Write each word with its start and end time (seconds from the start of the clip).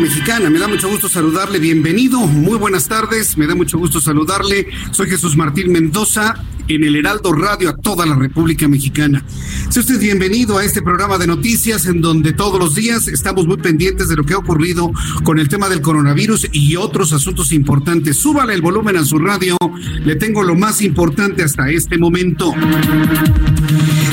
Mexicana. 0.00 0.50
Me 0.50 0.58
da 0.58 0.68
mucho 0.68 0.88
gusto 0.88 1.08
saludarle, 1.08 1.58
bienvenido, 1.58 2.20
muy 2.20 2.58
buenas 2.58 2.88
tardes, 2.88 3.36
me 3.38 3.46
da 3.46 3.54
mucho 3.54 3.78
gusto 3.78 4.00
saludarle. 4.00 4.68
Soy 4.90 5.08
Jesús 5.08 5.36
Martín 5.36 5.72
Mendoza 5.72 6.34
en 6.68 6.84
el 6.84 6.96
Heraldo 6.96 7.32
Radio 7.32 7.70
a 7.70 7.76
toda 7.76 8.06
la 8.06 8.14
República 8.14 8.68
Mexicana. 8.68 9.24
Sea 9.68 9.80
usted 9.80 10.00
bienvenido 10.00 10.58
a 10.58 10.64
este 10.64 10.82
programa 10.82 11.18
de 11.18 11.26
noticias 11.26 11.86
en 11.86 12.00
donde 12.00 12.32
todos 12.32 12.58
los 12.58 12.74
días 12.74 13.08
estamos 13.08 13.46
muy 13.46 13.56
pendientes 13.56 14.08
de 14.08 14.16
lo 14.16 14.24
que 14.24 14.34
ha 14.34 14.38
ocurrido 14.38 14.90
con 15.22 15.38
el 15.38 15.48
tema 15.48 15.68
del 15.68 15.80
coronavirus 15.80 16.48
y 16.52 16.76
otros 16.76 17.12
asuntos 17.12 17.52
importantes. 17.52 18.16
Súbale 18.16 18.54
el 18.54 18.62
volumen 18.62 18.96
a 18.96 19.04
su 19.04 19.18
radio, 19.18 19.56
le 20.04 20.16
tengo 20.16 20.42
lo 20.42 20.54
más 20.54 20.82
importante 20.82 21.42
hasta 21.42 21.70
este 21.70 21.98
momento. 21.98 22.52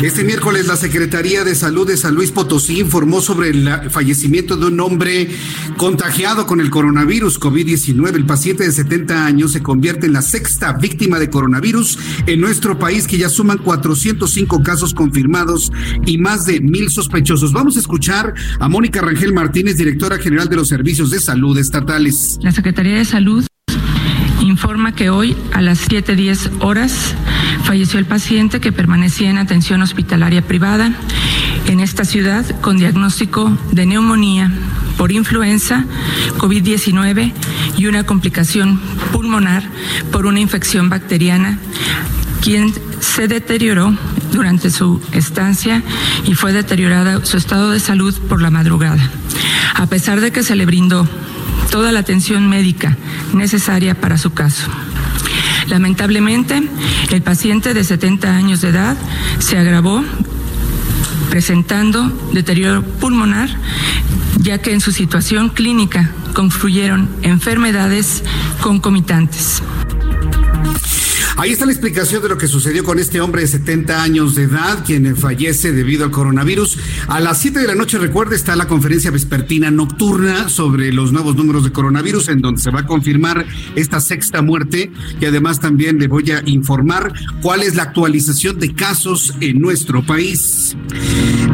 Este 0.03 0.23
miércoles 0.23 0.67
la 0.67 0.75
Secretaría 0.75 1.45
de 1.45 1.55
Salud 1.55 1.87
de 1.87 1.95
San 1.95 2.13
Luis 2.13 2.31
Potosí 2.31 2.79
informó 2.79 3.21
sobre 3.21 3.49
el 3.49 3.89
fallecimiento 3.89 4.57
de 4.57 4.65
un 4.65 4.79
hombre 4.81 5.29
contagiado 5.77 6.45
con 6.45 6.59
el 6.59 6.69
coronavirus 6.69 7.39
COVID-19. 7.39 8.15
El 8.15 8.25
paciente 8.25 8.63
de 8.63 8.71
70 8.71 9.25
años 9.25 9.51
se 9.51 9.61
convierte 9.61 10.07
en 10.07 10.13
la 10.13 10.21
sexta 10.21 10.73
víctima 10.73 11.19
de 11.19 11.29
coronavirus 11.29 11.97
en 12.25 12.41
nuestro 12.41 12.77
país, 12.79 13.07
que 13.07 13.17
ya 13.17 13.29
suman 13.29 13.57
405 13.57 14.63
casos 14.63 14.93
confirmados 14.93 15.71
y 16.05 16.17
más 16.17 16.45
de 16.45 16.59
mil 16.61 16.89
sospechosos. 16.89 17.53
Vamos 17.53 17.77
a 17.77 17.79
escuchar 17.79 18.33
a 18.59 18.69
Mónica 18.69 19.01
Rangel 19.01 19.33
Martínez, 19.33 19.77
directora 19.77 20.17
general 20.17 20.49
de 20.49 20.55
los 20.55 20.67
Servicios 20.67 21.09
de 21.11 21.19
Salud 21.19 21.57
Estatales. 21.57 22.39
La 22.41 22.51
Secretaría 22.51 22.95
de 22.95 23.05
Salud 23.05 23.45
informa 24.41 24.93
que 24.93 25.09
hoy 25.09 25.35
a 25.53 25.61
las 25.61 25.89
7.10 25.89 26.63
horas 26.63 27.15
falleció 27.63 27.99
el 27.99 28.05
paciente 28.05 28.59
que 28.59 28.71
permanecía 28.71 29.29
en 29.29 29.37
atención 29.37 29.81
hospitalaria 29.81 30.41
privada 30.41 30.93
en 31.73 31.79
esta 31.79 32.05
ciudad 32.05 32.45
con 32.61 32.77
diagnóstico 32.77 33.57
de 33.71 33.87
neumonía 33.87 34.51
por 34.95 35.11
influenza, 35.11 35.85
COVID-19 36.37 37.33
y 37.77 37.87
una 37.87 38.03
complicación 38.05 38.79
pulmonar 39.11 39.63
por 40.11 40.27
una 40.27 40.39
infección 40.39 40.87
bacteriana, 40.89 41.57
quien 42.41 42.71
se 42.99 43.27
deterioró 43.27 43.91
durante 44.31 44.69
su 44.69 45.01
estancia 45.13 45.81
y 46.25 46.35
fue 46.35 46.53
deteriorada 46.53 47.25
su 47.25 47.37
estado 47.37 47.71
de 47.71 47.79
salud 47.79 48.15
por 48.29 48.39
la 48.39 48.51
madrugada. 48.51 49.09
A 49.73 49.87
pesar 49.87 50.21
de 50.21 50.31
que 50.31 50.43
se 50.43 50.55
le 50.55 50.67
brindó 50.67 51.07
toda 51.71 51.91
la 51.91 52.01
atención 52.01 52.47
médica 52.47 52.97
necesaria 53.33 53.99
para 53.99 54.19
su 54.19 54.31
caso. 54.31 54.69
Lamentablemente, 55.69 56.61
el 57.09 57.21
paciente 57.23 57.73
de 57.73 57.83
70 57.83 58.35
años 58.35 58.61
de 58.61 58.69
edad 58.69 58.95
se 59.39 59.57
agravó 59.57 60.03
presentando 61.33 62.29
deterioro 62.31 62.83
pulmonar, 62.83 63.49
ya 64.37 64.59
que 64.59 64.71
en 64.71 64.81
su 64.81 64.91
situación 64.91 65.49
clínica 65.49 66.11
confluyeron 66.35 67.09
enfermedades 67.23 68.23
concomitantes. 68.61 69.63
Ahí 71.35 71.51
está 71.51 71.65
la 71.65 71.71
explicación 71.71 72.21
de 72.21 72.29
lo 72.29 72.37
que 72.37 72.47
sucedió 72.47 72.83
con 72.83 72.99
este 72.99 73.19
hombre 73.19 73.41
de 73.41 73.47
70 73.47 74.03
años 74.03 74.35
de 74.35 74.43
edad, 74.43 74.85
quien 74.85 75.17
fallece 75.17 75.71
debido 75.71 76.05
al 76.05 76.11
coronavirus. 76.11 76.77
A 77.07 77.19
las 77.19 77.41
7 77.41 77.59
de 77.59 77.67
la 77.67 77.75
noche, 77.75 77.97
recuerde, 77.97 78.35
está 78.35 78.55
la 78.55 78.67
conferencia 78.67 79.09
vespertina 79.09 79.71
nocturna 79.71 80.47
sobre 80.47 80.93
los 80.93 81.11
nuevos 81.11 81.35
números 81.35 81.63
de 81.63 81.71
coronavirus, 81.71 82.29
en 82.29 82.41
donde 82.41 82.61
se 82.61 82.69
va 82.69 82.81
a 82.81 82.85
confirmar 82.85 83.45
esta 83.75 83.99
sexta 83.99 84.43
muerte. 84.43 84.91
Y 85.19 85.25
además 85.25 85.59
también 85.59 85.97
le 85.97 86.07
voy 86.07 86.29
a 86.31 86.43
informar 86.45 87.11
cuál 87.41 87.63
es 87.63 87.75
la 87.75 87.83
actualización 87.83 88.59
de 88.59 88.75
casos 88.75 89.33
en 89.41 89.59
nuestro 89.59 90.05
país. 90.05 90.75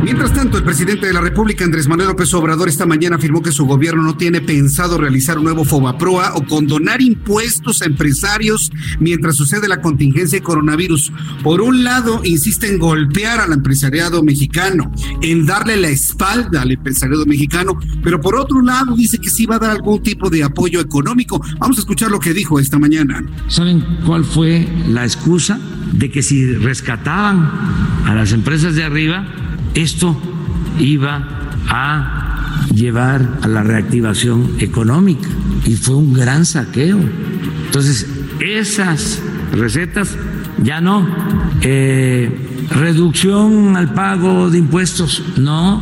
Mientras 0.09 0.33
tanto, 0.33 0.57
el 0.57 0.63
presidente 0.63 1.05
de 1.05 1.13
la 1.13 1.21
República, 1.21 1.63
Andrés 1.63 1.87
Manuel 1.87 2.07
López 2.07 2.33
Obrador, 2.33 2.67
esta 2.67 2.87
mañana 2.87 3.17
afirmó 3.17 3.43
que 3.43 3.51
su 3.51 3.67
gobierno 3.67 4.01
no 4.01 4.17
tiene 4.17 4.41
pensado 4.41 4.97
realizar 4.97 5.37
un 5.37 5.43
nuevo 5.43 5.65
FOBAPROA 5.65 6.33
o 6.33 6.47
condonar 6.47 6.99
impuestos 6.99 7.83
a 7.83 7.85
empresarios 7.85 8.71
mientras 8.99 9.35
sucede 9.35 9.67
la 9.67 9.81
contingencia 9.81 10.39
de 10.39 10.43
coronavirus. 10.43 11.13
Por 11.43 11.61
un 11.61 11.83
lado, 11.83 12.21
insiste 12.23 12.67
en 12.67 12.79
golpear 12.79 13.39
al 13.39 13.53
empresariado 13.53 14.23
mexicano, 14.23 14.91
en 15.21 15.45
darle 15.45 15.77
la 15.77 15.89
espalda 15.89 16.63
al 16.63 16.71
empresariado 16.71 17.27
mexicano, 17.27 17.77
pero 18.01 18.19
por 18.19 18.35
otro 18.35 18.63
lado 18.63 18.95
dice 18.95 19.19
que 19.19 19.29
sí 19.29 19.45
va 19.45 19.57
a 19.57 19.59
dar 19.59 19.69
algún 19.69 20.01
tipo 20.01 20.31
de 20.31 20.43
apoyo 20.43 20.79
económico. 20.79 21.39
Vamos 21.59 21.77
a 21.77 21.81
escuchar 21.81 22.09
lo 22.09 22.19
que 22.19 22.33
dijo 22.33 22.59
esta 22.59 22.79
mañana. 22.79 23.23
¿Saben 23.47 23.85
cuál 24.07 24.25
fue 24.25 24.67
la 24.87 25.03
excusa? 25.03 25.59
De 25.93 26.09
que 26.09 26.23
si 26.23 26.51
rescataban 26.55 27.47
a 28.05 28.15
las 28.15 28.31
empresas 28.31 28.73
de 28.73 28.83
arriba, 28.83 29.27
esto 29.73 30.19
iba 30.79 31.27
a 31.67 32.65
llevar 32.73 33.39
a 33.41 33.47
la 33.47 33.63
reactivación 33.63 34.55
económica 34.59 35.27
y 35.65 35.75
fue 35.75 35.95
un 35.95 36.13
gran 36.13 36.45
saqueo. 36.45 36.99
Entonces, 37.65 38.07
esas 38.39 39.21
recetas 39.51 40.17
ya 40.63 40.81
no. 40.81 41.07
Eh, 41.61 42.67
reducción 42.69 43.75
al 43.75 43.93
pago 43.93 44.49
de 44.49 44.59
impuestos, 44.59 45.23
no, 45.37 45.81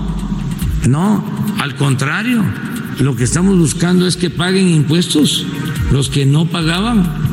no, 0.87 1.23
al 1.59 1.75
contrario, 1.75 2.43
lo 2.99 3.15
que 3.15 3.25
estamos 3.25 3.57
buscando 3.57 4.07
es 4.07 4.17
que 4.17 4.29
paguen 4.29 4.69
impuestos 4.69 5.45
los 5.91 6.09
que 6.09 6.25
no 6.25 6.45
pagaban. 6.45 7.26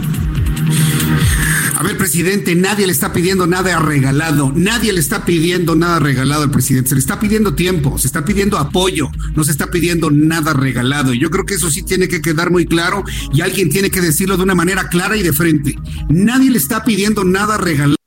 Ver, 1.84 1.98
presidente, 1.98 2.54
nadie 2.54 2.86
le 2.86 2.92
está 2.92 3.12
pidiendo 3.12 3.46
nada 3.46 3.78
regalado, 3.78 4.50
nadie 4.56 4.90
le 4.90 5.00
está 5.00 5.26
pidiendo 5.26 5.74
nada 5.74 5.98
regalado 5.98 6.44
al 6.44 6.50
presidente, 6.50 6.88
se 6.88 6.94
le 6.94 7.00
está 7.00 7.20
pidiendo 7.20 7.54
tiempo, 7.54 7.98
se 7.98 8.06
está 8.06 8.24
pidiendo 8.24 8.56
apoyo, 8.56 9.10
no 9.36 9.44
se 9.44 9.50
está 9.50 9.66
pidiendo 9.70 10.10
nada 10.10 10.54
regalado. 10.54 11.12
Y 11.12 11.18
yo 11.18 11.28
creo 11.28 11.44
que 11.44 11.56
eso 11.56 11.70
sí 11.70 11.82
tiene 11.82 12.08
que 12.08 12.22
quedar 12.22 12.50
muy 12.50 12.64
claro 12.64 13.04
y 13.34 13.42
alguien 13.42 13.68
tiene 13.68 13.90
que 13.90 14.00
decirlo 14.00 14.38
de 14.38 14.44
una 14.44 14.54
manera 14.54 14.88
clara 14.88 15.18
y 15.18 15.22
de 15.22 15.34
frente. 15.34 15.76
Nadie 16.08 16.50
le 16.50 16.56
está 16.56 16.84
pidiendo 16.84 17.22
nada 17.22 17.58
regalado. 17.58 18.03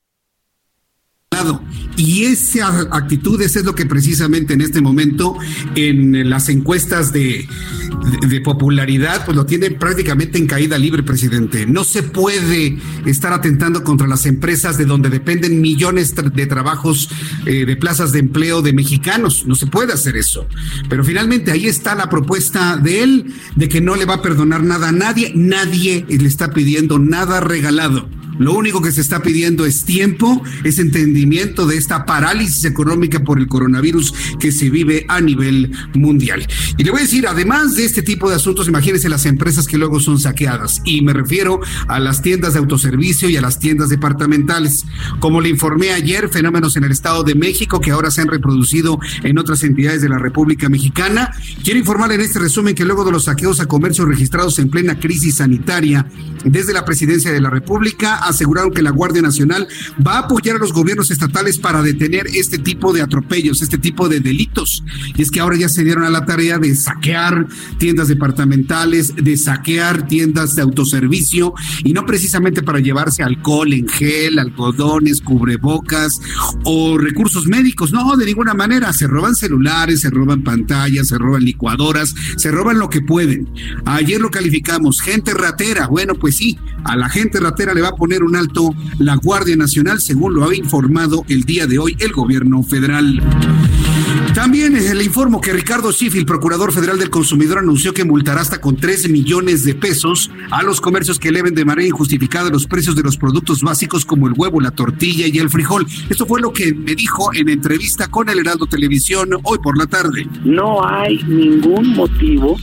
Y 1.97 2.25
esa 2.25 2.67
actitud 2.91 3.41
es 3.41 3.55
lo 3.65 3.73
que 3.73 3.88
precisamente 3.88 4.53
en 4.53 4.61
este 4.61 4.81
momento 4.81 5.35
en 5.75 6.29
las 6.29 6.47
encuestas 6.47 7.11
de, 7.11 7.47
de, 8.27 8.41
popularidad 8.41 9.25
pues 9.25 9.35
lo 9.35 9.47
tiene 9.47 9.71
prácticamente 9.71 10.38
en 10.38 10.45
caída 10.45 10.77
libre, 10.77 11.01
presidente. 11.01 11.65
No 11.65 11.83
se 11.83 12.03
puede 12.03 12.77
estar 13.07 13.33
atentando 13.33 13.83
contra 13.83 14.07
las 14.07 14.27
empresas 14.27 14.77
de 14.77 14.85
donde 14.85 15.09
dependen 15.09 15.59
millones 15.59 16.13
de 16.15 16.45
trabajos, 16.45 17.09
eh, 17.47 17.65
de 17.65 17.75
plazas 17.75 18.11
de 18.11 18.19
empleo 18.19 18.61
de 18.61 18.73
mexicanos. 18.73 19.45
No 19.47 19.55
se 19.55 19.65
puede 19.65 19.93
hacer 19.93 20.17
eso. 20.17 20.47
Pero 20.89 21.03
finalmente 21.03 21.51
ahí 21.51 21.65
está 21.65 21.95
la 21.95 22.09
propuesta 22.09 22.77
de 22.77 23.03
él 23.03 23.33
de 23.55 23.69
que 23.69 23.81
no 23.81 23.95
le 23.95 24.05
va 24.05 24.15
a 24.15 24.21
perdonar 24.21 24.63
nada 24.63 24.89
a 24.89 24.91
nadie. 24.91 25.31
Nadie 25.35 26.05
le 26.07 26.27
está 26.27 26.51
pidiendo 26.51 27.00
nada 27.00 27.39
regalado 27.39 28.16
Lo 28.39 28.54
único 28.54 28.81
que 28.81 28.92
se 28.92 29.01
está 29.01 29.22
pidiendo 29.22 29.66
es 29.66 29.84
tiempo, 29.84 30.42
es 30.63 30.80
entendimiento 30.80 31.66
de 31.66 31.78
esta 31.78 32.06
parálisis 32.06 32.66
económica 32.66 33.24
por 33.24 33.39
el 33.39 33.48
coronavirus 33.48 34.13
que 34.39 34.51
se 34.51 34.69
vive 34.69 35.06
a 35.07 35.22
nivel 35.22 35.72
mundial. 35.94 36.45
Y 36.78 36.84
le 36.84 36.92
voy 36.92 37.00
a 37.00 37.04
decir, 37.04 37.28
además 37.28 37.75
de 37.75 37.86
este 37.86 38.01
tipo 38.01 38.30
de 38.30 38.36
asuntos, 38.36 38.68
imagínense 38.68 39.10
las 39.10 39.25
empresas 39.25 39.68
que 39.68 39.78
luego 39.78 40.00
son 40.00 40.19
saqueadas. 40.19 40.81
Y 40.86 41.01
me 41.01 41.13
refiero 41.13 41.60
a 41.88 42.00
las 42.00 42.22
tiendas 42.22 42.54
de 42.54 42.60
autoservicio 42.60 43.30
y 43.30 43.38
a 43.38 43.42
las 43.42 43.60
tiendas 43.60 43.89
departamentales. 43.89 44.86
Como 45.19 45.42
le 45.42 45.50
informé 45.50 45.92
ayer, 45.92 46.30
fenómenos 46.30 46.75
en 46.78 46.84
el 46.84 46.92
Estado 46.92 47.24
de 47.24 47.36
México 47.36 47.81
que 47.81 47.92
ahora 47.92 48.12
se 48.12 48.22
han 48.22 48.28
reproducido 48.28 49.00
en 49.24 49.38
otras 49.38 49.63
entidades 49.63 50.01
de 50.01 50.10
la 50.10 50.19
República 50.19 50.69
Mexicana. 50.69 51.31
Quiero 51.63 51.80
informarle 51.80 52.16
en 52.16 52.22
este 52.22 52.39
resumen 52.39 52.75
que 52.75 52.86
luego 52.86 53.04
de 53.04 53.12
los 53.12 53.25
saqueos 53.25 53.60
a 53.60 53.66
comercios 53.66 54.07
registrados 54.07 54.60
en 54.60 54.69
plena 54.69 55.00
crisis 55.00 55.36
sanitaria 55.36 56.06
desde 56.44 56.74
la 56.74 56.86
presidencia 56.86 57.31
de 57.31 57.42
la 57.42 57.50
República, 57.50 58.16
aseguraron 58.29 58.71
que 58.71 58.81
la 58.81 58.91
Guardia 58.91 59.21
Nacional 59.21 59.68
va 60.06 60.15
a 60.15 60.19
apoyar 60.19 60.56
a 60.56 60.59
los 60.59 60.74
gobiernos 60.74 61.12
estatales 61.12 61.57
para 61.57 61.81
detener 61.81 62.27
este 62.33 62.57
tipo 62.57 62.94
de 62.94 63.01
atropellos, 63.01 63.62
este 63.62 63.77
tipo 63.77 64.09
de 64.09 64.19
delitos. 64.19 64.83
Y 65.15 65.21
es 65.21 65.31
que 65.31 65.39
ahora 65.39 65.57
ya 65.57 65.69
se 65.69 65.83
dieron 65.83 66.03
a 66.03 66.09
la 66.09 66.25
tarea 66.25 66.57
de 66.59 66.75
saquear 66.75 67.47
tiendas 67.77 68.07
departamentales, 68.07 69.15
de 69.15 69.38
saquear 69.38 70.07
tiendas 70.07 70.56
de 70.56 70.62
autoservicio 70.62 71.53
y 71.83 71.94
no 71.94 72.06
precisamente 72.06 72.62
para 72.62 72.79
llevarse 72.79 73.24
alcohol 73.24 73.74
en 73.74 73.88
gel, 73.88 74.39
algodones, 74.39 75.21
cubrebocas 75.21 76.19
o 76.63 76.97
recursos 76.97 77.47
médicos. 77.47 77.91
No, 77.91 78.15
de 78.15 78.25
ninguna 78.25 78.53
manera. 78.53 78.94
Se 78.94 79.07
roban 79.07 79.35
celulares, 79.35 80.01
se 80.01 80.09
roban 80.09 80.44
pantallas, 80.44 81.07
se 81.07 81.18
roban 81.18 81.44
licuadoras, 81.44 82.13
se 82.38 82.51
roban 82.51 82.79
lo 82.79 82.89
que 82.89 83.01
pueden. 83.01 83.50
Ayer 83.85 84.19
lo 84.19 84.29
calificamos, 84.31 85.01
gente 85.01 85.33
ratera. 85.33 85.88
Bueno, 85.88 86.15
pues 86.15 86.38
sí, 86.38 86.57
a 86.83 86.95
la 86.95 87.09
gente 87.09 87.39
ratera 87.39 87.74
le 87.74 87.81
va 87.81 87.89
a 87.89 87.95
poner 87.95 88.16
un 88.23 88.35
alto 88.35 88.73
la 88.99 89.15
Guardia 89.15 89.55
Nacional, 89.55 90.01
según 90.01 90.33
lo 90.33 90.49
ha 90.49 90.55
informado 90.55 91.25
el 91.27 91.43
día 91.43 91.67
de 91.67 91.79
hoy 91.79 91.95
el 91.99 92.11
gobierno 92.11 92.63
federal. 92.63 93.21
También 94.33 94.75
eh, 94.75 94.93
le 94.93 95.03
informo 95.03 95.41
que 95.41 95.51
Ricardo 95.51 95.91
Schiff, 95.91 96.15
procurador 96.25 96.71
federal 96.71 96.99
del 96.99 97.09
consumidor, 97.09 97.57
anunció 97.57 97.93
que 97.93 98.05
multará 98.05 98.41
hasta 98.41 98.61
con 98.61 98.75
3 98.75 99.09
millones 99.09 99.63
de 99.63 99.73
pesos 99.73 100.29
a 100.51 100.61
los 100.61 100.79
comercios 100.79 101.17
que 101.17 101.29
eleven 101.29 101.55
de 101.55 101.65
manera 101.65 101.87
injustificada 101.87 102.49
los 102.49 102.67
precios 102.67 102.95
de 102.95 103.01
los 103.01 103.17
productos 103.17 103.61
básicos 103.61 104.05
como 104.05 104.27
el 104.27 104.33
huevo, 104.37 104.61
la 104.61 104.71
tortilla 104.71 105.25
y 105.25 105.39
el 105.39 105.49
frijol. 105.49 105.87
Esto 106.09 106.25
fue 106.25 106.39
lo 106.39 106.53
que 106.53 106.73
me 106.73 106.93
dijo 106.93 107.33
en 107.33 107.49
entrevista 107.49 108.07
con 108.09 108.29
el 108.29 108.39
Heraldo 108.39 108.67
Televisión 108.67 109.29
hoy 109.43 109.57
por 109.57 109.77
la 109.77 109.87
tarde. 109.87 110.27
No 110.43 110.87
hay 110.87 111.17
ningún 111.23 111.95
motivo 111.95 112.57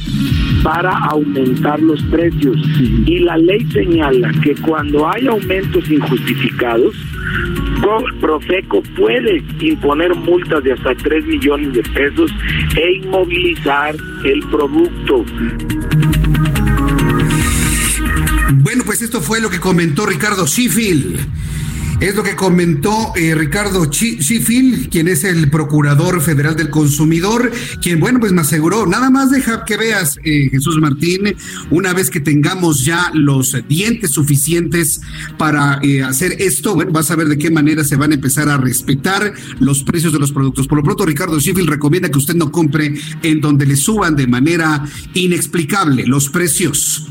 para 0.65 0.97
aumentar 1.11 1.79
los 1.81 2.03
precios 2.05 2.57
y 3.07 3.19
la 3.21 3.37
ley 3.37 3.65
señala 3.71 4.33
que 4.43 4.55
cuando 4.57 5.07
hay 5.09 5.27
aumentos 5.27 5.89
injustificados, 5.91 6.97
Profeco 8.21 8.83
puede 8.97 9.43
imponer 9.61 10.15
multas 10.15 10.65
de 10.65 10.73
hasta 10.73 10.95
3 10.95 11.27
millones 11.27 11.75
de 11.75 11.83
pesos 11.83 12.31
e 12.77 12.95
inmovilizar 12.95 13.95
el 14.25 14.41
producto. 14.49 15.25
Bueno, 18.55 18.85
pues 18.87 19.03
esto 19.03 19.21
fue 19.21 19.43
lo 19.43 19.51
que 19.51 19.61
comentó 19.61 20.07
Ricardo 20.07 20.47
Sheffield 20.47 21.21
es 22.09 22.15
lo 22.15 22.23
que 22.23 22.37
comentó 22.37 23.13
eh, 23.17 23.35
Ricardo 23.35 23.87
Sheffield, 23.87 24.91
quien 24.91 25.09
es 25.09 25.25
el 25.25 25.49
Procurador 25.49 26.21
Federal 26.21 26.55
del 26.55 26.69
Consumidor, 26.69 27.51
quien, 27.81 27.99
bueno, 27.99 28.21
pues 28.21 28.33
me 28.33 28.43
aseguró, 28.43 28.87
nada 28.87 29.09
más 29.09 29.31
deja 29.31 29.65
que 29.65 29.77
veas, 29.77 30.19
eh, 30.23 30.49
Jesús 30.51 30.77
Martín, 30.81 31.35
una 31.71 31.95
vez 31.95 32.11
que 32.11 32.21
tengamos 32.21 32.85
ya 32.85 33.11
los 33.15 33.57
dientes 33.69 34.11
suficientes 34.11 35.01
para 35.39 35.79
eh, 35.83 36.03
hacer 36.03 36.37
esto, 36.41 36.75
bueno, 36.75 36.93
vas 36.93 37.11
a 37.11 37.17
ver 37.17 37.29
de 37.29 37.39
qué 37.39 37.51
manera 37.51 37.85
se 37.85 37.97
van 37.97 38.13
a 38.13 38.17
empezar 38.17 38.49
a 38.51 38.59
respetar 38.59 39.33
los 39.59 39.83
precios 39.83 40.13
de 40.13 40.19
los 40.19 40.33
productos. 40.33 40.67
Por 40.67 40.79
lo 40.79 40.85
pronto, 40.85 41.07
Ricardo 41.07 41.39
Sheffield 41.41 41.71
recomienda 41.71 42.11
que 42.11 42.19
usted 42.19 42.35
no 42.35 42.53
compre 42.53 42.95
en 43.23 43.41
donde 43.41 43.65
le 43.65 43.77
suban 43.77 44.15
de 44.15 44.27
manera 44.27 44.85
inexplicable 45.15 46.07
los 46.07 46.29
precios. 46.29 47.09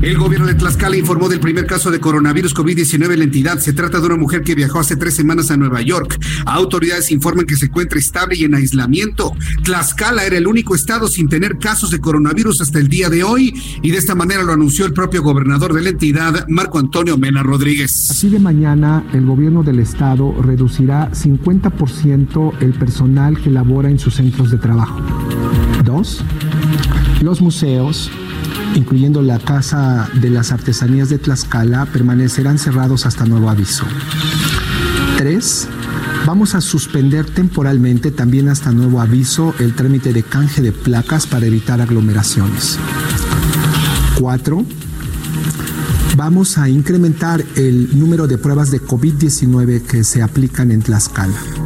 El 0.00 0.16
gobierno 0.16 0.46
de 0.46 0.54
Tlaxcala 0.54 0.96
informó 0.96 1.28
del 1.28 1.40
primer 1.40 1.66
caso 1.66 1.90
de 1.90 1.98
coronavirus 1.98 2.54
COVID-19 2.54 3.12
en 3.12 3.18
la 3.18 3.24
entidad. 3.24 3.58
Se 3.58 3.72
trata 3.72 3.98
de 3.98 4.06
una 4.06 4.16
mujer 4.16 4.42
que 4.42 4.54
viajó 4.54 4.78
hace 4.78 4.94
tres 4.94 5.14
semanas 5.14 5.50
a 5.50 5.56
Nueva 5.56 5.82
York. 5.82 6.16
Autoridades 6.46 7.10
informan 7.10 7.46
que 7.46 7.56
se 7.56 7.66
encuentra 7.66 7.98
estable 7.98 8.36
y 8.36 8.44
en 8.44 8.54
aislamiento. 8.54 9.32
Tlaxcala 9.64 10.24
era 10.24 10.38
el 10.38 10.46
único 10.46 10.76
estado 10.76 11.08
sin 11.08 11.28
tener 11.28 11.58
casos 11.58 11.90
de 11.90 11.98
coronavirus 11.98 12.60
hasta 12.60 12.78
el 12.78 12.86
día 12.86 13.10
de 13.10 13.24
hoy 13.24 13.52
y 13.82 13.90
de 13.90 13.98
esta 13.98 14.14
manera 14.14 14.44
lo 14.44 14.52
anunció 14.52 14.86
el 14.86 14.92
propio 14.92 15.20
gobernador 15.20 15.74
de 15.74 15.82
la 15.82 15.88
entidad, 15.88 16.46
Marco 16.48 16.78
Antonio 16.78 17.18
Mena 17.18 17.42
Rodríguez. 17.42 18.08
Así 18.08 18.28
de 18.28 18.38
mañana 18.38 19.04
el 19.12 19.26
gobierno 19.26 19.64
del 19.64 19.80
estado 19.80 20.32
reducirá 20.40 21.10
50% 21.10 22.52
el 22.60 22.72
personal 22.74 23.42
que 23.42 23.50
labora 23.50 23.90
en 23.90 23.98
sus 23.98 24.14
centros 24.14 24.52
de 24.52 24.58
trabajo. 24.58 25.00
Dos, 25.84 26.22
los 27.20 27.40
museos 27.40 28.12
incluyendo 28.78 29.22
la 29.22 29.40
Casa 29.40 30.08
de 30.14 30.30
las 30.30 30.52
Artesanías 30.52 31.08
de 31.08 31.18
Tlaxcala, 31.18 31.86
permanecerán 31.86 32.58
cerrados 32.58 33.06
hasta 33.06 33.24
nuevo 33.26 33.50
aviso. 33.50 33.84
3. 35.16 35.68
Vamos 36.24 36.54
a 36.54 36.60
suspender 36.60 37.26
temporalmente, 37.26 38.12
también 38.12 38.48
hasta 38.48 38.70
nuevo 38.70 39.00
aviso, 39.00 39.52
el 39.58 39.74
trámite 39.74 40.12
de 40.12 40.22
canje 40.22 40.62
de 40.62 40.70
placas 40.70 41.26
para 41.26 41.46
evitar 41.46 41.80
aglomeraciones. 41.80 42.78
4. 44.20 44.64
Vamos 46.16 46.56
a 46.56 46.68
incrementar 46.68 47.44
el 47.56 47.98
número 47.98 48.28
de 48.28 48.38
pruebas 48.38 48.70
de 48.70 48.80
COVID-19 48.80 49.82
que 49.82 50.04
se 50.04 50.22
aplican 50.22 50.70
en 50.70 50.82
Tlaxcala. 50.82 51.57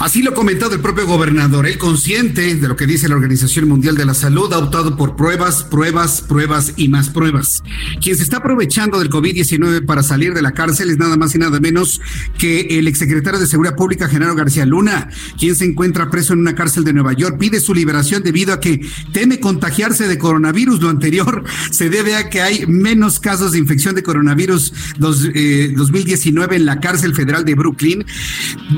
Así 0.00 0.22
lo 0.22 0.30
ha 0.30 0.34
comentado 0.34 0.74
el 0.74 0.80
propio 0.80 1.06
gobernador. 1.06 1.66
Él 1.66 1.76
consciente 1.76 2.54
de 2.54 2.68
lo 2.68 2.74
que 2.74 2.86
dice 2.86 3.06
la 3.06 3.16
Organización 3.16 3.68
Mundial 3.68 3.96
de 3.96 4.06
la 4.06 4.14
Salud 4.14 4.50
ha 4.54 4.56
optado 4.56 4.96
por 4.96 5.14
pruebas, 5.14 5.62
pruebas, 5.62 6.22
pruebas 6.22 6.72
y 6.78 6.88
más 6.88 7.10
pruebas. 7.10 7.62
Quien 8.00 8.16
se 8.16 8.22
está 8.22 8.38
aprovechando 8.38 8.98
del 8.98 9.10
COVID-19 9.10 9.84
para 9.84 10.02
salir 10.02 10.32
de 10.32 10.40
la 10.40 10.52
cárcel 10.52 10.88
es 10.88 10.96
nada 10.96 11.18
más 11.18 11.34
y 11.34 11.38
nada 11.38 11.60
menos 11.60 12.00
que 12.38 12.78
el 12.78 12.88
exsecretario 12.88 13.38
de 13.38 13.46
Seguridad 13.46 13.76
Pública, 13.76 14.08
Genaro 14.08 14.34
García 14.34 14.64
Luna, 14.64 15.10
quien 15.38 15.54
se 15.54 15.66
encuentra 15.66 16.08
preso 16.08 16.32
en 16.32 16.38
una 16.38 16.54
cárcel 16.54 16.82
de 16.82 16.94
Nueva 16.94 17.12
York. 17.12 17.36
Pide 17.38 17.60
su 17.60 17.74
liberación 17.74 18.22
debido 18.22 18.54
a 18.54 18.60
que 18.60 18.80
teme 19.12 19.38
contagiarse 19.38 20.08
de 20.08 20.16
coronavirus. 20.16 20.80
Lo 20.80 20.88
anterior 20.88 21.44
se 21.70 21.90
debe 21.90 22.16
a 22.16 22.30
que 22.30 22.40
hay 22.40 22.66
menos 22.66 23.20
casos 23.20 23.52
de 23.52 23.58
infección 23.58 23.94
de 23.94 24.02
coronavirus 24.02 24.72
2019 24.96 26.54
eh, 26.54 26.58
en 26.58 26.64
la 26.64 26.80
cárcel 26.80 27.14
federal 27.14 27.44
de 27.44 27.54
Brooklyn, 27.54 28.06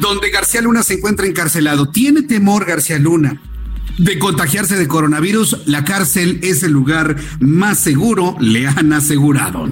donde 0.00 0.28
García 0.28 0.60
Luna 0.60 0.82
se 0.82 0.94
encuentra 0.94 1.11
encarcelado. 1.20 1.88
¿Tiene 1.90 2.22
temor 2.22 2.64
García 2.64 2.98
Luna 2.98 3.40
de 3.98 4.18
contagiarse 4.18 4.76
de 4.76 4.88
coronavirus, 4.88 5.58
la 5.66 5.84
cárcel 5.84 6.40
es 6.42 6.62
el 6.62 6.72
lugar 6.72 7.16
más 7.40 7.78
seguro, 7.78 8.36
le 8.40 8.66
han 8.66 8.92
asegurado. 8.92 9.70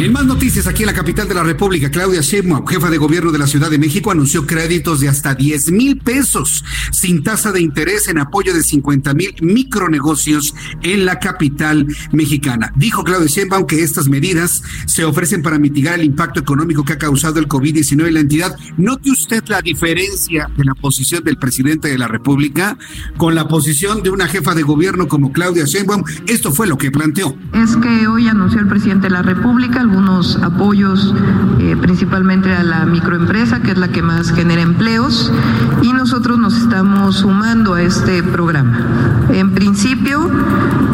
En 0.00 0.12
más 0.12 0.24
noticias, 0.24 0.66
aquí 0.66 0.82
en 0.82 0.86
la 0.86 0.94
capital 0.94 1.28
de 1.28 1.34
la 1.34 1.42
República, 1.42 1.90
Claudia 1.90 2.20
Sheinbaum, 2.20 2.66
jefa 2.66 2.90
de 2.90 2.98
gobierno 2.98 3.32
de 3.32 3.38
la 3.38 3.46
Ciudad 3.46 3.70
de 3.70 3.78
México, 3.78 4.10
anunció 4.10 4.46
créditos 4.46 5.00
de 5.00 5.08
hasta 5.08 5.34
10 5.34 5.72
mil 5.72 5.98
pesos 5.98 6.64
sin 6.92 7.22
tasa 7.22 7.52
de 7.52 7.60
interés 7.60 8.08
en 8.08 8.18
apoyo 8.18 8.54
de 8.54 8.62
50 8.62 9.14
mil 9.14 9.34
micronegocios 9.40 10.54
en 10.82 11.04
la 11.04 11.18
capital 11.18 11.86
mexicana. 12.12 12.72
Dijo 12.76 13.04
Claudia 13.04 13.28
Sheinbaum 13.28 13.66
que 13.66 13.82
estas 13.82 14.08
medidas 14.08 14.62
se 14.86 15.04
ofrecen 15.04 15.42
para 15.42 15.58
mitigar 15.58 15.98
el 15.98 16.06
impacto 16.06 16.40
económico 16.40 16.84
que 16.84 16.94
ha 16.94 16.98
causado 16.98 17.38
el 17.38 17.48
COVID-19 17.48 18.06
en 18.06 18.14
la 18.14 18.20
entidad. 18.20 18.56
Note 18.76 19.10
usted 19.10 19.44
la 19.48 19.62
diferencia 19.62 20.48
de 20.56 20.64
la 20.64 20.74
posición 20.74 21.24
del 21.24 21.38
presidente 21.38 21.88
de 21.88 21.98
la 21.98 22.08
República 22.08 22.76
con 23.22 23.36
la 23.36 23.46
posición 23.46 24.02
de 24.02 24.10
una 24.10 24.26
jefa 24.26 24.52
de 24.52 24.64
gobierno 24.64 25.06
como 25.06 25.30
Claudia 25.30 25.64
Sheinbaum. 25.64 26.02
Esto 26.26 26.50
fue 26.50 26.66
lo 26.66 26.76
que 26.76 26.90
planteó. 26.90 27.36
Es 27.52 27.76
que 27.76 28.08
hoy 28.08 28.26
anunció 28.26 28.58
el 28.58 28.66
presidente 28.66 29.06
de 29.06 29.10
la 29.10 29.22
República 29.22 29.78
algunos 29.78 30.42
apoyos 30.42 31.14
eh, 31.60 31.76
principalmente 31.80 32.52
a 32.52 32.64
la 32.64 32.84
microempresa, 32.84 33.62
que 33.62 33.70
es 33.70 33.78
la 33.78 33.92
que 33.92 34.02
más 34.02 34.32
genera 34.32 34.62
empleos, 34.62 35.32
y 35.82 35.92
nosotros 35.92 36.36
nos 36.36 36.56
estamos 36.56 37.18
sumando 37.18 37.74
a 37.74 37.82
este 37.82 38.24
programa. 38.24 39.28
En 39.30 39.52
principio, 39.52 40.28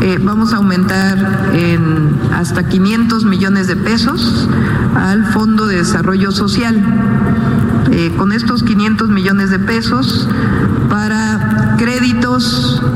eh, 0.03 0.19
vamos 0.21 0.53
a 0.53 0.57
aumentar 0.57 1.53
en 1.55 2.15
hasta 2.35 2.69
500 2.69 3.25
millones 3.25 3.69
de 3.69 3.77
pesos 3.77 4.51
al 4.95 5.25
Fondo 5.33 5.67
de 5.67 5.77
Desarrollo 5.77 6.31
Social. 6.31 6.77
Eh, 7.91 8.13
con 8.19 8.33
estos 8.33 8.65
500 8.65 9.09
millones 9.09 9.49
de 9.51 9.59
pesos 9.59 10.29
para 10.91 11.77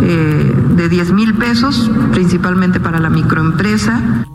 eh, 0.02 0.54
de 0.76 0.88
10 0.88 1.12
mil 1.12 1.34
pesos, 1.34 1.90
principalmente 2.12 2.80
para 2.80 2.98
la 2.98 3.10
microempresa. 3.10 4.26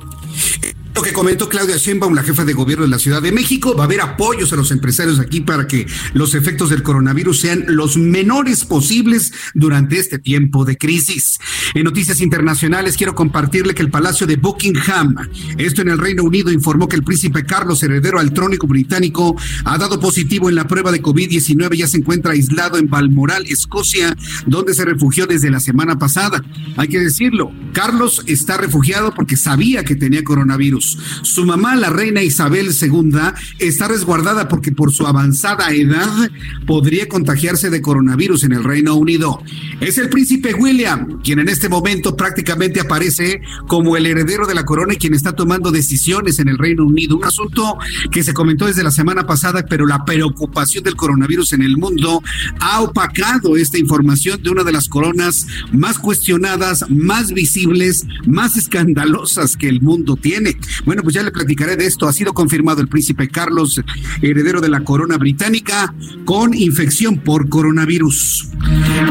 Lo 0.98 1.04
que 1.04 1.13
comentó 1.13 1.48
Claudia 1.48 1.77
Sheinbaum, 1.77 2.16
la 2.16 2.24
jefa 2.24 2.44
de 2.44 2.54
gobierno 2.54 2.84
de 2.84 2.89
la 2.89 2.98
Ciudad 2.98 3.22
de 3.22 3.32
México, 3.32 3.75
va 3.75 3.84
a 3.84 3.86
haber 3.86 4.01
apoyos 4.01 4.51
a 4.51 4.56
los 4.56 4.72
empresarios 4.72 5.20
aquí 5.20 5.42
para 5.42 5.68
que 5.68 5.86
los 6.13 6.34
efectos 6.34 6.72
del 6.72 6.82
coronavirus 6.82 7.39
sean 7.39 7.66
los 7.68 7.98
menores 7.98 8.66
posibles 8.66 9.32
durante 9.54 10.00
este 10.00 10.18
tiempo 10.18 10.66
de 10.66 10.75
crisis. 10.75 11.38
En 11.75 11.84
noticias 11.84 12.20
internacionales 12.20 12.98
quiero 12.98 13.13
compartirle 13.13 13.75
que 13.75 13.84
el 13.84 13.92
Palacio 13.92 14.25
de 14.25 14.38
Buckingham, 14.38 15.16
esto 15.60 15.84
en 15.84 15.89
el 15.89 16.00
Reino 16.00 16.24
Unido, 16.24 16.51
informó 16.51 16.88
que 16.88 16.96
el 16.96 17.04
príncipe 17.04 17.46
Carlos, 17.46 17.84
heredero 17.84 18.18
al 18.18 18.34
trónico 18.34 18.66
británico, 18.66 19.36
ha 19.66 19.77
dado 19.77 20.00
positivo 20.00 20.50
en 20.50 20.56
la 20.56 20.66
prueba 20.66 20.92
de 20.92 21.04
COVID-19 21.04 21.75
y 21.75 21.77
ya 21.77 21.88
se 21.88 21.98
encuentra 21.98 22.32
aislado 22.32 22.80
en 22.80 22.89
Balmoral, 22.89 23.46
Escocia, 23.46 24.18
donde 24.48 24.74
se 24.74 24.84
refugió 24.84 25.27
desde 25.27 25.51
la 25.51 25.60
semana 25.60 26.00
pasada. 26.00 26.44
Hay 26.75 26.88
que 26.88 27.00
decirlo, 27.00 27.51
Carlos 27.72 28.24
está 28.25 28.58
refugiado 28.58 29.13
porque 29.13 29.38
sabía 29.38 29.84
que 29.84 29.96
tenía 29.96 30.24
coronavirus. 30.24 30.87
Su 31.22 31.46
mamá, 31.46 31.75
la 31.75 31.89
reina 31.89 32.22
Isabel 32.22 32.70
II, 32.79 33.12
está 33.60 33.88
resguardada 33.88 34.48
porque 34.48 34.72
por 34.72 34.94
su 34.94 35.06
avanzada 35.08 35.72
edad 35.74 36.29
podría 36.65 37.08
contagiarse 37.08 37.70
de 37.70 37.82
coronavirus 37.82 38.44
en 38.44 38.53
el 38.53 38.63
Reino 38.63 38.96
Unido. 38.96 39.41
Es 39.79 39.98
el 39.98 40.10
príncipe 40.10 40.53
William, 40.53 41.22
quien 41.24 41.39
en 41.39 41.50
este 41.50 41.70
momento 41.70 42.15
prácticamente 42.15 42.79
aparece 42.79 43.41
como 43.67 43.98
el 43.98 44.06
heredero 44.06 44.48
de 44.48 44.56
la 44.56 44.65
corona 44.65 44.94
y 44.94 44.98
quien 44.98 45.13
está 45.13 45.34
tomando 45.34 45.72
decisiones 45.72 46.39
en 46.39 46.50
el 46.50 46.58
Reino 46.58 46.86
Unido. 46.86 47.17
Un 47.17 47.25
asunto 47.25 47.77
que 48.12 48.24
se 48.24 48.34
comentó 48.34 48.65
desde 48.65 48.84
la 48.84 48.91
semana 48.91 49.25
pasada, 49.25 49.65
pero 49.67 49.86
la 49.86 50.06
preocupación 50.06 50.84
del 50.84 50.96
coronavirus 50.96 51.53
en 51.53 51.62
el 51.62 51.77
mundo 51.77 52.22
ha 52.60 52.82
opacado 52.82 53.58
esta 53.58 53.77
información 53.77 54.41
de 54.41 54.50
una 54.50 54.63
de 54.63 54.72
las 54.72 54.88
coronas 54.88 55.48
más 55.72 56.00
cuestionadas, 56.00 56.86
más 56.89 57.32
visibles, 57.34 58.06
más 58.25 58.58
escandalosas 58.58 59.56
que 59.56 59.70
el 59.70 59.82
mundo 59.82 60.15
tiene. 60.15 60.58
Bueno, 60.86 61.03
pues 61.03 61.15
ya 61.15 61.24
le 61.24 61.31
platicaré 61.31 61.75
de 61.75 61.86
esto. 61.86 62.07
Ha 62.07 62.13
sido 62.13 62.34
confirmado 62.34 62.81
el 62.81 62.88
príncipe 62.88 63.27
Carlos, 63.27 63.81
heredero 64.22 64.62
de 64.62 64.69
la 64.69 64.81
corona 64.81 65.17
británica, 65.17 65.93
con 66.25 66.53
infección 66.53 67.19
por 67.19 67.50
coronavirus. 67.50 68.50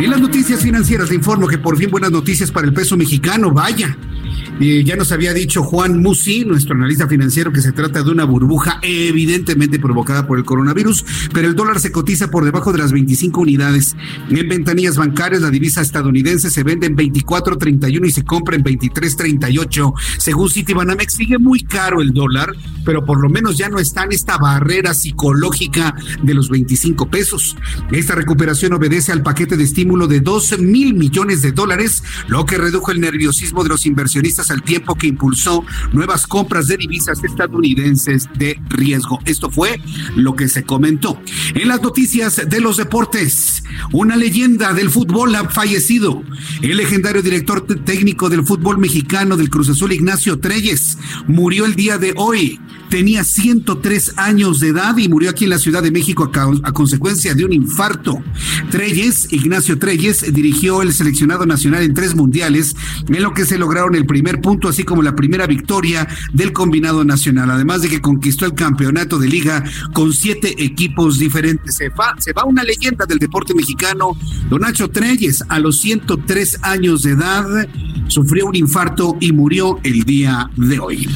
En 0.00 0.10
las 0.10 0.20
noticias 0.20 0.62
financieras 0.62 1.08
le 1.08 1.16
informo 1.16 1.46
que 1.46 1.58
por 1.58 1.76
fin 1.76 1.90
buenas 1.90 2.10
noticias 2.10 2.50
para 2.50 2.66
el 2.66 2.72
peso 2.72 2.96
mexicano. 2.96 3.50
Vaya, 3.50 3.96
ya 4.58 4.96
nos 4.96 5.12
había 5.12 5.34
dicho 5.34 5.62
Juan 5.62 6.00
Musi, 6.00 6.44
nuestro 6.44 6.74
analista 6.74 7.06
financiero, 7.06 7.52
que 7.52 7.60
se 7.60 7.72
trata 7.72 8.02
de 8.02 8.10
una 8.10 8.24
burbuja 8.24 8.78
evidentemente 8.82 9.78
provocada 9.78 10.26
por 10.26 10.38
el 10.38 10.44
coronavirus, 10.44 11.04
pero 11.32 11.48
el 11.48 11.54
dólar 11.54 11.78
se 11.78 11.92
cotiza 11.92 12.30
por 12.30 12.44
debajo 12.44 12.72
de 12.72 12.78
las 12.78 12.92
25 12.92 13.40
unidades. 13.40 13.96
En 14.30 14.48
ventanillas 14.48 14.96
bancarias, 14.96 15.42
la 15.42 15.50
divisa 15.50 15.82
estadounidense 15.82 16.50
se 16.50 16.62
vende 16.62 16.86
en 16.86 16.96
24.31 16.96 18.06
y 18.06 18.10
se 18.10 18.24
compra 18.24 18.56
en 18.56 18.64
23.38. 18.64 19.92
Según 20.18 20.50
Citibanamex, 20.50 21.14
sigue 21.14 21.38
muy 21.38 21.62
caro 21.62 22.00
el 22.00 22.12
dólar, 22.12 22.54
pero 22.84 23.04
por 23.04 23.20
lo 23.20 23.28
menos 23.28 23.58
ya 23.58 23.68
no 23.68 23.78
está 23.78 24.04
en 24.04 24.12
esta 24.12 24.38
barrera 24.38 24.94
psicológica 24.94 25.94
de 26.22 26.34
los 26.34 26.48
25 26.48 27.10
pesos. 27.10 27.56
Esta 27.90 28.14
recuperación 28.14 28.72
obedece 28.72 29.12
al 29.12 29.22
paquete 29.22 29.56
de 29.56 29.64
estímulo 29.64 30.06
de 30.06 30.20
12 30.20 30.58
mil 30.58 30.94
millones 30.94 31.42
de 31.42 31.52
dólares, 31.52 32.02
lo 32.28 32.46
que 32.46 32.58
redujo 32.58 32.90
el 32.90 33.00
nerviosismo 33.00 33.62
de 33.62 33.68
los 33.68 33.84
inversionistas 33.84 34.45
al 34.50 34.62
tiempo 34.62 34.94
que 34.94 35.06
impulsó 35.06 35.64
nuevas 35.92 36.26
compras 36.26 36.68
de 36.68 36.76
divisas 36.76 37.22
estadounidenses 37.24 38.28
de 38.36 38.60
riesgo. 38.68 39.20
Esto 39.24 39.50
fue 39.50 39.80
lo 40.14 40.36
que 40.36 40.48
se 40.48 40.64
comentó. 40.64 41.20
En 41.54 41.68
las 41.68 41.82
noticias 41.82 42.48
de 42.48 42.60
los 42.60 42.76
deportes, 42.76 43.62
una 43.92 44.16
leyenda 44.16 44.72
del 44.72 44.90
fútbol 44.90 45.34
ha 45.34 45.48
fallecido. 45.48 46.22
El 46.62 46.76
legendario 46.76 47.22
director 47.22 47.66
técnico 47.84 48.28
del 48.28 48.44
fútbol 48.44 48.78
mexicano 48.78 49.36
del 49.36 49.50
Cruz 49.50 49.68
Azul, 49.68 49.92
Ignacio 49.92 50.38
Treyes, 50.38 50.98
murió 51.26 51.64
el 51.64 51.74
día 51.74 51.98
de 51.98 52.14
hoy. 52.16 52.60
Tenía 52.88 53.24
103 53.24 54.14
años 54.16 54.60
de 54.60 54.68
edad 54.68 54.96
y 54.96 55.08
murió 55.08 55.30
aquí 55.30 55.44
en 55.44 55.50
la 55.50 55.58
Ciudad 55.58 55.82
de 55.82 55.90
México 55.90 56.30
a, 56.62 56.72
consecuencia 56.72 57.34
de 57.34 57.44
un 57.44 57.52
infarto. 57.52 58.22
Treyes, 58.70 59.32
Ignacio 59.32 59.78
Treyes, 59.78 60.32
dirigió 60.32 60.82
el 60.82 60.92
seleccionado 60.92 61.46
nacional 61.46 61.82
en 61.82 61.94
tres 61.94 62.14
mundiales, 62.14 62.76
en 63.08 63.22
lo 63.22 63.32
que 63.34 63.44
se 63.44 63.58
lograron 63.58 63.94
el 63.94 64.06
primer 64.06 64.40
punto, 64.40 64.68
así 64.68 64.84
como 64.84 65.02
la 65.02 65.16
primera 65.16 65.46
victoria 65.46 66.06
del 66.32 66.52
combinado 66.52 67.04
nacional, 67.04 67.50
además 67.50 67.82
de 67.82 67.88
que 67.88 68.00
conquistó 68.00 68.46
el 68.46 68.54
campeonato 68.54 69.18
de 69.18 69.28
liga 69.28 69.64
con 69.92 70.12
siete 70.12 70.54
equipos 70.62 71.18
diferentes. 71.18 71.76
Se 71.76 71.88
va, 71.88 72.14
se 72.18 72.32
va 72.32 72.44
una 72.44 72.62
leyenda 72.62 73.04
del 73.06 73.18
deporte 73.18 73.54
mexicano, 73.54 74.16
Don 74.48 74.60
Nacho 74.60 74.88
Treyes, 74.88 75.42
a 75.48 75.58
los 75.58 75.80
103 75.80 76.60
años 76.62 77.02
de 77.02 77.12
edad, 77.12 77.68
sufrió 78.08 78.46
un 78.46 78.56
infarto 78.56 79.16
y 79.20 79.32
murió 79.32 79.78
el 79.82 80.04
día 80.04 80.50
de 80.56 80.78
hoy. 80.78 81.08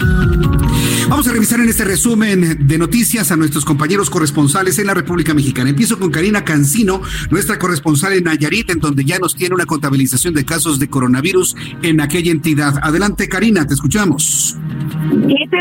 Vamos 1.09 1.27
a 1.27 1.33
revisar 1.33 1.60
en 1.63 1.69
este 1.69 1.85
resumen 1.85 2.67
de 2.67 2.79
noticias 2.79 3.31
a 3.31 3.37
nuestros 3.37 3.65
compañeros 3.65 4.11
corresponsales 4.11 4.79
en 4.79 4.87
la 4.87 4.95
República 4.95 5.35
Mexicana. 5.35 5.71
Empiezo 5.71 5.99
con 5.99 6.11
Karina 6.11 6.45
Cancino, 6.45 7.03
nuestra 7.31 7.59
corresponsal 7.59 8.15
en 8.15 8.25
Nayarit, 8.25 8.71
en 8.71 8.79
donde 8.79 9.05
ya 9.05 9.19
nos 9.19 9.35
tiene 9.35 9.55
una 9.55 9.67
contabilización 9.67 10.35
de 10.35 10.45
casos 10.45 10.79
de 10.79 10.89
coronavirus 10.89 11.57
en 11.83 12.01
aquella 12.01 12.31
entidad. 12.31 12.75
Adelante, 12.83 13.29
Karina, 13.29 13.67
te 13.67 13.75
escuchamos. 13.75 14.57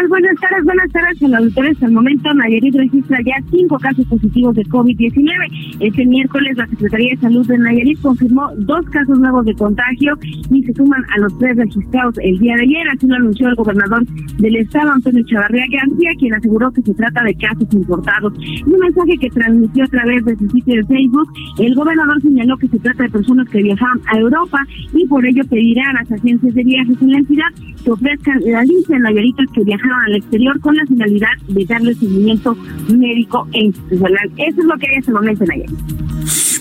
Buenas 0.10 0.39
tardes, 0.41 0.65
buenas 0.65 0.91
tardes 0.91 1.24
a 1.24 1.27
los 1.27 1.48
autores. 1.48 1.84
Al 1.84 1.91
momento, 1.91 2.34
Nayarit 2.34 2.75
registra 2.75 3.20
ya 3.25 3.36
cinco 3.51 3.77
casos 3.77 4.06
positivos 4.08 4.56
de 4.56 4.63
COVID-19. 4.65 5.77
Este 5.79 6.06
miércoles, 6.06 6.58
la 6.58 6.68
Secretaría 6.68 7.12
de 7.12 7.22
Salud 7.22 7.48
de 7.48 7.58
Nayarit 7.58 8.01
confirmó 8.01 8.50
dos 8.58 8.86
casos 8.89 9.20
nuevos 9.20 9.46
de 9.46 9.53
contagio 9.53 10.18
y 10.50 10.63
se 10.63 10.74
suman 10.74 11.03
a 11.15 11.20
los 11.20 11.38
tres 11.38 11.58
registrados 11.58 12.15
el 12.24 12.39
día 12.39 12.56
de 12.56 12.63
ayer. 12.63 12.89
Así 12.89 13.08
lo 13.08 13.15
anunció 13.15 13.50
el 13.50 13.56
gobernador 13.56 14.03
del 14.39 14.56
estado, 14.56 14.91
Antonio 14.91 15.24
Chavarría 15.25 15.65
García, 15.89 16.12
quien 16.17 16.34
aseguró 16.34 16.72
que 16.72 16.81
se 16.81 16.93
trata 16.93 17.24
de 17.24 17.36
casos 17.36 17.67
importados. 17.72 18.34
Un 18.65 18.79
mensaje 18.79 19.17
que 19.19 19.29
transmitió 19.29 19.84
a 19.84 19.88
través 19.88 20.25
de 20.25 20.36
su 20.38 20.50
sitio 20.50 20.75
de 20.75 20.84
Facebook, 20.86 21.29
el 21.60 21.75
gobernador 21.75 22.22
señaló 22.22 22.58
que 22.58 22.67
se 22.67 22.79
trata 22.79 23.03
de 23.03 23.10
personas 23.10 23.50
que 23.50 23.62
viajaron 23.62 24.01
a 24.08 24.17
Europa 24.17 24.60
y 24.93 25.05
por 25.08 25.25
ello 25.25 25.43
pedirá 25.50 25.84
a 25.89 26.01
las 26.01 26.12
agencias 26.12 26.53
de 26.53 26.63
viajes 26.63 27.01
en 27.01 27.12
la 27.12 27.17
entidad 27.19 27.48
que 27.84 27.91
ofrezcan 27.91 28.39
la 28.46 28.63
lista 28.63 28.93
de 28.93 29.00
nayaritas 29.00 29.46
que 29.53 29.63
viajaron 29.63 30.00
al 30.05 30.15
exterior 30.15 30.60
con 30.60 30.75
la 30.75 30.86
finalidad 30.86 31.29
de 31.48 31.65
darle 31.65 31.93
seguimiento 31.96 32.58
médico 32.93 33.48
e 33.53 33.65
institucional. 33.65 34.31
Eso 34.38 34.62
es 34.62 34.65
lo 34.65 34.77
que 34.77 34.88
hay 34.89 34.98
hasta 34.98 35.12
el 35.12 35.15
momento 35.15 35.46
en. 35.51 35.65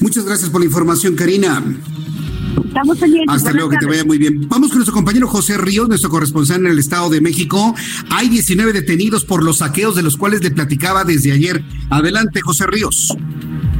Muchas 0.00 0.24
gracias 0.24 0.50
por 0.50 0.60
la 0.60 0.66
información, 0.66 1.16
Karina. 1.16 1.62
Estamos 2.64 2.98
pendientes. 2.98 3.36
Hasta 3.36 3.52
luego, 3.52 3.70
que 3.70 3.78
te 3.78 3.86
vaya 3.86 4.04
muy 4.04 4.18
bien. 4.18 4.48
Vamos 4.48 4.68
con 4.68 4.78
nuestro 4.78 4.94
compañero 4.94 5.28
José 5.28 5.58
Ríos, 5.58 5.88
nuestro 5.88 6.10
corresponsal 6.10 6.60
en 6.60 6.72
el 6.72 6.78
Estado 6.78 7.10
de 7.10 7.20
México. 7.20 7.74
Hay 8.10 8.28
19 8.28 8.72
detenidos 8.72 9.24
por 9.24 9.42
los 9.42 9.58
saqueos 9.58 9.94
de 9.94 10.02
los 10.02 10.16
cuales 10.16 10.42
le 10.42 10.50
platicaba 10.50 11.04
desde 11.04 11.32
ayer. 11.32 11.62
Adelante, 11.90 12.40
José 12.40 12.66
Ríos. 12.66 13.16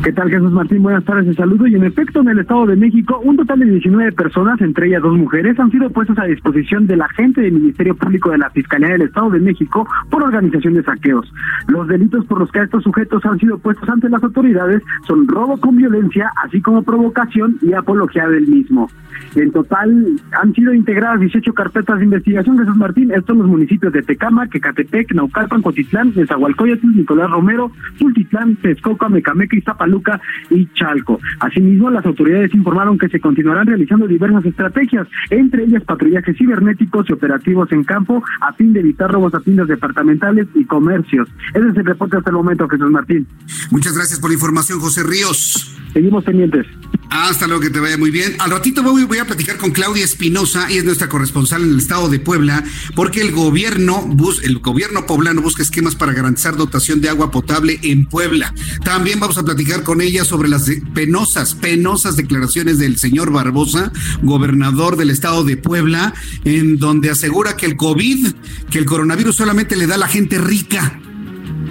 ¿Qué 0.02 0.12
tal, 0.12 0.31
Jesús 0.31 0.52
Martín? 0.52 0.83
Buenas 0.83 1.05
tardes, 1.05 1.26
te 1.26 1.35
saludo. 1.35 1.67
Y 1.67 1.75
en 1.75 1.83
efecto, 1.83 2.21
en 2.21 2.28
el 2.28 2.38
Estado 2.38 2.67
de 2.67 2.76
México, 2.76 3.21
un 3.25 3.37
total 3.37 3.59
de 3.59 3.67
19 3.67 4.12
personas, 4.12 4.61
entre 4.61 4.87
ellas 4.87 5.02
dos 5.02 5.19
mujeres, 5.19 5.59
han 5.59 5.73
sido 5.73 5.90
puestas 5.90 6.19
a 6.19 6.25
disposición 6.25 6.87
del 6.87 7.02
agente 7.02 7.40
del 7.40 7.55
Ministerio 7.55 7.97
Público 7.97 8.31
de 8.31 8.38
la 8.38 8.49
Fiscalía 8.50 8.90
del 8.90 9.02
Estado 9.02 9.31
de 9.31 9.40
México 9.40 9.88
por 10.09 10.23
organización 10.23 10.75
de 10.75 10.85
saqueos. 10.85 11.33
Los 11.67 11.88
delitos 11.88 12.25
por 12.26 12.38
los 12.38 12.50
que 12.52 12.62
estos 12.62 12.85
sujetos 12.85 13.25
han 13.26 13.40
sido 13.40 13.59
puestos 13.59 13.88
ante 13.88 14.09
las 14.09 14.23
autoridades 14.23 14.83
son 15.07 15.26
robo 15.26 15.57
con 15.57 15.76
violencia, 15.76 16.31
así 16.45 16.61
como 16.61 16.85
provocación 16.85 17.59
y 17.61 17.73
apología 17.73 18.28
del 18.28 18.47
mismo. 18.47 18.88
En 19.35 19.50
total 19.50 20.07
han 20.40 20.55
sido 20.55 20.73
integradas 20.73 21.21
18 21.21 21.52
carpetas 21.52 21.99
de 21.99 22.05
investigación, 22.05 22.59
Jesús 22.59 22.76
Martín, 22.76 23.11
estos 23.11 23.37
los 23.37 23.47
municipios 23.47 23.93
de 23.93 24.02
Tecama, 24.02 24.49
Quecatepec, 24.49 25.12
Naucalpan, 25.12 25.62
Cotitlán, 25.62 26.12
Nezahualcóyotl, 26.14 26.87
Nicolás 26.95 27.31
Romero, 27.31 27.71
Tultitlán, 27.99 28.57
Texcoco, 28.57 29.09
Mecameca, 29.09 29.57
Iztapaluca 29.88 30.21
y 30.50 30.68
Chalco. 30.75 31.21
Asimismo, 31.40 31.90
las 31.90 32.04
autoridades 32.04 32.54
informaron 32.54 32.99
que 32.99 33.09
se 33.09 33.21
continuarán 33.21 33.66
realizando 33.66 34.07
diversas 34.07 34.45
estrategias, 34.45 35.07
entre 35.30 35.64
ellas 35.64 35.83
patrullajes 35.85 36.37
cibernéticos 36.37 37.09
y 37.09 37.12
operativos 37.12 37.71
en 37.73 37.85
campo, 37.85 38.23
a 38.40 38.52
fin 38.52 38.73
de 38.73 38.80
evitar 38.80 39.11
robos 39.11 39.35
a 39.35 39.40
tiendas 39.40 39.68
departamentales 39.68 40.47
y 40.54 40.64
comercios. 40.64 41.28
Ese 41.54 41.68
es 41.68 41.76
el 41.76 41.85
reporte 41.85 42.18
hasta 42.18 42.30
el 42.30 42.37
momento, 42.37 42.68
Jesús 42.68 42.90
Martín. 42.90 43.26
Muchas 43.71 43.95
gracias 43.95 44.21
por 44.21 44.30
la 44.30 44.35
información, 44.35 44.80
José 44.80 45.02
Ríos. 45.02 45.78
Seguimos 45.92 46.25
pendientes. 46.25 46.66
Hasta 47.11 47.47
luego, 47.47 47.62
que 47.62 47.71
te 47.71 47.80
vaya 47.80 47.97
muy 47.97 48.11
bien. 48.11 48.35
Al 48.38 48.50
ratito 48.50 48.83
voy, 48.83 49.18
a 49.18 49.25
platicar 49.25 49.57
con 49.57 49.71
Claudia 49.71 50.04
Espinosa, 50.04 50.71
y 50.71 50.76
es 50.76 50.85
nuestra 50.85 51.09
corresponsal 51.09 51.62
en 51.62 51.71
el 51.71 51.78
estado 51.78 52.09
de 52.09 52.21
Puebla, 52.21 52.62
porque 52.95 53.23
el 53.23 53.33
gobierno, 53.33 54.02
bus, 54.02 54.42
el 54.45 54.59
gobierno 54.59 55.07
poblano 55.07 55.40
busca 55.40 55.62
esquemas 55.62 55.95
para 55.95 56.12
garantizar 56.12 56.57
dotación 56.57 57.00
de 57.00 57.09
agua 57.09 57.30
potable 57.30 57.78
en 57.83 58.07
Puebla. 58.07 58.52
También 58.85 59.21
vamos 59.21 59.38
a 59.38 59.42
platicar 59.42 59.85
con 59.85 60.00
ella 60.00 60.25
sobre 60.25 60.49
las 60.49 60.71
penosas, 60.95 61.54
penosas 61.54 62.16
declaraciones 62.16 62.78
del 62.78 62.99
señor 62.99 63.33
Barbosa, 63.33 63.90
gobernador 64.23 64.97
del 64.97 65.11
estado 65.11 65.45
de 65.45 65.57
Puebla, 65.57 66.12
en 66.45 66.76
donde 66.76 67.11
asegura 67.11 67.57
que 67.57 67.66
el 67.66 67.76
COVID, 67.76 68.28
que 68.71 68.78
el 68.78 68.85
coronavirus 68.85 69.37
solamente 69.37 69.76
le 69.76 69.87
da 69.87 69.95
a 69.95 69.99
la 69.99 70.09
gente 70.09 70.38
rica 70.38 71.00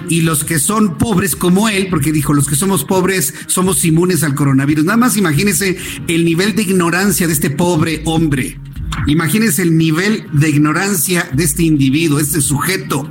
y 0.08 0.22
los 0.22 0.44
que 0.44 0.58
son 0.58 0.98
pobres 0.98 1.36
como 1.36 1.68
él, 1.68 1.88
porque 1.88 2.12
dijo, 2.12 2.32
los 2.32 2.48
que 2.48 2.56
somos 2.56 2.84
pobres 2.84 3.34
somos 3.46 3.84
inmunes 3.84 4.22
al 4.22 4.34
coronavirus. 4.34 4.84
Nada 4.84 4.96
más 4.96 5.16
imagínese 5.16 5.76
el 6.06 6.24
nivel 6.24 6.54
de 6.54 6.62
ignorancia 6.62 7.26
de 7.26 7.32
este 7.32 7.50
pobre 7.50 8.02
hombre. 8.04 8.58
Imagínense 9.06 9.62
el 9.62 9.76
nivel 9.76 10.26
de 10.32 10.50
ignorancia 10.50 11.28
de 11.32 11.44
este 11.44 11.62
individuo, 11.62 12.18
este 12.18 12.40
sujeto. 12.40 13.08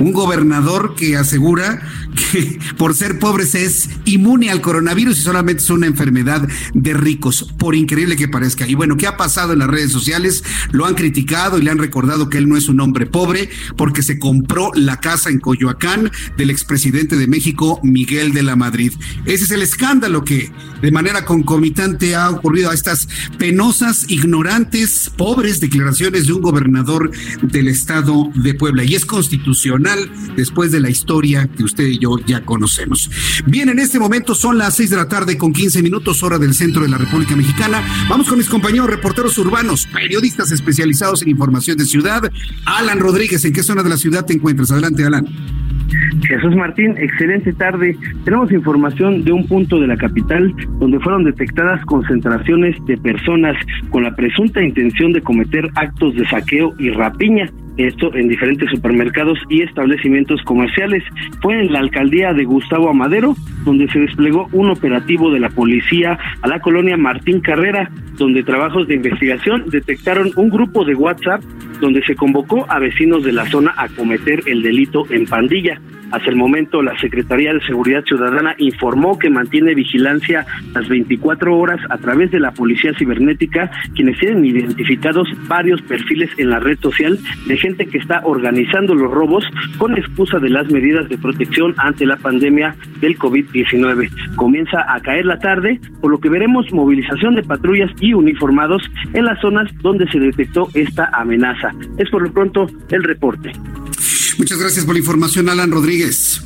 Un 0.00 0.12
gobernador 0.12 0.94
que 0.94 1.16
asegura 1.16 1.82
que 2.14 2.58
por 2.76 2.94
ser 2.94 3.18
pobre 3.18 3.46
se 3.46 3.64
es 3.64 3.88
inmune 4.04 4.50
al 4.50 4.60
coronavirus 4.60 5.18
y 5.18 5.22
solamente 5.22 5.62
es 5.62 5.70
una 5.70 5.86
enfermedad 5.86 6.48
de 6.74 6.94
ricos, 6.94 7.52
por 7.58 7.74
increíble 7.74 8.16
que 8.16 8.28
parezca. 8.28 8.66
Y 8.66 8.74
bueno, 8.74 8.96
¿qué 8.96 9.06
ha 9.06 9.16
pasado 9.16 9.52
en 9.52 9.60
las 9.60 9.68
redes 9.68 9.92
sociales? 9.92 10.44
Lo 10.70 10.86
han 10.86 10.94
criticado 10.94 11.58
y 11.58 11.62
le 11.62 11.70
han 11.70 11.78
recordado 11.78 12.28
que 12.28 12.38
él 12.38 12.48
no 12.48 12.56
es 12.56 12.68
un 12.68 12.80
hombre 12.80 13.06
pobre 13.06 13.50
porque 13.76 14.02
se 14.02 14.18
compró 14.18 14.70
la 14.74 15.00
casa 15.00 15.30
en 15.30 15.40
Coyoacán 15.40 16.10
del 16.36 16.50
expresidente 16.50 17.16
de 17.16 17.26
México, 17.26 17.80
Miguel 17.82 18.32
de 18.32 18.42
la 18.42 18.56
Madrid. 18.56 18.92
Ese 19.24 19.44
es 19.44 19.50
el 19.50 19.62
escándalo 19.62 20.24
que 20.24 20.50
de 20.82 20.90
manera 20.90 21.24
concomitante 21.24 22.14
ha 22.14 22.30
ocurrido 22.30 22.70
a 22.70 22.74
estas 22.74 23.08
penosas, 23.38 24.06
ignorantes, 24.08 25.10
pobres 25.16 25.60
declaraciones 25.60 26.26
de 26.26 26.32
un 26.32 26.42
gobernador 26.42 27.10
del 27.42 27.68
estado 27.68 28.30
de 28.34 28.54
Puebla. 28.54 28.84
Y 28.84 28.94
es 28.94 29.04
constitucional 29.04 30.10
después 30.36 30.72
de 30.72 30.80
la 30.80 30.90
historia 30.90 31.48
que 31.48 31.64
usted 31.64 31.86
y 31.86 31.98
yo 31.98 32.18
ya 32.26 32.44
conocemos. 32.44 33.10
Bien, 33.46 33.68
en 33.68 33.78
este 33.78 33.98
momento 33.98 34.34
son 34.34 34.58
las 34.58 34.76
seis 34.76 34.90
de 34.90 34.96
la 34.96 35.08
tarde 35.08 35.36
con 35.36 35.52
15 35.52 35.82
minutos 35.82 36.22
hora 36.22 36.38
del 36.38 36.54
centro 36.54 36.82
de 36.82 36.88
la 36.88 36.98
República 36.98 37.36
Mexicana. 37.36 37.82
Vamos 38.08 38.28
con 38.28 38.38
mis 38.38 38.48
compañeros 38.48 38.88
reporteros 38.88 39.36
urbanos, 39.38 39.86
periodistas 39.92 40.52
especializados 40.52 41.22
en 41.22 41.28
información 41.28 41.76
de 41.76 41.86
ciudad. 41.86 42.30
Alan 42.64 42.98
Rodríguez, 42.98 43.44
¿en 43.44 43.52
qué 43.52 43.62
zona 43.62 43.82
de 43.82 43.90
la 43.90 43.96
ciudad 43.96 44.24
te 44.24 44.34
encuentras? 44.34 44.70
Adelante, 44.70 45.04
Alan. 45.04 45.67
Jesús 46.26 46.54
Martín, 46.56 46.94
excelente 46.98 47.52
tarde. 47.52 47.96
Tenemos 48.24 48.52
información 48.52 49.24
de 49.24 49.32
un 49.32 49.46
punto 49.46 49.80
de 49.80 49.86
la 49.86 49.96
capital 49.96 50.54
donde 50.78 51.00
fueron 51.00 51.24
detectadas 51.24 51.84
concentraciones 51.86 52.76
de 52.86 52.96
personas 52.98 53.56
con 53.90 54.04
la 54.04 54.14
presunta 54.14 54.62
intención 54.62 55.12
de 55.12 55.22
cometer 55.22 55.68
actos 55.74 56.14
de 56.14 56.26
saqueo 56.26 56.74
y 56.78 56.90
rapiña 56.90 57.50
esto 57.78 58.14
en 58.14 58.28
diferentes 58.28 58.70
supermercados 58.70 59.38
y 59.48 59.62
establecimientos 59.62 60.42
comerciales. 60.42 61.02
Fue 61.40 61.58
en 61.60 61.72
la 61.72 61.80
alcaldía 61.80 62.32
de 62.32 62.44
Gustavo 62.44 62.90
Amadero, 62.90 63.34
donde 63.64 63.88
se 63.88 64.00
desplegó 64.00 64.48
un 64.52 64.70
operativo 64.70 65.30
de 65.30 65.40
la 65.40 65.48
policía 65.48 66.18
a 66.42 66.48
la 66.48 66.60
colonia 66.60 66.96
Martín 66.96 67.40
Carrera, 67.40 67.90
donde 68.16 68.42
trabajos 68.42 68.88
de 68.88 68.94
investigación 68.94 69.64
detectaron 69.70 70.32
un 70.36 70.50
grupo 70.50 70.84
de 70.84 70.94
WhatsApp 70.94 71.42
donde 71.80 72.02
se 72.02 72.16
convocó 72.16 72.66
a 72.68 72.78
vecinos 72.78 73.22
de 73.22 73.32
la 73.32 73.46
zona 73.46 73.72
a 73.76 73.88
cometer 73.88 74.42
el 74.46 74.62
delito 74.62 75.04
en 75.10 75.26
pandilla. 75.26 75.80
Hasta 76.10 76.30
el 76.30 76.36
momento, 76.36 76.82
la 76.82 76.98
Secretaría 76.98 77.52
de 77.52 77.60
Seguridad 77.66 78.04
Ciudadana 78.04 78.54
informó 78.58 79.18
que 79.18 79.30
mantiene 79.30 79.74
vigilancia 79.74 80.46
las 80.74 80.88
24 80.88 81.56
horas 81.56 81.80
a 81.90 81.98
través 81.98 82.30
de 82.30 82.40
la 82.40 82.52
Policía 82.52 82.92
Cibernética, 82.98 83.70
quienes 83.94 84.18
tienen 84.18 84.44
identificados 84.44 85.28
varios 85.46 85.82
perfiles 85.82 86.30
en 86.38 86.50
la 86.50 86.60
red 86.60 86.78
social 86.78 87.18
de 87.46 87.56
gente 87.56 87.86
que 87.86 87.98
está 87.98 88.22
organizando 88.24 88.94
los 88.94 89.10
robos 89.10 89.44
con 89.76 89.96
excusa 89.98 90.38
de 90.38 90.50
las 90.50 90.70
medidas 90.70 91.08
de 91.08 91.18
protección 91.18 91.74
ante 91.76 92.06
la 92.06 92.16
pandemia 92.16 92.74
del 93.00 93.18
COVID-19. 93.18 94.34
Comienza 94.36 94.84
a 94.92 95.00
caer 95.00 95.26
la 95.26 95.38
tarde, 95.38 95.80
por 96.00 96.10
lo 96.10 96.18
que 96.18 96.30
veremos 96.30 96.72
movilización 96.72 97.34
de 97.34 97.42
patrullas 97.42 97.90
y 98.00 98.14
uniformados 98.14 98.82
en 99.12 99.24
las 99.24 99.40
zonas 99.40 99.70
donde 99.82 100.08
se 100.10 100.18
detectó 100.18 100.68
esta 100.74 101.10
amenaza. 101.12 101.70
Es 101.98 102.08
por 102.10 102.22
lo 102.22 102.32
pronto 102.32 102.66
el 102.90 103.02
reporte. 103.02 103.52
Muchas 104.38 104.58
gracias 104.58 104.84
por 104.84 104.94
la 104.94 105.00
información, 105.00 105.48
Alan 105.48 105.70
Rodríguez. 105.70 106.40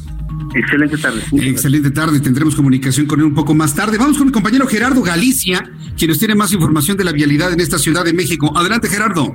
Excelente 0.55 0.99
tarde. 0.99 1.23
Excelente 1.33 1.91
tarde. 1.91 2.21
Tendremos 2.21 2.55
comunicación 2.55 3.07
con 3.07 3.21
él 3.21 3.27
un 3.27 3.35
poco 3.35 3.55
más 3.55 3.75
tarde. 3.75 3.99
Vamos 3.99 4.19
con 4.19 4.27
mi 4.27 4.33
compañero 4.33 4.67
Gerardo 4.67 5.03
Galicia, 5.03 5.71
quien 5.97 6.09
nos 6.09 6.19
tiene 6.19 6.35
más 6.35 6.53
información 6.53 6.97
de 6.97 7.05
la 7.05 7.13
vialidad 7.13 7.53
en 7.53 7.61
esta 7.61 7.79
Ciudad 7.79 8.05
de 8.05 8.13
México. 8.13 8.57
Adelante, 8.57 8.89
Gerardo. 8.89 9.35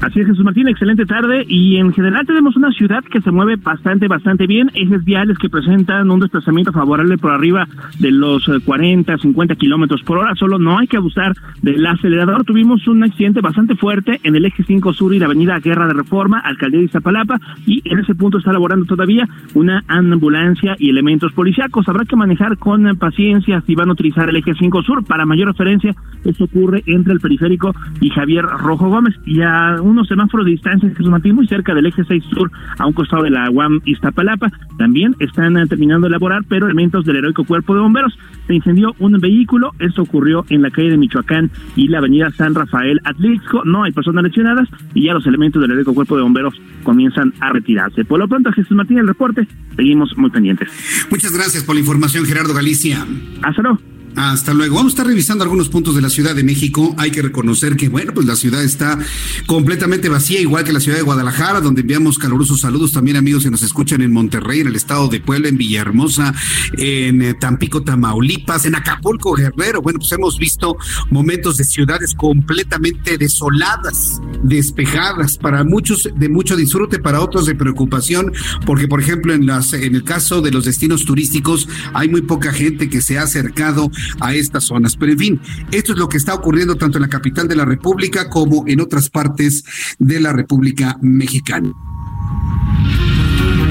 Así 0.00 0.20
es, 0.20 0.26
Jesús 0.26 0.44
Martín, 0.44 0.68
excelente 0.68 1.06
tarde. 1.06 1.44
Y 1.48 1.76
en 1.76 1.92
general 1.92 2.26
tenemos 2.26 2.56
una 2.56 2.70
ciudad 2.72 3.02
que 3.04 3.20
se 3.20 3.30
mueve 3.30 3.56
bastante, 3.56 4.06
bastante 4.08 4.46
bien. 4.46 4.70
Ejes 4.74 5.04
viales 5.04 5.38
que 5.38 5.48
presentan 5.48 6.10
un 6.10 6.20
desplazamiento 6.20 6.72
favorable 6.72 7.16
por 7.16 7.32
arriba 7.32 7.66
de 7.98 8.10
los 8.10 8.50
40, 8.64 9.14
eh, 9.14 9.18
50 9.18 9.54
kilómetros 9.56 10.02
por 10.02 10.18
hora. 10.18 10.34
Solo 10.34 10.58
no 10.58 10.78
hay 10.78 10.86
que 10.86 10.96
abusar 10.96 11.32
del 11.62 11.86
acelerador. 11.86 12.44
Tuvimos 12.44 12.86
un 12.86 13.02
accidente 13.02 13.40
bastante 13.40 13.76
fuerte 13.76 14.20
en 14.22 14.36
el 14.36 14.44
eje 14.44 14.62
5 14.64 14.92
sur 14.92 15.14
y 15.14 15.18
la 15.18 15.26
avenida 15.26 15.58
Guerra 15.58 15.86
de 15.86 15.94
Reforma, 15.94 16.38
alcaldía 16.38 16.80
de 16.80 16.86
Iztapalapa. 16.86 17.40
Y 17.66 17.82
en 17.84 17.98
ese 18.00 18.14
punto 18.14 18.38
está 18.38 18.52
laborando 18.52 18.84
todavía 18.84 19.26
una 19.54 19.84
ambulancia 19.88 20.76
y 20.78 20.90
elementos 20.90 21.32
policíacos. 21.32 21.88
Habrá 21.88 22.04
que 22.04 22.16
manejar 22.16 22.58
con 22.58 22.84
paciencia 22.98 23.62
si 23.66 23.74
van 23.74 23.88
a 23.88 23.92
utilizar 23.92 24.28
el 24.28 24.36
eje 24.36 24.52
5 24.54 24.82
sur. 24.82 25.04
Para 25.04 25.24
mayor 25.24 25.48
referencia, 25.48 25.94
esto 26.24 26.44
ocurre 26.44 26.82
entre 26.86 27.12
el 27.12 27.20
periférico 27.20 27.74
y 28.00 28.10
Javier 28.10 28.44
Rojo 28.44 28.88
Gómez. 28.88 29.14
Y 29.24 29.40
a 29.84 29.86
un 29.86 29.94
unos 29.94 30.08
semáforos 30.08 30.44
de 30.44 30.52
distancia 30.52 30.88
que 30.88 31.02
se 31.02 31.08
mantienen 31.08 31.36
muy 31.36 31.46
cerca 31.46 31.74
del 31.74 31.86
eje 31.86 32.04
6 32.04 32.24
sur 32.24 32.50
a 32.78 32.86
un 32.86 32.92
costado 32.92 33.22
de 33.22 33.30
la 33.30 33.48
UAM 33.50 33.80
Iztapalapa. 33.84 34.50
También 34.76 35.14
están 35.20 35.56
eh, 35.56 35.66
terminando 35.66 36.06
de 36.06 36.08
elaborar, 36.08 36.42
pero 36.48 36.66
elementos 36.66 37.04
del 37.04 37.16
heroico 37.16 37.44
cuerpo 37.44 37.74
de 37.74 37.80
bomberos. 37.80 38.18
Se 38.46 38.54
incendió 38.54 38.94
un 38.98 39.18
vehículo, 39.20 39.72
esto 39.78 40.02
ocurrió 40.02 40.44
en 40.48 40.62
la 40.62 40.70
calle 40.70 40.90
de 40.90 40.96
Michoacán 40.98 41.50
y 41.76 41.88
la 41.88 41.98
avenida 41.98 42.30
San 42.32 42.54
Rafael 42.54 43.00
Atlixco. 43.04 43.64
No 43.64 43.84
hay 43.84 43.92
personas 43.92 44.24
lesionadas 44.24 44.68
y 44.94 45.04
ya 45.04 45.14
los 45.14 45.26
elementos 45.26 45.62
del 45.62 45.70
heroico 45.70 45.94
cuerpo 45.94 46.16
de 46.16 46.22
bomberos 46.22 46.54
comienzan 46.82 47.32
a 47.40 47.52
retirarse. 47.52 48.04
Por 48.04 48.18
lo 48.18 48.28
pronto, 48.28 48.50
Jesús 48.52 48.76
Martín, 48.76 48.98
el 48.98 49.06
reporte, 49.06 49.46
seguimos 49.76 50.16
muy 50.16 50.30
pendientes. 50.30 50.68
Muchas 51.10 51.32
gracias 51.32 51.62
por 51.62 51.76
la 51.76 51.80
información, 51.80 52.24
Gerardo 52.24 52.54
Galicia. 52.54 53.06
Hasta 53.42 53.62
luego. 53.62 53.93
Hasta 54.16 54.54
luego. 54.54 54.76
Vamos 54.76 54.92
a 54.92 54.94
estar 54.94 55.06
revisando 55.06 55.42
algunos 55.42 55.68
puntos 55.68 55.94
de 55.94 56.00
la 56.00 56.08
Ciudad 56.08 56.34
de 56.34 56.44
México. 56.44 56.94
Hay 56.98 57.10
que 57.10 57.22
reconocer 57.22 57.76
que, 57.76 57.88
bueno, 57.88 58.12
pues 58.14 58.26
la 58.26 58.36
ciudad 58.36 58.62
está 58.62 58.98
completamente 59.46 60.08
vacía, 60.08 60.40
igual 60.40 60.64
que 60.64 60.72
la 60.72 60.80
ciudad 60.80 60.98
de 60.98 61.02
Guadalajara, 61.02 61.60
donde 61.60 61.80
enviamos 61.80 62.18
calurosos 62.18 62.60
saludos 62.60 62.92
también 62.92 63.16
amigos 63.16 63.44
que 63.44 63.50
nos 63.50 63.62
escuchan 63.62 64.02
en 64.02 64.12
Monterrey, 64.12 64.60
en 64.60 64.68
el 64.68 64.76
estado 64.76 65.08
de 65.08 65.20
Puebla, 65.20 65.48
en 65.48 65.56
Villahermosa, 65.56 66.32
en 66.76 67.22
eh, 67.22 67.34
Tampico, 67.34 67.82
Tamaulipas, 67.82 68.66
en 68.66 68.76
Acapulco, 68.76 69.34
Guerrero. 69.34 69.82
Bueno, 69.82 69.98
pues 69.98 70.12
hemos 70.12 70.38
visto 70.38 70.76
momentos 71.10 71.56
de 71.56 71.64
ciudades 71.64 72.14
completamente 72.14 73.18
desoladas, 73.18 74.20
despejadas, 74.42 75.38
para 75.38 75.64
muchos 75.64 76.08
de 76.14 76.28
mucho 76.28 76.56
disfrute, 76.56 76.98
para 76.98 77.20
otros 77.20 77.46
de 77.46 77.54
preocupación, 77.54 78.32
porque, 78.64 78.86
por 78.86 79.00
ejemplo, 79.00 79.34
en, 79.34 79.46
las, 79.46 79.72
en 79.72 79.94
el 79.94 80.04
caso 80.04 80.40
de 80.40 80.52
los 80.52 80.64
destinos 80.64 81.04
turísticos, 81.04 81.68
hay 81.92 82.08
muy 82.08 82.22
poca 82.22 82.52
gente 82.52 82.88
que 82.88 83.02
se 83.02 83.18
ha 83.18 83.22
acercado 83.22 83.90
a 84.20 84.34
estas 84.34 84.64
zonas. 84.64 84.96
Pero 84.96 85.12
en 85.12 85.18
fin, 85.18 85.40
esto 85.70 85.92
es 85.92 85.98
lo 85.98 86.08
que 86.08 86.16
está 86.16 86.34
ocurriendo 86.34 86.76
tanto 86.76 86.98
en 86.98 87.02
la 87.02 87.08
capital 87.08 87.48
de 87.48 87.56
la 87.56 87.64
República 87.64 88.28
como 88.28 88.64
en 88.66 88.80
otras 88.80 89.10
partes 89.10 89.64
de 89.98 90.20
la 90.20 90.32
República 90.32 90.98
Mexicana. 91.00 91.72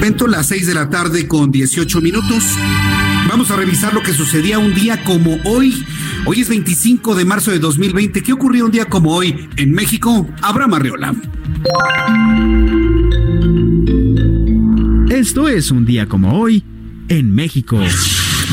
Momento 0.04 0.28
las 0.28 0.48
seis 0.48 0.68
de 0.68 0.74
la 0.74 0.90
tarde 0.90 1.30
con 1.30 1.50
18 1.50 2.02
minutos. 2.02 2.44
Vamos 3.30 3.50
a 3.52 3.56
revisar 3.56 3.94
lo 3.94 4.04
que 4.04 4.12
sucedía 4.12 4.60
un 4.60 4.74
día 4.74 5.02
como 5.06 5.38
hoy. 5.46 5.86
Hoy 6.26 6.42
es 6.42 6.50
25 6.50 7.16
de 7.16 7.24
marzo 7.24 7.52
de 7.52 7.60
2020. 7.60 8.22
¿Qué 8.22 8.34
ocurrió 8.34 8.66
un 8.66 8.72
día 8.72 8.84
como 8.86 9.16
hoy 9.16 9.48
en 9.56 9.72
México? 9.72 10.28
Abraham 10.42 10.74
Arreola. 10.74 11.16
Esto 15.10 15.48
es 15.48 15.72
un 15.72 15.86
día 15.86 16.06
como 16.08 16.38
hoy 16.38 16.66
en 17.08 17.34
México. 17.34 17.80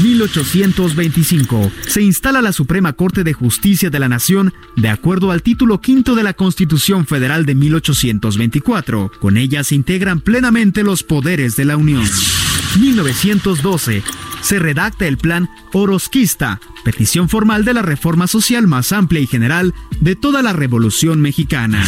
1825 0.02 1.72
se 1.86 2.02
instala 2.02 2.40
la 2.42 2.52
Suprema 2.52 2.92
Corte 2.92 3.24
de 3.24 3.32
Justicia 3.32 3.90
de 3.90 3.98
la 3.98 4.08
Nación 4.08 4.52
de 4.76 4.88
acuerdo 4.88 5.30
al 5.30 5.42
título 5.42 5.80
quinto 5.80 6.14
de 6.14 6.22
la 6.22 6.34
Constitución 6.34 7.06
Federal 7.06 7.46
de 7.46 7.54
1824. 7.54 9.12
Con 9.20 9.36
ella 9.36 9.64
se 9.64 9.74
integran 9.74 10.20
plenamente 10.20 10.82
los 10.82 11.02
poderes 11.02 11.56
de 11.56 11.64
la 11.64 11.76
Unión. 11.76 12.04
1912 12.78 14.02
se 14.40 14.58
redacta 14.58 15.06
el 15.06 15.18
Plan 15.18 15.50
Orosquista, 15.72 16.60
petición 16.84 17.28
formal 17.28 17.64
de 17.64 17.74
la 17.74 17.82
reforma 17.82 18.26
social 18.26 18.66
más 18.66 18.92
amplia 18.92 19.20
y 19.20 19.26
general 19.26 19.74
de 20.00 20.16
toda 20.16 20.42
la 20.42 20.52
Revolución 20.52 21.20
Mexicana. 21.20 21.84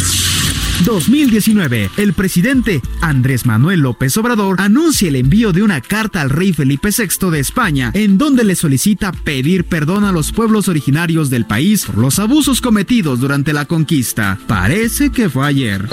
2019, 0.84 1.90
el 1.96 2.12
presidente 2.12 2.82
Andrés 3.00 3.46
Manuel 3.46 3.80
López 3.80 4.16
Obrador 4.16 4.60
anuncia 4.60 5.08
el 5.08 5.16
envío 5.16 5.52
de 5.52 5.62
una 5.62 5.80
carta 5.80 6.20
al 6.20 6.30
rey 6.30 6.52
Felipe 6.52 6.88
VI 6.96 7.30
de 7.30 7.38
España, 7.38 7.90
en 7.94 8.18
donde 8.18 8.44
le 8.44 8.56
solicita 8.56 9.12
pedir 9.12 9.64
perdón 9.64 10.04
a 10.04 10.12
los 10.12 10.32
pueblos 10.32 10.68
originarios 10.68 11.30
del 11.30 11.46
país 11.46 11.86
por 11.86 11.98
los 11.98 12.18
abusos 12.18 12.60
cometidos 12.60 13.20
durante 13.20 13.52
la 13.52 13.64
conquista. 13.66 14.38
Parece 14.46 15.10
que 15.10 15.28
fue 15.28 15.46
ayer. 15.46 15.88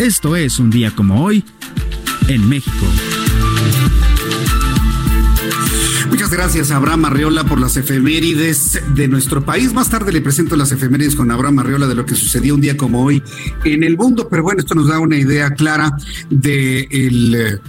Esto 0.00 0.36
es 0.36 0.58
un 0.58 0.70
día 0.70 0.90
como 0.90 1.22
hoy 1.22 1.44
en 2.28 2.48
México. 2.48 2.86
Muchas 6.08 6.30
gracias 6.30 6.70
a 6.70 6.76
Abraham 6.76 7.06
Arreola 7.06 7.44
por 7.44 7.60
las 7.60 7.76
efemérides 7.76 8.80
de 8.94 9.08
nuestro 9.08 9.44
país. 9.44 9.72
Más 9.72 9.90
tarde 9.90 10.12
le 10.12 10.20
presento 10.20 10.56
las 10.56 10.72
efemérides 10.72 11.16
con 11.16 11.30
Abraham 11.30 11.58
Arreola 11.60 11.86
de 11.86 11.94
lo 11.94 12.06
que 12.06 12.14
sucedió 12.14 12.54
un 12.54 12.60
día 12.60 12.76
como 12.76 13.02
hoy 13.02 13.22
en 13.64 13.82
el 13.82 13.96
mundo, 13.96 14.28
pero 14.28 14.42
bueno, 14.42 14.60
esto 14.60 14.74
nos 14.74 14.88
da 14.88 14.98
una 15.00 15.16
idea 15.16 15.50
clara 15.50 15.90
de 16.30 16.88
el 16.90 17.60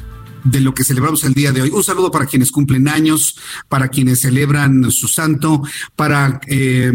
de 0.50 0.62
lo 0.62 0.74
que 0.74 0.84
celebramos 0.84 1.24
el 1.24 1.34
día 1.34 1.52
de 1.52 1.62
hoy. 1.62 1.70
Un 1.70 1.84
saludo 1.84 2.12
para 2.12 2.26
quienes 2.26 2.52
cumplen 2.52 2.88
años, 2.88 3.38
para 3.70 3.90
quienes 3.90 4.22
celebran 4.22 4.92
su 4.92 5.08
santo, 5.08 5.62
para, 5.96 6.40
eh, 6.48 6.92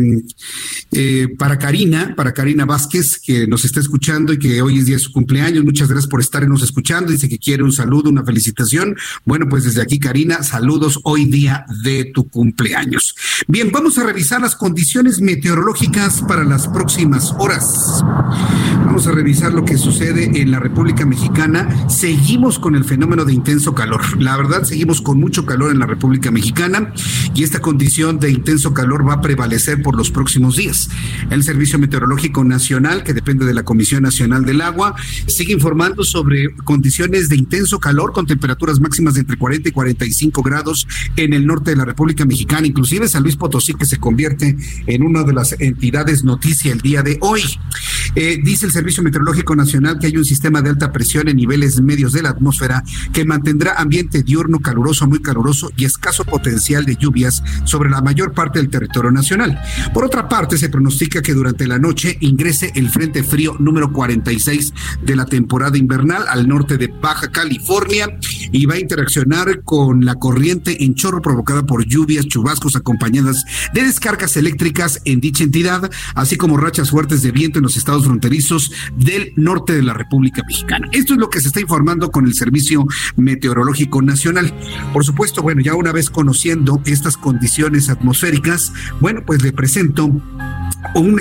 eh, 0.92 1.28
para 1.38 1.58
Karina, 1.58 2.14
para 2.16 2.32
Karina 2.32 2.64
Vázquez, 2.64 3.20
que 3.24 3.46
nos 3.46 3.64
está 3.64 3.80
escuchando 3.80 4.32
y 4.32 4.38
que 4.38 4.62
hoy 4.62 4.78
es 4.78 4.86
día 4.86 4.96
de 4.96 5.02
su 5.02 5.12
cumpleaños. 5.12 5.64
Muchas 5.64 5.88
gracias 5.88 6.08
por 6.08 6.20
estarnos 6.20 6.62
escuchando. 6.62 7.12
Dice 7.12 7.28
que 7.28 7.38
quiere 7.38 7.62
un 7.62 7.72
saludo, 7.72 8.10
una 8.10 8.24
felicitación. 8.24 8.96
Bueno, 9.24 9.46
pues 9.48 9.64
desde 9.64 9.82
aquí, 9.82 9.98
Karina, 9.98 10.42
saludos 10.42 11.00
hoy 11.04 11.26
día 11.26 11.64
de 11.82 12.06
tu 12.06 12.28
cumpleaños. 12.28 13.14
Bien, 13.48 13.70
vamos 13.72 13.98
a 13.98 14.04
revisar 14.04 14.40
las 14.40 14.56
condiciones 14.56 15.20
meteorológicas 15.20 16.22
para 16.22 16.44
las 16.44 16.68
próximas 16.68 17.32
horas. 17.38 18.02
Vamos 18.84 19.06
a 19.06 19.12
revisar 19.12 19.52
lo 19.52 19.64
que 19.64 19.78
sucede 19.78 20.40
en 20.40 20.50
la 20.50 20.58
República 20.58 21.06
Mexicana. 21.06 21.88
Seguimos 21.88 22.58
con 22.58 22.74
el 22.74 22.84
fenómeno 22.84 23.24
de 23.24 23.32
intenso 23.42 23.74
calor. 23.74 24.22
La 24.22 24.36
verdad, 24.36 24.62
seguimos 24.62 25.02
con 25.02 25.18
mucho 25.18 25.44
calor 25.44 25.72
en 25.72 25.80
la 25.80 25.86
República 25.86 26.30
Mexicana 26.30 26.92
y 27.34 27.42
esta 27.42 27.58
condición 27.58 28.20
de 28.20 28.30
intenso 28.30 28.72
calor 28.72 29.06
va 29.06 29.14
a 29.14 29.20
prevalecer 29.20 29.82
por 29.82 29.96
los 29.96 30.12
próximos 30.12 30.56
días. 30.56 30.88
El 31.28 31.42
Servicio 31.42 31.76
Meteorológico 31.76 32.44
Nacional, 32.44 33.02
que 33.02 33.12
depende 33.12 33.44
de 33.44 33.52
la 33.52 33.64
Comisión 33.64 34.04
Nacional 34.04 34.44
del 34.44 34.60
Agua, 34.60 34.94
sigue 35.26 35.54
informando 35.54 36.04
sobre 36.04 36.54
condiciones 36.54 37.28
de 37.28 37.34
intenso 37.34 37.80
calor 37.80 38.12
con 38.12 38.26
temperaturas 38.26 38.78
máximas 38.78 39.14
de 39.14 39.22
entre 39.22 39.36
40 39.36 39.70
y 39.70 39.72
45 39.72 40.40
grados 40.42 40.86
en 41.16 41.32
el 41.32 41.44
norte 41.44 41.72
de 41.72 41.78
la 41.78 41.84
República 41.84 42.24
Mexicana, 42.24 42.68
inclusive 42.68 43.08
San 43.08 43.24
Luis 43.24 43.34
Potosí, 43.34 43.74
que 43.74 43.86
se 43.86 43.98
convierte 43.98 44.56
en 44.86 45.02
una 45.02 45.24
de 45.24 45.32
las 45.32 45.60
entidades 45.60 46.22
noticia 46.22 46.70
el 46.70 46.80
día 46.80 47.02
de 47.02 47.18
hoy. 47.20 47.42
Eh, 48.14 48.38
dice 48.42 48.66
el 48.66 48.72
Servicio 48.72 49.02
Meteorológico 49.02 49.56
Nacional 49.56 49.98
que 49.98 50.06
hay 50.06 50.16
un 50.16 50.24
sistema 50.24 50.60
de 50.60 50.70
alta 50.70 50.92
presión 50.92 51.28
en 51.28 51.36
niveles 51.36 51.80
medios 51.80 52.12
de 52.12 52.22
la 52.22 52.30
atmósfera 52.30 52.84
que 53.12 53.24
mantendrá 53.24 53.74
ambiente 53.74 54.22
diurno 54.22 54.60
caluroso, 54.60 55.06
muy 55.06 55.20
caluroso 55.20 55.70
y 55.76 55.84
escaso 55.84 56.24
potencial 56.24 56.84
de 56.84 56.96
lluvias 56.96 57.42
sobre 57.64 57.90
la 57.90 58.02
mayor 58.02 58.32
parte 58.32 58.58
del 58.58 58.68
territorio 58.68 59.10
nacional. 59.10 59.60
Por 59.94 60.04
otra 60.04 60.28
parte, 60.28 60.58
se 60.58 60.68
pronostica 60.68 61.22
que 61.22 61.34
durante 61.34 61.66
la 61.66 61.78
noche 61.78 62.18
ingrese 62.20 62.72
el 62.74 62.90
Frente 62.90 63.22
Frío 63.22 63.56
número 63.58 63.92
46 63.92 64.74
de 65.02 65.16
la 65.16 65.24
temporada 65.24 65.78
invernal 65.78 66.24
al 66.28 66.48
norte 66.48 66.76
de 66.76 66.88
Baja 66.88 67.30
California 67.30 68.18
y 68.52 68.66
va 68.66 68.74
a 68.74 68.80
interaccionar 68.80 69.62
con 69.64 70.04
la 70.04 70.16
corriente 70.16 70.84
en 70.84 70.94
chorro 70.94 71.22
provocada 71.22 71.64
por 71.64 71.86
lluvias, 71.86 72.26
chubascos 72.26 72.76
acompañadas 72.76 73.44
de 73.72 73.82
descargas 73.82 74.36
eléctricas 74.36 75.00
en 75.04 75.20
dicha 75.20 75.44
entidad, 75.44 75.90
así 76.14 76.36
como 76.36 76.56
rachas 76.56 76.90
fuertes 76.90 77.22
de 77.22 77.32
viento 77.32 77.58
en 77.58 77.64
los 77.64 77.76
estados 77.76 78.01
fronterizos 78.04 78.72
del 78.96 79.32
norte 79.36 79.74
de 79.74 79.82
la 79.82 79.94
República 79.94 80.42
Mexicana. 80.46 80.88
Esto 80.92 81.14
es 81.14 81.18
lo 81.18 81.30
que 81.30 81.40
se 81.40 81.48
está 81.48 81.60
informando 81.60 82.10
con 82.10 82.26
el 82.26 82.34
Servicio 82.34 82.86
Meteorológico 83.16 84.02
Nacional. 84.02 84.52
Por 84.92 85.04
supuesto, 85.04 85.42
bueno, 85.42 85.60
ya 85.60 85.74
una 85.74 85.92
vez 85.92 86.10
conociendo 86.10 86.80
estas 86.84 87.16
condiciones 87.16 87.88
atmosféricas, 87.88 88.72
bueno, 89.00 89.22
pues 89.24 89.42
le 89.42 89.52
presento 89.52 90.10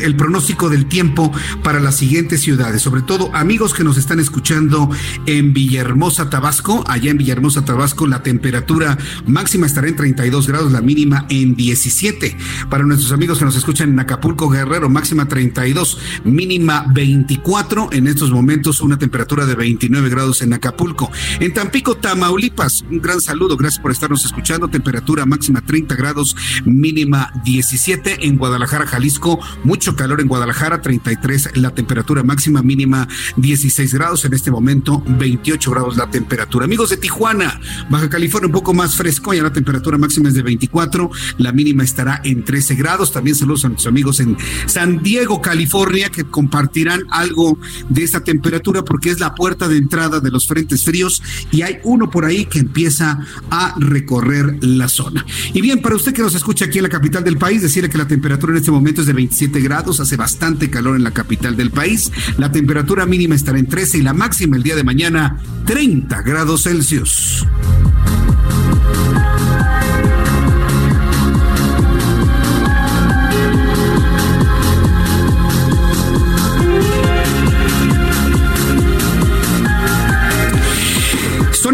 el 0.02 0.16
pronóstico 0.16 0.70
del 0.70 0.88
tiempo 0.88 1.32
para 1.64 1.80
las 1.80 1.96
siguientes 1.96 2.42
ciudades, 2.42 2.82
sobre 2.82 3.02
todo 3.02 3.34
amigos 3.34 3.74
que 3.74 3.84
nos 3.84 3.98
están 3.98 4.20
escuchando 4.20 4.90
en 5.26 5.54
Villahermosa, 5.54 6.30
Tabasco. 6.30 6.84
Allá 6.88 7.12
en 7.12 7.18
Villahermosa, 7.18 7.64
Tabasco, 7.64 8.08
la 8.08 8.24
temperatura 8.24 8.98
máxima 9.26 9.68
estará 9.68 9.88
en 9.88 9.96
32 9.96 10.48
grados, 10.48 10.72
la 10.72 10.82
mínima 10.82 11.26
en 11.30 11.56
17. 11.56 12.38
Para 12.70 12.84
nuestros 12.84 13.12
amigos 13.12 13.40
que 13.40 13.46
nos 13.46 13.56
escuchan 13.56 13.90
en 13.90 14.00
Acapulco, 14.00 14.50
Guerrero, 14.50 14.90
máxima 14.90 15.28
32, 15.28 15.98
mínima 16.26 16.61
24. 16.68 17.90
En 17.92 18.08
estos 18.08 18.32
momentos, 18.32 18.82
una 18.82 18.98
temperatura 18.98 19.46
de 19.46 19.56
29 19.56 20.10
grados 20.10 20.42
en 20.42 20.54
Acapulco. 20.54 21.12
En 21.40 21.54
Tampico, 21.54 21.96
Tamaulipas, 21.96 22.84
un 22.90 23.02
gran 23.02 23.22
saludo, 23.22 23.58
gracias 23.58 23.82
por 23.82 23.92
estarnos 23.92 24.26
escuchando. 24.26 24.68
Temperatura 24.68 25.26
máxima 25.26 25.62
30 25.62 25.96
grados, 25.96 26.36
mínima 26.66 27.32
17. 27.44 28.28
En 28.28 28.38
Guadalajara, 28.38 28.86
Jalisco, 28.86 29.40
mucho 29.64 29.96
calor 29.96 30.22
en 30.22 30.28
Guadalajara, 30.28 30.82
33 30.82 31.52
la 31.56 31.72
temperatura 31.72 32.24
máxima, 32.24 32.62
mínima 32.62 33.08
16 33.38 33.94
grados, 33.94 34.26
en 34.26 34.34
este 34.34 34.52
momento 34.52 35.04
28 35.08 35.72
grados 35.72 35.98
la 35.98 36.10
temperatura. 36.10 36.66
Amigos 36.66 36.90
de 36.90 36.98
Tijuana, 36.98 37.60
Baja 37.90 38.10
California 38.10 38.48
un 38.48 38.54
poco 38.54 38.74
más 38.74 38.96
fresco, 38.96 39.34
ya 39.34 39.44
la 39.44 39.54
temperatura 39.54 39.98
máxima 39.98 40.30
es 40.30 40.36
de 40.36 40.44
24, 40.44 41.10
la 41.38 41.52
mínima 41.52 41.84
estará 41.84 42.22
en 42.24 42.44
13 42.44 42.76
grados. 42.76 43.12
También 43.12 43.36
saludos 43.36 43.66
a 43.66 43.70
nuestros 43.70 43.88
amigos 43.88 44.20
en 44.20 44.38
San 44.66 45.02
Diego, 45.02 45.42
California, 45.42 46.10
que 46.10 46.26
compartirán 46.52 47.04
algo 47.10 47.58
de 47.88 48.04
esta 48.04 48.22
temperatura 48.22 48.84
porque 48.84 49.10
es 49.10 49.22
la 49.22 49.34
puerta 49.34 49.70
de 49.70 49.78
entrada 49.78 50.20
de 50.20 50.30
los 50.30 50.48
frentes 50.48 50.84
fríos 50.84 51.24
y 51.50 51.62
hay 51.62 51.78
uno 51.84 52.10
por 52.10 52.26
ahí 52.26 52.46
que 52.46 52.60
empieza 52.60 53.26
a 53.50 53.74
recorrer 53.80 54.58
la 54.62 54.90
zona. 54.90 55.26
Y 55.54 55.62
bien, 55.62 55.82
para 55.82 55.96
usted 55.96 56.14
que 56.14 56.22
nos 56.22 56.36
escucha 56.36 56.66
aquí 56.66 56.80
en 56.80 56.84
la 56.84 56.90
capital 56.90 57.24
del 57.24 57.38
país, 57.38 57.62
decirle 57.62 57.90
que 57.90 57.98
la 57.98 58.08
temperatura 58.08 58.52
en 58.52 58.58
este 58.58 58.72
momento 58.72 59.00
es 59.00 59.08
de 59.08 59.14
27 59.14 59.62
grados, 59.62 60.02
hace 60.02 60.18
bastante 60.18 60.70
calor 60.70 60.98
en 60.98 61.06
la 61.06 61.12
capital 61.12 61.56
del 61.56 61.72
país. 61.72 62.12
La 62.38 62.52
temperatura 62.52 63.06
mínima 63.06 63.36
estará 63.36 63.58
en 63.58 63.68
13 63.68 64.00
y 64.00 64.02
la 64.02 64.14
máxima 64.14 64.58
el 64.58 64.64
día 64.64 64.76
de 64.76 64.84
mañana 64.84 65.40
30 65.66 66.22
grados 66.24 66.64
Celsius. 66.64 67.46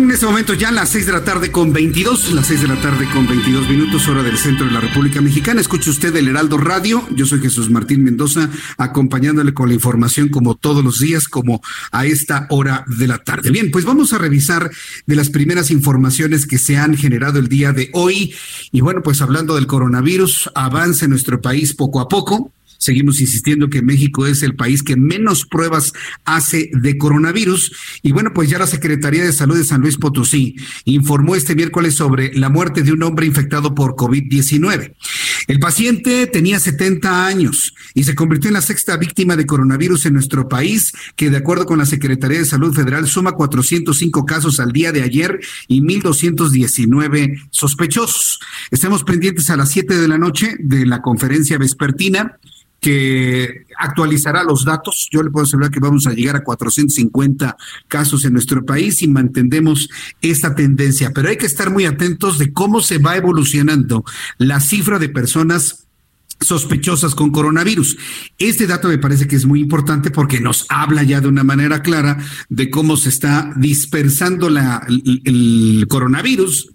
En 0.03 0.11
este 0.11 0.25
momento 0.27 0.53
ya 0.53 0.71
las 0.71 0.89
6 0.89 1.07
de 1.07 1.11
la 1.11 1.23
tarde 1.23 1.51
con 1.51 1.73
22, 1.73 2.31
las 2.33 2.47
6 2.47 2.61
de 2.61 2.67
la 2.67 2.79
tarde 2.79 3.09
con 3.11 3.27
22 3.27 3.67
minutos, 3.67 4.07
hora 4.07 4.21
del 4.21 4.37
centro 4.37 4.65
de 4.65 4.71
la 4.71 4.79
República 4.79 5.21
Mexicana. 5.21 5.59
Escuche 5.59 5.89
usted 5.89 6.15
el 6.15 6.27
Heraldo 6.27 6.57
Radio. 6.57 7.07
Yo 7.15 7.25
soy 7.25 7.39
Jesús 7.39 7.71
Martín 7.71 8.03
Mendoza, 8.03 8.49
acompañándole 8.77 9.53
con 9.53 9.69
la 9.69 9.73
información 9.73 10.29
como 10.29 10.55
todos 10.55 10.83
los 10.83 10.99
días, 10.99 11.27
como 11.27 11.61
a 11.91 12.05
esta 12.05 12.45
hora 12.49 12.85
de 12.87 13.07
la 13.07 13.17
tarde. 13.23 13.49
Bien, 13.49 13.71
pues 13.71 13.85
vamos 13.85 14.13
a 14.13 14.19
revisar 14.19 14.69
de 15.07 15.15
las 15.15 15.29
primeras 15.29 15.71
informaciones 15.71 16.45
que 16.45 16.59
se 16.59 16.77
han 16.77 16.95
generado 16.95 17.39
el 17.39 17.47
día 17.47 17.73
de 17.73 17.89
hoy. 17.93 18.35
Y 18.71 18.81
bueno, 18.81 19.01
pues 19.01 19.21
hablando 19.21 19.55
del 19.55 19.67
coronavirus, 19.67 20.51
avanza 20.53 21.05
en 21.05 21.11
nuestro 21.11 21.41
país 21.41 21.73
poco 21.73 22.01
a 22.01 22.07
poco. 22.07 22.51
Seguimos 22.77 23.19
insistiendo 23.21 23.69
que 23.69 23.81
México 23.81 24.27
es 24.27 24.43
el 24.43 24.55
país 24.55 24.83
que 24.83 24.95
menos 24.95 25.45
pruebas 25.45 25.93
hace 26.25 26.69
de 26.73 26.97
coronavirus. 26.97 27.73
Y 28.01 28.11
bueno, 28.11 28.33
pues 28.33 28.49
ya 28.49 28.59
la 28.59 28.67
Secretaría 28.67 29.23
de 29.23 29.33
Salud 29.33 29.57
de 29.57 29.63
San 29.63 29.81
Luis 29.81 29.97
Potosí 29.97 30.55
informó 30.85 31.35
este 31.35 31.55
miércoles 31.55 31.95
sobre 31.95 32.33
la 32.33 32.49
muerte 32.49 32.83
de 32.83 32.91
un 32.91 33.03
hombre 33.03 33.25
infectado 33.25 33.73
por 33.75 33.95
COVID-19. 33.95 34.93
El 35.47 35.59
paciente 35.59 36.27
tenía 36.27 36.59
70 36.59 37.25
años 37.25 37.73
y 37.93 38.03
se 38.03 38.15
convirtió 38.15 38.49
en 38.49 38.55
la 38.55 38.61
sexta 38.61 38.97
víctima 38.97 39.37
de 39.37 39.45
coronavirus 39.45 40.05
en 40.05 40.13
nuestro 40.13 40.49
país, 40.49 40.91
que 41.15 41.29
de 41.29 41.37
acuerdo 41.37 41.65
con 41.65 41.77
la 41.77 41.85
Secretaría 41.85 42.39
de 42.39 42.45
Salud 42.45 42.73
Federal 42.73 43.07
suma 43.07 43.31
405 43.31 44.25
casos 44.25 44.59
al 44.59 44.73
día 44.73 44.91
de 44.91 45.03
ayer 45.03 45.39
y 45.67 45.81
1.219 45.81 47.47
sospechosos. 47.49 48.39
Estamos 48.71 49.03
pendientes 49.03 49.49
a 49.49 49.55
las 49.55 49.71
7 49.71 49.95
de 49.95 50.07
la 50.07 50.17
noche 50.17 50.57
de 50.59 50.85
la 50.85 51.01
conferencia 51.01 51.57
vespertina 51.57 52.37
que 52.87 53.65
actualizará 53.77 54.45
los 54.45 54.63
datos. 54.63 55.09
Yo 55.11 55.21
le 55.21 55.29
puedo 55.29 55.43
asegurar 55.43 55.71
que 55.71 55.81
vamos 55.81 56.07
a 56.07 56.13
llegar 56.13 56.37
a 56.37 56.43
450 56.45 57.57
casos 57.89 58.23
en 58.23 58.31
nuestro 58.31 58.65
país 58.65 59.01
y 59.01 59.09
mantendemos 59.09 59.89
esta 60.21 60.55
tendencia, 60.55 61.11
pero 61.13 61.27
hay 61.27 61.35
que 61.35 61.47
estar 61.47 61.69
muy 61.69 61.83
atentos 61.83 62.37
de 62.37 62.53
cómo 62.53 62.81
se 62.81 62.97
va 62.97 63.17
evolucionando 63.17 64.05
la 64.37 64.61
cifra 64.61 64.99
de 64.99 65.09
personas 65.09 65.87
sospechosas 66.39 67.13
con 67.13 67.31
coronavirus. 67.31 67.97
Este 68.37 68.67
dato 68.67 68.87
me 68.87 68.99
parece 68.99 69.27
que 69.27 69.35
es 69.35 69.45
muy 69.45 69.59
importante 69.59 70.09
porque 70.09 70.39
nos 70.39 70.65
habla 70.69 71.03
ya 71.03 71.19
de 71.19 71.27
una 71.27 71.43
manera 71.43 71.81
clara 71.81 72.17
de 72.47 72.69
cómo 72.69 72.95
se 72.95 73.09
está 73.09 73.51
dispersando 73.57 74.49
la, 74.49 74.87
el 74.87 75.85
coronavirus 75.89 76.69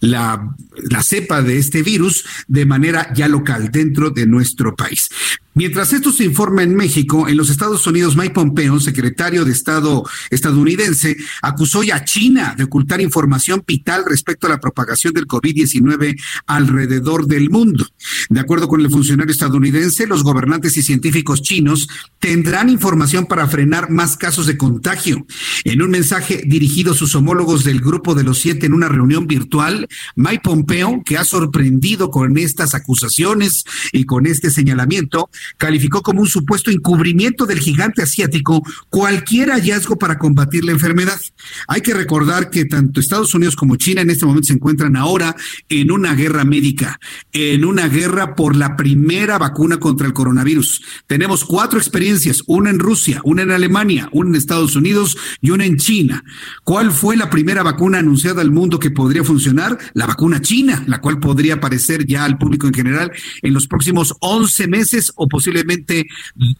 la, 0.00 0.54
cepa 1.02 1.42
de 1.42 1.58
este 1.58 1.82
virus 1.82 2.24
de 2.48 2.66
manera 2.66 3.12
ya 3.14 3.28
local 3.28 3.70
dentro 3.70 4.10
de 4.10 4.26
nuestro 4.26 4.74
país. 4.74 5.08
Mientras 5.54 5.94
esto 5.94 6.12
se 6.12 6.24
informa 6.24 6.62
en 6.62 6.74
México, 6.76 7.28
en 7.28 7.38
los 7.38 7.48
Estados 7.48 7.86
Unidos, 7.86 8.14
Mike 8.14 8.34
Pompeo, 8.34 8.78
secretario 8.78 9.46
de 9.46 9.52
Estado 9.52 10.04
estadounidense, 10.28 11.16
acusó 11.40 11.82
ya 11.82 11.96
a 11.96 12.04
China 12.04 12.54
de 12.58 12.64
ocultar 12.64 13.00
información 13.00 13.64
vital 13.66 14.04
respecto 14.06 14.46
a 14.46 14.50
la 14.50 14.60
propagación 14.60 15.14
del 15.14 15.26
COVID-19 15.26 16.14
alrededor 16.46 17.26
del 17.26 17.48
mundo. 17.48 17.86
De 18.28 18.40
acuerdo 18.40 18.68
con 18.68 18.82
el 18.82 18.90
funcionario 18.90 19.32
estadounidense, 19.32 20.06
los 20.06 20.24
gobernantes 20.24 20.76
y 20.76 20.82
científicos 20.82 21.40
chinos 21.40 21.88
tendrán 22.18 22.68
información 22.68 23.24
para 23.24 23.48
frenar 23.48 23.90
más 23.90 24.18
casos 24.18 24.46
de 24.46 24.58
contagio. 24.58 25.26
En 25.64 25.80
un 25.80 25.90
mensaje 25.90 26.42
dirigido 26.46 26.92
a 26.92 26.96
sus 26.96 27.14
homólogos 27.14 27.64
del 27.64 27.80
Grupo 27.80 28.14
de 28.14 28.24
los 28.24 28.40
Siete 28.40 28.66
en 28.66 28.74
una 28.74 28.88
reunión 28.88 29.25
virtual, 29.26 29.88
Mike 30.14 30.40
Pompeo, 30.42 31.02
que 31.04 31.16
ha 31.16 31.24
sorprendido 31.24 32.10
con 32.10 32.36
estas 32.38 32.74
acusaciones 32.74 33.64
y 33.92 34.04
con 34.04 34.26
este 34.26 34.50
señalamiento, 34.50 35.30
calificó 35.58 36.02
como 36.02 36.20
un 36.20 36.28
supuesto 36.28 36.70
encubrimiento 36.70 37.46
del 37.46 37.58
gigante 37.58 38.02
asiático 38.02 38.62
cualquier 38.88 39.50
hallazgo 39.50 39.96
para 39.96 40.18
combatir 40.18 40.64
la 40.64 40.72
enfermedad. 40.72 41.20
Hay 41.68 41.80
que 41.80 41.94
recordar 41.94 42.50
que 42.50 42.64
tanto 42.64 43.00
Estados 43.00 43.34
Unidos 43.34 43.56
como 43.56 43.76
China 43.76 44.00
en 44.02 44.10
este 44.10 44.26
momento 44.26 44.48
se 44.48 44.54
encuentran 44.54 44.96
ahora 44.96 45.36
en 45.68 45.90
una 45.90 46.14
guerra 46.14 46.44
médica, 46.44 46.98
en 47.32 47.64
una 47.64 47.88
guerra 47.88 48.34
por 48.34 48.56
la 48.56 48.76
primera 48.76 49.38
vacuna 49.38 49.78
contra 49.78 50.06
el 50.06 50.12
coronavirus. 50.12 50.82
Tenemos 51.06 51.44
cuatro 51.44 51.78
experiencias, 51.78 52.42
una 52.46 52.70
en 52.70 52.78
Rusia, 52.78 53.20
una 53.24 53.42
en 53.42 53.50
Alemania, 53.50 54.08
una 54.12 54.30
en 54.30 54.36
Estados 54.36 54.76
Unidos 54.76 55.16
y 55.40 55.50
una 55.50 55.64
en 55.64 55.76
China. 55.76 56.24
¿Cuál 56.64 56.92
fue 56.92 57.16
la 57.16 57.30
primera 57.30 57.62
vacuna 57.62 57.98
anunciada 57.98 58.42
al 58.42 58.50
mundo 58.50 58.78
que 58.78 58.90
podría 58.90 59.15
funcionar? 59.24 59.78
La 59.94 60.06
vacuna 60.06 60.40
china, 60.40 60.84
la 60.86 61.00
cual 61.00 61.18
podría 61.18 61.54
aparecer 61.54 62.06
ya 62.06 62.24
al 62.24 62.38
público 62.38 62.66
en 62.66 62.74
general 62.74 63.12
en 63.42 63.54
los 63.54 63.66
próximos 63.66 64.14
11 64.20 64.68
meses 64.68 65.12
o 65.16 65.28
posiblemente 65.28 66.06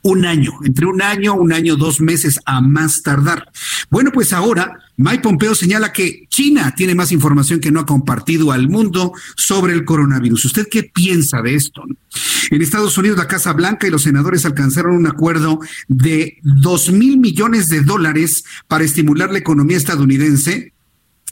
un 0.03 0.25
año, 0.25 0.53
entre 0.65 0.87
un 0.87 1.03
año, 1.03 1.35
un 1.35 1.53
año, 1.53 1.77
dos 1.77 2.01
meses 2.01 2.41
a 2.45 2.61
más 2.61 3.03
tardar. 3.03 3.51
Bueno, 3.91 4.11
pues 4.13 4.33
ahora 4.33 4.79
Mike 4.97 5.21
Pompeo 5.21 5.55
señala 5.55 5.93
que 5.93 6.27
China 6.29 6.75
tiene 6.75 6.95
más 6.95 7.13
información 7.13 7.61
que 7.61 7.71
no 7.71 7.81
ha 7.81 7.87
compartido 7.87 8.53
al 8.53 8.69
mundo 8.69 9.13
sobre 9.37 9.75
el 9.75 9.85
coronavirus. 9.85 10.47
¿Usted 10.47 10.69
qué 10.71 10.85
piensa 10.85 11.43
de 11.43 11.55
esto? 11.55 11.83
En 12.51 12.63
Estados 12.63 12.97
Unidos, 12.97 13.19
la 13.19 13.29
Casa 13.29 13.53
Blanca 13.53 13.87
y 13.87 13.91
los 13.91 14.03
senadores 14.03 14.47
alcanzaron 14.47 14.97
un 14.97 15.07
acuerdo 15.07 15.61
de 15.89 16.39
dos 16.43 16.91
mil 16.91 17.19
millones 17.19 17.69
de 17.69 17.83
dólares 17.83 18.45
para 18.69 18.85
estimular 18.85 19.31
la 19.31 19.39
economía 19.39 19.77
estadounidense 19.77 20.73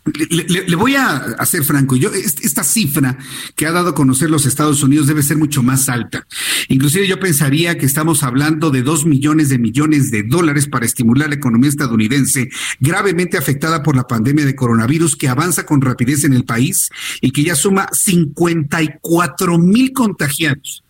le, 0.05 0.77
voy 0.77 0.97
a 0.97 1.17
hacer 1.39 1.65
franco, 1.65 1.97
yo 1.97 2.11
esta 2.13 2.63
cifra 2.63 3.17
que 3.57 3.67
ha 3.67 3.73
dado 3.73 3.91
a 3.91 3.95
conocer 3.95 4.31
los 4.31 4.45
Estados 4.45 4.83
Unidos 4.83 5.07
debe 5.07 5.23
ser 5.23 5.39
mucho 5.39 5.63
más 5.63 5.89
alta. 5.89 6.27
Inclusive 6.69 7.07
yo 7.07 7.19
pensaría 7.19 7.79
que 7.79 7.87
estamos 7.87 8.23
hablando 8.23 8.71
de 8.71 8.83
dos 8.83 9.07
millones 9.07 9.49
de 9.49 9.59
millones 9.59 10.11
de 10.11 10.23
dólares 10.23 10.67
para 10.67 10.85
estimular 10.85 11.29
la 11.29 11.37
economía 11.37 11.71
estadounidense 11.71 12.51
gravemente 12.81 13.39
afectada 13.39 13.83
por 13.83 13.97
la 13.97 14.07
pandemia 14.07 14.45
de 14.45 14.55
coronavirus 14.55 15.17
que 15.17 15.29
avanza 15.29 15.65
con 15.65 15.81
rapidez 15.81 16.25
en 16.25 16.35
el 16.35 16.45
país 16.45 16.91
y 17.21 17.31
que 17.31 17.45
ya 17.45 17.55
suma 17.55 17.89
54 17.93 19.59
mil 19.59 19.93
contagiados. 19.93 20.85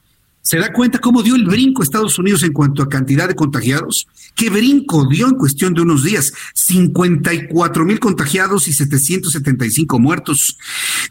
¿Se 0.45 0.59
da 0.59 0.75
cuenta 0.75 0.99
cómo 0.99 1.23
dio 1.23 1.37
el 1.37 1.47
brinco 1.47 1.83
Estados 1.83 2.19
Unidos 2.19 2.43
en 2.43 2.53
cuanto 2.53 2.83
a 2.83 2.89
cantidad 2.91 3.27
de 3.27 3.35
contagiados? 3.35 4.07
¿Qué 4.35 4.51
brinco 4.51 5.09
dio 5.09 5.27
en 5.27 5.37
cuestión 5.37 5.73
de 5.73 5.81
unos 5.81 6.05
días? 6.05 6.35
54 6.53 7.87
mil 7.87 7.99
contagiados 7.99 8.69
y 8.69 8.75
775 8.75 9.99
muertos. 9.99 10.59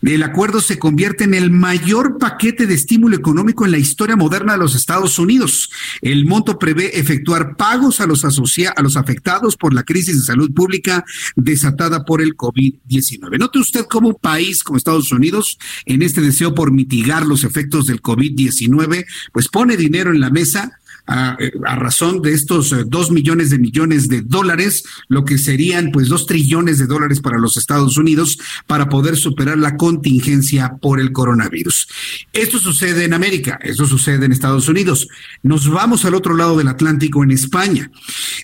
El 0.04 0.22
acuerdo 0.22 0.62
se 0.62 0.78
convierte 0.78 1.24
en 1.24 1.34
el 1.34 1.50
mayor 1.50 2.20
paquete 2.20 2.68
de 2.68 2.76
estímulo 2.76 3.16
económico 3.16 3.66
en 3.66 3.72
la 3.72 3.80
historia 3.80 4.16
moderna 4.16 4.54
de 4.54 4.60
los 4.60 4.76
Estados 4.76 5.18
Unidos. 5.18 5.72
El 6.02 6.28
monto 6.28 6.60
prevé 6.60 7.00
efectuar 7.00 7.56
pagos 7.56 8.02
a 8.02 8.06
los, 8.06 8.24
a 8.24 8.82
los 8.84 8.98
afectados 8.98 9.58
por 9.58 9.74
la 9.74 9.82
crisis 9.82 10.16
de 10.16 10.26
salud 10.26 10.54
pública 10.54 11.04
desatada 11.36 12.06
por 12.06 12.22
el 12.22 12.38
COVID-19. 12.38 13.40
Note 13.40 13.58
usted 13.58 13.86
cómo 13.90 14.10
un 14.10 14.16
país 14.22 14.64
como 14.64 14.78
Estados 14.78 15.12
Unidos, 15.12 15.58
en 15.88 16.04
este 16.04 16.22
deseo 16.22 16.54
por 16.54 16.72
mitigar 16.72 17.26
los 17.26 17.44
efectos 17.44 17.88
del 17.88 18.00
COVID-19, 18.00 19.06
pues 19.32 19.48
pone 19.48 19.78
dinero 19.78 20.12
en 20.12 20.20
la 20.20 20.30
mesa 20.30 20.80
a, 21.06 21.38
razón 21.76 22.22
de 22.22 22.34
estos 22.34 22.72
eh, 22.72 22.84
dos 22.86 23.12
millones 23.12 23.50
de 23.50 23.60
millones 23.60 24.08
de 24.08 24.22
dólares, 24.22 24.84
lo 25.10 25.26
que 25.26 25.38
serían 25.38 25.92
pues 25.92 26.08
dos 26.08 26.26
trillones 26.28 26.78
de 26.78 26.86
dólares 26.86 27.20
para 27.20 27.38
los 27.38 27.58
Estados 27.58 27.98
Unidos 27.98 28.40
para 28.68 28.88
poder 28.90 29.18
superar 29.18 29.58
la 29.58 29.76
contingencia 29.76 30.78
por 30.82 31.00
el 31.00 31.12
coronavirus. 31.12 31.88
Esto 32.32 32.58
sucede 32.58 33.04
en 33.06 33.14
América, 33.14 33.60
esto 33.62 33.86
sucede 33.86 34.26
en 34.26 34.32
Estados 34.32 34.70
Unidos. 34.70 35.10
Nos 35.42 35.70
vamos 35.70 36.06
al 36.06 36.16
otro 36.16 36.36
lado 36.36 36.58
del 36.58 36.70
Atlántico, 36.70 37.24
en 37.24 37.32
España. 37.32 37.92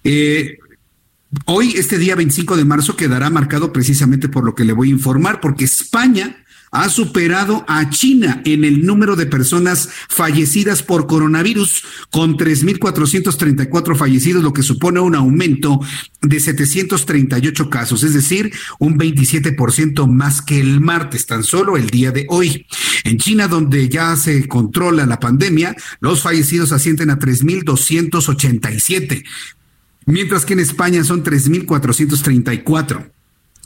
Eh, 0.04 0.58
hoy, 1.46 1.74
este 1.78 1.98
día 1.98 2.16
25 2.16 2.58
de 2.58 2.66
marzo, 2.66 2.96
quedará 2.96 3.30
marcado 3.30 3.72
precisamente 3.72 4.28
por 4.28 4.44
lo 4.44 4.54
que 4.54 4.66
le 4.66 4.74
voy 4.74 4.90
a 4.90 4.94
informar, 4.94 5.40
porque 5.40 5.66
España 5.66 6.44
ha 6.72 6.90
superado 6.90 7.66
a 7.68 7.90
China 7.90 8.42
en 8.46 8.64
el 8.64 8.86
número 8.86 9.16
de 9.16 9.26
personas 9.26 9.90
fallecidas 10.08 10.84
por 10.84 11.08
coronavirus, 11.08 11.84
con 12.12 12.38
3.434 12.38 13.96
fallecidos, 13.96 14.44
lo 14.44 14.54
que 14.54 14.64
supone 14.64 15.00
un 15.00 15.16
aumento 15.16 15.80
de 16.22 16.40
738 16.40 17.70
casos, 17.70 18.04
es 18.04 18.14
decir, 18.14 18.52
un 18.80 18.98
27% 18.98 20.08
más 20.08 20.42
que 20.42 20.60
el 20.60 20.82
martes, 20.82 21.26
tan 21.26 21.44
solo 21.44 21.78
el 21.78 21.90
día 21.90 22.12
de 22.12 22.26
hoy. 22.30 22.66
En 23.04 23.18
China, 23.18 23.48
donde 23.48 23.90
ya 23.90 24.16
se 24.16 24.48
controla 24.48 25.06
la 25.06 25.20
pandemia, 25.20 25.76
los 26.00 26.22
fallecidos 26.22 26.72
ascienden 26.72 27.10
a 27.10 27.20
3.287, 27.20 29.24
mientras 30.06 30.46
que 30.46 30.54
en 30.54 30.60
España 30.60 31.04
son 31.04 31.24
3.434. 31.24 33.12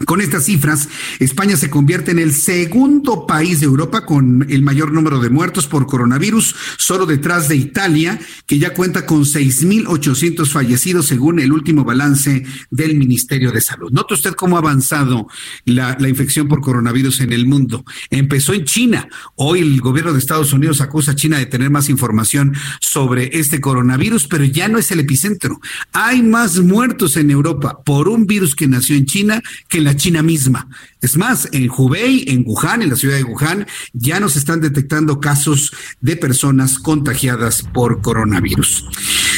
Con 0.06 0.22
estas 0.22 0.46
cifras, 0.46 0.90
España 1.20 1.56
se 1.56 1.70
convierte 1.70 2.12
en 2.12 2.18
el 2.18 2.34
segundo 2.34 3.28
país 3.28 3.60
de 3.60 3.68
Europa 3.68 4.06
con 4.06 4.46
el 4.50 4.64
mayor 4.64 4.92
número 4.92 5.20
de 5.20 5.30
muertos 5.30 5.68
por 5.68 5.86
coronavirus, 5.86 6.56
solo 6.78 7.06
detrás 7.06 7.48
de 7.48 7.56
Italia, 7.56 8.20
que 8.48 8.58
ya 8.58 8.74
cuenta 8.74 9.06
con 9.06 9.22
6.800 9.22 10.50
fallecidos 10.50 11.06
según 11.06 11.40
el 11.40 11.54
último 11.54 11.84
balance 11.84 12.44
del 12.72 12.98
Ministerio 12.98 13.52
de 13.52 13.62
Salud. 13.62 13.92
Note 13.92 14.16
usted 14.16 14.34
cómo 14.34 14.56
ha 14.56 14.60
avanzado 14.60 15.28
la, 15.66 15.96
la 16.00 16.10
infección 16.10 16.48
por 16.48 16.62
coronavirus 16.62 17.22
en 17.22 17.32
el 17.32 17.46
mundo. 17.46 17.86
Empezó 18.10 18.54
en 18.54 18.66
China. 18.66 19.08
Hoy 19.36 19.60
el 19.60 19.80
gobierno 19.80 20.12
de 20.12 20.20
Estados 20.20 20.54
Unidos 20.54 20.82
acusa 20.82 21.12
a 21.12 21.16
China 21.16 21.38
de 21.38 21.46
tener 21.46 21.70
más 21.70 21.88
información 21.88 22.56
sobre 22.82 23.38
este 23.38 23.62
coronavirus, 23.62 24.28
pero 24.28 24.44
ya 24.44 24.68
no 24.68 24.80
es 24.80 24.90
el 24.92 25.02
epicentro. 25.02 25.62
Hay 25.92 26.24
más 26.24 26.60
muertos 26.60 27.16
en 27.16 27.30
Europa 27.30 27.84
por 27.86 28.10
un 28.10 28.26
virus 28.26 28.56
que 28.56 28.68
nació 28.68 28.96
en 28.96 29.06
China 29.06 29.42
que 29.70 29.83
la 29.84 29.96
China 29.96 30.22
misma. 30.22 30.68
Es 31.02 31.18
más, 31.18 31.50
en 31.52 31.70
Hubei, 31.70 32.26
en 32.28 32.44
Wuhan, 32.46 32.82
en 32.82 32.90
la 32.90 32.96
ciudad 32.96 33.18
de 33.18 33.24
Wuhan, 33.24 33.68
ya 33.94 34.20
nos 34.20 34.36
están 34.36 34.62
detectando 34.62 35.20
casos 35.20 35.74
de 36.02 36.16
personas 36.16 36.80
contagiadas 36.80 37.64
por 37.74 38.02
coronavirus. 38.02 38.86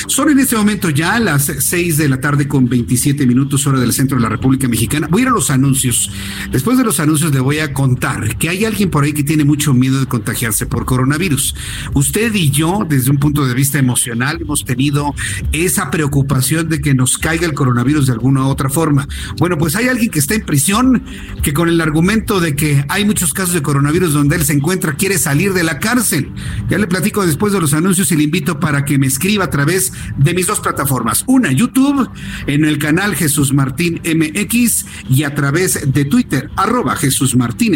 Son 0.08 0.30
en 0.30 0.40
este 0.40 0.56
momento 0.56 0.90
ya 0.92 1.20
las 1.20 1.52
seis 1.60 1.98
de 1.98 2.08
la 2.08 2.22
tarde 2.22 2.48
con 2.48 2.70
27 2.70 3.26
minutos 3.26 3.66
hora 3.66 3.80
del 3.80 3.92
centro 3.92 4.18
de 4.18 4.24
la 4.24 4.30
República 4.30 4.68
Mexicana. 4.68 5.08
Voy 5.10 5.22
a 5.22 5.24
ir 5.24 5.28
a 5.30 5.32
los 5.32 5.50
anuncios. 5.50 6.12
Después 6.52 6.78
de 6.78 6.84
los 6.84 7.00
anuncios 7.00 7.34
le 7.34 7.40
voy 7.40 7.60
a 7.60 7.74
contar 7.74 8.38
que 8.38 8.50
hay 8.50 8.66
alguien 8.66 8.92
por 8.92 9.04
ahí 9.04 9.14
que 9.14 9.24
tiene 9.24 9.44
mucho 9.44 9.74
miedo 9.74 10.00
de 10.00 10.06
contagiarse 10.06 10.68
por 10.68 10.86
coronavirus. 10.86 11.56
Usted 11.94 12.34
y 12.36 12.52
yo, 12.52 12.86
desde 12.88 13.10
un 13.10 13.18
punto 13.18 13.46
de 13.48 13.56
vista 13.56 13.80
emocional, 13.80 14.38
hemos 14.42 14.64
tenido 14.64 15.16
esa 15.52 15.90
preocupación 15.90 16.70
de 16.70 16.82
que 16.82 16.94
nos 16.94 17.18
caiga 17.18 17.48
el 17.48 17.54
coronavirus 17.54 18.08
de 18.08 18.14
alguna 18.14 18.46
u 18.46 18.50
otra 18.50 18.70
forma. 18.70 19.08
Bueno, 19.38 19.58
pues 19.58 19.76
hay 19.76 19.88
alguien 19.88 20.12
que 20.12 20.20
está 20.20 20.35
en 20.36 20.46
prisión 20.46 21.04
que 21.42 21.54
con 21.54 21.70
el 21.70 21.82
argumento 21.82 22.40
de 22.40 22.56
que 22.56 22.86
hay 22.90 23.06
muchos 23.06 23.34
casos 23.34 23.54
de 23.54 23.62
coronavirus 23.62 24.14
donde 24.14 24.36
él 24.36 24.46
se 24.46 24.54
encuentra 24.54 24.94
quiere 24.94 25.18
salir 25.18 25.54
de 25.54 25.64
la 25.64 25.80
cárcel. 25.80 26.32
Ya 26.70 26.78
le 26.78 26.88
platico 26.88 27.26
después 27.26 27.54
de 27.54 27.62
los 27.62 27.74
anuncios 27.74 28.12
y 28.12 28.16
le 28.16 28.24
invito 28.24 28.60
para 28.60 28.86
que 28.86 28.98
me 28.98 29.08
escriba 29.08 29.46
a 29.46 29.50
través 29.50 29.92
de 30.18 30.34
mis 30.34 30.48
dos 30.48 30.60
plataformas. 30.60 31.24
Una, 31.28 31.52
YouTube, 31.52 32.10
en 32.48 32.66
el 32.66 32.78
canal 32.78 33.16
Jesús 33.16 33.54
Martín 33.54 34.02
MX 34.04 34.86
y 35.10 35.24
a 35.24 35.34
través 35.34 35.92
de 35.92 36.06
Twitter, 36.06 36.50
arroba 36.56 36.96
Jesús 36.96 37.36
Martín. 37.36 37.76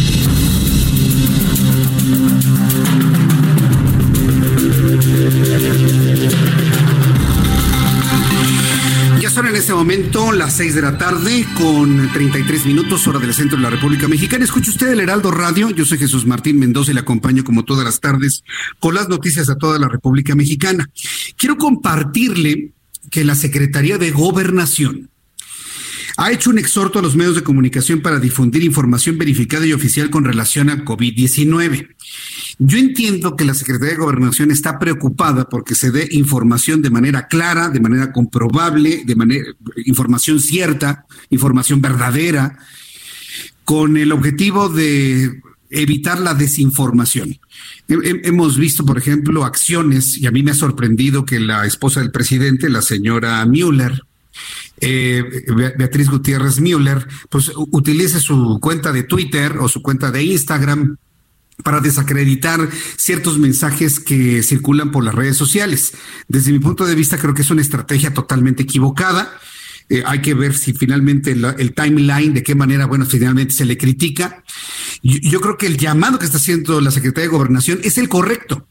Momento, 9.73 10.31
las 10.31 10.57
6 10.57 10.75
de 10.75 10.81
la 10.81 10.97
tarde, 10.97 11.45
con 11.55 12.11
33 12.11 12.65
minutos, 12.65 13.07
hora 13.07 13.19
del 13.19 13.33
centro 13.33 13.57
de 13.57 13.63
la 13.63 13.69
República 13.69 14.07
Mexicana. 14.07 14.43
Escuche 14.43 14.71
usted 14.71 14.89
el 14.89 14.99
Heraldo 14.99 15.31
Radio. 15.31 15.69
Yo 15.69 15.85
soy 15.85 15.97
Jesús 15.97 16.25
Martín 16.25 16.59
Mendoza 16.59 16.91
y 16.91 16.95
le 16.95 16.99
acompaño 16.99 17.43
como 17.43 17.63
todas 17.63 17.85
las 17.85 17.99
tardes 17.99 18.43
con 18.79 18.95
las 18.95 19.07
noticias 19.09 19.49
a 19.49 19.55
toda 19.55 19.79
la 19.79 19.87
República 19.87 20.35
Mexicana. 20.35 20.89
Quiero 21.37 21.57
compartirle 21.57 22.71
que 23.09 23.23
la 23.23 23.35
Secretaría 23.35 23.97
de 23.97 24.11
Gobernación 24.11 25.10
ha 26.21 26.31
hecho 26.31 26.51
un 26.51 26.59
exhorto 26.59 26.99
a 26.99 27.01
los 27.01 27.15
medios 27.15 27.33
de 27.33 27.41
comunicación 27.41 28.01
para 28.01 28.19
difundir 28.19 28.63
información 28.63 29.17
verificada 29.17 29.65
y 29.65 29.73
oficial 29.73 30.11
con 30.11 30.23
relación 30.23 30.69
al 30.69 30.85
COVID-19. 30.85 31.95
Yo 32.59 32.77
entiendo 32.77 33.35
que 33.35 33.43
la 33.43 33.55
Secretaría 33.55 33.95
de 33.95 34.01
Gobernación 34.01 34.51
está 34.51 34.77
preocupada 34.77 35.49
porque 35.49 35.73
se 35.73 35.89
dé 35.89 36.07
información 36.11 36.83
de 36.83 36.91
manera 36.91 37.27
clara, 37.27 37.69
de 37.69 37.79
manera 37.79 38.11
comprobable, 38.11 39.01
de 39.03 39.15
manera 39.15 39.45
información 39.85 40.39
cierta, 40.39 41.07
información 41.31 41.81
verdadera, 41.81 42.55
con 43.65 43.97
el 43.97 44.11
objetivo 44.11 44.69
de 44.69 45.41
evitar 45.71 46.19
la 46.19 46.35
desinformación. 46.35 47.39
Hemos 47.87 48.57
visto, 48.57 48.85
por 48.85 48.99
ejemplo, 48.99 49.43
acciones, 49.43 50.19
y 50.19 50.27
a 50.27 50.31
mí 50.31 50.43
me 50.43 50.51
ha 50.51 50.55
sorprendido 50.55 51.25
que 51.25 51.39
la 51.39 51.65
esposa 51.65 51.99
del 51.99 52.11
presidente, 52.11 52.69
la 52.69 52.83
señora 52.83 53.43
Müller, 53.47 54.03
eh, 54.79 55.45
Beatriz 55.77 56.09
Gutiérrez 56.09 56.59
Müller, 56.59 57.07
pues 57.29 57.51
utilice 57.55 58.19
su 58.19 58.59
cuenta 58.59 58.91
de 58.91 59.03
Twitter 59.03 59.57
o 59.59 59.67
su 59.67 59.81
cuenta 59.81 60.11
de 60.11 60.23
Instagram 60.23 60.97
para 61.63 61.79
desacreditar 61.79 62.67
ciertos 62.97 63.37
mensajes 63.37 63.99
que 63.99 64.43
circulan 64.43 64.91
por 64.91 65.03
las 65.03 65.15
redes 65.15 65.37
sociales. 65.37 65.93
Desde 66.27 66.51
mi 66.51 66.59
punto 66.59 66.85
de 66.85 66.95
vista, 66.95 67.17
creo 67.17 67.33
que 67.33 67.43
es 67.43 67.51
una 67.51 67.61
estrategia 67.61 68.13
totalmente 68.13 68.63
equivocada. 68.63 69.37
Eh, 69.89 70.03
hay 70.05 70.21
que 70.21 70.33
ver 70.33 70.55
si 70.55 70.73
finalmente 70.73 71.31
el 71.31 71.73
timeline, 71.73 72.33
de 72.33 72.43
qué 72.43 72.55
manera, 72.55 72.85
bueno, 72.85 73.05
finalmente 73.05 73.53
se 73.53 73.65
le 73.65 73.77
critica. 73.77 74.43
Yo, 75.03 75.41
creo 75.41 75.57
que 75.57 75.67
el 75.67 75.77
llamado 75.77 76.17
que 76.17 76.25
está 76.25 76.37
haciendo 76.37 76.79
la 76.81 76.91
Secretaría 76.91 77.29
de 77.29 77.35
Gobernación 77.35 77.79
es 77.83 77.97
el 77.97 78.07
correcto. 78.07 78.67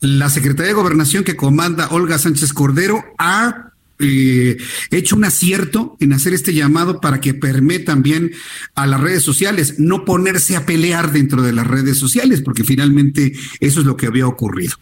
La 0.00 0.28
Secretaría 0.28 0.68
de 0.68 0.74
Gobernación 0.74 1.24
que 1.24 1.36
comanda 1.36 1.88
Olga 1.90 2.18
Sánchez 2.18 2.52
Cordero 2.52 3.04
ha 3.18 3.72
eh, 3.98 4.56
hecho 4.90 5.16
un 5.16 5.24
acierto 5.24 5.96
en 6.00 6.12
hacer 6.12 6.34
este 6.34 6.54
llamado 6.54 7.00
para 7.00 7.20
que 7.20 7.34
permee 7.34 7.78
también 7.78 8.32
a 8.74 8.86
las 8.86 9.00
redes 9.00 9.22
sociales, 9.22 9.76
no 9.78 10.04
ponerse 10.04 10.56
a 10.56 10.66
pelear 10.66 11.12
dentro 11.12 11.42
de 11.42 11.52
las 11.52 11.66
redes 11.66 11.98
sociales, 11.98 12.42
porque 12.42 12.64
finalmente 12.64 13.32
eso 13.60 13.80
es 13.80 13.86
lo 13.86 13.96
que 13.96 14.06
había 14.06 14.26
ocurrido. 14.26 14.74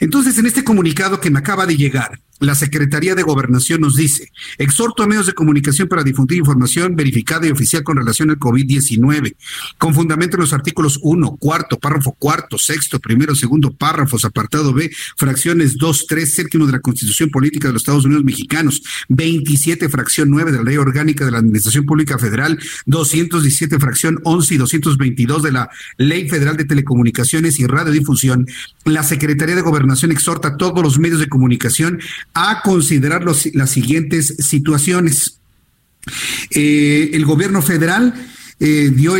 Entonces, 0.00 0.38
en 0.38 0.46
este 0.46 0.64
comunicado 0.64 1.20
que 1.20 1.30
me 1.30 1.38
acaba 1.38 1.66
de 1.66 1.76
llegar, 1.76 2.20
la 2.40 2.54
Secretaría 2.54 3.14
de 3.14 3.22
Gobernación 3.22 3.82
nos 3.82 3.96
dice, 3.96 4.32
exhorto 4.58 5.02
a 5.02 5.06
medios 5.06 5.26
de 5.26 5.34
comunicación 5.34 5.88
para 5.88 6.02
difundir 6.02 6.38
información 6.38 6.96
verificada 6.96 7.46
y 7.46 7.50
oficial 7.50 7.82
con 7.82 7.96
relación 7.96 8.30
al 8.30 8.38
COVID-19, 8.38 9.36
con 9.78 9.94
fundamento 9.94 10.36
en 10.36 10.40
los 10.40 10.52
artículos 10.52 10.98
1, 11.02 11.36
cuarto, 11.36 11.78
párrafo 11.78 12.12
cuarto, 12.18 12.58
sexto, 12.58 12.98
primero, 12.98 13.34
segundo 13.34 13.70
párrafos, 13.72 14.24
apartado 14.24 14.72
B, 14.72 14.90
fracciones 15.16 15.76
2, 15.76 16.06
3, 16.08 16.34
séptimo 16.34 16.66
de 16.66 16.72
la 16.72 16.80
Constitución 16.80 17.30
Política 17.30 17.68
de 17.68 17.74
los 17.74 17.82
Estados 17.82 18.06
Unidos 18.06 18.24
Mexicanos, 18.24 18.82
27, 19.08 19.88
fracción 19.88 20.30
9 20.30 20.50
de 20.50 20.58
la 20.58 20.64
Ley 20.64 20.78
Orgánica 20.78 21.24
de 21.24 21.30
la 21.30 21.38
Administración 21.38 21.84
Pública 21.84 22.18
Federal, 22.18 22.58
217, 22.86 23.78
fracción 23.78 24.18
11 24.24 24.54
y 24.54 24.58
222 24.58 25.42
de 25.42 25.52
la 25.52 25.70
Ley 25.98 26.28
Federal 26.28 26.56
de 26.56 26.64
Telecomunicaciones 26.64 27.60
y 27.60 27.66
Radiodifusión, 27.66 28.46
la 28.84 29.02
Secretaría 29.02 29.54
de 29.54 29.62
Gobernación 29.62 30.10
exhorta 30.10 30.48
a 30.48 30.56
todos 30.56 30.82
los 30.82 30.98
medios 30.98 31.20
de 31.20 31.28
comunicación 31.28 32.00
a 32.34 32.62
considerar 32.62 33.24
las 33.24 33.70
siguientes 33.70 34.36
situaciones. 34.38 35.40
Eh, 36.50 37.10
el 37.12 37.24
gobierno 37.26 37.62
federal 37.62 38.14
eh, 38.60 38.92
dio 38.94 39.14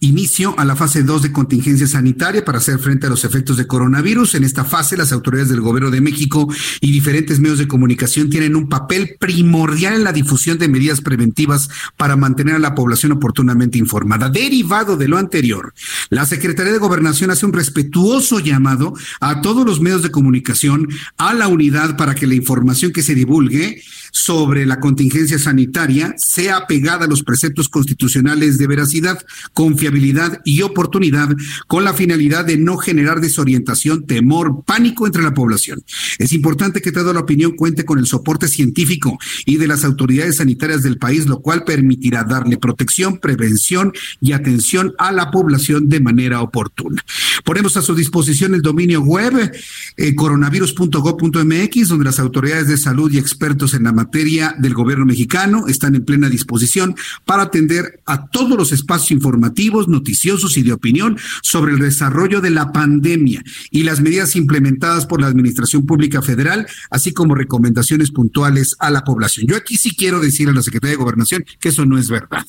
inicio 0.00 0.58
a 0.58 0.64
la 0.64 0.74
fase 0.74 1.02
2 1.02 1.22
de 1.22 1.32
contingencia 1.32 1.86
sanitaria 1.86 2.44
para 2.44 2.58
hacer 2.58 2.78
frente 2.78 3.06
a 3.06 3.10
los 3.10 3.24
efectos 3.24 3.58
de 3.58 3.66
coronavirus. 3.66 4.36
En 4.36 4.44
esta 4.44 4.64
fase, 4.64 4.96
las 4.96 5.12
autoridades 5.12 5.50
del 5.50 5.60
Gobierno 5.60 5.90
de 5.90 6.00
México 6.00 6.48
y 6.80 6.90
diferentes 6.90 7.38
medios 7.38 7.58
de 7.58 7.68
comunicación 7.68 8.30
tienen 8.30 8.56
un 8.56 8.70
papel 8.70 9.16
primordial 9.20 9.94
en 9.94 10.04
la 10.04 10.12
difusión 10.12 10.56
de 10.56 10.68
medidas 10.68 11.02
preventivas 11.02 11.68
para 11.98 12.16
mantener 12.16 12.54
a 12.54 12.58
la 12.58 12.74
población 12.74 13.12
oportunamente 13.12 13.76
informada. 13.76 14.30
Derivado 14.30 14.96
de 14.96 15.08
lo 15.08 15.18
anterior, 15.18 15.74
la 16.08 16.24
Secretaría 16.24 16.72
de 16.72 16.78
Gobernación 16.78 17.30
hace 17.30 17.44
un 17.44 17.52
respetuoso 17.52 18.40
llamado 18.40 18.94
a 19.20 19.42
todos 19.42 19.66
los 19.66 19.80
medios 19.80 20.02
de 20.02 20.10
comunicación 20.10 20.88
a 21.18 21.34
la 21.34 21.48
unidad 21.48 21.98
para 21.98 22.14
que 22.14 22.26
la 22.26 22.34
información 22.34 22.92
que 22.92 23.02
se 23.02 23.14
divulgue 23.14 23.82
sobre 24.16 24.64
la 24.64 24.80
contingencia 24.80 25.38
sanitaria 25.38 26.14
sea 26.16 26.66
pegada 26.66 27.04
a 27.04 27.08
los 27.08 27.22
preceptos 27.22 27.68
constitucionales 27.68 28.56
de 28.56 28.66
veracidad, 28.66 29.22
confiabilidad 29.52 30.40
y 30.42 30.62
oportunidad 30.62 31.28
con 31.66 31.84
la 31.84 31.92
finalidad 31.92 32.46
de 32.46 32.56
no 32.56 32.78
generar 32.78 33.20
desorientación, 33.20 34.06
temor, 34.06 34.64
pánico 34.64 35.06
entre 35.06 35.22
la 35.22 35.34
población. 35.34 35.84
Es 36.18 36.32
importante 36.32 36.80
que 36.80 36.92
toda 36.92 37.12
la 37.12 37.20
opinión 37.20 37.52
cuente 37.56 37.84
con 37.84 37.98
el 37.98 38.06
soporte 38.06 38.48
científico 38.48 39.18
y 39.44 39.58
de 39.58 39.66
las 39.66 39.84
autoridades 39.84 40.36
sanitarias 40.36 40.82
del 40.82 40.96
país, 40.96 41.26
lo 41.26 41.40
cual 41.40 41.64
permitirá 41.64 42.24
darle 42.24 42.56
protección, 42.56 43.18
prevención 43.18 43.92
y 44.22 44.32
atención 44.32 44.94
a 44.96 45.12
la 45.12 45.30
población 45.30 45.90
de 45.90 46.00
manera 46.00 46.40
oportuna. 46.40 47.04
Ponemos 47.44 47.76
a 47.76 47.82
su 47.82 47.94
disposición 47.94 48.54
el 48.54 48.62
dominio 48.62 49.02
web 49.02 49.52
eh, 49.98 50.14
coronavirus.gov.mx, 50.14 51.88
donde 51.88 52.04
las 52.06 52.18
autoridades 52.18 52.68
de 52.68 52.78
salud 52.78 53.12
y 53.12 53.18
expertos 53.18 53.74
en 53.74 53.84
la 53.84 53.92
materia 53.92 54.05
materia 54.06 54.54
del 54.56 54.72
gobierno 54.72 55.04
mexicano 55.04 55.66
están 55.66 55.96
en 55.96 56.04
plena 56.04 56.28
disposición 56.28 56.94
para 57.24 57.42
atender 57.42 58.00
a 58.06 58.28
todos 58.28 58.56
los 58.56 58.70
espacios 58.70 59.10
informativos, 59.10 59.88
noticiosos 59.88 60.56
y 60.56 60.62
de 60.62 60.72
opinión 60.72 61.18
sobre 61.42 61.72
el 61.72 61.80
desarrollo 61.80 62.40
de 62.40 62.50
la 62.50 62.70
pandemia 62.70 63.42
y 63.72 63.82
las 63.82 64.00
medidas 64.00 64.36
implementadas 64.36 65.06
por 65.06 65.20
la 65.20 65.26
Administración 65.26 65.86
Pública 65.86 66.22
Federal, 66.22 66.68
así 66.88 67.12
como 67.12 67.34
recomendaciones 67.34 68.12
puntuales 68.12 68.76
a 68.78 68.90
la 68.90 69.02
población. 69.02 69.48
Yo 69.48 69.56
aquí 69.56 69.76
sí 69.76 69.90
quiero 69.96 70.20
decir 70.20 70.48
a 70.48 70.52
la 70.52 70.62
Secretaría 70.62 70.96
de 70.96 71.02
Gobernación 71.02 71.44
que 71.58 71.70
eso 71.70 71.84
no 71.84 71.98
es 71.98 72.08
verdad 72.08 72.46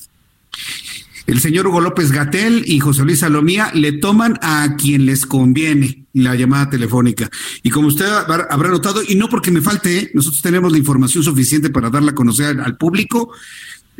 el 1.28 1.40
señor 1.40 1.66
Hugo 1.66 1.82
López 1.82 2.10
Gatel 2.10 2.64
y 2.66 2.80
José 2.80 3.04
Luis 3.04 3.18
Salomía 3.18 3.70
le 3.74 3.92
toman 3.92 4.38
a 4.40 4.76
quien 4.76 5.04
les 5.04 5.26
conviene 5.26 6.06
la 6.14 6.34
llamada 6.34 6.70
telefónica. 6.70 7.28
Y 7.62 7.68
como 7.68 7.88
usted 7.88 8.06
habrá 8.06 8.70
notado, 8.70 9.02
y 9.06 9.14
no 9.14 9.28
porque 9.28 9.50
me 9.50 9.60
falte, 9.60 9.98
¿eh? 9.98 10.10
nosotros 10.14 10.40
tenemos 10.40 10.72
la 10.72 10.78
información 10.78 11.22
suficiente 11.22 11.68
para 11.68 11.90
darla 11.90 12.12
a 12.12 12.14
conocer 12.14 12.58
al 12.58 12.78
público. 12.78 13.30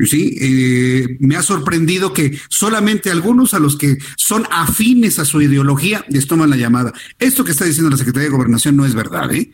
Sí, 0.06 0.38
eh, 0.40 1.18
me 1.20 1.36
ha 1.36 1.42
sorprendido 1.42 2.14
que 2.14 2.38
solamente 2.48 3.10
algunos 3.10 3.52
a 3.52 3.58
los 3.58 3.76
que 3.76 3.98
son 4.16 4.46
afines 4.50 5.18
a 5.18 5.26
su 5.26 5.42
ideología 5.42 6.06
les 6.08 6.28
toman 6.28 6.48
la 6.48 6.56
llamada. 6.56 6.94
Esto 7.18 7.44
que 7.44 7.50
está 7.50 7.66
diciendo 7.66 7.90
la 7.90 7.98
Secretaría 7.98 8.30
de 8.30 8.34
Gobernación 8.34 8.74
no 8.74 8.86
es 8.86 8.94
verdad, 8.94 9.34
¿eh? 9.34 9.52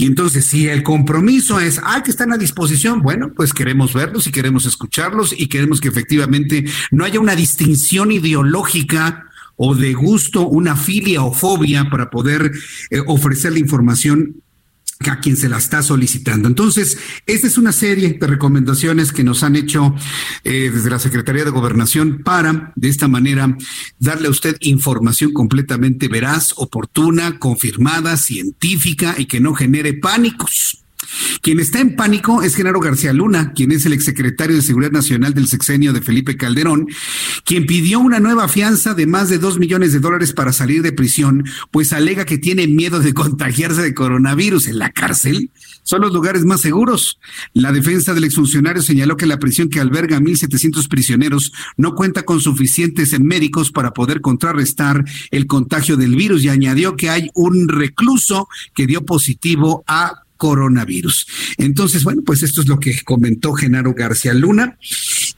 Y 0.00 0.06
entonces, 0.06 0.46
si 0.46 0.68
el 0.68 0.84
compromiso 0.84 1.58
es, 1.58 1.80
ah, 1.82 2.04
que 2.04 2.12
están 2.12 2.32
a 2.32 2.38
disposición, 2.38 3.02
bueno, 3.02 3.32
pues 3.34 3.52
queremos 3.52 3.92
verlos 3.92 4.28
y 4.28 4.30
queremos 4.30 4.64
escucharlos 4.64 5.34
y 5.36 5.48
queremos 5.48 5.80
que 5.80 5.88
efectivamente 5.88 6.64
no 6.92 7.04
haya 7.04 7.18
una 7.18 7.34
distinción 7.34 8.12
ideológica 8.12 9.26
o 9.56 9.74
de 9.74 9.94
gusto, 9.94 10.46
una 10.46 10.76
filia 10.76 11.24
o 11.24 11.34
fobia 11.34 11.90
para 11.90 12.10
poder 12.10 12.52
eh, 12.90 13.00
ofrecer 13.08 13.52
la 13.52 13.58
información 13.58 14.36
a 15.06 15.20
quien 15.20 15.36
se 15.36 15.48
la 15.48 15.58
está 15.58 15.82
solicitando. 15.82 16.48
Entonces, 16.48 16.98
esta 17.26 17.46
es 17.46 17.56
una 17.56 17.72
serie 17.72 18.14
de 18.14 18.26
recomendaciones 18.26 19.12
que 19.12 19.24
nos 19.24 19.42
han 19.42 19.56
hecho 19.56 19.94
eh, 20.44 20.70
desde 20.72 20.90
la 20.90 20.98
Secretaría 20.98 21.44
de 21.44 21.50
Gobernación 21.50 22.22
para, 22.24 22.72
de 22.74 22.88
esta 22.88 23.06
manera, 23.06 23.56
darle 23.98 24.28
a 24.28 24.30
usted 24.30 24.56
información 24.60 25.32
completamente 25.32 26.08
veraz, 26.08 26.52
oportuna, 26.56 27.38
confirmada, 27.38 28.16
científica 28.16 29.14
y 29.16 29.26
que 29.26 29.40
no 29.40 29.54
genere 29.54 29.94
pánicos. 29.94 30.84
Quien 31.42 31.60
está 31.60 31.80
en 31.80 31.96
pánico 31.96 32.42
es 32.42 32.54
Genaro 32.54 32.80
García 32.80 33.12
Luna, 33.12 33.52
quien 33.52 33.72
es 33.72 33.86
el 33.86 33.92
exsecretario 33.92 34.56
de 34.56 34.62
Seguridad 34.62 34.92
Nacional 34.92 35.34
del 35.34 35.46
sexenio 35.46 35.92
de 35.92 36.02
Felipe 36.02 36.36
Calderón, 36.36 36.88
quien 37.44 37.66
pidió 37.66 38.00
una 38.00 38.20
nueva 38.20 38.48
fianza 38.48 38.94
de 38.94 39.06
más 39.06 39.28
de 39.28 39.38
dos 39.38 39.58
millones 39.58 39.92
de 39.92 40.00
dólares 40.00 40.32
para 40.32 40.52
salir 40.52 40.82
de 40.82 40.92
prisión, 40.92 41.44
pues 41.70 41.92
alega 41.92 42.24
que 42.24 42.38
tiene 42.38 42.66
miedo 42.66 43.00
de 43.00 43.14
contagiarse 43.18 43.82
de 43.82 43.94
coronavirus 43.94 44.68
en 44.68 44.78
la 44.78 44.90
cárcel. 44.90 45.50
Son 45.84 46.02
los 46.02 46.12
lugares 46.12 46.44
más 46.44 46.60
seguros. 46.60 47.18
La 47.54 47.72
defensa 47.72 48.12
del 48.12 48.24
exfuncionario 48.24 48.82
señaló 48.82 49.16
que 49.16 49.24
la 49.24 49.38
prisión 49.38 49.70
que 49.70 49.80
alberga 49.80 50.18
a 50.18 50.20
1.700 50.20 50.86
prisioneros 50.88 51.52
no 51.76 51.94
cuenta 51.94 52.24
con 52.24 52.40
suficientes 52.40 53.18
médicos 53.18 53.70
para 53.70 53.92
poder 53.92 54.20
contrarrestar 54.20 55.04
el 55.30 55.46
contagio 55.46 55.96
del 55.96 56.14
virus 56.14 56.44
y 56.44 56.50
añadió 56.50 56.96
que 56.96 57.08
hay 57.08 57.30
un 57.34 57.68
recluso 57.68 58.48
que 58.74 58.86
dio 58.86 59.06
positivo 59.06 59.82
a 59.86 60.24
coronavirus. 60.38 61.26
Entonces, 61.58 62.02
bueno, 62.04 62.22
pues 62.24 62.42
esto 62.42 62.62
es 62.62 62.68
lo 62.68 62.80
que 62.80 63.02
comentó 63.04 63.52
Genaro 63.52 63.92
García 63.92 64.32
Luna 64.32 64.78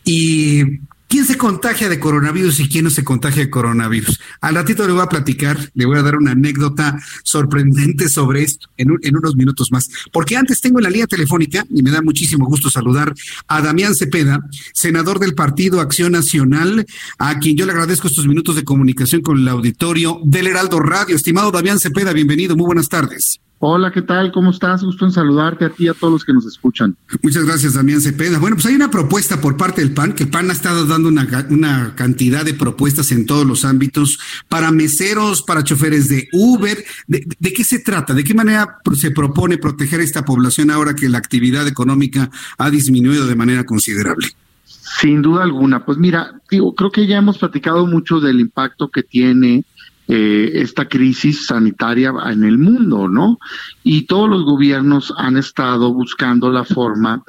y 0.04 0.80
¿Quién 1.10 1.26
se 1.26 1.36
contagia 1.36 1.88
de 1.88 1.98
coronavirus 1.98 2.60
y 2.60 2.68
quién 2.68 2.84
no 2.84 2.90
se 2.90 3.02
contagia 3.02 3.42
de 3.42 3.50
coronavirus? 3.50 4.20
Al 4.40 4.54
ratito 4.54 4.86
le 4.86 4.92
voy 4.92 5.02
a 5.02 5.08
platicar, 5.08 5.58
le 5.74 5.84
voy 5.84 5.98
a 5.98 6.02
dar 6.02 6.14
una 6.14 6.30
anécdota 6.30 7.00
sorprendente 7.24 8.08
sobre 8.08 8.44
esto 8.44 8.68
en, 8.76 8.92
unos 9.16 9.34
minutos 9.34 9.72
más. 9.72 9.90
Porque 10.12 10.36
antes 10.36 10.60
tengo 10.60 10.78
en 10.78 10.84
la 10.84 10.90
línea 10.90 11.08
telefónica, 11.08 11.66
y 11.68 11.82
me 11.82 11.90
da 11.90 12.00
muchísimo 12.00 12.46
gusto 12.46 12.70
saludar 12.70 13.12
a 13.48 13.60
Damián 13.60 13.96
Cepeda, 13.96 14.38
senador 14.72 15.18
del 15.18 15.34
Partido 15.34 15.80
Acción 15.80 16.12
Nacional, 16.12 16.86
a 17.18 17.40
quien 17.40 17.56
yo 17.56 17.66
le 17.66 17.72
agradezco 17.72 18.06
estos 18.06 18.28
minutos 18.28 18.54
de 18.54 18.62
comunicación 18.62 19.20
con 19.20 19.36
el 19.36 19.48
auditorio 19.48 20.20
del 20.22 20.46
Heraldo 20.46 20.78
Radio. 20.78 21.16
Estimado 21.16 21.50
Damián 21.50 21.80
Cepeda, 21.80 22.12
bienvenido, 22.12 22.54
muy 22.54 22.66
buenas 22.66 22.88
tardes. 22.88 23.40
Hola, 23.62 23.92
¿qué 23.92 24.00
tal? 24.00 24.32
¿Cómo 24.32 24.52
estás? 24.52 24.82
Gusto 24.82 25.04
en 25.04 25.12
saludarte 25.12 25.66
a 25.66 25.68
ti 25.68 25.84
y 25.84 25.88
a 25.88 25.92
todos 25.92 26.10
los 26.10 26.24
que 26.24 26.32
nos 26.32 26.46
escuchan. 26.46 26.96
Muchas 27.22 27.44
gracias, 27.44 27.74
Damián 27.74 28.00
Cepeda. 28.00 28.38
Bueno, 28.38 28.56
pues 28.56 28.64
hay 28.64 28.74
una 28.74 28.90
propuesta 28.90 29.38
por 29.38 29.58
parte 29.58 29.82
del 29.82 29.92
PAN, 29.92 30.14
que 30.14 30.22
el 30.22 30.30
PAN 30.30 30.48
ha 30.48 30.54
estado 30.54 30.86
dando 30.86 31.10
una, 31.10 31.28
una 31.50 31.94
cantidad 31.94 32.42
de 32.42 32.54
propuestas 32.54 33.12
en 33.12 33.26
todos 33.26 33.46
los 33.46 33.66
ámbitos 33.66 34.18
para 34.48 34.70
meseros, 34.70 35.42
para 35.42 35.62
choferes 35.62 36.08
de 36.08 36.26
Uber. 36.32 36.82
¿De, 37.06 37.26
¿De, 37.38 37.52
qué 37.52 37.62
se 37.62 37.80
trata? 37.80 38.14
¿De 38.14 38.24
qué 38.24 38.32
manera 38.32 38.78
se 38.94 39.10
propone 39.10 39.58
proteger 39.58 40.00
a 40.00 40.04
esta 40.04 40.24
población 40.24 40.70
ahora 40.70 40.94
que 40.94 41.10
la 41.10 41.18
actividad 41.18 41.68
económica 41.68 42.30
ha 42.56 42.70
disminuido 42.70 43.26
de 43.26 43.36
manera 43.36 43.64
considerable? 43.64 44.28
Sin 44.64 45.20
duda 45.20 45.42
alguna. 45.42 45.84
Pues 45.84 45.98
mira, 45.98 46.32
digo, 46.50 46.74
creo 46.74 46.90
que 46.90 47.06
ya 47.06 47.18
hemos 47.18 47.36
platicado 47.36 47.86
mucho 47.86 48.20
del 48.20 48.40
impacto 48.40 48.88
que 48.88 49.02
tiene 49.02 49.64
eh, 50.12 50.50
esta 50.60 50.88
crisis 50.88 51.46
sanitaria 51.46 52.12
en 52.26 52.42
el 52.42 52.58
mundo, 52.58 53.06
¿no? 53.06 53.38
Y 53.84 54.06
todos 54.06 54.28
los 54.28 54.42
gobiernos 54.42 55.14
han 55.16 55.36
estado 55.36 55.94
buscando 55.94 56.50
la 56.50 56.64
forma 56.64 57.22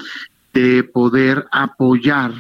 de 0.52 0.84
poder 0.84 1.46
apoyar 1.52 2.34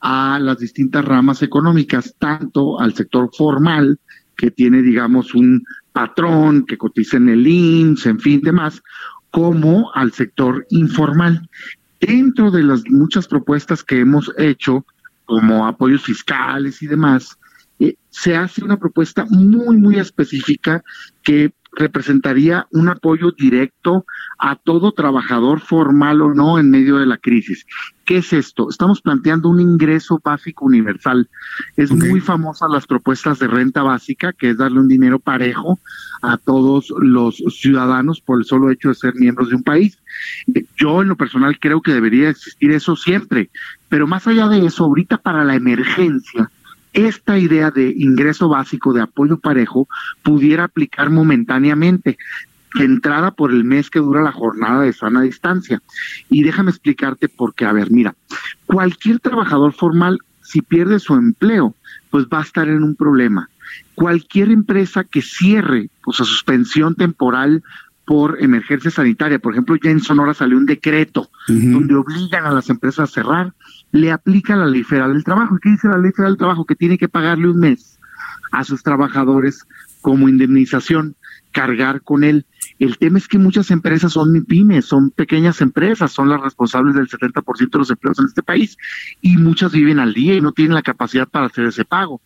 a 0.00 0.40
las 0.40 0.58
distintas 0.58 1.04
ramas 1.04 1.42
económicas, 1.42 2.12
tanto 2.18 2.80
al 2.80 2.94
sector 2.94 3.30
formal, 3.38 4.00
que 4.36 4.50
tiene, 4.50 4.82
digamos, 4.82 5.32
un 5.32 5.62
patrón 5.92 6.66
que 6.66 6.76
cotiza 6.76 7.18
en 7.18 7.28
el 7.28 7.46
IMSS, 7.46 8.06
en 8.06 8.18
fin, 8.18 8.40
demás, 8.42 8.82
como 9.30 9.92
al 9.94 10.10
sector 10.10 10.66
informal. 10.70 11.48
Dentro 12.00 12.50
de 12.50 12.64
las 12.64 12.82
muchas 12.90 13.28
propuestas 13.28 13.84
que 13.84 14.00
hemos 14.00 14.28
hecho, 14.38 14.84
como 15.24 15.68
apoyos 15.68 16.02
fiscales 16.02 16.82
y 16.82 16.88
demás, 16.88 17.38
se 18.14 18.36
hace 18.36 18.64
una 18.64 18.76
propuesta 18.76 19.26
muy, 19.28 19.76
muy 19.76 19.98
específica 19.98 20.84
que 21.24 21.52
representaría 21.72 22.68
un 22.70 22.88
apoyo 22.88 23.32
directo 23.32 24.06
a 24.38 24.54
todo 24.54 24.92
trabajador 24.92 25.58
formal 25.58 26.22
o 26.22 26.32
no 26.32 26.60
en 26.60 26.70
medio 26.70 26.98
de 26.98 27.06
la 27.06 27.18
crisis. 27.18 27.66
¿Qué 28.04 28.18
es 28.18 28.32
esto? 28.32 28.70
Estamos 28.70 29.00
planteando 29.00 29.48
un 29.48 29.58
ingreso 29.58 30.20
básico 30.22 30.64
universal. 30.64 31.28
Es 31.76 31.90
okay. 31.90 32.08
muy 32.08 32.20
famosa 32.20 32.68
las 32.68 32.86
propuestas 32.86 33.40
de 33.40 33.48
renta 33.48 33.82
básica, 33.82 34.32
que 34.32 34.50
es 34.50 34.58
darle 34.58 34.78
un 34.78 34.86
dinero 34.86 35.18
parejo 35.18 35.80
a 36.22 36.36
todos 36.36 36.94
los 36.96 37.42
ciudadanos 37.50 38.20
por 38.20 38.38
el 38.38 38.44
solo 38.44 38.70
hecho 38.70 38.90
de 38.90 38.94
ser 38.94 39.14
miembros 39.16 39.48
de 39.48 39.56
un 39.56 39.64
país. 39.64 39.98
Yo 40.76 41.02
en 41.02 41.08
lo 41.08 41.16
personal 41.16 41.58
creo 41.58 41.82
que 41.82 41.92
debería 41.92 42.28
existir 42.28 42.70
eso 42.70 42.94
siempre, 42.94 43.50
pero 43.88 44.06
más 44.06 44.28
allá 44.28 44.46
de 44.46 44.64
eso, 44.64 44.84
ahorita 44.84 45.18
para 45.18 45.42
la 45.42 45.56
emergencia, 45.56 46.48
esta 46.94 47.38
idea 47.38 47.70
de 47.70 47.92
ingreso 47.96 48.48
básico 48.48 48.92
de 48.92 49.02
apoyo 49.02 49.38
parejo 49.38 49.88
pudiera 50.22 50.64
aplicar 50.64 51.10
momentáneamente 51.10 52.16
entrada 52.80 53.32
por 53.32 53.52
el 53.52 53.64
mes 53.64 53.90
que 53.90 53.98
dura 53.98 54.22
la 54.22 54.32
jornada 54.32 54.82
de 54.82 54.92
sana 54.92 55.22
distancia. 55.22 55.82
Y 56.30 56.42
déjame 56.42 56.70
explicarte 56.70 57.28
por 57.28 57.54
qué. 57.54 57.66
A 57.66 57.72
ver, 57.72 57.90
mira, 57.90 58.14
cualquier 58.66 59.20
trabajador 59.20 59.72
formal, 59.72 60.18
si 60.42 60.62
pierde 60.62 60.98
su 60.98 61.14
empleo, 61.14 61.74
pues 62.10 62.26
va 62.26 62.38
a 62.40 62.42
estar 62.42 62.68
en 62.68 62.82
un 62.82 62.94
problema. 62.94 63.48
Cualquier 63.94 64.50
empresa 64.50 65.04
que 65.04 65.22
cierre, 65.22 65.90
pues 66.02 66.20
a 66.20 66.24
suspensión 66.24 66.94
temporal 66.94 67.62
por 68.04 68.42
emergencia 68.42 68.90
sanitaria, 68.90 69.38
por 69.38 69.52
ejemplo, 69.52 69.76
ya 69.82 69.90
en 69.90 70.00
Sonora 70.00 70.34
salió 70.34 70.58
un 70.58 70.66
decreto 70.66 71.30
uh 71.48 71.52
-huh. 71.52 71.72
donde 71.72 71.94
obligan 71.94 72.44
a 72.44 72.52
las 72.52 72.68
empresas 72.68 73.08
a 73.08 73.12
cerrar, 73.12 73.54
le 73.94 74.10
aplica 74.10 74.56
la 74.56 74.66
ley 74.66 74.82
federal 74.82 75.12
del 75.12 75.22
trabajo. 75.22 75.56
¿Y 75.56 75.60
qué 75.60 75.70
dice 75.70 75.86
la 75.86 75.98
ley 75.98 76.10
federal 76.10 76.32
del 76.32 76.38
trabajo? 76.38 76.64
Que 76.66 76.74
tiene 76.74 76.98
que 76.98 77.08
pagarle 77.08 77.48
un 77.48 77.60
mes 77.60 78.00
a 78.50 78.64
sus 78.64 78.82
trabajadores 78.82 79.64
como 80.00 80.28
indemnización, 80.28 81.14
cargar 81.52 82.02
con 82.02 82.24
él. 82.24 82.44
El 82.80 82.98
tema 82.98 83.18
es 83.18 83.28
que 83.28 83.38
muchas 83.38 83.70
empresas 83.70 84.12
son 84.12 84.44
pymes, 84.46 84.86
son 84.86 85.10
pequeñas 85.10 85.60
empresas, 85.60 86.10
son 86.10 86.28
las 86.28 86.40
responsables 86.40 86.96
del 86.96 87.08
70% 87.08 87.70
de 87.70 87.78
los 87.78 87.90
empleos 87.90 88.18
en 88.18 88.26
este 88.26 88.42
país 88.42 88.76
y 89.22 89.36
muchas 89.36 89.70
viven 89.70 90.00
al 90.00 90.12
día 90.12 90.34
y 90.34 90.40
no 90.40 90.50
tienen 90.50 90.74
la 90.74 90.82
capacidad 90.82 91.28
para 91.28 91.46
hacer 91.46 91.66
ese 91.66 91.84
pago. 91.84 92.20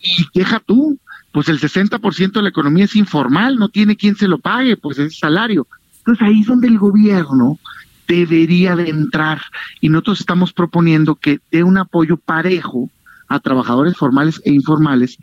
Y 0.00 0.26
deja 0.34 0.60
tú, 0.60 0.98
pues 1.30 1.50
el 1.50 1.60
60% 1.60 2.32
de 2.32 2.42
la 2.42 2.48
economía 2.48 2.86
es 2.86 2.96
informal, 2.96 3.58
no 3.58 3.68
tiene 3.68 3.96
quien 3.96 4.16
se 4.16 4.28
lo 4.28 4.38
pague, 4.38 4.78
pues 4.78 4.98
es 4.98 5.18
salario. 5.18 5.66
Entonces 5.98 6.26
ahí 6.26 6.40
es 6.40 6.46
donde 6.46 6.68
el 6.68 6.78
gobierno 6.78 7.58
debería 8.06 8.76
de 8.76 8.88
entrar 8.88 9.40
y 9.80 9.88
nosotros 9.88 10.20
estamos 10.20 10.52
proponiendo 10.52 11.14
que 11.14 11.40
dé 11.50 11.62
un 11.62 11.78
apoyo 11.78 12.16
parejo 12.16 12.90
a 13.32 13.40
trabajadores 13.40 13.96
formales 13.96 14.42
e 14.44 14.52
informales 14.52 15.16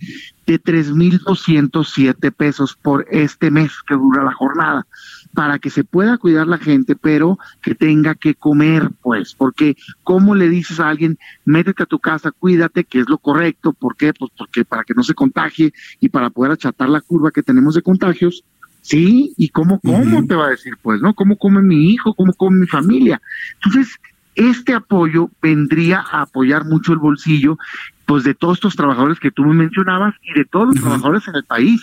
de 0.47 0.59
3.207 0.59 2.31
pesos 2.31 2.75
por 2.75 3.05
este 3.11 3.51
mes 3.51 3.71
que 3.87 3.93
dura 3.93 4.23
la 4.23 4.33
jornada, 4.33 4.87
para 5.35 5.59
que 5.59 5.69
se 5.69 5.83
pueda 5.83 6.17
cuidar 6.17 6.47
la 6.47 6.57
gente, 6.57 6.95
pero 6.95 7.37
que 7.61 7.75
tenga 7.75 8.15
que 8.15 8.33
comer, 8.33 8.89
pues, 9.03 9.35
porque 9.35 9.77
¿cómo 10.03 10.33
le 10.33 10.49
dices 10.49 10.79
a 10.79 10.89
alguien, 10.89 11.19
métete 11.45 11.83
a 11.83 11.85
tu 11.85 11.99
casa, 11.99 12.31
cuídate, 12.31 12.83
que 12.83 13.01
es 13.01 13.09
lo 13.09 13.19
correcto? 13.19 13.73
¿Por 13.73 13.95
qué? 13.95 14.11
Pues 14.11 14.31
porque 14.35 14.65
para 14.65 14.83
que 14.83 14.95
no 14.95 15.03
se 15.03 15.13
contagie 15.13 15.71
y 15.99 16.09
para 16.09 16.31
poder 16.31 16.53
achatar 16.53 16.89
la 16.89 17.01
curva 17.01 17.29
que 17.29 17.43
tenemos 17.43 17.75
de 17.75 17.83
contagios, 17.83 18.43
Sí, 18.81 19.33
y 19.37 19.49
cómo, 19.49 19.79
cómo 19.79 19.99
uh 19.99 20.21
-huh. 20.21 20.27
te 20.27 20.35
va 20.35 20.47
a 20.47 20.49
decir, 20.51 20.73
pues, 20.81 21.01
¿no? 21.01 21.13
¿Cómo 21.13 21.37
come 21.37 21.61
mi 21.61 21.91
hijo? 21.91 22.13
¿Cómo 22.13 22.33
come 22.33 22.61
mi 22.61 22.67
familia? 22.67 23.21
Entonces, 23.55 23.95
este 24.35 24.73
apoyo 24.73 25.29
vendría 25.41 25.99
a 25.99 26.21
apoyar 26.21 26.65
mucho 26.65 26.93
el 26.93 26.99
bolsillo, 26.99 27.57
pues, 28.05 28.23
de 28.23 28.33
todos 28.33 28.57
estos 28.57 28.75
trabajadores 28.75 29.19
que 29.19 29.31
tú 29.31 29.43
me 29.43 29.53
mencionabas 29.53 30.15
y 30.23 30.37
de 30.37 30.45
todos 30.45 30.67
los 30.67 30.75
uh 30.75 30.79
-huh. 30.79 30.83
trabajadores 30.83 31.27
en 31.27 31.35
el 31.35 31.43
país. 31.43 31.81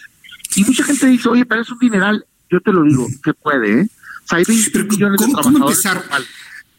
Y 0.57 0.65
mucha 0.65 0.85
gente 0.85 1.07
dice, 1.07 1.29
oye, 1.29 1.45
pero 1.45 1.63
es 1.63 1.71
un 1.71 1.79
mineral. 1.81 2.25
Yo 2.51 2.61
te 2.61 2.73
lo 2.73 2.83
digo, 2.83 3.07
se 3.25 3.35
puede, 3.35 3.81
¿eh? 3.81 3.89
O 4.25 4.29
sea, 4.29 4.39
hay 4.39 4.45
20 4.47 4.71
pero, 4.73 4.85
millones 4.87 5.17
¿cómo, 5.19 5.37
de 5.37 5.43
trabajadores. 5.43 5.83
¿Cómo 5.83 5.99
empezar? 6.01 6.27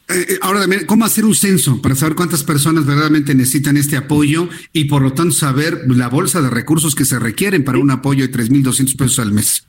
Eh, 0.09 0.39
ahora 0.41 0.61
también, 0.61 0.85
¿cómo 0.85 1.03
hacer 1.03 1.25
un 1.25 1.35
censo 1.35 1.81
para 1.81 1.93
saber 1.93 2.15
cuántas 2.15 2.43
personas 2.43 2.85
verdaderamente 2.85 3.35
necesitan 3.35 3.75
este 3.75 3.97
apoyo 3.97 4.47
y 4.71 4.85
por 4.85 5.01
lo 5.01 5.11
tanto 5.11 5.35
saber 5.35 5.83
la 5.87 6.07
bolsa 6.07 6.41
de 6.41 6.49
recursos 6.49 6.95
que 6.95 7.03
se 7.03 7.19
requieren 7.19 7.65
para 7.65 7.77
un 7.77 7.91
apoyo 7.91 8.25
de 8.25 8.31
3.200 8.31 8.95
pesos 8.95 9.19
al 9.19 9.33
mes? 9.33 9.67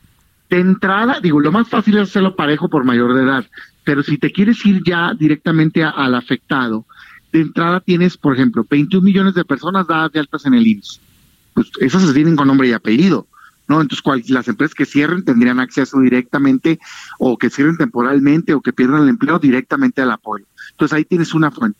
De 0.51 0.61
entrada, 0.61 1.21
digo, 1.21 1.41
lo 1.41 1.53
más 1.53 1.69
fácil 1.69 1.99
es 1.99 2.09
hacerlo 2.09 2.37
parejo 2.37 2.69
por 2.69 2.85
mayor 2.85 3.15
de 3.15 3.23
edad, 3.23 3.47
pero 3.85 4.03
si 4.03 4.19
te 4.19 4.33
quieres 4.33 4.65
ir 4.65 4.83
ya 4.85 5.13
directamente 5.15 5.85
al 5.85 6.15
afectado, 6.15 6.85
de 7.33 7.41
entrada 7.41 7.81
tienes, 7.81 8.17
por 8.17 8.35
ejemplo, 8.35 8.67
21 8.69 9.05
millones 9.05 9.35
de 9.35 9.45
personas 9.45 9.87
dadas 9.87 10.13
de 10.13 10.21
altas 10.21 10.47
en 10.47 10.55
el 10.55 10.67
IMSS. 10.67 11.01
Pues 11.55 11.71
esas 11.81 12.03
se 12.03 12.15
tienen 12.15 12.37
con 12.37 12.49
nombre 12.49 12.69
y 12.69 12.73
apellido, 12.73 13.27
¿no? 13.67 13.81
Entonces, 13.81 14.03
cual, 14.03 14.23
las 14.29 14.49
empresas 14.49 14.75
que 14.75 14.87
cierren 14.87 15.25
tendrían 15.25 15.61
acceso 15.61 16.01
directamente, 16.01 16.79
o 17.19 17.37
que 17.37 17.51
cierren 17.51 17.77
temporalmente, 17.77 18.55
o 18.55 18.61
que 18.61 18.73
pierdan 18.73 19.03
el 19.03 19.09
empleo 19.11 19.39
directamente 19.39 20.01
al 20.01 20.11
apoyo. 20.11 20.47
Entonces, 20.71 20.97
ahí 20.97 21.05
tienes 21.05 21.35
una 21.35 21.51
fuente. 21.51 21.79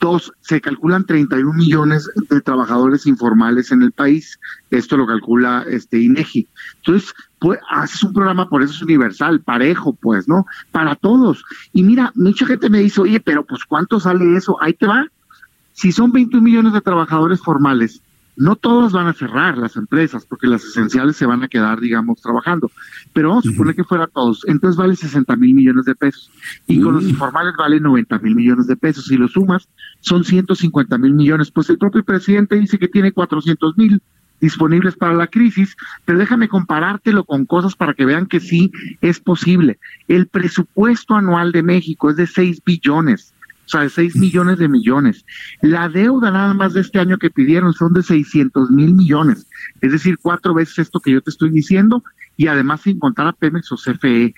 Dos, 0.00 0.32
se 0.42 0.60
calculan 0.60 1.06
31 1.06 1.54
millones 1.54 2.10
de 2.28 2.40
trabajadores 2.40 3.06
informales 3.06 3.72
en 3.72 3.82
el 3.82 3.92
país. 3.92 4.38
Esto 4.70 4.96
lo 4.96 5.06
calcula 5.06 5.64
este 5.68 5.98
INEGI. 5.98 6.46
Entonces, 6.76 7.14
pues, 7.44 7.60
haces 7.68 8.02
un 8.02 8.14
programa, 8.14 8.48
por 8.48 8.62
eso 8.62 8.72
es 8.72 8.80
universal, 8.80 9.42
parejo, 9.42 9.92
pues, 9.92 10.26
¿no? 10.26 10.46
Para 10.72 10.94
todos. 10.94 11.44
Y 11.74 11.82
mira, 11.82 12.10
mucha 12.14 12.46
gente 12.46 12.70
me 12.70 12.78
dice, 12.78 13.02
oye, 13.02 13.20
pero 13.20 13.44
pues, 13.44 13.66
¿cuánto 13.66 14.00
sale 14.00 14.34
eso? 14.34 14.56
Ahí 14.62 14.72
te 14.72 14.86
va. 14.86 15.06
Si 15.74 15.92
son 15.92 16.10
21 16.10 16.42
millones 16.42 16.72
de 16.72 16.80
trabajadores 16.80 17.42
formales, 17.42 18.00
no 18.34 18.56
todos 18.56 18.92
van 18.92 19.08
a 19.08 19.12
cerrar 19.12 19.58
las 19.58 19.76
empresas, 19.76 20.24
porque 20.24 20.46
las 20.46 20.64
esenciales 20.64 21.16
se 21.16 21.26
van 21.26 21.42
a 21.42 21.48
quedar, 21.48 21.80
digamos, 21.80 22.22
trabajando. 22.22 22.70
Pero 23.12 23.28
vamos 23.28 23.44
a 23.44 23.50
suponer 23.50 23.74
que 23.74 23.84
fuera 23.84 24.06
todos. 24.06 24.40
Entonces 24.46 24.78
vale 24.78 24.96
60 24.96 25.36
mil 25.36 25.54
millones 25.54 25.84
de 25.84 25.94
pesos. 25.94 26.30
Y 26.66 26.80
con 26.80 26.94
los 26.94 27.04
informales 27.04 27.52
vale 27.58 27.78
90 27.78 28.20
mil 28.20 28.36
millones 28.36 28.68
de 28.68 28.76
pesos. 28.76 29.04
Si 29.04 29.18
lo 29.18 29.28
sumas, 29.28 29.68
son 30.00 30.24
150 30.24 30.96
mil 30.96 31.12
millones. 31.12 31.50
Pues 31.50 31.68
el 31.68 31.76
propio 31.76 32.02
presidente 32.04 32.56
dice 32.56 32.78
que 32.78 32.88
tiene 32.88 33.12
400 33.12 33.76
mil 33.76 34.00
disponibles 34.40 34.96
para 34.96 35.14
la 35.14 35.26
crisis, 35.26 35.76
pero 36.04 36.18
déjame 36.18 36.48
comparártelo 36.48 37.24
con 37.24 37.46
cosas 37.46 37.74
para 37.76 37.94
que 37.94 38.04
vean 38.04 38.26
que 38.26 38.40
sí 38.40 38.70
es 39.00 39.20
posible. 39.20 39.78
El 40.08 40.26
presupuesto 40.26 41.14
anual 41.14 41.52
de 41.52 41.62
México 41.62 42.10
es 42.10 42.16
de 42.16 42.26
6 42.26 42.62
billones 42.64 43.34
o 43.66 43.68
sea, 43.68 43.80
de 43.80 43.90
6 43.90 44.16
millones 44.16 44.58
de 44.58 44.68
millones. 44.68 45.24
La 45.62 45.88
deuda 45.88 46.30
nada 46.30 46.54
más 46.54 46.74
de 46.74 46.80
este 46.80 46.98
año 46.98 47.18
que 47.18 47.30
pidieron 47.30 47.72
son 47.72 47.92
de 47.92 48.02
600 48.02 48.70
mil 48.70 48.94
millones, 48.94 49.46
es 49.80 49.92
decir, 49.92 50.18
cuatro 50.20 50.54
veces 50.54 50.80
esto 50.80 51.00
que 51.00 51.12
yo 51.12 51.20
te 51.22 51.30
estoy 51.30 51.50
diciendo, 51.50 52.02
y 52.36 52.48
además 52.48 52.82
sin 52.82 52.98
contar 52.98 53.26
a 53.26 53.32
Pemex 53.32 53.72
o 53.72 53.76
CFE. 53.76 54.34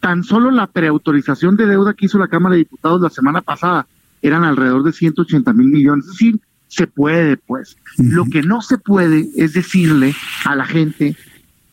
Tan 0.00 0.24
solo 0.24 0.50
la 0.50 0.66
preautorización 0.66 1.56
de 1.56 1.66
deuda 1.66 1.94
que 1.94 2.06
hizo 2.06 2.18
la 2.18 2.28
Cámara 2.28 2.54
de 2.54 2.60
Diputados 2.60 3.00
la 3.00 3.10
semana 3.10 3.42
pasada 3.42 3.86
eran 4.22 4.44
alrededor 4.44 4.82
de 4.82 4.92
180 4.92 5.52
mil 5.52 5.68
millones, 5.68 6.06
es 6.06 6.12
decir, 6.12 6.40
se 6.74 6.86
puede, 6.86 7.36
pues. 7.36 7.76
Lo 7.98 8.24
que 8.26 8.42
no 8.42 8.60
se 8.62 8.78
puede 8.78 9.28
es 9.36 9.52
decirle 9.52 10.14
a 10.44 10.56
la 10.56 10.66
gente, 10.66 11.16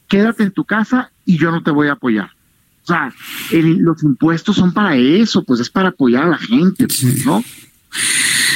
quédate 0.07 0.43
en 0.43 0.51
tu 0.51 0.65
casa 0.65 1.11
y 1.25 1.37
yo 1.37 1.51
no 1.51 1.63
te 1.63 1.71
voy 1.71 1.87
a 1.87 1.93
apoyar. 1.93 2.29
O 2.83 2.87
sea, 2.87 3.13
los 3.51 4.03
impuestos 4.03 4.55
son 4.55 4.73
para 4.73 4.95
eso, 4.95 5.43
pues 5.43 5.59
es 5.59 5.69
para 5.69 5.89
apoyar 5.89 6.23
a 6.23 6.29
la 6.29 6.37
gente, 6.37 6.87
pues, 6.87 7.25
¿no? 7.25 7.43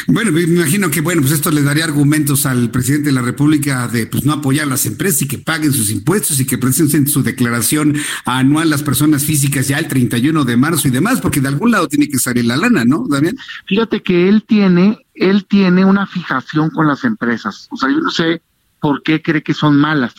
Bueno, 0.07 0.31
me 0.31 0.41
imagino 0.41 0.91
que 0.91 1.01
bueno, 1.01 1.21
pues 1.21 1.33
esto 1.33 1.49
le 1.49 1.63
daría 1.63 1.83
argumentos 1.83 2.45
al 2.45 2.69
presidente 2.69 3.07
de 3.07 3.13
la 3.13 3.21
República 3.21 3.87
de 3.87 4.05
pues 4.05 4.23
no 4.23 4.33
apoyar 4.33 4.67
a 4.67 4.69
las 4.69 4.85
empresas 4.85 5.23
y 5.23 5.27
que 5.27 5.39
paguen 5.39 5.73
sus 5.73 5.89
impuestos 5.89 6.39
y 6.39 6.45
que 6.45 6.59
presenten 6.59 7.07
su 7.07 7.23
declaración 7.23 7.97
anual 8.23 8.69
las 8.69 8.83
personas 8.83 9.23
físicas 9.23 9.67
ya 9.67 9.79
el 9.79 9.87
31 9.87 10.45
de 10.45 10.57
marzo 10.57 10.87
y 10.87 10.91
demás, 10.91 11.21
porque 11.21 11.41
de 11.41 11.47
algún 11.47 11.71
lado 11.71 11.87
tiene 11.87 12.07
que 12.07 12.19
salir 12.19 12.45
la 12.45 12.55
lana, 12.55 12.85
¿no, 12.85 13.07
Damián? 13.09 13.35
Fíjate 13.65 14.03
que 14.03 14.29
él 14.29 14.43
tiene, 14.47 15.04
él 15.15 15.45
tiene 15.45 15.85
una 15.85 16.05
fijación 16.05 16.69
con 16.69 16.87
las 16.87 17.03
empresas. 17.03 17.67
O 17.71 17.77
sea, 17.77 17.89
yo 17.89 17.99
no 17.99 18.11
sé 18.11 18.41
por 18.79 19.01
qué 19.03 19.21
cree 19.21 19.41
que 19.41 19.53
son 19.53 19.77
malas, 19.77 20.13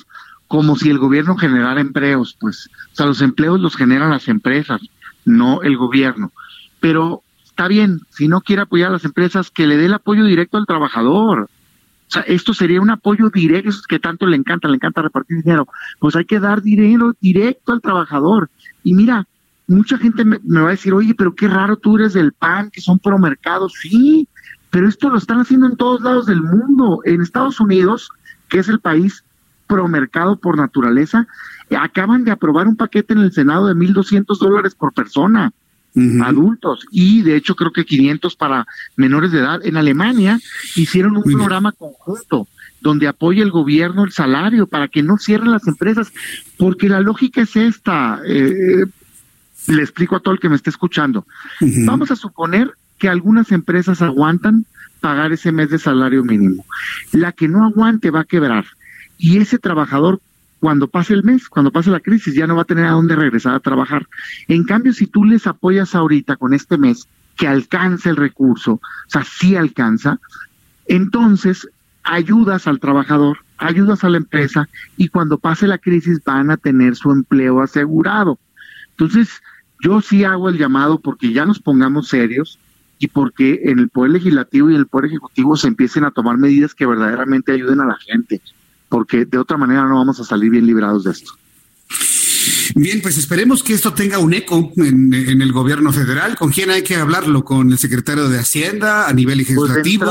como 0.48 0.76
si 0.76 0.90
el 0.90 0.98
gobierno 0.98 1.36
generara 1.36 1.80
empleos, 1.80 2.36
pues. 2.40 2.68
O 2.92 2.96
sea, 2.96 3.06
los 3.06 3.20
empleos 3.20 3.60
los 3.60 3.76
generan 3.76 4.10
las 4.10 4.28
empresas, 4.28 4.80
no 5.24 5.62
el 5.62 5.76
gobierno. 5.76 6.32
Pero 6.80 7.22
está 7.44 7.68
bien, 7.68 8.00
si 8.10 8.28
no 8.28 8.40
quiere 8.40 8.62
apoyar 8.62 8.88
a 8.88 8.92
las 8.92 9.04
empresas, 9.04 9.50
que 9.50 9.66
le 9.66 9.76
dé 9.76 9.86
el 9.86 9.94
apoyo 9.94 10.24
directo 10.24 10.56
al 10.56 10.66
trabajador. 10.66 11.48
O 12.08 12.10
sea, 12.10 12.22
esto 12.22 12.54
sería 12.54 12.80
un 12.80 12.90
apoyo 12.90 13.30
directo, 13.30 13.72
que 13.88 13.98
tanto 13.98 14.26
le 14.26 14.36
encanta, 14.36 14.68
le 14.68 14.76
encanta 14.76 15.02
repartir 15.02 15.42
dinero. 15.42 15.66
Pues 15.98 16.14
hay 16.16 16.24
que 16.24 16.38
dar 16.38 16.62
dinero 16.62 17.14
directo 17.20 17.72
al 17.72 17.80
trabajador. 17.80 18.48
Y 18.84 18.94
mira, 18.94 19.26
mucha 19.66 19.98
gente 19.98 20.24
me, 20.24 20.38
va 20.38 20.68
a 20.68 20.70
decir, 20.70 20.94
oye, 20.94 21.14
pero 21.14 21.34
qué 21.34 21.48
raro 21.48 21.76
tú 21.76 21.96
eres 21.96 22.12
del 22.12 22.32
PAN, 22.32 22.70
que 22.70 22.80
son 22.80 22.98
promercados. 22.98 23.72
Sí, 23.80 24.28
pero 24.76 24.90
esto 24.90 25.08
lo 25.08 25.16
están 25.16 25.40
haciendo 25.40 25.68
en 25.68 25.76
todos 25.78 26.02
lados 26.02 26.26
del 26.26 26.42
mundo. 26.42 27.00
En 27.06 27.22
Estados 27.22 27.60
Unidos, 27.60 28.10
que 28.50 28.58
es 28.58 28.68
el 28.68 28.78
país 28.78 29.24
promercado 29.66 30.36
por 30.36 30.58
naturaleza, 30.58 31.26
acaban 31.80 32.24
de 32.24 32.30
aprobar 32.30 32.68
un 32.68 32.76
paquete 32.76 33.14
en 33.14 33.20
el 33.20 33.32
Senado 33.32 33.68
de 33.68 33.74
1.200 33.74 34.38
dólares 34.38 34.74
por 34.74 34.92
persona 34.92 35.54
adultos 36.22 36.84
y 36.90 37.22
de 37.22 37.36
hecho 37.36 37.54
creo 37.54 37.72
que 37.72 37.86
500 37.86 38.36
para 38.36 38.66
menores 38.96 39.32
de 39.32 39.38
edad. 39.38 39.64
En 39.64 39.78
Alemania 39.78 40.38
hicieron 40.74 41.16
un 41.16 41.22
programa 41.22 41.72
conjunto 41.72 42.46
donde 42.82 43.08
apoya 43.08 43.42
el 43.42 43.50
gobierno 43.50 44.04
el 44.04 44.12
salario 44.12 44.66
para 44.66 44.88
que 44.88 45.02
no 45.02 45.16
cierren 45.16 45.52
las 45.52 45.66
empresas, 45.66 46.12
porque 46.58 46.90
la 46.90 47.00
lógica 47.00 47.40
es 47.40 47.56
esta. 47.56 48.20
Eh, 48.26 48.84
le 49.68 49.82
explico 49.82 50.16
a 50.16 50.20
todo 50.20 50.34
el 50.34 50.40
que 50.40 50.50
me 50.50 50.56
esté 50.56 50.68
escuchando. 50.68 51.26
Vamos 51.86 52.10
a 52.10 52.16
suponer 52.16 52.74
que 52.98 53.08
algunas 53.08 53.52
empresas 53.52 54.02
aguantan 54.02 54.66
pagar 55.00 55.32
ese 55.32 55.52
mes 55.52 55.70
de 55.70 55.78
salario 55.78 56.24
mínimo. 56.24 56.64
La 57.12 57.32
que 57.32 57.48
no 57.48 57.64
aguante 57.64 58.10
va 58.10 58.20
a 58.20 58.24
quebrar. 58.24 58.64
Y 59.18 59.38
ese 59.38 59.58
trabajador 59.58 60.20
cuando 60.60 60.88
pase 60.88 61.14
el 61.14 61.22
mes, 61.22 61.48
cuando 61.48 61.70
pase 61.70 61.90
la 61.90 62.00
crisis, 62.00 62.34
ya 62.34 62.46
no 62.46 62.56
va 62.56 62.62
a 62.62 62.66
tener 62.66 62.86
a 62.86 62.92
dónde 62.92 63.14
regresar 63.14 63.54
a 63.54 63.60
trabajar. 63.60 64.06
En 64.48 64.64
cambio, 64.64 64.92
si 64.92 65.06
tú 65.06 65.24
les 65.24 65.46
apoyas 65.46 65.94
ahorita 65.94 66.36
con 66.36 66.54
este 66.54 66.78
mes, 66.78 67.06
que 67.36 67.46
alcance 67.46 68.08
el 68.08 68.16
recurso, 68.16 68.72
o 68.72 68.80
sea, 69.08 69.22
sí 69.22 69.56
alcanza, 69.56 70.18
entonces 70.86 71.68
ayudas 72.02 72.66
al 72.66 72.80
trabajador, 72.80 73.38
ayudas 73.58 74.04
a 74.04 74.08
la 74.08 74.16
empresa 74.16 74.68
y 74.96 75.08
cuando 75.08 75.38
pase 75.38 75.66
la 75.66 75.78
crisis 75.78 76.22
van 76.24 76.50
a 76.50 76.56
tener 76.56 76.96
su 76.96 77.10
empleo 77.10 77.60
asegurado. 77.60 78.38
Entonces, 78.90 79.42
yo 79.80 80.00
sí 80.00 80.24
hago 80.24 80.48
el 80.48 80.56
llamado 80.56 80.98
porque 81.00 81.32
ya 81.32 81.44
nos 81.44 81.60
pongamos 81.60 82.08
serios 82.08 82.58
y 82.98 83.08
porque 83.08 83.60
en 83.64 83.78
el 83.78 83.88
Poder 83.88 84.12
Legislativo 84.12 84.70
y 84.70 84.74
en 84.74 84.80
el 84.80 84.86
Poder 84.86 85.06
Ejecutivo 85.06 85.56
se 85.56 85.68
empiecen 85.68 86.04
a 86.04 86.10
tomar 86.10 86.38
medidas 86.38 86.74
que 86.74 86.86
verdaderamente 86.86 87.52
ayuden 87.52 87.80
a 87.80 87.86
la 87.86 87.96
gente 87.96 88.40
porque 88.88 89.24
de 89.24 89.38
otra 89.38 89.56
manera 89.56 89.84
no 89.86 89.96
vamos 89.96 90.20
a 90.20 90.24
salir 90.24 90.50
bien 90.50 90.66
librados 90.66 91.04
de 91.04 91.12
esto. 91.12 91.32
Bien, 92.74 93.00
pues 93.00 93.16
esperemos 93.16 93.62
que 93.62 93.74
esto 93.74 93.92
tenga 93.94 94.18
un 94.18 94.34
eco 94.34 94.72
en, 94.76 95.12
el 95.14 95.52
gobierno 95.52 95.92
federal. 95.92 96.36
¿Con 96.36 96.50
quién 96.50 96.70
hay 96.70 96.82
que 96.82 96.96
hablarlo? 96.96 97.44
¿Con 97.44 97.70
el 97.70 97.78
secretario 97.78 98.28
de 98.28 98.38
Hacienda 98.38 99.08
a 99.08 99.12
nivel 99.12 99.38
pues 99.38 99.48
legislativo? 99.48 100.06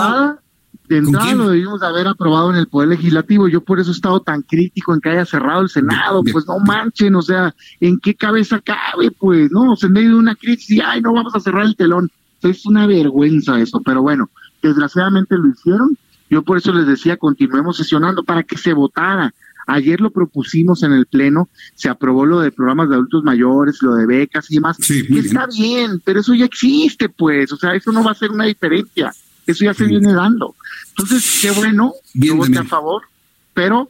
de 0.88 0.98
entrada, 0.98 1.34
lo 1.34 1.50
debimos 1.50 1.82
haber 1.82 2.08
aprobado 2.08 2.52
en 2.52 2.58
el 2.58 2.68
Poder 2.68 2.90
Legislativo. 2.90 3.48
Yo 3.48 3.62
por 3.62 3.80
eso 3.80 3.92
he 3.92 3.94
estado 3.94 4.20
tan 4.20 4.42
crítico 4.44 4.94
en 4.94 5.02
que 5.02 5.10
haya 5.10 5.26
cerrado 5.26 5.62
el 5.62 5.70
Senado. 5.70 6.22
Pues 6.32 6.46
no 6.48 6.60
manchen, 6.60 7.16
o 7.16 7.22
sea, 7.22 7.56
¿en 7.80 8.00
qué 8.00 8.14
cabeza 8.14 8.60
cabe? 8.60 9.10
Pues 9.12 9.52
no, 9.52 9.76
en 9.82 9.92
medio 9.92 10.10
de 10.10 10.16
una 10.16 10.36
crisis 10.36 10.70
y, 10.70 10.82
ay, 10.82 11.02
no 11.02 11.14
vamos 11.14 11.34
a 11.34 11.40
cerrar 11.40 11.66
el 11.66 11.76
telón. 11.76 12.12
Es 12.42 12.66
una 12.66 12.88
vergüenza 12.88 13.60
eso, 13.60 13.82
pero 13.82 14.02
bueno, 14.02 14.30
desgraciadamente 14.62 15.36
lo 15.38 15.50
hicieron 15.50 15.98
yo 16.30 16.44
por 16.44 16.58
eso 16.58 16.74
les 16.74 16.88
decía, 16.88 17.18
continuemos 17.18 17.78
sesionando 17.78 18.24
para 18.24 18.44
que 18.44 18.58
se 18.58 18.74
votara. 18.74 19.34
Ayer 19.68 20.00
lo 20.00 20.12
propusimos 20.12 20.84
en 20.84 20.94
el 20.94 21.08
Pleno, 21.08 21.50
se 21.74 21.90
aprobó 21.90 22.26
lo 22.26 22.40
de 22.40 22.52
programas 22.52 22.90
de 22.90 22.96
adultos 22.96 23.24
mayores, 23.24 23.82
lo 23.82 23.96
de 23.96 24.06
becas 24.06 24.50
y 24.52 24.56
demás. 24.56 24.78
Sí, 24.80 25.06
está 25.18 25.48
bien. 25.48 26.02
pero 26.04 26.20
eso 26.20 26.34
ya 26.36 26.46
existe, 26.46 27.10
pues. 27.10 27.52
O 27.52 27.58
sea, 27.58 27.74
eso 27.74 27.92
no 27.92 28.04
va 28.04 28.12
a 28.12 28.16
ser 28.16 28.32
una 28.32 28.46
diferencia. 28.46 29.12
Eso 29.48 29.66
ya 29.66 29.74
se 29.74 29.86
viene 29.86 30.14
dando. 30.14 30.56
Entonces, 30.90 31.40
qué 31.42 31.52
bueno, 31.52 31.94
yo 32.14 32.36
voté 32.36 32.58
a 32.58 32.64
favor, 32.64 33.04
pero 33.54 33.90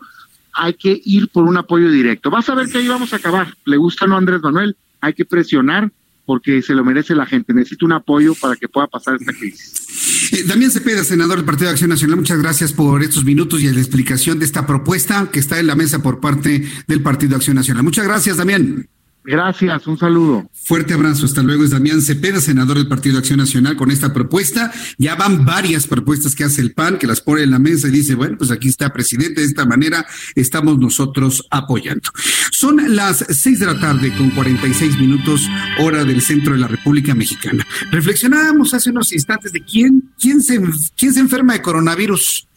hay 0.54 0.74
que 0.74 1.02
ir 1.04 1.30
por 1.30 1.44
un 1.46 1.58
apoyo 1.58 1.90
directo. 1.90 2.30
Vas 2.30 2.50
a 2.50 2.56
ver 2.56 2.70
que 2.70 2.78
ahí 2.78 2.88
vamos 2.88 3.12
a 3.14 3.18
acabar. 3.18 3.56
Le 3.66 3.78
gusta 3.78 4.08
no 4.08 4.18
Andrés 4.18 4.42
Manuel, 4.42 4.78
hay 5.02 5.14
que 5.14 5.26
presionar 5.26 5.92
porque 6.26 6.62
se 6.62 6.74
lo 6.74 6.84
merece 6.84 7.16
la 7.16 7.26
gente. 7.26 7.54
Necesita 7.54 7.86
un 7.86 7.94
apoyo 7.94 8.34
para 8.36 8.56
que 8.56 8.68
pueda 8.68 8.88
pasar 8.88 9.16
esta 9.20 9.34
crisis. 9.34 10.32
Eh, 10.34 10.44
Damián 10.48 10.72
Cepeda, 10.72 11.04
senador 11.04 11.38
del 11.38 11.46
Partido 11.46 11.68
de 11.68 11.72
Acción 11.72 11.90
Nacional, 11.90 12.18
muchas 12.18 12.40
gracias 12.40 12.74
por 12.74 13.04
estos 13.04 13.24
minutos 13.24 13.62
y 13.62 13.72
la 13.72 13.80
explicación 13.80 14.40
de 14.40 14.46
esta 14.46 14.66
propuesta 14.66 15.30
que 15.32 15.40
está 15.40 15.60
en 15.60 15.68
la 15.68 15.76
mesa 15.76 16.02
por 16.02 16.20
parte 16.20 16.68
del 16.88 17.02
Partido 17.02 17.32
de 17.32 17.36
Acción 17.38 17.56
Nacional. 17.56 17.84
Muchas 17.84 18.06
gracias, 18.06 18.38
Damián. 18.38 18.88
Gracias, 19.26 19.88
un 19.88 19.98
saludo. 19.98 20.50
Fuerte 20.54 20.94
abrazo, 20.94 21.26
hasta 21.26 21.42
luego. 21.42 21.64
Es 21.64 21.72
Damián 21.72 22.02
Cepeda, 22.02 22.40
senador 22.40 22.78
del 22.78 22.88
Partido 22.88 23.14
de 23.14 23.20
Acción 23.20 23.40
Nacional, 23.40 23.76
con 23.76 23.90
esta 23.90 24.14
propuesta. 24.14 24.72
Ya 24.98 25.16
van 25.16 25.46
varias 25.46 25.88
propuestas 25.88 26.36
que 26.36 26.44
hace 26.44 26.62
el 26.62 26.74
PAN, 26.74 26.98
que 26.98 27.08
las 27.08 27.22
pone 27.22 27.44
en 27.44 27.52
la 27.52 27.60
mesa 27.60 27.88
y 27.88 27.92
dice, 27.92 28.16
bueno, 28.16 28.38
pues 28.38 28.52
aquí 28.52 28.68
está, 28.68 28.94
presidente, 28.94 29.42
de 29.42 29.48
esta 29.48 29.66
manera 29.66 30.06
estamos 30.36 30.78
nosotros 30.78 31.46
apoyando. 31.50 32.10
Son 32.52 32.96
las 32.96 33.26
seis 33.30 33.60
de 33.60 33.66
la 33.66 33.80
tarde 33.80 34.16
con 34.16 34.30
cuarenta 34.30 34.68
y 34.68 34.74
seis 34.74 34.98
minutos, 34.98 35.42
hora 35.80 36.06
del 36.06 36.22
centro 36.22 36.54
de 36.54 36.60
la 36.60 36.68
República 36.68 37.16
Mexicana. 37.16 37.66
Reflexionábamos 37.92 38.74
hace 38.74 38.92
unos 38.92 39.12
instantes 39.12 39.52
de 39.52 39.62
quién, 39.64 40.12
quién, 40.20 40.42
se, 40.42 40.62
quién 40.96 41.14
se 41.14 41.20
enferma 41.20 41.54
de 41.54 41.62
coronavirus. 41.62 42.48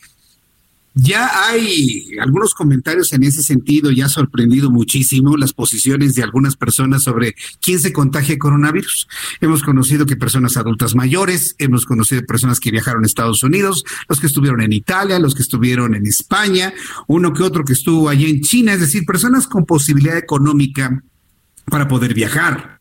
Ya 1.00 1.30
hay 1.46 2.08
algunos 2.20 2.54
comentarios 2.54 3.12
en 3.12 3.22
ese 3.22 3.44
sentido 3.44 3.92
y 3.92 4.00
ha 4.00 4.08
sorprendido 4.08 4.68
muchísimo 4.68 5.36
las 5.36 5.52
posiciones 5.52 6.16
de 6.16 6.24
algunas 6.24 6.56
personas 6.56 7.04
sobre 7.04 7.36
quién 7.60 7.78
se 7.78 7.92
contagia 7.92 8.36
coronavirus. 8.36 9.06
Hemos 9.40 9.62
conocido 9.62 10.06
que 10.06 10.16
personas 10.16 10.56
adultas 10.56 10.96
mayores, 10.96 11.54
hemos 11.58 11.86
conocido 11.86 12.26
personas 12.26 12.58
que 12.58 12.72
viajaron 12.72 13.04
a 13.04 13.06
Estados 13.06 13.44
Unidos, 13.44 13.84
los 14.08 14.18
que 14.18 14.26
estuvieron 14.26 14.60
en 14.60 14.72
Italia, 14.72 15.20
los 15.20 15.36
que 15.36 15.42
estuvieron 15.42 15.94
en 15.94 16.04
España, 16.04 16.74
uno 17.06 17.32
que 17.32 17.44
otro 17.44 17.64
que 17.64 17.74
estuvo 17.74 18.08
allí 18.08 18.28
en 18.28 18.40
China, 18.40 18.72
es 18.72 18.80
decir, 18.80 19.04
personas 19.06 19.46
con 19.46 19.66
posibilidad 19.66 20.18
económica 20.18 21.04
para 21.66 21.86
poder 21.86 22.12
viajar, 22.12 22.80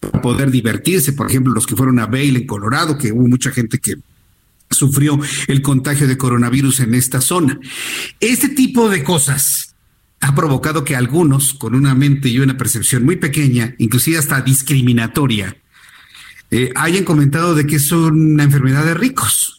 para 0.00 0.22
poder 0.22 0.50
divertirse, 0.50 1.12
por 1.12 1.28
ejemplo, 1.28 1.52
los 1.52 1.66
que 1.66 1.76
fueron 1.76 1.98
a 1.98 2.06
Vail 2.06 2.36
en 2.36 2.46
Colorado, 2.46 2.96
que 2.96 3.12
hubo 3.12 3.28
mucha 3.28 3.50
gente 3.50 3.78
que 3.78 3.96
sufrió 4.70 5.18
el 5.48 5.62
contagio 5.62 6.06
de 6.06 6.16
coronavirus 6.16 6.80
en 6.80 6.94
esta 6.94 7.20
zona. 7.20 7.58
Este 8.20 8.48
tipo 8.48 8.88
de 8.88 9.02
cosas 9.02 9.74
ha 10.20 10.34
provocado 10.34 10.84
que 10.84 10.96
algunos, 10.96 11.54
con 11.54 11.74
una 11.74 11.94
mente 11.94 12.28
y 12.28 12.38
una 12.38 12.56
percepción 12.56 13.04
muy 13.04 13.16
pequeña, 13.16 13.74
inclusive 13.78 14.18
hasta 14.18 14.40
discriminatoria, 14.42 15.56
eh, 16.50 16.72
hayan 16.76 17.04
comentado 17.04 17.54
de 17.54 17.66
que 17.66 17.76
es 17.76 17.90
una 17.92 18.44
enfermedad 18.44 18.84
de 18.84 18.94
ricos. 18.94 19.56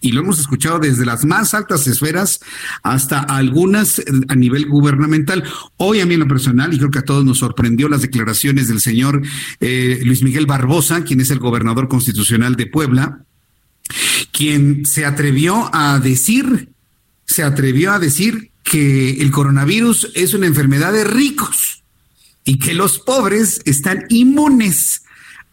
Y 0.00 0.12
lo 0.12 0.20
hemos 0.20 0.38
escuchado 0.38 0.78
desde 0.78 1.04
las 1.04 1.24
más 1.24 1.52
altas 1.52 1.88
esferas 1.88 2.38
hasta 2.84 3.18
algunas 3.18 4.00
a 4.28 4.36
nivel 4.36 4.66
gubernamental. 4.68 5.42
Hoy 5.78 5.98
a 5.98 6.06
mí 6.06 6.14
en 6.14 6.20
lo 6.20 6.28
personal, 6.28 6.72
y 6.72 6.78
creo 6.78 6.92
que 6.92 7.00
a 7.00 7.04
todos 7.04 7.24
nos 7.24 7.38
sorprendió 7.38 7.88
las 7.88 8.02
declaraciones 8.02 8.68
del 8.68 8.80
señor 8.80 9.20
eh, 9.58 10.00
Luis 10.04 10.22
Miguel 10.22 10.46
Barbosa, 10.46 11.02
quien 11.02 11.20
es 11.20 11.30
el 11.32 11.40
gobernador 11.40 11.88
constitucional 11.88 12.54
de 12.54 12.68
Puebla, 12.68 13.24
quien 14.32 14.84
se 14.86 15.04
atrevió 15.04 15.70
a 15.72 15.98
decir, 15.98 16.70
se 17.26 17.42
atrevió 17.42 17.92
a 17.92 17.98
decir 17.98 18.50
que 18.62 19.20
el 19.20 19.30
coronavirus 19.30 20.10
es 20.14 20.34
una 20.34 20.46
enfermedad 20.46 20.92
de 20.92 21.04
ricos 21.04 21.84
y 22.44 22.58
que 22.58 22.74
los 22.74 22.98
pobres 22.98 23.60
están 23.64 24.04
inmunes 24.08 25.03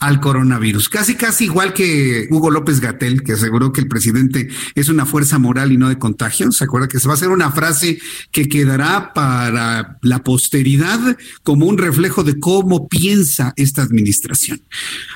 al 0.02 0.20
coronavirus. 0.20 0.90
Casi, 0.90 1.14
casi 1.14 1.46
igual 1.46 1.74
que 1.74 2.28
Hugo 2.32 2.50
López 2.50 2.80
Gatel, 2.80 3.22
que 3.22 3.34
aseguró 3.34 3.72
que 3.72 3.82
el 3.82 3.88
presidente 3.88 4.50
es 4.74 4.90
una 4.90 5.06
fuerza 5.06 5.38
moral 5.38 5.72
y 5.72 5.78
no 5.78 5.90
de 5.90 6.00
contagio. 6.00 6.52
¿Se 6.52 6.64
acuerda 6.64 6.88
que 6.88 7.00
se 7.00 7.08
va 7.08 7.14
a 7.14 7.18
hacer 7.18 7.30
una 7.30 7.52
frase 7.52 8.00
que 8.32 8.50
quedará 8.50 9.14
para 9.14 10.00
la 10.02 10.24
posteridad 10.24 11.00
como 11.44 11.68
un 11.68 11.78
reflejo 11.78 12.24
de 12.24 12.40
cómo 12.40 12.88
piensa 12.88 13.54
esta 13.58 13.84
administración? 13.84 14.64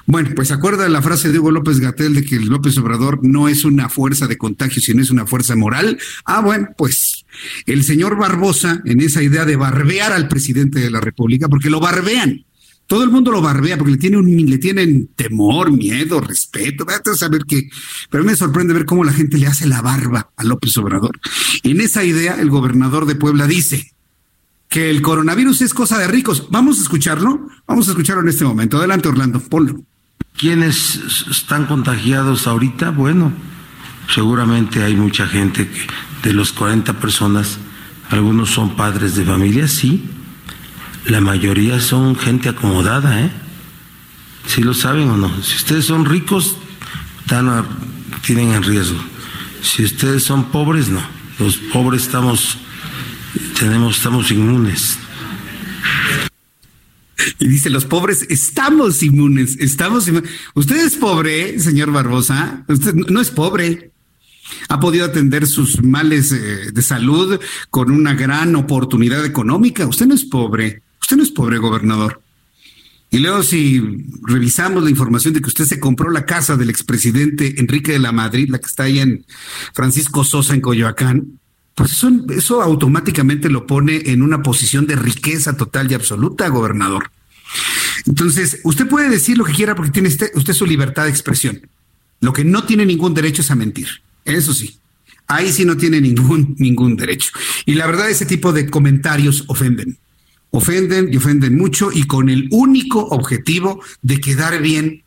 Bueno, 0.05 0.29
pues 0.35 0.51
acuerda 0.51 0.87
la 0.87 1.01
frase 1.01 1.31
de 1.31 1.39
Hugo 1.39 1.49
López 1.49 1.79
Gatel 1.79 2.13
de 2.13 2.23
que 2.23 2.35
el 2.35 2.45
López 2.45 2.77
Obrador 2.77 3.21
no 3.23 3.49
es 3.49 3.65
una 3.65 3.89
fuerza 3.89 4.27
de 4.27 4.37
contagio, 4.37 4.83
sino 4.83 5.01
es 5.01 5.09
una 5.09 5.25
fuerza 5.25 5.55
moral. 5.55 5.97
Ah, 6.25 6.41
bueno, 6.41 6.67
pues 6.77 7.25
el 7.65 7.83
señor 7.83 8.17
Barbosa 8.17 8.83
en 8.85 9.01
esa 9.01 9.23
idea 9.23 9.45
de 9.45 9.55
barbear 9.55 10.13
al 10.13 10.27
presidente 10.27 10.79
de 10.79 10.91
la 10.91 11.01
República, 11.01 11.49
porque 11.49 11.71
lo 11.71 11.79
barbean 11.79 12.45
todo 12.87 13.03
el 13.03 13.09
mundo 13.09 13.31
lo 13.31 13.41
barbea 13.41 13.77
porque 13.77 13.93
le, 13.93 13.97
tiene 13.97 14.17
un, 14.17 14.45
le 14.45 14.57
tienen 14.57 15.09
temor, 15.15 15.71
miedo, 15.71 16.21
respeto. 16.21 16.85
a 16.87 17.15
saber 17.15 17.41
qué. 17.47 17.69
Pero 18.09 18.23
me 18.23 18.35
sorprende 18.35 18.73
ver 18.73 18.85
cómo 18.85 19.03
la 19.03 19.13
gente 19.13 19.37
le 19.37 19.47
hace 19.47 19.65
la 19.67 19.81
barba 19.81 20.29
a 20.35 20.43
López 20.43 20.77
Obrador. 20.77 21.19
En 21.63 21.81
esa 21.81 22.03
idea, 22.03 22.39
el 22.39 22.49
gobernador 22.49 23.05
de 23.05 23.15
Puebla 23.15 23.47
dice 23.47 23.91
que 24.69 24.89
el 24.89 25.01
coronavirus 25.01 25.61
es 25.61 25.73
cosa 25.73 25.97
de 25.97 26.07
ricos. 26.07 26.47
Vamos 26.51 26.77
a 26.77 26.81
escucharlo. 26.83 27.47
Vamos 27.67 27.87
a 27.87 27.91
escucharlo 27.91 28.21
en 28.21 28.29
este 28.29 28.45
momento. 28.45 28.77
Adelante, 28.77 29.07
Orlando. 29.07 29.39
Ponlo. 29.39 29.81
¿Quiénes 30.37 31.25
están 31.31 31.65
contagiados 31.65 32.45
ahorita? 32.45 32.91
Bueno, 32.91 33.33
seguramente 34.13 34.83
hay 34.83 34.95
mucha 34.95 35.25
gente 35.25 35.67
que 35.67 36.27
de 36.27 36.33
los 36.33 36.51
40 36.51 36.99
personas, 36.99 37.57
algunos 38.09 38.49
son 38.49 38.75
padres 38.75 39.15
de 39.15 39.23
familia, 39.23 39.67
sí, 39.67 40.03
la 41.07 41.21
mayoría 41.21 41.79
son 41.79 42.15
gente 42.15 42.49
acomodada, 42.49 43.21
¿eh? 43.21 43.31
¿Sí 44.47 44.61
lo 44.61 44.73
saben 44.73 45.09
o 45.09 45.17
no? 45.17 45.43
Si 45.43 45.55
ustedes 45.55 45.85
son 45.85 46.05
ricos, 46.05 46.57
tienen 48.23 48.53
en 48.53 48.63
riesgo. 48.63 48.99
Si 49.61 49.83
ustedes 49.83 50.23
son 50.23 50.51
pobres, 50.51 50.89
no. 50.89 51.01
Los 51.39 51.57
pobres 51.57 52.03
estamos, 52.03 52.57
tenemos, 53.59 53.97
estamos 53.97 54.31
inmunes. 54.31 54.99
Y 57.39 57.47
dice, 57.47 57.69
los 57.69 57.85
pobres 57.85 58.25
estamos 58.29 59.01
inmunes, 59.01 59.57
estamos 59.59 60.07
inmunes. 60.07 60.29
Usted 60.53 60.85
es 60.85 60.95
pobre, 60.95 61.59
señor 61.59 61.91
Barbosa. 61.91 62.63
Usted 62.67 62.93
no 62.93 63.19
es 63.19 63.31
pobre. 63.31 63.91
Ha 64.69 64.79
podido 64.79 65.05
atender 65.05 65.47
sus 65.47 65.81
males 65.81 66.31
eh, 66.31 66.71
de 66.71 66.81
salud 66.81 67.39
con 67.71 67.89
una 67.89 68.13
gran 68.13 68.55
oportunidad 68.55 69.25
económica. 69.25 69.87
Usted 69.87 70.05
no 70.05 70.13
es 70.13 70.23
pobre. 70.23 70.83
Usted 71.05 71.17
no 71.17 71.23
es 71.23 71.29
pobre 71.29 71.59
gobernador. 71.59 72.19
Y 73.11 73.19
luego 73.19 73.43
si 73.43 73.79
revisamos 74.23 74.83
la 74.83 74.89
información 74.89 75.35
de 75.35 75.39
que 75.39 75.49
usted 75.49 75.65
se 75.65 75.79
compró 75.79 76.09
la 76.09 76.25
casa 76.25 76.57
del 76.57 76.71
expresidente 76.71 77.59
Enrique 77.59 77.91
de 77.91 77.99
la 77.99 78.11
Madrid, 78.11 78.49
la 78.49 78.57
que 78.57 78.65
está 78.65 78.85
ahí 78.85 78.97
en 78.97 79.23
Francisco 79.75 80.23
Sosa 80.23 80.55
en 80.55 80.61
Coyoacán, 80.61 81.39
pues 81.75 82.03
eso, 82.35 82.59
automáticamente 82.63 83.51
lo 83.51 83.67
pone 83.67 84.01
en 84.07 84.23
una 84.23 84.41
posición 84.41 84.87
de 84.87 84.95
riqueza 84.95 85.55
total 85.55 85.91
y 85.91 85.93
absoluta, 85.93 86.47
gobernador. 86.47 87.11
Entonces, 88.07 88.61
usted 88.63 88.87
puede 88.87 89.07
decir 89.07 89.37
lo 89.37 89.45
que 89.45 89.53
quiera 89.53 89.75
porque 89.75 89.91
tiene 89.91 90.09
usted, 90.09 90.31
usted 90.33 90.53
su 90.53 90.65
libertad 90.65 91.03
de 91.03 91.11
expresión. 91.11 91.69
Lo 92.19 92.33
que 92.33 92.43
no 92.43 92.63
tiene 92.63 92.83
ningún 92.83 93.13
derecho 93.13 93.43
es 93.43 93.51
a 93.51 93.55
mentir. 93.55 93.89
Eso 94.23 94.55
sí. 94.55 94.79
Ahí 95.27 95.53
sí 95.53 95.65
no 95.65 95.77
tiene 95.77 96.01
ningún, 96.01 96.55
ningún 96.57 96.95
derecho. 96.95 97.29
Y 97.67 97.75
la 97.75 97.85
verdad, 97.85 98.09
ese 98.09 98.25
tipo 98.25 98.51
de 98.51 98.67
comentarios 98.71 99.43
ofenden 99.45 99.99
ofenden 100.57 101.09
y 101.11 101.17
ofenden 101.17 101.57
mucho 101.57 101.91
y 101.93 102.03
con 102.03 102.29
el 102.29 102.47
único 102.51 102.99
objetivo 102.99 103.81
de 104.01 104.19
quedar 104.19 104.61
bien 104.61 105.03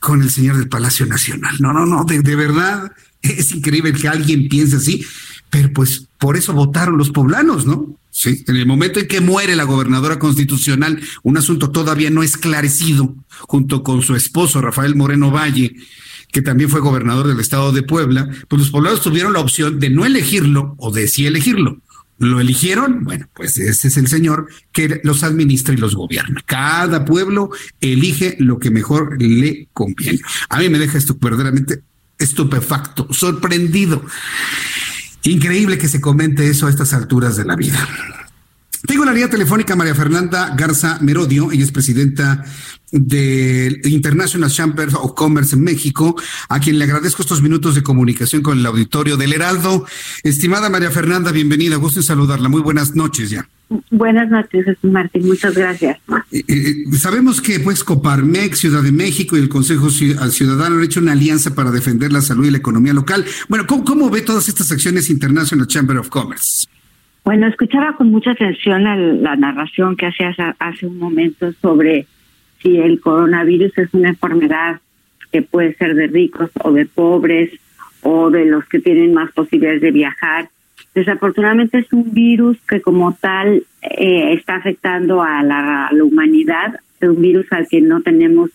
con 0.00 0.22
el 0.22 0.30
señor 0.30 0.56
del 0.56 0.68
Palacio 0.68 1.06
Nacional. 1.06 1.54
No, 1.60 1.72
no, 1.72 1.86
no, 1.86 2.04
de, 2.04 2.36
verdad 2.36 2.92
es 3.22 3.52
increíble 3.52 3.92
que 3.92 4.08
alguien 4.08 4.48
piense 4.48 4.76
así, 4.76 5.04
pero 5.50 5.72
pues 5.72 6.08
por 6.18 6.36
eso 6.36 6.52
votaron 6.52 6.98
los 6.98 7.10
poblanos, 7.10 7.66
¿no? 7.66 7.96
Sí, 8.10 8.44
en 8.46 8.56
el 8.56 8.66
momento 8.66 9.00
en 9.00 9.08
que 9.08 9.20
muere 9.20 9.56
la 9.56 9.64
gobernadora 9.64 10.18
constitucional, 10.18 11.00
un 11.22 11.38
asunto 11.38 11.70
todavía 11.70 12.10
no 12.10 12.22
esclarecido, 12.22 13.14
junto 13.40 13.82
con 13.82 14.02
su 14.02 14.14
esposo 14.14 14.60
Rafael 14.60 14.96
Moreno 14.96 15.30
Valle, 15.30 15.74
que 16.30 16.42
también 16.42 16.68
fue 16.68 16.80
gobernador 16.80 17.28
del 17.28 17.40
estado 17.40 17.72
de 17.72 17.82
Puebla, 17.82 18.28
pues 18.48 18.60
los 18.60 18.70
poblanos 18.70 19.02
tuvieron 19.02 19.32
la 19.32 19.40
opción 19.40 19.78
de 19.78 19.88
no 19.88 20.04
elegirlo 20.04 20.74
o 20.78 20.90
de 20.90 21.06
sí 21.06 21.26
elegirlo. 21.26 21.78
¿Lo 22.18 22.40
eligieron? 22.40 23.02
Bueno, 23.04 23.26
pues 23.34 23.58
ese 23.58 23.88
es 23.88 23.96
el 23.96 24.06
señor 24.06 24.48
que 24.70 25.00
los 25.02 25.22
administra 25.24 25.74
y 25.74 25.78
los 25.78 25.96
gobierna. 25.96 26.40
Cada 26.46 27.04
pueblo 27.04 27.50
elige 27.80 28.36
lo 28.38 28.58
que 28.58 28.70
mejor 28.70 29.20
le 29.20 29.68
conviene. 29.72 30.20
A 30.48 30.58
mí 30.58 30.68
me 30.68 30.78
deja 30.78 30.98
esto 30.98 31.16
verdaderamente 31.20 31.82
estupefacto, 32.18 33.08
sorprendido. 33.12 34.04
Increíble 35.24 35.78
que 35.78 35.88
se 35.88 36.00
comente 36.00 36.48
eso 36.48 36.66
a 36.66 36.70
estas 36.70 36.92
alturas 36.92 37.36
de 37.36 37.44
la 37.44 37.56
vida. 37.56 37.88
Tengo 38.86 39.04
la 39.04 39.12
línea 39.12 39.30
telefónica 39.30 39.76
María 39.76 39.94
Fernanda 39.94 40.54
Garza 40.56 40.98
Merodio, 41.00 41.52
ella 41.52 41.64
es 41.64 41.70
presidenta 41.70 42.44
del 42.92 43.80
International 43.86 44.50
Chamber 44.50 44.88
of 44.94 45.14
Commerce 45.14 45.56
en 45.56 45.64
México, 45.64 46.14
a 46.48 46.60
quien 46.60 46.78
le 46.78 46.84
agradezco 46.84 47.22
estos 47.22 47.42
minutos 47.42 47.74
de 47.74 47.82
comunicación 47.82 48.42
con 48.42 48.58
el 48.58 48.66
auditorio 48.66 49.16
del 49.16 49.32
Heraldo. 49.32 49.86
Estimada 50.22 50.70
María 50.70 50.90
Fernanda, 50.90 51.32
bienvenida, 51.32 51.76
gusto 51.76 52.00
en 52.00 52.04
saludarla. 52.04 52.48
Muy 52.48 52.60
buenas 52.60 52.94
noches 52.94 53.30
ya. 53.30 53.48
Buenas 53.90 54.30
noches, 54.30 54.66
Martín, 54.82 55.26
muchas 55.26 55.54
gracias. 55.54 55.98
Eh, 56.30 56.44
eh, 56.46 56.84
sabemos 56.92 57.40
que 57.40 57.58
pues 57.58 57.82
Coparmex, 57.82 58.58
Ciudad 58.58 58.82
de 58.82 58.92
México 58.92 59.36
y 59.36 59.40
el 59.40 59.48
Consejo 59.48 59.88
Ciudadano 59.88 60.76
han 60.76 60.84
hecho 60.84 61.00
una 61.00 61.12
alianza 61.12 61.54
para 61.54 61.70
defender 61.70 62.12
la 62.12 62.20
salud 62.20 62.46
y 62.46 62.50
la 62.50 62.58
economía 62.58 62.92
local. 62.92 63.24
Bueno, 63.48 63.66
¿cómo, 63.66 63.84
cómo 63.84 64.10
ve 64.10 64.20
todas 64.20 64.48
estas 64.48 64.70
acciones 64.70 65.08
International 65.08 65.66
Chamber 65.66 65.96
of 65.96 66.10
Commerce? 66.10 66.66
Bueno, 67.24 67.46
escuchaba 67.46 67.96
con 67.96 68.10
mucha 68.10 68.32
atención 68.32 68.82
la, 68.82 69.36
narración 69.36 69.96
que 69.96 70.06
hacías 70.06 70.36
hace 70.58 70.86
un 70.86 70.98
momento 70.98 71.52
sobre 71.62 72.06
si 72.62 72.78
el 72.78 73.00
coronavirus 73.00 73.76
es 73.78 73.92
una 73.92 74.10
enfermedad 74.10 74.80
que 75.30 75.42
puede 75.42 75.74
ser 75.74 75.94
de 75.94 76.06
ricos 76.06 76.50
o 76.62 76.72
de 76.72 76.86
pobres 76.86 77.50
o 78.02 78.30
de 78.30 78.44
los 78.44 78.64
que 78.66 78.80
tienen 78.80 79.14
más 79.14 79.32
posibilidades 79.32 79.80
de 79.80 79.90
viajar. 79.90 80.48
Desafortunadamente 80.94 81.78
es 81.78 81.92
un 81.92 82.12
virus 82.12 82.58
que 82.68 82.82
como 82.82 83.14
tal 83.14 83.64
eh, 83.82 84.34
está 84.34 84.56
afectando 84.56 85.22
a 85.22 85.42
la, 85.42 85.90
humanidad, 86.02 86.80
es 87.00 87.08
un 87.08 87.22
virus 87.22 87.46
al 87.50 87.66
que 87.66 87.80
no 87.80 88.02
tenemos 88.02 88.50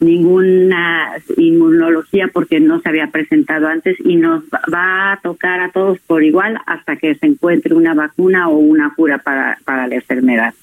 ninguna 0.00 1.12
inmunología 1.36 2.28
porque 2.32 2.60
no 2.60 2.80
se 2.80 2.88
había 2.88 3.08
presentado 3.08 3.68
antes 3.68 3.96
y 4.00 4.16
nos 4.16 4.44
va 4.72 5.12
a 5.12 5.20
tocar 5.22 5.60
a 5.60 5.70
todos 5.70 5.98
por 6.00 6.24
igual 6.24 6.58
hasta 6.66 6.96
que 6.96 7.14
se 7.14 7.26
encuentre 7.26 7.74
una 7.74 7.94
vacuna 7.94 8.48
o 8.48 8.56
una 8.56 8.92
cura 8.94 9.18
para, 9.18 9.58
para 9.64 9.86
la 9.86 9.94
enfermedad. 9.96 10.54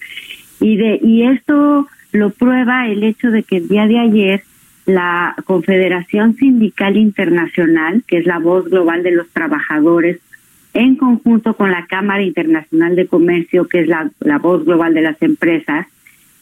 Y, 0.59 0.75
de, 0.77 0.99
y 1.01 1.23
esto 1.23 1.87
lo 2.11 2.31
prueba 2.31 2.87
el 2.87 3.03
hecho 3.03 3.31
de 3.31 3.43
que 3.43 3.57
el 3.57 3.67
día 3.67 3.87
de 3.87 3.99
ayer 3.99 4.43
la 4.85 5.35
Confederación 5.45 6.35
Sindical 6.35 6.97
Internacional, 6.97 8.03
que 8.07 8.17
es 8.17 8.25
la 8.25 8.39
voz 8.39 8.65
global 8.69 9.03
de 9.03 9.11
los 9.11 9.29
trabajadores, 9.29 10.19
en 10.73 10.95
conjunto 10.95 11.55
con 11.55 11.71
la 11.71 11.85
Cámara 11.85 12.23
Internacional 12.23 12.95
de 12.95 13.07
Comercio, 13.07 13.67
que 13.67 13.81
es 13.81 13.87
la, 13.87 14.09
voz 14.39 14.65
global 14.65 14.93
de 14.93 15.01
las 15.01 15.21
empresas, 15.21 15.87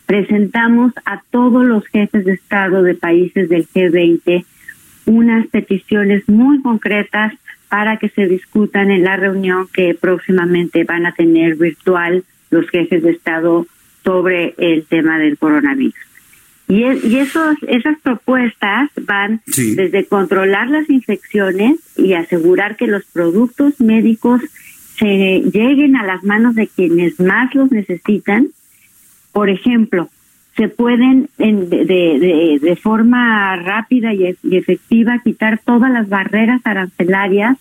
presentamos 0.06 0.94
a 1.06 1.22
todos 1.30 1.66
los 1.66 1.86
jefes 1.88 2.26
de 2.26 2.34
Estado 2.34 2.84
de 2.84 2.96
países 2.96 3.50
del 3.50 3.68
G20 3.68 4.46
unas 5.06 5.48
peticiones 5.48 6.28
muy 6.30 6.62
concretas 6.62 7.34
para 7.68 7.98
que 7.98 8.10
se 8.10 8.28
discutan 8.28 8.92
en 8.92 9.04
la 9.04 9.18
reunión 9.18 9.68
que 9.74 9.96
próximamente 10.00 10.84
van 10.84 11.06
a 11.06 11.14
tener 11.14 11.56
virtual 11.56 12.24
los 12.52 12.70
jefes 12.70 13.02
de 13.04 13.12
Estado 13.12 13.66
sobre 14.04 14.54
el 14.58 14.86
tema 14.86 15.18
del 15.18 15.38
coronavirus. 15.38 15.96
Y, 16.68 16.84
y 16.84 17.18
esos, 17.18 17.56
esas 17.68 17.98
propuestas 18.00 18.90
van 19.02 19.42
desde 19.46 20.06
controlar 20.06 20.70
las 20.70 20.90
infecciones 20.90 21.80
y 21.98 22.14
asegurar 22.14 22.76
que 22.76 22.88
los 22.88 23.06
productos 23.06 23.80
médicos 23.82 24.42
se 25.00 25.42
lleguen 25.52 25.96
a 25.96 26.06
las 26.06 26.24
manos 26.24 26.56
de 26.56 26.68
quienes 26.68 27.20
más 27.20 27.56
los 27.56 27.72
necesitan, 27.72 28.50
por 29.32 29.50
ejemplo, 29.50 30.10
se 30.60 30.68
pueden 30.68 31.30
de, 31.38 32.60
de, 32.62 32.76
forma 32.76 33.56
rápida 33.56 34.14
y, 34.14 34.36
efectiva 34.52 35.22
quitar 35.24 35.62
todas 35.64 35.90
las 35.90 36.10
barreras 36.10 36.60
arancelarias 36.66 37.58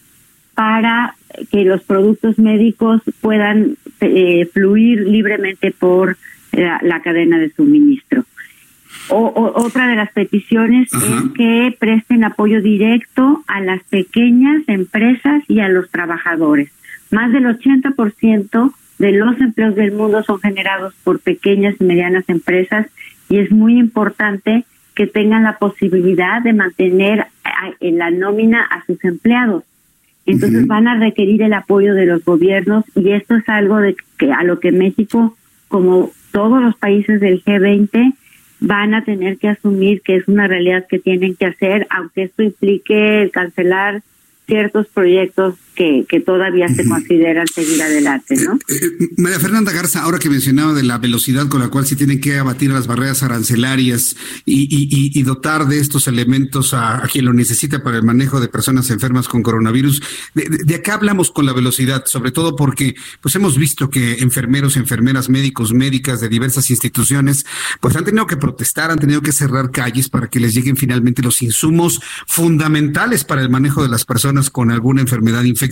para 0.59 1.15
que 1.53 1.65
los 1.65 1.85
productos 1.85 2.37
médicos 2.37 3.01
puedan 3.21 3.77
eh, 4.01 4.45
fluir 4.53 5.03
libremente 5.03 5.71
por 5.71 6.17
la, 6.51 7.01
cadena 7.01 7.39
de 7.39 7.51
suministro. 7.51 8.25
O, 9.09 9.53
otra 9.55 9.87
de 9.87 9.95
las 9.95 10.11
peticiones 10.11 10.89
es 10.93 11.33
que 11.37 11.77
presten 11.79 12.25
apoyo 12.25 12.61
directo 12.61 13.45
a 13.47 13.61
las 13.61 13.85
pequeñas 13.85 14.65
empresas 14.67 15.45
y 15.47 15.61
a 15.61 15.69
los 15.69 15.91
trabajadores. 15.91 16.73
Más 17.13 17.31
del 17.31 17.45
80% 17.45 18.73
de 18.99 19.13
los 19.13 19.41
empleos 19.41 19.77
del 19.77 19.93
mundo 19.93 20.25
son 20.25 20.41
generados 20.41 20.93
por 21.05 21.21
pequeñas 21.21 21.77
y 21.79 21.85
medianas 21.85 22.25
empresas 22.27 22.89
y 23.29 23.39
es 23.39 23.53
muy 23.53 23.79
importante 23.79 24.65
que 24.97 25.07
tengan 25.07 25.45
la 25.45 25.57
posibilidad 25.57 26.43
de 26.43 26.53
mantener 26.53 27.29
en 27.79 27.99
la 27.99 28.11
nómina 28.11 28.65
a 28.65 28.85
sus 28.87 29.05
empleados. 29.05 29.63
Entonces 30.29 30.67
van 30.67 30.87
a 30.89 30.99
requerir 30.99 31.41
el 31.43 31.55
apoyo 31.55 31.95
de 31.95 32.05
los 32.05 32.23
gobiernos 32.23 32.85
y 32.95 33.13
esto 33.13 33.37
es 33.37 33.49
algo 33.49 33.79
de 33.79 33.97
que 34.19 34.31
a 34.31 34.45
lo 34.45 34.61
que 34.61 34.73
México, 34.73 35.37
como 35.69 36.11
todos 36.33 36.63
los 36.63 36.77
países 36.77 37.19
del 37.19 37.43
G20, 37.43 38.13
van 38.61 38.95
a 38.95 39.05
tener 39.05 39.39
que 39.39 39.49
asumir 39.49 40.03
que 40.03 40.17
es 40.17 40.29
una 40.29 40.47
realidad 40.47 40.87
que 40.87 40.99
tienen 40.99 41.35
que 41.35 41.47
hacer, 41.47 41.87
aunque 41.89 42.25
esto 42.25 42.43
implique 42.43 43.23
el 43.23 43.31
cancelar 43.31 44.03
ciertos 44.47 44.87
proyectos 44.89 45.55
que, 45.79 46.05
que 46.09 46.19
todavía 46.19 46.69
se 46.69 46.85
consideran 46.89 47.47
seguir 47.47 47.81
adelante, 47.81 48.35
¿no? 48.35 48.55
Eh, 48.69 48.75
eh, 49.01 49.09
María 49.17 49.39
Fernanda 49.39 49.71
Garza, 49.71 50.03
ahora 50.03 50.19
que 50.19 50.29
mencionaba 50.29 50.75
de 50.75 50.83
la 50.83 50.99
velocidad 50.99 51.47
con 51.47 51.61
la 51.61 51.69
cual 51.69 51.87
se 51.87 51.95
tienen 51.95 52.21
que 52.21 52.37
abatir 52.37 52.73
las 52.73 52.89
barreras 52.89 53.23
arancelarias 53.23 54.17
y, 54.45 54.63
y, 54.63 55.17
y 55.17 55.23
dotar 55.23 55.69
de 55.69 55.79
estos 55.79 56.09
elementos 56.09 56.75
a, 56.75 57.01
quien 57.13 57.27
lo 57.27 57.33
necesita 57.33 57.85
para 57.85 57.97
el 57.97 58.03
manejo 58.03 58.41
de 58.41 58.49
personas 58.49 58.91
enfermas 58.91 59.29
con 59.29 59.45
coronavirus, 59.45 60.03
de, 60.35 60.49
de, 60.65 60.75
acá 60.75 60.95
hablamos 60.95 61.31
con 61.31 61.47
la 61.47 61.53
velocidad, 61.53 62.07
sobre 62.07 62.33
todo 62.33 62.57
porque 62.57 62.97
pues 63.21 63.37
hemos 63.37 63.57
visto 63.57 63.89
que 63.89 64.15
enfermeros, 64.15 64.77
enfermeras, 64.77 65.29
médicos, 65.29 65.73
médicas 65.73 66.21
de 66.21 66.29
diversas 66.29 66.71
instituciones, 66.71 67.47
pues 67.81 67.95
han 67.95 68.05
tenido 68.05 68.27
que 68.27 68.37
protestar, 68.37 68.91
han 68.91 68.99
tenido 68.99 69.21
que 69.21 69.31
cerrar 69.31 69.71
calles 69.71 70.09
para 70.09 70.27
que 70.27 70.41
les 70.41 70.55
lleguen 70.55 70.77
finalmente 70.77 71.23
los 71.23 71.41
insumos 71.41 72.01
fundamentales 72.27 73.23
para 73.23 73.43
el 73.43 73.49
manejo 73.49 73.85
de 73.85 73.89
las 73.89 74.05
personas 74.05 74.51
con 74.51 74.73
alguna 74.73 75.03
enfermedad 75.03 75.45
infecciosa 75.45 75.68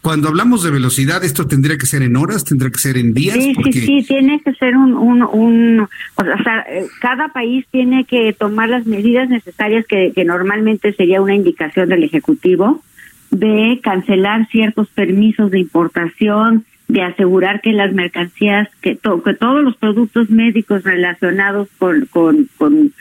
cuando 0.00 0.28
hablamos 0.28 0.62
de 0.62 0.70
velocidad, 0.70 1.24
¿esto 1.24 1.46
tendría 1.46 1.76
que 1.78 1.86
ser 1.86 2.02
en 2.02 2.16
horas? 2.16 2.44
¿Tendría 2.44 2.70
que 2.70 2.78
ser 2.78 2.96
en 2.96 3.14
días? 3.14 3.34
Sí, 3.34 3.54
sí, 3.64 3.72
sí, 3.72 4.04
tiene 4.06 4.40
que 4.40 4.52
ser 4.54 4.76
un, 4.76 4.94
un, 4.94 5.22
un 5.22 5.80
o 5.80 6.42
sea, 6.42 6.64
eh, 6.68 6.86
cada 7.00 7.28
país 7.28 7.66
tiene 7.70 8.04
que 8.04 8.32
tomar 8.32 8.68
las 8.68 8.86
medidas 8.86 9.28
necesarias 9.28 9.86
que, 9.86 10.12
que 10.14 10.24
normalmente 10.24 10.92
sería 10.92 11.20
una 11.20 11.34
indicación 11.34 11.88
del 11.88 12.04
Ejecutivo 12.04 12.82
de 13.30 13.80
cancelar 13.82 14.46
ciertos 14.48 14.88
permisos 14.88 15.50
de 15.50 15.58
importación, 15.58 16.66
de 16.88 17.02
asegurar 17.02 17.62
que 17.62 17.72
las 17.72 17.92
mercancías, 17.94 18.68
que, 18.82 18.98
que 18.98 19.34
todos 19.34 19.64
los 19.64 19.76
productos 19.76 20.28
médicos 20.28 20.84
relacionados 20.84 21.68
con, 21.78 22.06
con, 22.06 22.48
con 22.58 22.92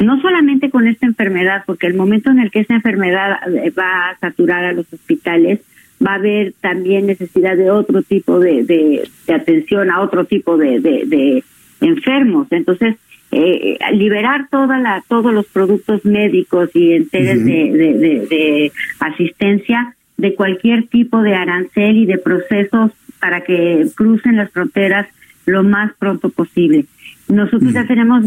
no 0.00 0.20
solamente 0.20 0.70
con 0.70 0.86
esta 0.86 1.06
enfermedad, 1.06 1.64
porque 1.66 1.86
el 1.86 1.94
momento 1.94 2.30
en 2.30 2.40
el 2.40 2.50
que 2.50 2.60
esta 2.60 2.74
enfermedad 2.74 3.38
eh, 3.54 3.70
va 3.70 4.10
a 4.10 4.18
saturar 4.18 4.64
a 4.64 4.72
los 4.72 4.92
hospitales, 4.92 5.60
va 6.04 6.12
a 6.12 6.16
haber 6.16 6.52
también 6.60 7.06
necesidad 7.06 7.56
de 7.56 7.70
otro 7.70 8.02
tipo 8.02 8.40
de, 8.40 8.64
de, 8.64 9.08
atención 9.32 9.90
a 9.90 10.00
otro 10.00 10.24
tipo 10.24 10.56
de, 10.56 10.80
de 10.80 11.44
enfermos. 11.80 12.48
Entonces, 12.50 12.96
eh, 13.36 13.78
liberar 13.92 14.48
toda 14.48 14.78
la, 14.78 15.02
todos 15.08 15.34
los 15.34 15.46
productos 15.46 16.04
médicos 16.04 16.70
y 16.74 16.92
enteros 16.92 17.44
de, 17.44 18.26
de 18.30 18.72
asistencia 19.00 19.96
de 20.16 20.34
cualquier 20.36 20.86
tipo 20.86 21.20
de 21.20 21.34
arancel 21.34 21.96
y 21.96 22.06
de 22.06 22.18
procesos 22.18 22.92
para 23.18 23.40
que 23.40 23.86
crucen 23.96 24.36
las 24.36 24.52
fronteras 24.52 25.08
lo 25.46 25.64
más 25.64 25.92
pronto 25.98 26.28
posible. 26.28 26.84
Nosotros 27.28 27.72
ya 27.72 27.84
mm. 27.84 27.86
tenemos 27.86 28.24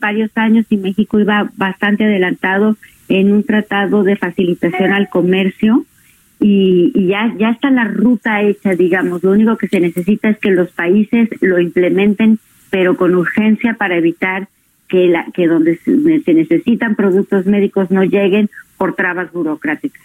varios 0.00 0.30
años 0.34 0.66
y 0.68 0.76
México 0.76 1.20
iba 1.20 1.50
bastante 1.56 2.04
adelantado 2.04 2.76
en 3.08 3.32
un 3.32 3.44
tratado 3.44 4.02
de 4.04 4.16
facilitación 4.16 4.92
al 4.92 5.08
comercio 5.08 5.84
y, 6.40 6.92
ya 7.06 7.32
ya 7.38 7.50
está 7.50 7.70
la 7.70 7.84
ruta 7.84 8.42
hecha, 8.42 8.74
digamos. 8.74 9.22
Lo 9.22 9.32
único 9.32 9.56
que 9.56 9.68
se 9.68 9.80
necesita 9.80 10.28
es 10.28 10.38
que 10.38 10.50
los 10.50 10.70
países 10.72 11.28
lo 11.40 11.60
implementen, 11.60 12.38
pero 12.70 12.96
con 12.96 13.14
urgencia 13.14 13.74
para 13.74 13.96
evitar 13.96 14.48
que 14.88 15.06
la 15.06 15.26
que 15.32 15.46
donde 15.46 15.76
se 15.76 16.34
necesitan 16.34 16.96
productos 16.96 17.46
médicos 17.46 17.90
no 17.90 18.02
lleguen 18.02 18.50
por 18.76 18.94
trabas 18.94 19.32
burocráticas. 19.32 20.02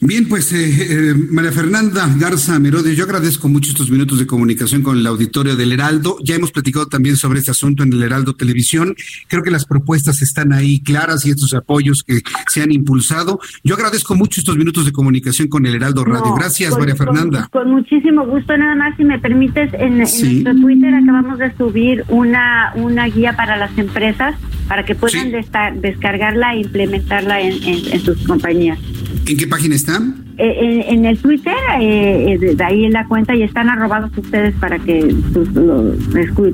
Bien, 0.00 0.28
pues 0.28 0.52
eh, 0.52 1.10
eh, 1.10 1.14
María 1.30 1.52
Fernanda 1.52 2.08
Garza 2.18 2.58
Merodio, 2.58 2.92
yo 2.92 3.04
agradezco 3.04 3.48
mucho 3.48 3.70
estos 3.70 3.90
minutos 3.90 4.18
de 4.18 4.26
comunicación 4.26 4.82
con 4.82 4.98
el 4.98 5.06
auditorio 5.06 5.56
del 5.56 5.72
Heraldo. 5.72 6.18
Ya 6.22 6.34
hemos 6.34 6.52
platicado 6.52 6.86
también 6.86 7.16
sobre 7.16 7.38
este 7.38 7.50
asunto 7.50 7.82
en 7.82 7.92
el 7.92 8.02
Heraldo 8.02 8.34
Televisión. 8.34 8.94
Creo 9.28 9.42
que 9.42 9.50
las 9.50 9.64
propuestas 9.64 10.22
están 10.22 10.52
ahí 10.52 10.80
claras 10.80 11.24
y 11.26 11.30
estos 11.30 11.54
apoyos 11.54 12.02
que 12.02 12.20
se 12.48 12.62
han 12.62 12.72
impulsado. 12.72 13.40
Yo 13.64 13.74
agradezco 13.74 14.14
mucho 14.14 14.40
estos 14.40 14.56
minutos 14.56 14.84
de 14.84 14.92
comunicación 14.92 15.48
con 15.48 15.66
el 15.66 15.74
Heraldo 15.74 16.04
Radio. 16.04 16.34
Gracias, 16.34 16.76
María 16.78 16.96
Fernanda. 16.96 17.48
Con, 17.52 17.70
muchísimo 17.70 18.26
gusto. 18.26 18.56
Nada 18.56 18.74
más, 18.74 18.96
si 18.96 19.04
me 19.04 19.18
permites, 19.18 19.72
en, 19.74 19.98
nuestro 19.98 20.54
Twitter 20.54 20.94
acabamos 20.94 21.38
de 21.38 21.56
subir 21.56 22.04
una, 22.08 22.72
una 22.74 23.06
guía 23.06 23.36
para 23.36 23.56
las 23.56 23.76
empresas 23.78 24.34
para 24.68 24.84
que 24.84 24.94
puedan 24.94 25.32
descargarla 25.80 26.54
e 26.54 26.60
implementarla 26.60 27.40
en, 27.40 27.62
en 27.64 28.00
sus 28.00 28.26
compañías. 28.26 28.78
¿En 29.26 29.36
qué 29.36 29.46
página 29.46 29.74
están? 29.76 30.24
Eh, 30.38 30.84
en, 30.88 31.04
el 31.04 31.18
Twitter, 31.18 31.54
eh, 31.80 32.32
eh, 32.32 32.54
de 32.54 32.64
ahí 32.64 32.84
en 32.84 32.92
la 32.92 33.06
cuenta, 33.06 33.34
y 33.34 33.42
están 33.42 33.68
arrobados 33.68 34.10
ustedes 34.16 34.54
para 34.56 34.78
que 34.78 35.14
sus 35.32 35.48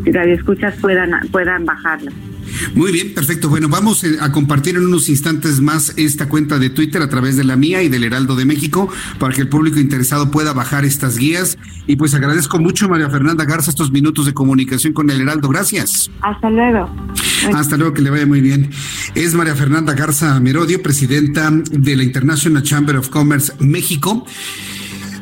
radioescuchas 0.05 0.77
puedan, 0.81 1.11
puedan 1.31 1.65
bajarla. 1.65 2.13
Muy 2.75 2.93
bien, 2.93 3.15
perfecto. 3.15 3.49
Bueno, 3.49 3.69
vamos 3.69 4.05
a 4.21 4.33
compartir 4.33 4.77
en 4.77 4.87
unos 4.87 5.09
instantes 5.09 5.61
más 5.61 5.93
esta 5.97 6.29
cuenta 6.29 6.59
de 6.59 6.71
Twitter 6.71 7.03
a 7.03 7.09
través 7.09 7.37
de 7.37 7.45
la 7.45 7.57
mía 7.57 7.83
y 7.83 7.89
del 7.89 8.05
Heraldo 8.05 8.37
de 8.37 8.45
México 8.45 8.89
para 9.19 9.35
que 9.35 9.43
el 9.43 9.49
público 9.49 9.79
interesado 9.79 10.31
pueda 10.31 10.53
bajar 10.53 10.85
estas 10.85 11.19
guías. 11.19 11.59
Y 11.87 11.97
pues 11.97 12.15
agradezco 12.15 12.59
mucho, 12.59 12.89
María 12.89 13.11
Fernanda 13.11 13.45
Garza, 13.45 13.71
estos 13.71 13.91
minutos 13.91 14.27
de 14.27 14.35
comunicación 14.35 14.93
con 14.93 15.11
el 15.11 15.21
Heraldo. 15.21 15.49
Gracias. 15.49 16.11
Hasta 16.21 16.51
luego. 16.51 16.89
Hasta 17.55 17.77
luego, 17.77 17.93
que 17.93 18.03
le 18.03 18.11
vaya 18.11 18.27
muy 18.27 18.41
bien. 18.41 18.71
Es 19.15 19.35
María 19.35 19.57
Fernanda 19.57 19.95
Garza 19.95 20.39
Merodio, 20.41 20.83
presidenta 20.83 21.51
de 21.51 21.97
la 21.97 22.03
International 22.03 22.63
Chamber 22.63 22.97
of 22.97 23.09
Commerce 23.09 23.53
México 23.59 24.27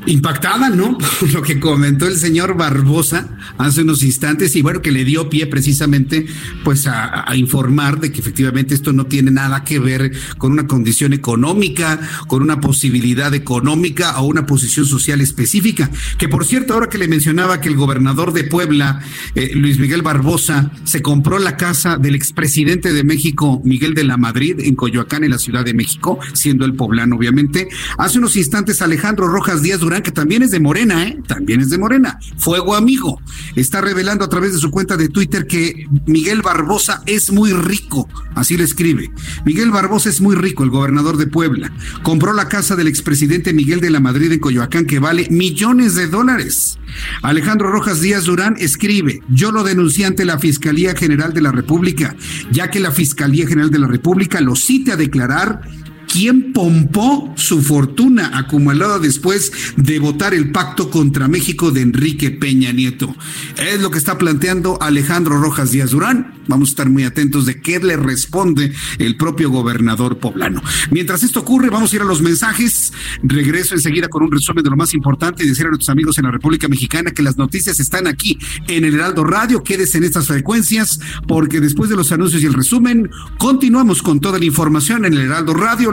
impactada, 0.07 0.71
¿no? 0.71 0.97
Por 1.21 1.33
lo 1.33 1.43
que 1.43 1.61
comentó 1.61 2.07
el 2.07 2.17
señor 2.17 2.57
Barbosa 2.57 3.29
hace 3.59 3.83
unos 3.83 4.03
instantes 4.03 4.57
y 4.57 4.63
bueno, 4.63 4.83
que 4.83 4.93
le 4.93 5.05
dio 5.05 5.29
pie 5.29 5.47
precisamente 5.47 6.27
pues 6.65 6.87
a, 6.87 7.27
informar 7.35 8.01
de 8.01 8.11
que 8.11 8.21
efectivamente 8.21 8.75
esto 8.75 8.93
no 8.93 9.07
tiene 9.07 9.31
nada 9.31 9.65
que 9.65 9.79
ver 9.79 10.13
con 10.39 10.53
una 10.53 10.67
condición 10.67 11.13
económica, 11.13 12.01
con 12.27 12.43
una 12.43 12.61
posibilidad 12.61 13.33
económica 13.35 14.21
o 14.21 14.27
una 14.27 14.47
posición 14.47 14.87
social 14.87 15.21
específica. 15.21 15.91
Que 16.19 16.29
por 16.29 16.45
cierto, 16.45 16.75
ahora 16.75 16.89
que 16.89 16.99
le 16.99 17.09
mencionaba 17.09 17.61
que 17.61 17.69
el 17.69 17.77
gobernador 17.77 18.33
de 18.33 18.45
Puebla, 18.45 19.01
eh, 19.35 19.53
Luis 19.55 19.79
Miguel 19.79 20.03
Barbosa, 20.03 20.71
se 20.85 21.03
compró 21.03 21.39
la 21.39 21.57
casa 21.57 21.97
del 21.97 22.15
expresidente 22.15 22.93
de 22.93 23.05
México, 23.05 23.61
Miguel 23.65 23.95
de 23.95 24.05
la 24.05 24.17
Madrid, 24.17 24.57
en 24.61 24.75
Coyoacán, 24.75 25.25
en 25.25 25.31
la 25.31 25.39
Ciudad 25.39 25.65
de 25.65 25.75
México, 25.75 26.19
siendo 26.33 26.65
el 26.65 26.75
poblano, 26.75 27.17
obviamente. 27.17 27.69
Hace 27.99 28.19
unos 28.19 28.37
instantes, 28.37 28.83
Alejandro 28.83 29.29
Rojas 29.29 29.63
Díaz 29.63 29.81
que 30.03 30.13
también 30.13 30.43
es 30.43 30.51
de 30.53 30.61
Morena, 30.61 31.05
¿eh? 31.05 31.19
También 31.27 31.61
es 31.61 31.71
de 31.71 31.79
Morena. 31.79 32.19
Fuego 32.39 32.75
amigo. 32.75 33.21
Está 33.57 33.81
revelando 33.81 34.25
a 34.25 34.29
través 34.29 34.53
de 34.53 34.59
su 34.59 34.71
cuenta 34.71 34.97
de 34.97 35.09
Twitter 35.09 35.47
que 35.47 35.87
Miguel 36.07 36.43
Barbosa 36.43 37.03
es 37.07 37.33
muy 37.33 37.53
rico. 37.53 38.09
Así 38.35 38.57
le 38.57 38.65
escribe. 38.65 39.11
Miguel 39.45 39.71
Barbosa 39.71 40.09
es 40.09 40.21
muy 40.21 40.37
rico, 40.37 40.63
el 40.63 40.71
gobernador 40.71 41.17
de 41.17 41.27
Puebla. 41.27 41.73
Compró 42.03 42.33
la 42.33 42.49
casa 42.49 42.77
del 42.77 42.87
expresidente 42.87 43.53
Miguel 43.53 43.81
de 43.81 43.91
la 43.91 44.01
Madrid 44.01 44.33
en 44.33 44.39
Coyoacán 44.39 44.87
que 44.87 45.01
vale 45.01 45.27
millones 45.31 45.95
de 45.95 46.07
dólares. 46.07 46.79
Alejandro 47.23 47.71
Rojas 47.71 48.01
Díaz 48.01 48.25
Durán 48.25 48.57
escribe, 48.59 49.23
yo 49.29 49.53
lo 49.53 49.63
denuncié 49.63 50.07
ante 50.07 50.25
la 50.25 50.39
Fiscalía 50.39 50.95
General 50.95 51.33
de 51.33 51.41
la 51.41 51.53
República, 51.53 52.17
ya 52.51 52.71
que 52.71 52.81
la 52.81 52.91
Fiscalía 52.91 53.47
General 53.47 53.71
de 53.71 53.79
la 53.79 53.87
República 53.87 54.41
lo 54.41 54.57
cite 54.57 54.93
a 54.93 54.97
declarar 54.97 55.63
¿Quién 56.11 56.53
pompó 56.53 57.33
su 57.37 57.63
fortuna 57.63 58.39
acumulada 58.39 58.99
después 58.99 59.53
de 59.77 59.99
votar 59.99 60.35
el 60.35 60.51
pacto 60.51 60.91
contra 60.91 61.29
México 61.29 61.71
de 61.71 61.83
Enrique 61.83 62.31
Peña 62.31 62.73
Nieto. 62.73 63.15
Es 63.57 63.81
lo 63.81 63.91
que 63.91 63.99
está 63.99 64.19
planteando 64.19 64.81
Alejandro 64.81 65.41
Rojas 65.41 65.71
Díaz 65.71 65.91
Durán. 65.91 66.35
Vamos 66.49 66.71
a 66.71 66.73
estar 66.73 66.91
muy 66.91 67.05
atentos 67.05 67.47
de 67.47 67.61
qué 67.61 67.79
le 67.79 67.97
responde 67.97 68.73
el 68.99 69.17
propio 69.17 69.51
gobernador 69.51 70.19
poblano. 70.19 70.63
Mientras 70.91 71.23
esto 71.23 71.41
ocurre, 71.41 71.71
vamos 71.71 71.93
a 71.93 71.97
ir 71.97 72.03
a 72.03 72.07
los 72.07 72.23
mensajes. 72.23 72.93
Regreso 73.23 73.75
enseguida 73.75 74.09
con 74.09 74.25
un 74.25 74.33
resumen 74.33 74.65
de 74.65 74.71
lo 74.71 74.77
más 74.77 74.93
importante 74.95 75.45
y 75.45 75.49
decir 75.49 75.67
a 75.67 75.69
nuestros 75.69 75.91
amigos 75.91 76.19
en 76.19 76.25
la 76.25 76.33
República 76.33 76.67
Mexicana 76.67 77.13
que 77.13 77.23
las 77.23 77.37
noticias 77.37 77.79
están 77.79 78.07
aquí 78.07 78.37
en 78.67 78.85
el 78.85 78.95
Heraldo 78.95 79.23
Radio. 79.23 79.63
Quédese 79.63 79.99
en 79.99 80.05
estas 80.05 80.27
frecuencias 80.27 80.99
porque 81.29 81.61
después 81.61 81.89
de 81.89 81.97
los 81.97 82.11
anuncios 82.11 82.43
y 82.43 82.47
el 82.47 82.55
resumen, 82.55 83.11
continuamos 83.39 84.03
con 84.03 84.19
toda 84.19 84.39
la 84.39 84.45
información 84.45 85.05
en 85.05 85.15
el 85.15 85.21
Heraldo 85.21 85.55
Radio 85.55 85.93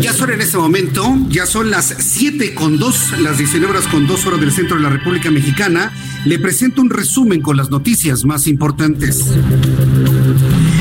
Ya 0.00 0.12
son 0.12 0.30
en 0.30 0.40
este 0.40 0.56
momento, 0.56 1.16
ya 1.28 1.46
son 1.46 1.70
las 1.70 1.94
7 1.98 2.54
con 2.54 2.78
2, 2.78 3.20
las 3.20 3.38
19 3.38 3.72
horas 3.72 3.86
con 3.88 4.06
2 4.06 4.26
horas 4.26 4.40
del 4.40 4.52
centro 4.52 4.76
de 4.76 4.82
la 4.82 4.90
República 4.90 5.30
Mexicana. 5.30 5.92
Le 6.24 6.38
presento 6.38 6.80
un 6.80 6.90
resumen 6.90 7.40
con 7.40 7.56
las 7.56 7.70
noticias 7.70 8.24
más 8.24 8.46
importantes. 8.46 9.24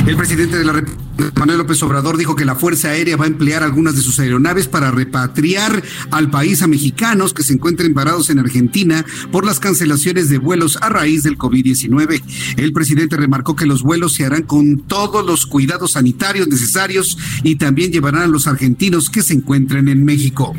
El 0.06 0.16
presidente 0.18 0.58
de 0.58 0.66
la 0.66 0.74
República, 0.74 1.06
Manuel 1.39 1.58
López 1.58 1.82
Obrador, 1.82 2.18
dijo 2.18 2.36
que 2.36 2.45
la 2.45 2.56
Fuerza 2.56 2.89
Aérea 2.89 3.18
va 3.18 3.26
a 3.26 3.28
emplear 3.28 3.64
algunas 3.64 3.95
de 3.95 4.03
sus 4.03 4.20
aeronaves 4.20 4.68
para 4.68 4.91
repatriar 4.91 5.82
al 6.12 6.30
país 6.30 6.62
a 6.62 6.68
mexicanos 6.68 7.34
que 7.34 7.41
se 7.41 7.53
encuentren 7.53 7.95
varados 7.95 8.30
en 8.30 8.38
Argentina 8.38 9.03
por 9.32 9.45
las 9.45 9.60
cancelaciones 9.60 10.30
de 10.30 10.38
vuelos 10.38 10.78
a 10.82 10.89
raíz 10.89 11.24
del 11.24 11.39
COVID-19. 11.39 12.22
El 12.58 12.72
presidente 12.72 13.18
remarcó 13.18 13.56
que 13.56 13.66
los 13.66 13.82
vuelos 13.82 14.14
se 14.14 14.26
harán 14.26 14.43
con 14.43 14.80
todos 14.80 15.26
los 15.26 15.47
cuidados 15.47 15.93
sanitarios 15.93 16.47
necesarios 16.47 17.18
y 17.43 17.56
también 17.56 17.91
llevarán 17.91 18.22
a 18.22 18.28
los 18.28 18.45
argentinos 18.45 19.10
que 19.10 19.24
se 19.24 19.34
encuentren 19.34 19.88
en 19.88 20.06
México. 20.06 20.53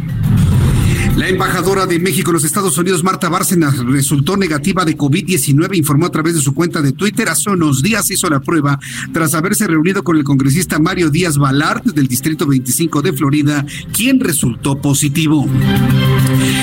La 1.16 1.28
embajadora 1.28 1.86
de 1.86 1.98
México 1.98 2.30
en 2.30 2.34
los 2.34 2.44
Estados 2.44 2.76
Unidos, 2.76 3.02
Marta 3.02 3.30
Bárcenas, 3.30 3.78
resultó 3.78 4.36
negativa 4.36 4.84
de 4.84 4.98
COVID-19, 4.98 5.74
informó 5.74 6.04
a 6.04 6.12
través 6.12 6.34
de 6.34 6.42
su 6.42 6.52
cuenta 6.52 6.82
de 6.82 6.92
Twitter. 6.92 7.30
Hace 7.30 7.48
unos 7.48 7.82
días 7.82 8.10
hizo 8.10 8.28
la 8.28 8.40
prueba 8.40 8.78
tras 9.14 9.34
haberse 9.34 9.66
reunido 9.66 10.04
con 10.04 10.18
el 10.18 10.24
congresista 10.24 10.78
Mario 10.78 11.08
Díaz 11.08 11.38
Balart 11.38 11.86
del 11.86 12.06
Distrito 12.06 12.46
25 12.46 13.00
de 13.00 13.14
Florida, 13.14 13.64
quien 13.94 14.20
resultó 14.20 14.78
positivo. 14.78 15.48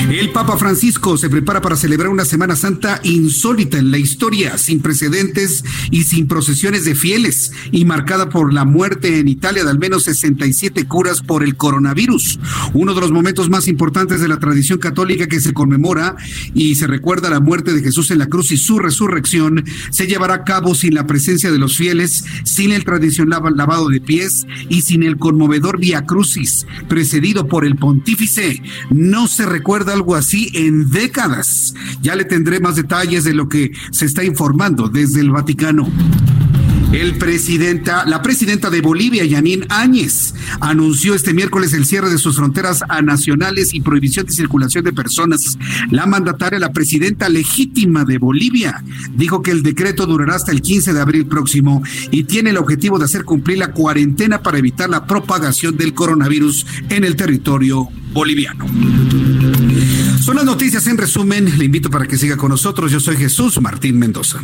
El 0.08 0.30
Papa 0.30 0.56
Francisco 0.56 1.16
se 1.16 1.28
prepara 1.28 1.60
para 1.60 1.74
celebrar 1.74 2.10
una 2.10 2.24
Semana 2.24 2.54
Santa 2.54 3.00
insólita 3.02 3.78
en 3.78 3.90
la 3.90 3.98
historia, 3.98 4.56
sin 4.56 4.80
precedentes 4.80 5.64
y 5.90 6.04
sin 6.04 6.28
procesiones 6.28 6.84
de 6.84 6.94
fieles, 6.94 7.50
y 7.72 7.84
marcada 7.84 8.28
por 8.28 8.52
la 8.52 8.64
muerte 8.64 9.18
en 9.18 9.26
Italia 9.26 9.64
de 9.64 9.70
al 9.70 9.80
menos 9.80 10.04
67 10.04 10.86
curas 10.86 11.22
por 11.22 11.42
el 11.42 11.56
coronavirus. 11.56 12.38
Uno 12.72 12.94
de 12.94 13.00
los 13.00 13.10
momentos 13.10 13.50
más 13.50 13.66
importantes 13.66 14.20
de 14.20 14.28
la 14.28 14.38
tradición 14.44 14.78
católica 14.78 15.26
que 15.26 15.40
se 15.40 15.52
conmemora 15.52 16.16
y 16.54 16.74
se 16.74 16.86
recuerda 16.86 17.30
la 17.30 17.40
muerte 17.40 17.72
de 17.72 17.82
Jesús 17.82 18.10
en 18.10 18.18
la 18.18 18.26
cruz 18.26 18.52
y 18.52 18.56
su 18.56 18.78
resurrección, 18.78 19.64
se 19.90 20.06
llevará 20.06 20.34
a 20.34 20.44
cabo 20.44 20.74
sin 20.74 20.94
la 20.94 21.06
presencia 21.06 21.50
de 21.50 21.58
los 21.58 21.76
fieles, 21.76 22.24
sin 22.44 22.72
el 22.72 22.84
tradicional 22.84 23.42
lavado 23.56 23.88
de 23.88 24.00
pies 24.00 24.46
y 24.68 24.82
sin 24.82 25.02
el 25.02 25.16
conmovedor 25.16 25.78
Via 25.78 26.04
Crucis, 26.04 26.66
precedido 26.88 27.48
por 27.48 27.64
el 27.64 27.76
pontífice. 27.76 28.62
No 28.90 29.28
se 29.28 29.46
recuerda 29.46 29.92
algo 29.92 30.14
así 30.14 30.50
en 30.54 30.90
décadas. 30.90 31.74
Ya 32.02 32.14
le 32.14 32.24
tendré 32.24 32.60
más 32.60 32.76
detalles 32.76 33.24
de 33.24 33.34
lo 33.34 33.48
que 33.48 33.72
se 33.90 34.04
está 34.06 34.24
informando 34.24 34.88
desde 34.88 35.20
el 35.20 35.30
Vaticano. 35.30 35.88
El 36.94 37.18
presidenta, 37.18 38.04
la 38.06 38.22
presidenta 38.22 38.70
de 38.70 38.80
Bolivia, 38.80 39.24
Yanín 39.24 39.66
Áñez, 39.68 40.32
anunció 40.60 41.16
este 41.16 41.34
miércoles 41.34 41.72
el 41.72 41.86
cierre 41.86 42.08
de 42.08 42.18
sus 42.18 42.36
fronteras 42.36 42.84
a 42.88 43.02
nacionales 43.02 43.74
y 43.74 43.80
prohibición 43.80 44.26
de 44.26 44.32
circulación 44.32 44.84
de 44.84 44.92
personas. 44.92 45.58
La 45.90 46.06
mandataria, 46.06 46.60
la 46.60 46.72
presidenta 46.72 47.28
legítima 47.28 48.04
de 48.04 48.18
Bolivia, 48.18 48.84
dijo 49.12 49.42
que 49.42 49.50
el 49.50 49.64
decreto 49.64 50.06
durará 50.06 50.36
hasta 50.36 50.52
el 50.52 50.62
15 50.62 50.92
de 50.92 51.00
abril 51.00 51.26
próximo 51.26 51.82
y 52.12 52.22
tiene 52.22 52.50
el 52.50 52.58
objetivo 52.58 52.96
de 53.00 53.06
hacer 53.06 53.24
cumplir 53.24 53.58
la 53.58 53.72
cuarentena 53.72 54.40
para 54.40 54.58
evitar 54.58 54.88
la 54.88 55.04
propagación 55.04 55.76
del 55.76 55.94
coronavirus 55.94 56.64
en 56.90 57.02
el 57.02 57.16
territorio 57.16 57.88
boliviano. 58.12 58.66
Son 60.20 60.36
las 60.36 60.44
noticias 60.44 60.86
en 60.86 60.96
resumen. 60.96 61.58
Le 61.58 61.64
invito 61.64 61.90
para 61.90 62.06
que 62.06 62.16
siga 62.16 62.36
con 62.36 62.50
nosotros. 62.50 62.92
Yo 62.92 63.00
soy 63.00 63.16
Jesús 63.16 63.60
Martín 63.60 63.98
Mendoza. 63.98 64.40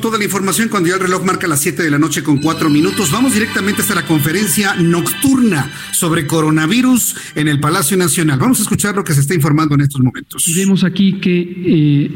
Con 0.00 0.12
toda 0.12 0.18
la 0.18 0.24
información 0.24 0.70
cuando 0.70 0.88
ya 0.88 0.94
el 0.94 1.00
reloj 1.02 1.24
marca 1.26 1.46
las 1.46 1.60
7 1.60 1.82
de 1.82 1.90
la 1.90 1.98
noche 1.98 2.22
con 2.22 2.38
4 2.38 2.70
minutos. 2.70 3.10
Vamos 3.10 3.34
directamente 3.34 3.82
hasta 3.82 3.94
la 3.94 4.06
conferencia 4.06 4.74
nocturna 4.76 5.70
sobre 5.92 6.26
coronavirus 6.26 7.16
en 7.34 7.48
el 7.48 7.60
Palacio 7.60 7.98
Nacional. 7.98 8.38
Vamos 8.38 8.60
a 8.60 8.62
escuchar 8.62 8.96
lo 8.96 9.04
que 9.04 9.12
se 9.12 9.20
está 9.20 9.34
informando 9.34 9.74
en 9.74 9.82
estos 9.82 10.00
momentos. 10.00 10.50
Vemos 10.56 10.84
aquí 10.84 11.20
que 11.20 11.40
eh, 11.42 12.10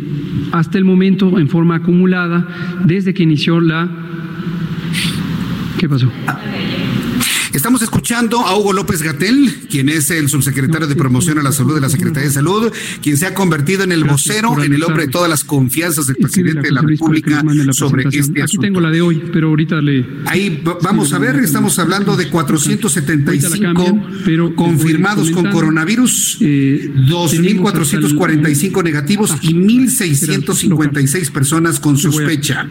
hasta 0.53 0.79
el 0.79 0.85
momento, 0.87 1.39
en 1.39 1.51
forma 1.51 1.77
acumulada, 1.77 2.81
desde 2.87 3.13
que 3.13 3.23
inició 3.23 3.61
la... 3.61 3.91
¿Qué 5.77 5.87
pasó? 5.87 6.11
Estamos 7.53 7.83
escuchando 7.83 8.41
a 8.41 8.59
Hugo 8.59 8.73
López 8.73 9.03
Gatel, 9.03 9.67
quien 9.71 9.89
es 9.89 10.11
el 10.11 10.29
subsecretario 10.29 10.89
de 10.89 10.97
Promoción 10.97 11.39
a 11.39 11.43
la 11.43 11.53
Salud 11.53 11.75
de 11.75 11.81
la 11.81 11.89
Secretaría 11.89 12.29
de 12.29 12.35
Salud, 12.35 12.71
quien 13.01 13.17
se 13.17 13.27
ha 13.27 13.35
convertido 13.35 13.85
en 13.85 13.93
el 13.93 14.03
vocero, 14.05 14.61
en 14.63 14.73
el 14.73 14.83
hombre 14.83 15.07
de 15.07 15.13
todas 15.13 15.31
las 15.31 15.45
confianzas 15.45 16.07
del 16.07 16.17
presidente 16.17 16.63
de 16.63 16.73
la 16.73 16.83
República 16.83 17.45
sobre 17.73 18.09
este 18.09 18.43
asunto. 18.43 18.43
Aquí 18.43 18.59
tengo 18.59 18.81
la 18.81 18.91
de 18.91 19.03
hoy, 19.03 19.23
pero 19.33 19.47
ahorita 19.49 19.81
le... 19.81 20.05
Ahí 20.27 20.63
vamos 20.83 21.13
a 21.13 21.19
ver, 21.19 21.37
estamos 21.37 21.79
hablando 21.79 22.17
de 22.17 22.29
475 22.29 24.55
confirmados 24.57 25.31
con 25.31 25.49
coronavirus, 25.51 26.41
2.445 26.41 28.83
negativos 28.83 29.37
y 29.43 29.55
1.656 29.55 31.31
personas 31.31 31.79
con 31.79 31.97
sospecha. 31.97 32.69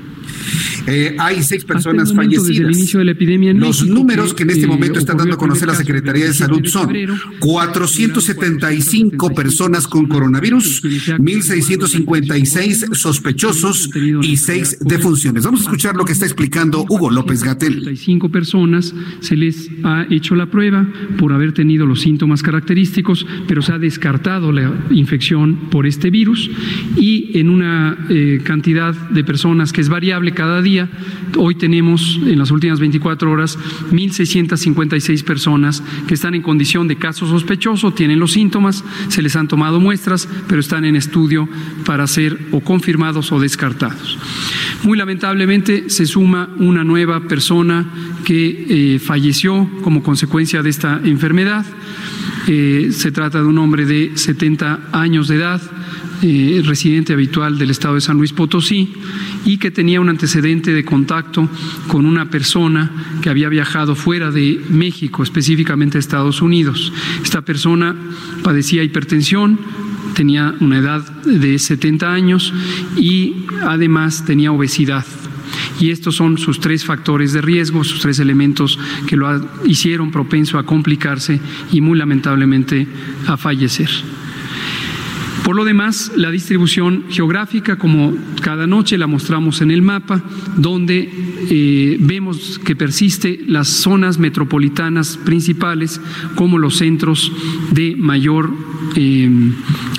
Eh, 0.88 1.16
hay 1.20 1.44
seis 1.44 1.64
personas 1.64 2.12
fallecidas. 2.14 2.94
de 2.94 3.06
la 3.06 3.12
epidemia 3.12 3.54
Los 3.54 3.86
números 3.86 4.34
que 4.34 4.42
en 4.44 4.50
este 4.50 4.68
momento 4.68 5.00
están 5.00 5.16
dando 5.18 5.36
a 5.36 5.38
conocer 5.38 5.68
la 5.68 5.76
Secretaría 5.76 6.26
de 6.26 6.34
Salud 6.34 6.66
son 6.66 6.92
475 7.40 9.34
personas 9.34 9.88
con 9.88 10.08
coronavirus, 10.08 10.84
1.656 10.84 12.96
sospechosos 12.96 13.90
y 14.22 14.38
seis 14.38 14.78
defunciones. 14.82 15.46
Vamos 15.46 15.62
a 15.62 15.64
escuchar 15.64 15.96
lo 15.96 16.06
que 16.06 16.14
está 16.14 16.26
explicando 16.26 16.86
Hugo 16.90 17.10
López 17.10 17.44
Gatel. 17.44 17.98
cinco 17.98 18.30
personas 18.30 18.94
se 19.22 19.36
les 19.36 19.70
ha 19.84 20.06
hecho 20.10 20.36
la 20.36 20.48
prueba 20.48 20.88
por 21.18 21.34
haber 21.34 21.54
tenido 21.54 21.86
los 21.86 22.02
síntomas 22.02 22.44
característicos, 22.44 23.26
pero 23.48 23.62
se 23.62 23.74
ha 23.74 23.80
descartado 23.80 24.52
la 24.52 24.74
infección 24.92 25.70
por 25.70 25.88
este 25.88 26.10
virus 26.10 26.50
y 26.98 27.38
en 27.38 27.50
una 27.50 27.98
eh, 28.10 28.42
cantidad 28.44 28.94
de 29.10 29.24
personas 29.24 29.72
que 29.72 29.82
es 29.82 29.90
variable 29.90 30.34
cada 30.34 30.62
día, 30.62 30.73
hoy 31.38 31.56
tenemos 31.56 32.20
en 32.26 32.40
las 32.40 32.52
últimas 32.52 32.80
24 32.80 33.32
horas 33.32 33.58
1.656 33.92 35.24
personas 35.24 35.84
que 36.08 36.14
están 36.14 36.36
en 36.36 36.42
condición 36.42 36.88
de 36.88 36.98
caso 36.98 37.28
sospechoso, 37.28 37.94
tienen 37.94 38.20
los 38.20 38.34
síntomas, 38.34 38.84
se 39.10 39.22
les 39.22 39.36
han 39.36 39.48
tomado 39.48 39.80
muestras, 39.80 40.28
pero 40.48 40.60
están 40.60 40.86
en 40.86 40.96
estudio 40.96 41.48
para 41.86 42.08
ser 42.08 42.38
o 42.52 42.62
confirmados 42.62 43.32
o 43.32 43.40
descartados. 43.40 44.18
Muy 44.84 44.98
lamentablemente 44.98 45.90
se 45.90 46.06
suma 46.06 46.50
una 46.58 46.84
nueva 46.84 47.22
persona 47.28 47.86
que 48.26 48.96
eh, 48.96 49.00
falleció 49.00 49.70
como 49.82 50.04
consecuencia 50.04 50.62
de 50.62 50.70
esta 50.70 51.02
enfermedad. 51.04 51.66
Eh, 52.48 52.90
se 52.92 53.12
trata 53.12 53.40
de 53.40 53.46
un 53.46 53.58
hombre 53.58 53.86
de 53.86 54.12
70 54.16 54.90
años 54.92 55.28
de 55.28 55.36
edad, 55.36 55.62
eh, 56.26 56.62
residente 56.64 57.12
habitual 57.12 57.58
del 57.58 57.70
estado 57.70 57.96
de 57.96 58.02
San 58.02 58.16
Luis 58.16 58.32
Potosí 58.32 58.94
y 59.44 59.58
que 59.58 59.72
tenía 59.72 60.00
un 60.00 60.08
antecedente 60.08 60.72
de 60.72 60.86
contacto 60.86 61.50
con 61.90 62.06
una 62.06 62.30
persona 62.30 63.20
que 63.22 63.30
había 63.30 63.50
viajado 63.50 63.94
fuera 63.94 64.32
de 64.32 64.62
México, 64.70 65.22
específicamente 65.22 65.98
a 65.98 66.00
Estados 66.00 66.42
Unidos. 66.42 66.94
Esta 67.22 67.42
persona 67.42 67.94
padecía 68.42 68.84
hipertensión, 68.84 69.60
tenía 70.16 70.56
una 70.62 70.78
edad 70.78 71.06
de 71.24 71.60
70 71.60 72.14
años 72.14 72.54
y 72.96 73.46
además 73.62 74.24
tenía 74.26 74.54
obesidad. 74.54 75.06
Y 75.82 75.90
estos 75.90 76.16
son 76.16 76.38
sus 76.38 76.62
tres 76.62 76.86
factores 76.86 77.34
de 77.34 77.42
riesgo, 77.42 77.84
sus 77.84 78.00
tres 78.00 78.20
elementos 78.20 78.80
que 79.08 79.18
lo 79.18 79.28
hicieron 79.66 80.10
propenso 80.10 80.58
a 80.58 80.66
complicarse 80.66 81.42
y 81.74 81.82
muy 81.82 81.98
lamentablemente 81.98 82.88
a 83.28 83.36
fallecer. 83.36 83.90
Por 85.44 85.58
lo 85.58 85.66
demás, 85.66 86.12
la 86.16 86.32
distribución 86.32 87.06
geográfica, 87.10 87.78
como 87.78 88.14
cada 88.42 88.66
noche 88.66 88.98
la 88.98 89.08
mostramos 89.08 89.62
en 89.62 89.72
el 89.72 89.82
mapa, 89.82 90.24
donde 90.56 91.10
eh, 91.50 91.98
vemos 92.00 92.60
que 92.60 92.78
persiste 92.78 93.42
las 93.46 93.68
zonas 93.68 94.20
metropolitanas 94.20 95.18
principales 95.18 96.00
como 96.36 96.58
los 96.58 96.78
centros 96.78 97.32
de 97.72 97.96
mayor 97.98 98.52
eh, 98.96 99.30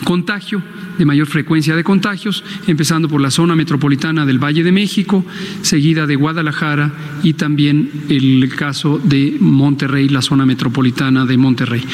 contagio 0.05 0.63
de 0.99 1.05
mayor 1.05 1.27
frecuencia 1.27 1.77
de 1.77 1.85
contagios, 1.85 2.45
empezando 2.67 3.09
por 3.09 3.21
la 3.21 3.31
zona 3.31 3.57
metropolitana 3.57 4.27
del 4.27 4.39
Valle 4.39 4.63
de 4.63 4.73
México, 4.73 5.25
seguida 5.63 6.07
de 6.07 6.17
Guadalajara 6.17 6.93
y 7.23 7.35
también 7.35 7.91
el 8.09 8.53
caso 8.57 9.01
de 9.03 9.37
Monterrey, 9.41 10.09
la 10.09 10.23
zona 10.23 10.47
metropolitana 10.47 11.25
de 11.25 11.37
Monterrey. 11.37 11.85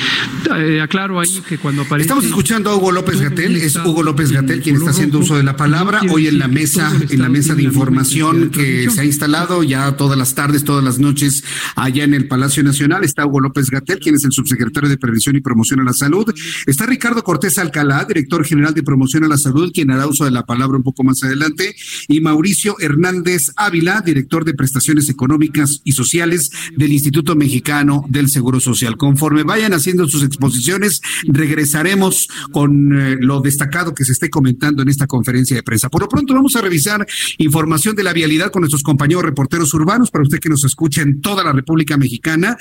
Eh, 0.56 0.80
aclaro 0.80 1.20
ahí 1.20 1.42
que 1.48 1.58
cuando 1.58 1.82
aparece... 1.82 2.06
Estamos 2.06 2.24
escuchando 2.24 2.70
a 2.70 2.76
Hugo 2.76 2.92
López 2.92 3.20
Gatel, 3.20 3.56
es 3.56 3.76
Hugo 3.76 4.02
López 4.02 4.32
Gatel 4.32 4.60
quien 4.60 4.76
está 4.76 4.90
haciendo 4.90 5.18
uso 5.18 5.36
de 5.36 5.42
la 5.42 5.56
palabra 5.56 6.00
hoy 6.10 6.26
en 6.26 6.38
la 6.38 6.48
mesa, 6.48 6.92
en 7.08 7.20
la 7.20 7.28
mesa 7.28 7.54
de 7.54 7.62
información 7.62 8.50
que 8.50 8.90
se 8.90 9.00
ha 9.00 9.04
instalado 9.04 9.62
ya 9.62 9.96
todas 9.96 10.18
las 10.18 10.34
tardes, 10.34 10.64
todas 10.64 10.84
las 10.84 10.98
noches 10.98 11.44
allá 11.76 12.04
en 12.04 12.14
el 12.14 12.26
Palacio 12.26 12.62
Nacional. 12.62 13.04
Está 13.04 13.26
Hugo 13.26 13.40
López 13.40 13.70
Gatel, 13.70 13.98
quien 13.98 14.14
es 14.14 14.24
el 14.24 14.32
subsecretario 14.32 14.88
de 14.88 14.98
Prevención 14.98 15.36
y 15.36 15.40
Promoción 15.40 15.80
a 15.80 15.84
la 15.84 15.92
Salud. 15.92 16.26
Está 16.66 16.86
Ricardo 16.86 17.22
Cortés 17.22 17.58
Alcalá, 17.58 18.04
director 18.04 18.44
general 18.44 18.74
de 18.74 18.82
Promoción 18.90 19.22
a 19.22 19.28
la 19.28 19.38
Salud, 19.38 19.70
quien 19.72 19.92
hará 19.92 20.08
uso 20.08 20.24
de 20.24 20.32
la 20.32 20.44
palabra 20.44 20.76
un 20.76 20.82
poco 20.82 21.04
más 21.04 21.22
adelante. 21.22 21.76
Y 22.08 22.20
Mauricio 22.20 22.74
Hernández 22.80 23.52
Ávila, 23.54 24.02
director 24.04 24.44
de 24.44 24.52
Prestaciones 24.52 25.08
Económicas 25.08 25.80
y 25.84 25.92
Sociales 25.92 26.50
del 26.76 26.92
Instituto 26.92 27.36
Mexicano 27.36 28.04
del 28.08 28.28
Seguro 28.28 28.58
Social. 28.58 28.96
Conforme 28.96 29.44
vayan 29.44 29.74
haciendo 29.74 30.08
sus 30.08 30.24
exposiciones, 30.24 31.02
regresaremos 31.28 32.26
con 32.50 33.00
eh, 33.00 33.16
lo 33.20 33.40
destacado 33.40 33.94
que 33.94 34.04
se 34.04 34.10
esté 34.10 34.28
comentando 34.28 34.82
en 34.82 34.88
esta 34.88 35.06
conferencia 35.06 35.54
de 35.54 35.62
prensa. 35.62 35.88
Por 35.88 36.00
lo 36.00 36.08
pronto 36.08 36.34
vamos 36.34 36.56
a 36.56 36.60
revisar 36.60 37.06
información 37.38 37.94
de 37.94 38.02
la 38.02 38.12
vialidad 38.12 38.50
con 38.50 38.62
nuestros 38.62 38.82
compañeros 38.82 39.22
reporteros 39.22 39.72
urbanos 39.72 40.10
para 40.10 40.24
usted 40.24 40.40
que 40.40 40.48
nos 40.48 40.64
escucha 40.64 41.02
en 41.02 41.20
toda 41.20 41.44
la 41.44 41.52
República 41.52 41.96
Mexicana. 41.96 42.56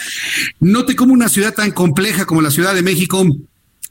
Note 0.60 0.96
cómo 0.96 1.12
una 1.12 1.28
ciudad 1.28 1.56
tan 1.56 1.72
compleja 1.72 2.28
como 2.28 2.44
la 2.44 2.52
Ciudad 2.52 2.76
de 2.76 2.84
México 2.84 3.26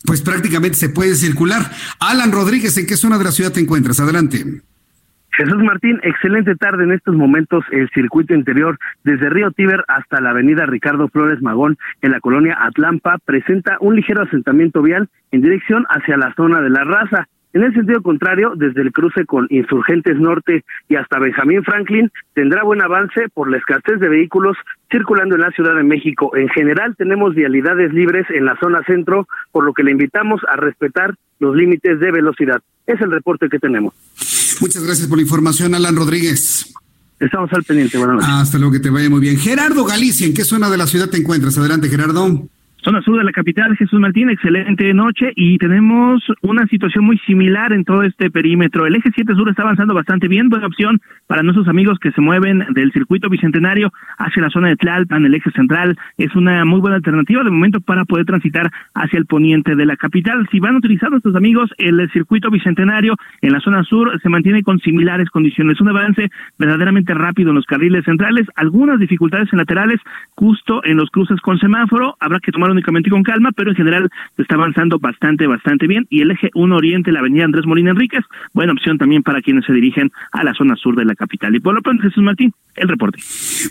pues 0.04 0.20
prácticamente 0.20 0.78
se 0.78 0.88
puede 0.88 1.14
circular. 1.14 1.70
Alan 1.98 2.32
Rodríguez, 2.32 2.76
¿en 2.76 2.86
qué 2.86 2.96
zona 2.96 3.18
de 3.18 3.24
la 3.24 3.32
ciudad 3.32 3.52
te 3.52 3.60
encuentras? 3.60 4.00
Adelante. 4.00 4.62
Jesús 5.38 5.62
Martín, 5.62 6.00
excelente 6.02 6.56
tarde 6.56 6.82
en 6.82 6.90
estos 6.90 7.14
momentos 7.14 7.64
el 7.70 7.88
circuito 7.90 8.34
interior 8.34 8.76
desde 9.04 9.30
Río 9.30 9.52
Tíber 9.52 9.84
hasta 9.86 10.20
la 10.20 10.30
avenida 10.30 10.66
Ricardo 10.66 11.06
Flores 11.06 11.40
Magón 11.40 11.78
en 12.02 12.10
la 12.10 12.18
colonia 12.18 12.58
Atlampa 12.60 13.18
presenta 13.24 13.76
un 13.78 13.94
ligero 13.94 14.24
asentamiento 14.24 14.82
vial 14.82 15.08
en 15.30 15.42
dirección 15.42 15.86
hacia 15.90 16.16
la 16.16 16.34
zona 16.34 16.60
de 16.60 16.70
la 16.70 16.82
raza. 16.82 17.28
En 17.52 17.62
el 17.62 17.72
sentido 17.72 18.02
contrario, 18.02 18.54
desde 18.56 18.82
el 18.82 18.90
cruce 18.90 19.26
con 19.26 19.46
Insurgentes 19.50 20.18
Norte 20.18 20.64
y 20.88 20.96
hasta 20.96 21.20
Benjamín 21.20 21.62
Franklin, 21.62 22.10
tendrá 22.34 22.64
buen 22.64 22.82
avance 22.82 23.28
por 23.32 23.48
la 23.48 23.58
escasez 23.58 24.00
de 24.00 24.08
vehículos 24.08 24.56
circulando 24.90 25.36
en 25.36 25.42
la 25.42 25.52
Ciudad 25.52 25.76
de 25.76 25.84
México. 25.84 26.36
En 26.36 26.48
general, 26.48 26.96
tenemos 26.96 27.36
vialidades 27.36 27.94
libres 27.94 28.26
en 28.30 28.44
la 28.44 28.56
zona 28.58 28.82
centro, 28.88 29.28
por 29.52 29.64
lo 29.64 29.72
que 29.72 29.84
le 29.84 29.92
invitamos 29.92 30.40
a 30.52 30.56
respetar 30.56 31.14
los 31.38 31.54
límites 31.54 32.00
de 32.00 32.10
velocidad. 32.10 32.60
Es 32.88 33.00
el 33.00 33.12
reporte 33.12 33.48
que 33.48 33.60
tenemos. 33.60 33.94
Muchas 34.60 34.82
gracias 34.82 35.06
por 35.06 35.18
la 35.18 35.22
información, 35.22 35.74
Alan 35.74 35.96
Rodríguez. 35.96 36.72
Estamos 37.20 37.52
al 37.52 37.64
pendiente. 37.64 37.98
Buenas 37.98 38.16
noches. 38.16 38.30
Hasta 38.30 38.58
luego, 38.58 38.72
que 38.72 38.80
te 38.80 38.90
vaya 38.90 39.10
muy 39.10 39.20
bien. 39.20 39.38
Gerardo 39.38 39.84
Galicia, 39.84 40.26
¿en 40.26 40.34
qué 40.34 40.44
zona 40.44 40.70
de 40.70 40.76
la 40.76 40.86
ciudad 40.86 41.08
te 41.08 41.16
encuentras? 41.16 41.58
Adelante, 41.58 41.88
Gerardo. 41.88 42.48
Zona 42.88 43.02
sur 43.02 43.18
de 43.18 43.24
la 43.24 43.32
capital, 43.32 43.76
Jesús 43.76 44.00
Martín, 44.00 44.30
excelente 44.30 44.94
noche 44.94 45.30
y 45.36 45.58
tenemos 45.58 46.22
una 46.40 46.66
situación 46.68 47.04
muy 47.04 47.18
similar 47.26 47.74
en 47.74 47.84
todo 47.84 48.02
este 48.02 48.30
perímetro. 48.30 48.86
El 48.86 48.94
eje 48.94 49.10
7 49.14 49.34
sur 49.34 49.46
está 49.50 49.60
avanzando 49.60 49.92
bastante 49.92 50.26
bien, 50.26 50.48
buena 50.48 50.68
opción 50.68 50.98
para 51.26 51.42
nuestros 51.42 51.68
amigos 51.68 51.98
que 51.98 52.12
se 52.12 52.22
mueven 52.22 52.64
del 52.70 52.90
circuito 52.92 53.28
bicentenario 53.28 53.92
hacia 54.16 54.40
la 54.40 54.48
zona 54.48 54.68
de 54.68 54.76
Tlalpan, 54.76 55.26
el 55.26 55.34
eje 55.34 55.50
central. 55.50 55.98
Es 56.16 56.34
una 56.34 56.64
muy 56.64 56.80
buena 56.80 56.96
alternativa 56.96 57.44
de 57.44 57.50
momento 57.50 57.82
para 57.82 58.06
poder 58.06 58.24
transitar 58.24 58.70
hacia 58.94 59.18
el 59.18 59.26
poniente 59.26 59.76
de 59.76 59.84
la 59.84 59.98
capital. 59.98 60.48
Si 60.50 60.58
van 60.58 60.76
a 60.76 60.78
utilizar 60.78 61.10
nuestros 61.10 61.36
amigos 61.36 61.68
el 61.76 62.10
circuito 62.10 62.50
bicentenario 62.50 63.16
en 63.42 63.52
la 63.52 63.60
zona 63.60 63.84
sur, 63.84 64.18
se 64.22 64.30
mantiene 64.30 64.62
con 64.62 64.78
similares 64.78 65.28
condiciones. 65.28 65.78
Un 65.82 65.90
avance 65.90 66.30
verdaderamente 66.58 67.12
rápido 67.12 67.50
en 67.50 67.56
los 67.56 67.66
carriles 67.66 68.06
centrales, 68.06 68.46
algunas 68.56 68.98
dificultades 68.98 69.52
en 69.52 69.58
laterales, 69.58 70.00
justo 70.36 70.82
en 70.84 70.96
los 70.96 71.10
cruces 71.10 71.38
con 71.42 71.58
semáforo. 71.58 72.16
Habrá 72.18 72.40
que 72.40 72.50
tomar 72.50 72.77
únicamente 72.78 73.10
con 73.10 73.22
calma, 73.22 73.50
pero 73.52 73.70
en 73.70 73.76
general 73.76 74.08
se 74.36 74.42
está 74.42 74.54
avanzando 74.54 74.98
bastante, 74.98 75.46
bastante 75.46 75.86
bien. 75.86 76.06
Y 76.10 76.22
el 76.22 76.30
eje 76.30 76.50
1 76.54 76.76
Oriente, 76.76 77.12
la 77.12 77.20
avenida 77.20 77.44
Andrés 77.44 77.66
Molina 77.66 77.90
Enríquez, 77.90 78.24
buena 78.52 78.72
opción 78.72 78.98
también 78.98 79.22
para 79.22 79.42
quienes 79.42 79.64
se 79.64 79.72
dirigen 79.72 80.10
a 80.32 80.44
la 80.44 80.54
zona 80.54 80.76
sur 80.76 80.96
de 80.96 81.04
la 81.04 81.14
capital. 81.14 81.54
Y 81.54 81.60
por 81.60 81.74
lo 81.74 81.82
pronto, 81.82 82.02
Jesús 82.02 82.22
Martín, 82.22 82.52
el 82.76 82.88
reporte. 82.88 83.20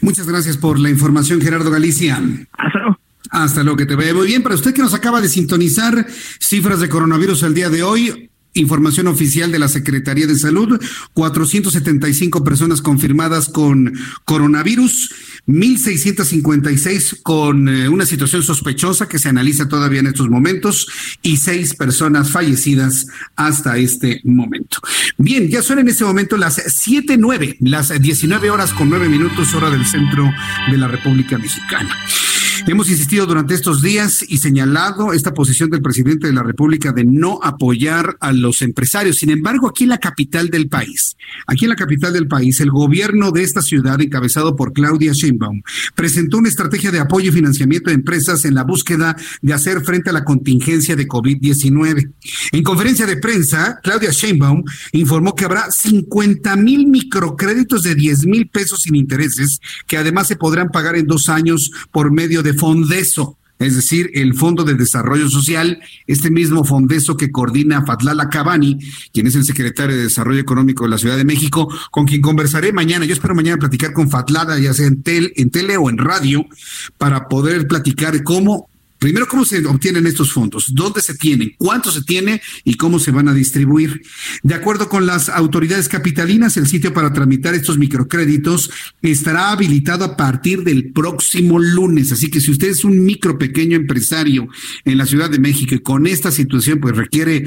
Muchas 0.02 0.28
gracias 0.28 0.58
por 0.58 0.80
la 0.80 0.90
información, 0.90 1.42
Gerardo 1.42 1.72
Galicia. 1.72 2.20
Hasta 2.58 2.80
luego. 2.80 3.00
Hasta 3.30 3.64
luego, 3.64 3.78
que 3.78 3.86
te 3.86 3.96
vaya 3.96 4.14
muy 4.14 4.28
bien. 4.28 4.44
Para 4.44 4.56
usted 4.56 4.74
que 4.74 4.82
nos 4.82 4.94
acaba 4.94 5.22
de 5.22 5.28
sintonizar, 5.28 6.06
cifras 6.08 6.80
de 6.80 6.90
coronavirus 6.90 7.44
el 7.44 7.54
día 7.54 7.70
de 7.70 7.84
hoy. 7.84 8.30
Información 8.58 9.08
oficial 9.08 9.52
de 9.52 9.60
la 9.60 9.68
Secretaría 9.68 10.28
de 10.28 10.36
Salud, 10.36 10.80
475 11.14 12.44
personas 12.44 12.82
confirmadas 12.82 13.50
con 13.50 13.94
coronavirus, 14.26 15.14
1.656 15.48 17.22
con 17.24 17.70
eh, 17.70 17.88
una 17.88 18.06
situación 18.06 18.44
sospechosa 18.44 19.08
que 19.08 19.20
se 19.20 19.30
analiza 19.30 19.70
todavía 19.70 20.02
en 20.02 20.08
estos 20.08 20.30
momentos 20.30 20.88
y 21.22 21.38
seis 21.38 21.76
personas 21.76 22.32
fallecidas 22.32 23.08
hasta 23.36 23.78
este 23.78 24.22
momento. 24.24 24.80
Bien, 25.18 25.48
ya 25.50 25.62
son 25.62 25.80
en 25.80 25.88
este 25.88 26.04
momento 26.04 26.38
las 26.38 26.62
siete 26.68 27.18
nueve, 27.18 27.58
las 27.62 27.90
19 28.02 28.50
horas 28.50 28.74
con 28.74 28.90
nueve 28.90 29.08
minutos 29.08 29.54
hora 29.54 29.70
del 29.70 29.86
centro 29.86 30.30
de 30.70 30.78
la 30.78 30.88
República 30.88 31.38
Mexicana. 31.38 31.96
Hemos 32.70 32.90
insistido 32.90 33.26
durante 33.26 33.54
estos 33.54 33.82
días 33.82 34.26
y 34.28 34.40
señalado 34.40 35.14
esta 35.14 35.34
posición 35.34 35.70
del 35.70 35.82
presidente 35.82 36.28
de 36.28 36.34
la 36.34 36.44
República 36.44 36.92
de 36.92 37.06
no 37.06 37.40
apoyar 37.42 38.18
a 38.20 38.34
los 38.34 38.62
empresarios. 38.62 39.20
Sin 39.20 39.30
embargo, 39.30 39.70
aquí 39.70 39.86
en 39.86 39.92
la 39.92 40.00
capital 40.00 40.50
del 40.50 40.68
país, 40.68 41.16
aquí 41.48 41.64
en 41.64 41.70
la 41.70 41.78
capital 41.78 42.12
del 42.12 42.28
país, 42.28 42.60
el 42.60 42.70
gobierno 42.70 43.32
de 43.32 43.44
esta 43.44 43.62
ciudad, 43.62 44.02
encabezado 44.02 44.58
por 44.58 44.74
Claudia 44.74 45.14
Sheinbaum, 45.14 45.62
presentó 45.96 46.40
una 46.40 46.50
estrategia 46.50 46.92
de 46.92 47.00
apoyo 47.00 47.30
y 47.30 47.34
financiamiento 47.34 47.90
de 47.90 47.96
empresas 47.96 48.44
en 48.44 48.54
la 48.54 48.66
búsqueda 48.66 49.16
de 49.42 49.54
hacer 49.54 49.80
frente 49.86 50.10
a 50.10 50.14
la 50.14 50.26
contingencia 50.26 50.98
de 50.98 51.08
COVID-19. 51.08 52.12
En 52.52 52.64
conferencia 52.64 53.06
de 53.06 53.16
prensa, 53.16 53.80
Claudia 53.82 54.12
Sheinbaum 54.12 54.66
informó 54.92 55.36
que 55.36 55.46
habrá 55.46 55.72
50 55.72 56.58
mil 56.58 56.88
microcréditos 56.88 57.84
de 57.84 57.96
10 57.96 58.26
mil 58.26 58.50
pesos 58.50 58.82
sin 58.82 58.96
intereses 58.96 59.62
que 59.88 59.96
además 59.96 60.28
se 60.28 60.36
podrán 60.36 60.68
pagar 60.68 60.98
en 60.98 61.08
dos 61.08 61.30
años 61.30 61.72
por 61.94 62.12
medio 62.12 62.44
de 62.44 62.57
Fondeso, 62.58 63.38
es 63.60 63.76
decir, 63.76 64.12
el 64.14 64.36
Fondo 64.36 64.64
de 64.64 64.76
Desarrollo 64.76 65.30
Social, 65.30 65.80
este 66.06 66.30
mismo 66.30 66.64
Fondeso 66.64 67.18
que 67.18 67.32
coordina 67.32 67.86
Fatlala 67.86 68.30
Cabani, 68.30 68.78
quien 69.12 69.26
es 69.26 69.36
el 69.36 69.46
secretario 69.46 69.96
de 69.96 70.04
Desarrollo 70.04 70.40
Económico 70.40 70.84
de 70.84 70.92
la 70.92 70.98
Ciudad 70.98 71.18
de 71.18 71.26
México, 71.26 71.68
con 71.90 72.06
quien 72.06 72.22
conversaré 72.22 72.72
mañana. 72.72 73.06
Yo 73.06 73.14
espero 73.14 73.34
mañana 73.34 73.58
platicar 73.58 73.94
con 73.94 74.10
Fatlala, 74.10 74.60
ya 74.60 74.74
sea 74.74 74.86
en, 74.86 75.02
tel, 75.02 75.34
en 75.36 75.50
tele 75.50 75.78
o 75.78 75.90
en 75.90 75.98
radio, 75.98 76.46
para 77.00 77.28
poder 77.28 77.68
platicar 77.68 78.24
cómo 78.24 78.70
Primero, 79.00 79.28
¿cómo 79.28 79.46
se 79.46 79.64
obtienen 79.66 80.08
estos 80.08 80.34
fondos? 80.34 80.74
¿Dónde 80.74 81.02
se 81.02 81.14
tienen? 81.14 81.54
¿Cuánto 81.58 81.92
se 81.92 82.02
tiene? 82.02 82.42
¿Y 82.64 82.76
cómo 82.76 82.98
se 83.00 83.12
van 83.12 83.28
a 83.28 83.34
distribuir? 83.34 84.02
De 84.42 84.56
acuerdo 84.56 84.90
con 84.90 85.06
las 85.06 85.30
autoridades 85.30 85.88
capitalinas, 85.88 86.58
el 86.58 86.68
sitio 86.68 86.94
para 86.94 87.14
tramitar 87.14 87.54
estos 87.54 87.78
microcréditos 87.78 88.72
estará 89.02 89.52
habilitado 89.52 90.04
a 90.04 90.18
partir 90.18 90.64
del 90.64 90.92
próximo 90.94 91.60
lunes. 91.60 92.12
Así 92.12 92.32
que 92.32 92.42
si 92.42 92.52
usted 92.52 92.70
es 92.70 92.84
un 92.84 93.06
micro 93.06 93.38
pequeño 93.38 93.76
empresario 93.76 94.48
en 94.84 94.98
la 94.98 95.06
Ciudad 95.06 95.30
de 95.30 95.40
México 95.40 95.76
y 95.76 95.80
con 95.80 96.08
esta 96.08 96.32
situación 96.32 96.80
pues 96.80 96.96
requiere 96.96 97.46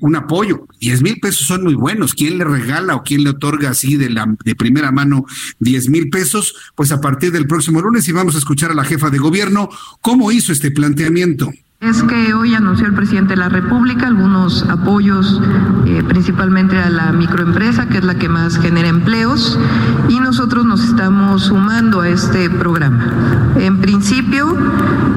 un 0.00 0.16
apoyo, 0.16 0.66
10 0.80 1.02
mil 1.02 1.20
pesos 1.20 1.46
son 1.46 1.62
muy 1.62 1.74
buenos. 1.74 2.14
¿Quién 2.14 2.38
le 2.38 2.44
regala 2.44 2.96
o 2.96 3.02
quién 3.04 3.22
le 3.22 3.30
otorga 3.30 3.70
así 3.70 3.96
de, 3.96 4.10
la, 4.10 4.34
de 4.44 4.54
primera 4.56 4.90
mano 4.90 5.24
10 5.60 5.90
mil 5.90 6.10
pesos? 6.10 6.54
Pues 6.74 6.90
a 6.90 7.00
partir 7.00 7.30
del 7.30 7.46
próximo 7.46 7.80
lunes 7.80 8.08
y 8.08 8.12
vamos 8.12 8.34
a 8.34 8.38
escuchar 8.38 8.72
a 8.72 8.74
la 8.74 8.84
jefa 8.84 9.10
de 9.10 9.18
gobierno 9.18 9.68
cómo 10.00 10.32
hizo 10.32 10.52
este 10.52 10.72
plan 10.72 10.87
es 11.80 12.02
que 12.02 12.34
hoy 12.34 12.54
anunció 12.56 12.86
el 12.86 12.94
presidente 12.94 13.34
de 13.34 13.36
la 13.36 13.48
República 13.48 14.08
algunos 14.08 14.64
apoyos 14.64 15.40
eh, 15.86 16.02
principalmente 16.08 16.76
a 16.76 16.90
la 16.90 17.12
microempresa, 17.12 17.88
que 17.88 17.98
es 17.98 18.04
la 18.04 18.16
que 18.16 18.28
más 18.28 18.58
genera 18.58 18.88
empleos, 18.88 19.56
y 20.08 20.18
nosotros 20.18 20.64
nos 20.64 20.82
estamos 20.82 21.44
sumando 21.44 22.00
a 22.00 22.08
este 22.08 22.50
programa. 22.50 23.54
En 23.56 23.78
principio, 23.78 24.56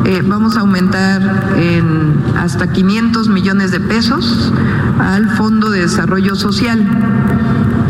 eh, 0.06 0.22
vamos 0.24 0.56
a 0.56 0.60
aumentar 0.60 1.56
en 1.58 2.14
hasta 2.38 2.72
500 2.72 3.28
millones 3.30 3.72
de 3.72 3.80
pesos 3.80 4.54
al 5.00 5.32
Fondo 5.32 5.72
de 5.72 5.82
Desarrollo 5.82 6.36
Social. 6.36 6.88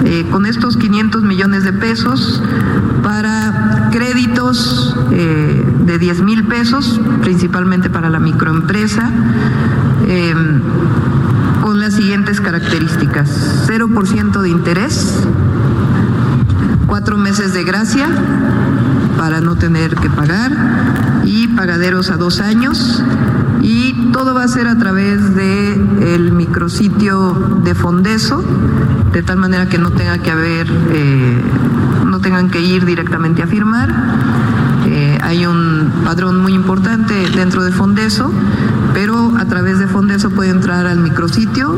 Eh, 0.04 0.26
con 0.32 0.46
estos 0.46 0.78
500 0.78 1.24
millones 1.24 1.64
de 1.64 1.74
pesos 1.74 2.42
para 3.04 3.90
créditos 3.92 4.96
eh, 5.12 5.64
de 5.86 6.00
10 6.00 6.22
mil 6.22 6.48
pesos, 6.48 7.00
principalmente 7.22 7.90
para 7.90 8.10
la 8.10 8.20
microempresa, 8.20 9.12
eh, 10.08 10.34
con 11.62 11.80
las 11.80 11.94
siguientes 11.94 12.42
características. 12.42 13.68
0% 13.68 14.42
de 14.42 14.50
interés, 14.50 15.20
cuatro 16.88 17.18
meses 17.18 17.54
de 17.54 17.64
gracia 17.64 18.08
para 19.22 19.40
no 19.40 19.56
tener 19.56 19.94
que 19.98 20.10
pagar 20.10 20.52
y 21.26 21.48
pagaderos 21.50 22.10
a 22.10 22.18
dos 22.18 22.42
años 22.42 23.04
y 23.62 23.94
todo 24.12 24.34
va 24.34 24.46
a 24.46 24.48
ser 24.48 24.66
a 24.66 24.80
través 24.80 25.36
de 25.36 25.74
el 26.16 26.32
micrositio 26.32 27.62
de 27.64 27.76
Fondeso 27.76 28.44
de 29.14 29.22
tal 29.22 29.38
manera 29.38 29.70
que 29.70 29.78
no 29.78 29.92
tenga 29.92 30.18
que 30.18 30.32
haber 30.32 30.68
eh, 30.90 31.40
no 32.04 32.20
tengan 32.20 32.50
que 32.50 32.62
ir 32.62 32.84
directamente 32.84 33.44
a 33.44 33.48
firmar. 33.48 33.94
Eh, 34.88 35.20
hay 35.22 35.46
un 35.46 35.92
padrón 36.04 36.42
muy 36.42 36.56
importante 36.56 37.14
dentro 37.36 37.64
de 37.64 37.72
Fondeso 37.72 38.32
pero 38.96 39.34
a 39.38 39.46
través 39.46 39.78
de 39.78 39.86
Fondeso 39.86 40.32
puede 40.32 40.50
entrar 40.50 40.88
al 40.88 40.98
micrositio 40.98 41.78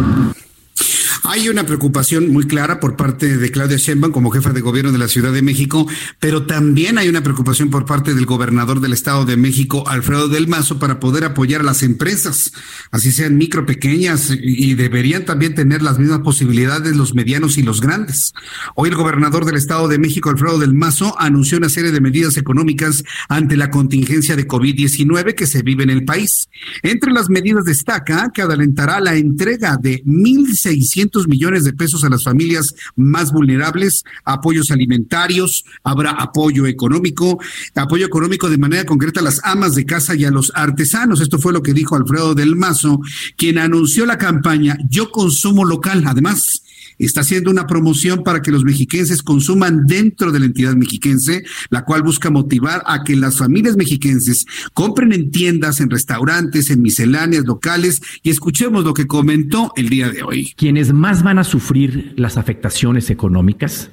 hay 1.23 1.47
una 1.49 1.65
preocupación 1.65 2.31
muy 2.31 2.45
clara 2.45 2.79
por 2.79 2.95
parte 2.95 3.37
de 3.37 3.51
Claudia 3.51 3.77
Sheinbaum 3.77 4.11
como 4.11 4.29
jefa 4.29 4.51
de 4.51 4.61
gobierno 4.61 4.91
de 4.91 4.97
la 4.97 5.07
Ciudad 5.07 5.31
de 5.31 5.41
México, 5.41 5.87
pero 6.19 6.45
también 6.45 6.97
hay 6.97 7.07
una 7.07 7.23
preocupación 7.23 7.69
por 7.69 7.85
parte 7.85 8.13
del 8.13 8.25
gobernador 8.25 8.81
del 8.81 8.93
Estado 8.93 9.25
de 9.25 9.37
México, 9.37 9.87
Alfredo 9.87 10.27
del 10.27 10.47
Mazo, 10.47 10.79
para 10.79 10.99
poder 10.99 11.23
apoyar 11.23 11.61
a 11.61 11.63
las 11.63 11.81
empresas, 11.83 12.51
así 12.91 13.11
sean 13.11 13.37
micro, 13.37 13.65
pequeñas, 13.65 14.31
y 14.41 14.73
deberían 14.73 15.25
también 15.25 15.55
tener 15.55 15.81
las 15.81 15.97
mismas 15.97 16.19
posibilidades 16.19 16.95
los 16.95 17.13
medianos 17.13 17.57
y 17.57 17.63
los 17.63 17.81
grandes. 17.81 18.33
Hoy 18.75 18.89
el 18.89 18.95
gobernador 18.95 19.45
del 19.45 19.55
Estado 19.55 19.87
de 19.87 19.99
México, 19.99 20.29
Alfredo 20.29 20.59
del 20.59 20.73
Mazo, 20.73 21.15
anunció 21.19 21.57
una 21.57 21.69
serie 21.69 21.91
de 21.91 22.01
medidas 22.01 22.37
económicas 22.37 23.03
ante 23.29 23.55
la 23.55 23.69
contingencia 23.69 24.35
de 24.35 24.47
COVID-19 24.47 25.35
que 25.35 25.47
se 25.47 25.61
vive 25.61 25.83
en 25.83 25.89
el 25.89 26.03
país. 26.03 26.49
Entre 26.81 27.11
las 27.11 27.29
medidas 27.29 27.65
destaca 27.65 28.31
que 28.33 28.41
adelantará 28.41 28.99
la 28.99 29.15
entrega 29.15 29.77
de 29.77 30.03
1.600 30.03 31.12
millones 31.27 31.63
de 31.63 31.73
pesos 31.73 32.03
a 32.03 32.09
las 32.09 32.23
familias 32.23 32.73
más 32.95 33.31
vulnerables, 33.31 34.03
apoyos 34.25 34.71
alimentarios, 34.71 35.65
habrá 35.83 36.11
apoyo 36.11 36.65
económico, 36.65 37.39
apoyo 37.75 38.05
económico 38.05 38.49
de 38.49 38.57
manera 38.57 38.85
concreta 38.85 39.19
a 39.19 39.23
las 39.23 39.41
amas 39.43 39.75
de 39.75 39.85
casa 39.85 40.15
y 40.15 40.25
a 40.25 40.31
los 40.31 40.51
artesanos. 40.55 41.21
Esto 41.21 41.39
fue 41.39 41.53
lo 41.53 41.63
que 41.63 41.73
dijo 41.73 41.95
Alfredo 41.95 42.35
del 42.35 42.55
Mazo, 42.55 42.99
quien 43.37 43.57
anunció 43.57 44.05
la 44.05 44.17
campaña 44.17 44.77
Yo 44.89 45.11
Consumo 45.11 45.65
Local. 45.65 46.03
Además, 46.05 46.62
está 46.97 47.21
haciendo 47.21 47.51
una 47.51 47.67
promoción 47.67 48.23
para 48.23 48.41
que 48.41 48.51
los 48.51 48.63
mexiquenses 48.63 49.23
consuman 49.23 49.85
dentro 49.85 50.31
de 50.31 50.39
la 50.39 50.45
entidad 50.45 50.75
mexiquense, 50.75 51.43
la 51.69 51.83
cual 51.83 52.03
busca 52.03 52.29
motivar 52.29 52.83
a 52.85 53.03
que 53.03 53.15
las 53.15 53.37
familias 53.37 53.77
mexiquenses 53.77 54.45
compren 54.73 55.13
en 55.13 55.31
tiendas, 55.31 55.79
en 55.79 55.89
restaurantes, 55.89 56.69
en 56.69 56.81
misceláneas 56.81 57.45
locales 57.45 58.01
y 58.21 58.29
escuchemos 58.29 58.83
lo 58.83 58.93
que 58.93 59.07
comentó 59.07 59.71
el 59.75 59.89
día 59.89 60.09
de 60.09 60.23
hoy. 60.23 60.53
Quienes 60.55 60.93
más 60.93 61.23
van 61.23 61.39
a 61.39 61.43
sufrir 61.43 62.13
las 62.17 62.37
afectaciones 62.37 63.09
económicas 63.09 63.91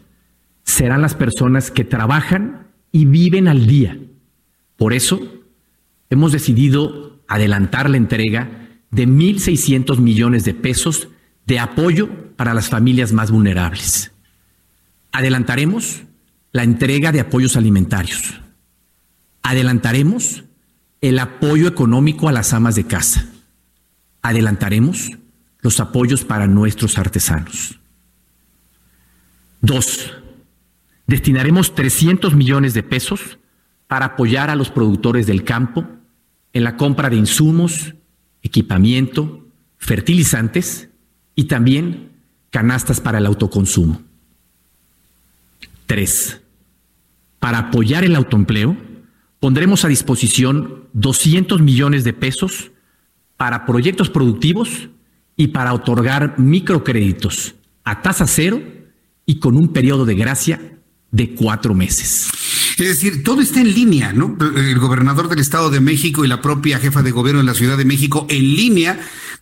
serán 0.65 1.03
las 1.03 1.15
personas 1.15 1.71
que 1.71 1.85
trabajan 1.85 2.69
y 2.93 3.05
viven 3.05 3.49
al 3.49 3.67
día. 3.67 3.99
Por 4.77 4.93
eso, 4.93 5.21
hemos 6.11 6.33
decidido 6.33 7.23
adelantar 7.29 7.89
la 7.89 7.97
entrega 7.97 8.69
de 8.91 9.07
1.600 9.07 9.99
millones 9.99 10.45
de 10.45 10.55
pesos 10.55 11.09
de 11.47 11.59
apoyo 11.59 12.09
para 12.37 12.55
las 12.55 12.69
familias 12.69 13.13
más 13.13 13.31
vulnerables. 13.31 14.13
Adelantaremos 15.13 16.03
la 16.53 16.63
entrega 16.63 17.13
de 17.13 17.21
apoyos 17.21 17.57
alimentarios. 17.57 18.41
Adelantaremos 19.43 20.45
el 21.01 21.19
apoyo 21.19 21.67
económico 21.67 22.29
a 22.29 22.33
las 22.33 22.53
amas 22.53 22.75
de 22.75 22.85
casa. 22.85 23.27
Adelantaremos 24.23 25.13
los 25.61 25.81
apoyos 25.81 26.25
para 26.25 26.47
nuestros 26.47 26.99
artesanos. 26.99 27.79
Dos, 29.61 30.13
destinaremos 31.07 31.75
300 31.75 32.35
millones 32.35 32.75
de 32.75 32.83
pesos 32.83 33.39
para 33.87 34.07
apoyar 34.07 34.51
a 34.51 34.57
los 34.57 34.71
productores 34.71 35.27
del 35.27 35.45
campo 35.45 35.87
en 36.53 36.65
la 36.65 36.77
compra 36.77 37.11
de 37.11 37.17
insumos, 37.17 37.95
equipamiento, 38.43 39.47
fertilizantes 39.79 40.90
y 41.35 41.45
también 41.45 42.11
canastas 42.51 43.01
para 43.01 43.19
el 43.19 43.27
autoconsumo. 43.27 44.03
Tres, 45.87 46.41
para 47.39 47.59
apoyar 47.59 48.05
el 48.05 48.17
autoempleo, 48.17 48.77
pondremos 49.41 49.85
a 49.85 49.89
disposición 49.89 50.85
200 50.93 51.61
millones 51.63 52.05
de 52.05 52.13
pesos 52.13 52.71
para 53.37 53.65
proyectos 53.65 54.11
productivos 54.11 54.89
y 55.37 55.49
para 55.49 55.73
otorgar 55.73 56.39
microcréditos 56.39 57.55
a 57.85 58.03
tasa 58.03 58.27
cero 58.27 58.63
y 59.25 59.39
con 59.39 59.57
un 59.57 59.73
periodo 59.73 60.05
de 60.05 60.15
gracia 60.15 60.61
de 61.11 61.35
cuatro 61.35 61.75
meses. 61.75 62.29
Es 62.79 62.89
decir, 62.89 63.23
todo 63.23 63.41
está 63.41 63.61
en 63.61 63.75
línea, 63.75 64.13
¿no? 64.13 64.37
El 64.57 64.79
gobernador 64.79 65.29
del 65.29 65.39
Estado 65.39 65.71
de 65.71 65.81
México 65.81 66.25
y 66.25 66.29
la 66.29 66.41
propia 66.41 66.79
jefa 66.79 67.03
de 67.03 67.11
gobierno 67.11 67.41
de 67.41 67.47
la 67.47 67.55
Ciudad 67.55 67.77
de 67.77 67.85
México 67.85 68.27
en 68.29 68.43
línea 68.43 69.01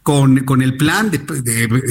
con, 0.08 0.38
con 0.46 0.62
el 0.62 0.78
plan 0.78 1.10
de, 1.10 1.18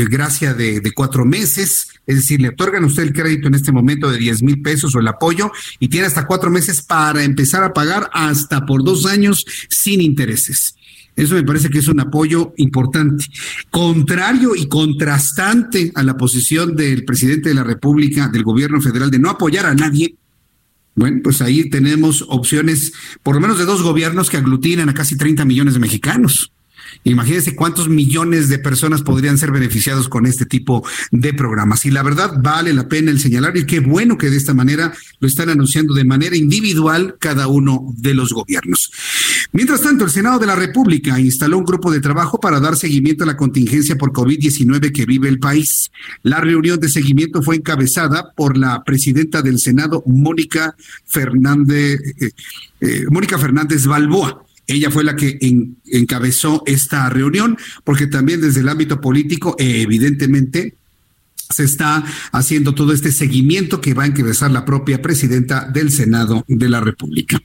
gracia 0.09 0.55
de, 0.55 0.91
cuatro 0.95 1.23
meses. 1.23 1.87
Es 2.07 2.15
decir, 2.15 2.41
le 2.41 2.49
otorgan 2.49 2.83
usted 2.83 3.03
el 3.03 3.13
crédito 3.13 3.47
en 3.47 3.53
este 3.53 3.71
momento 3.71 4.09
de 4.09 4.17
10 4.17 4.41
mil 4.41 4.59
pesos 4.63 4.95
o 4.95 4.99
el 4.99 5.07
apoyo 5.07 5.51
y 5.77 5.87
tiene 5.87 6.07
hasta 6.07 6.25
cuatro 6.25 6.49
meses 6.49 6.81
para 6.81 7.23
empezar 7.23 7.63
a 7.63 7.73
pagar 7.73 8.09
hasta 8.13 8.65
por 8.65 8.83
dos 8.83 9.05
años 9.05 9.45
sin 9.69 10.01
intereses. 10.01 10.73
Eso 11.15 11.35
me 11.35 11.43
parece 11.43 11.69
que 11.69 11.77
es 11.77 11.87
un 11.89 11.99
apoyo 11.99 12.55
importante. 12.57 13.23
Contrario 13.69 14.55
y 14.55 14.67
contrastante 14.67 15.91
a 15.93 16.01
la 16.01 16.17
posición 16.17 16.75
del 16.75 17.05
presidente 17.05 17.49
de 17.49 17.55
la 17.55 17.63
República, 17.63 18.29
del 18.29 18.41
gobierno 18.41 18.81
federal, 18.81 19.11
de 19.11 19.19
no 19.19 19.29
apoyar 19.29 19.67
a 19.67 19.75
nadie. 19.75 20.15
Bueno, 20.95 21.19
pues 21.23 21.39
ahí 21.43 21.69
tenemos 21.69 22.25
opciones, 22.29 22.93
por 23.21 23.35
lo 23.35 23.41
menos 23.41 23.59
de 23.59 23.65
dos 23.65 23.83
gobiernos 23.83 24.31
que 24.31 24.37
aglutinan 24.37 24.89
a 24.89 24.95
casi 24.95 25.15
30 25.15 25.45
millones 25.45 25.75
de 25.75 25.79
mexicanos. 25.81 26.51
Imagínense 27.03 27.55
cuántos 27.55 27.89
millones 27.89 28.49
de 28.49 28.59
personas 28.59 29.01
podrían 29.01 29.37
ser 29.37 29.51
beneficiados 29.51 30.09
con 30.09 30.25
este 30.25 30.45
tipo 30.45 30.85
de 31.11 31.33
programas. 31.33 31.85
Y 31.85 31.91
la 31.91 32.03
verdad 32.03 32.33
vale 32.41 32.73
la 32.73 32.87
pena 32.87 33.11
el 33.11 33.19
señalar 33.19 33.55
y 33.57 33.65
qué 33.65 33.79
bueno 33.79 34.17
que 34.17 34.29
de 34.29 34.37
esta 34.37 34.53
manera 34.53 34.93
lo 35.19 35.27
están 35.27 35.49
anunciando 35.49 35.93
de 35.93 36.03
manera 36.03 36.35
individual 36.35 37.15
cada 37.19 37.47
uno 37.47 37.93
de 37.97 38.13
los 38.13 38.33
gobiernos. 38.33 38.91
Mientras 39.51 39.81
tanto, 39.81 40.05
el 40.05 40.11
Senado 40.11 40.39
de 40.39 40.47
la 40.47 40.55
República 40.55 41.19
instaló 41.19 41.57
un 41.57 41.65
grupo 41.65 41.91
de 41.91 42.01
trabajo 42.01 42.39
para 42.39 42.59
dar 42.59 42.75
seguimiento 42.75 43.23
a 43.23 43.27
la 43.27 43.37
contingencia 43.37 43.95
por 43.95 44.11
COVID-19 44.11 44.91
que 44.91 45.05
vive 45.05 45.29
el 45.29 45.39
país. 45.39 45.91
La 46.23 46.41
reunión 46.41 46.79
de 46.79 46.89
seguimiento 46.89 47.41
fue 47.41 47.55
encabezada 47.55 48.33
por 48.35 48.57
la 48.57 48.83
presidenta 48.83 49.41
del 49.41 49.59
Senado, 49.59 50.03
Mónica 50.05 50.75
Fernández, 51.05 51.99
eh, 52.19 52.31
eh, 52.81 53.05
Mónica 53.09 53.37
Fernández 53.37 53.85
Balboa. 53.85 54.46
Ella 54.67 54.91
fue 54.91 55.03
la 55.03 55.15
que 55.15 55.39
encabezó 55.85 56.61
esta 56.65 57.09
reunión, 57.09 57.57
porque 57.83 58.07
también 58.07 58.41
desde 58.41 58.59
el 58.59 58.69
ámbito 58.69 58.99
político, 58.99 59.55
evidentemente, 59.57 60.75
se 61.49 61.63
está 61.63 62.03
haciendo 62.33 62.75
todo 62.75 62.91
este 62.91 63.11
seguimiento 63.11 63.79
que 63.79 63.93
va 63.93 64.03
a 64.03 64.07
encabezar 64.07 64.51
la 64.51 64.65
propia 64.65 65.01
presidenta 65.01 65.65
del 65.65 65.91
Senado 65.91 66.43
de 66.47 66.69
la 66.69 66.81
República. 66.81 67.41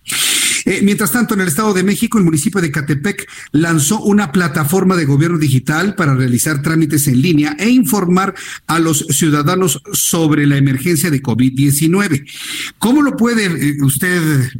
Eh, 0.64 0.80
mientras 0.82 1.10
tanto, 1.12 1.34
en 1.34 1.40
el 1.40 1.48
Estado 1.48 1.74
de 1.74 1.82
México, 1.82 2.18
el 2.18 2.24
municipio 2.24 2.60
de 2.60 2.70
Catepec 2.70 3.28
lanzó 3.52 4.00
una 4.00 4.30
plataforma 4.30 4.96
de 4.96 5.04
gobierno 5.04 5.38
digital 5.38 5.94
para 5.94 6.14
realizar 6.14 6.62
trámites 6.62 7.08
en 7.08 7.20
línea 7.20 7.56
e 7.58 7.68
informar 7.68 8.34
a 8.66 8.78
los 8.78 9.06
ciudadanos 9.10 9.82
sobre 9.92 10.46
la 10.46 10.56
emergencia 10.56 11.10
de 11.10 11.22
COVID-19. 11.22 12.24
¿Cómo 12.78 13.02
lo 13.02 13.16
puede 13.16 13.46
eh, 13.46 13.76
usted 13.82 14.50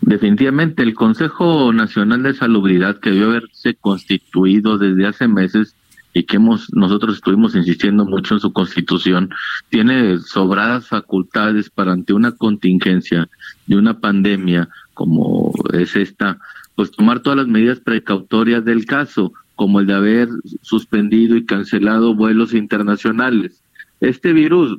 Definitivamente, 0.00 0.82
el 0.82 0.94
Consejo 0.94 1.72
Nacional 1.72 2.22
de 2.22 2.34
Salubridad 2.34 3.00
que 3.00 3.10
debió 3.10 3.30
haberse 3.30 3.74
constituido 3.74 4.78
desde 4.78 5.06
hace 5.06 5.28
meses 5.28 5.74
y 6.12 6.24
que 6.24 6.36
hemos 6.36 6.72
nosotros 6.72 7.16
estuvimos 7.16 7.56
insistiendo 7.56 8.04
mucho 8.04 8.34
en 8.34 8.40
su 8.40 8.52
constitución, 8.52 9.30
tiene 9.68 10.18
sobradas 10.18 10.88
facultades 10.88 11.70
para 11.70 11.92
ante 11.92 12.12
una 12.12 12.32
contingencia 12.32 13.28
de 13.66 13.76
una 13.76 13.98
pandemia 13.98 14.68
como 14.94 15.52
es 15.72 15.96
esta, 15.96 16.38
pues 16.76 16.92
tomar 16.92 17.20
todas 17.20 17.38
las 17.38 17.48
medidas 17.48 17.80
precautorias 17.80 18.64
del 18.64 18.86
caso, 18.86 19.32
como 19.56 19.80
el 19.80 19.86
de 19.86 19.94
haber 19.94 20.28
suspendido 20.62 21.36
y 21.36 21.44
cancelado 21.44 22.14
vuelos 22.14 22.54
internacionales. 22.54 23.60
Este 24.00 24.32
virus 24.32 24.78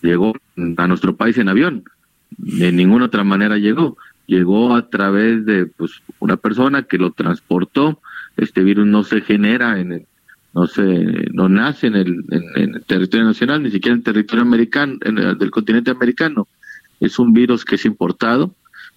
llegó 0.00 0.32
a 0.76 0.86
nuestro 0.86 1.16
país 1.16 1.38
en 1.38 1.48
avión, 1.48 1.84
de 2.38 2.72
ninguna 2.72 3.06
otra 3.06 3.24
manera 3.24 3.58
llegó. 3.58 3.96
Llegó 4.26 4.74
a 4.74 4.88
través 4.88 5.44
de 5.44 5.66
pues 5.66 6.02
una 6.18 6.36
persona 6.36 6.84
que 6.84 6.98
lo 6.98 7.10
transportó. 7.10 8.00
Este 8.36 8.62
virus 8.62 8.86
no 8.86 9.04
se 9.04 9.20
genera 9.20 9.80
en 9.80 9.92
el, 9.92 10.06
no 10.54 10.66
se, 10.66 11.28
no 11.32 11.48
nace 11.48 11.88
en 11.88 11.96
el, 11.96 12.24
en, 12.30 12.74
el 12.74 12.84
territorio 12.84 13.26
nacional, 13.26 13.62
ni 13.62 13.70
siquiera 13.70 13.94
en 13.94 14.00
el 14.00 14.04
territorio 14.04 14.42
americano, 14.42 14.96
en 15.02 15.18
el, 15.18 15.38
del 15.38 15.50
continente 15.50 15.90
americano. 15.90 16.46
Es 17.00 17.18
un 17.18 17.32
virus 17.32 17.64
que 17.64 17.76
es 17.76 17.84
importado, 17.84 18.54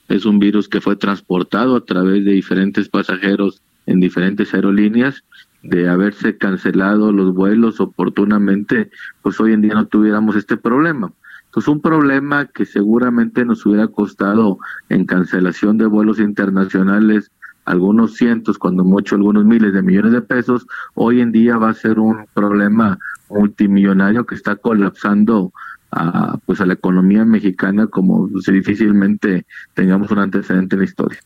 es 0.08 0.26
un 0.26 0.40
virus 0.40 0.68
que 0.68 0.82
fue 0.82 0.96
transportado 0.96 1.76
a 1.76 1.86
través 1.86 2.24
de 2.24 2.32
diferentes 2.32 2.90
pasajeros 2.90 3.62
en 3.86 4.00
diferentes 4.00 4.54
aerolíneas 4.54 5.24
de 5.64 5.90
haberse 5.90 6.38
cancelado 6.38 7.12
los 7.12 7.34
vuelos 7.34 7.80
oportunamente, 7.80 8.92
pues 9.24 9.40
hoy 9.40 9.54
en 9.54 9.62
día 9.62 9.74
no 9.74 9.88
tuviéramos 9.88 10.36
este 10.36 10.58
problema. 10.58 11.12
Pues 11.56 11.70
un 11.70 11.80
problema 11.80 12.48
que 12.48 12.66
seguramente 12.66 13.46
nos 13.46 13.66
hubiera 13.66 13.88
costado 13.88 14.58
en 14.90 15.06
cancelación 15.06 15.78
de 15.78 15.86
vuelos 15.86 16.20
internacionales 16.20 17.32
algunos 17.64 18.16
cientos, 18.16 18.58
cuando 18.58 18.84
mucho 18.84 19.16
algunos 19.16 19.46
miles 19.46 19.74
de 19.74 19.82
millones 19.82 20.12
de 20.12 20.22
pesos, 20.22 20.68
hoy 20.96 21.22
en 21.22 21.32
día 21.32 21.56
va 21.56 21.70
a 21.70 21.74
ser 21.74 21.98
un 21.98 22.26
problema 22.34 23.00
multimillonario 23.30 24.26
que 24.26 24.36
está 24.36 24.58
colapsando 24.58 25.54
a, 25.92 26.38
pues 26.46 26.60
a 26.60 26.66
la 26.66 26.74
economía 26.74 27.24
mexicana 27.24 27.88
como 27.88 28.28
si 28.42 28.52
difícilmente 28.52 29.46
tengamos 29.76 30.12
un 30.12 30.20
antecedente 30.20 30.76
en 30.76 30.80
la 30.82 30.86
historia. 30.86 31.20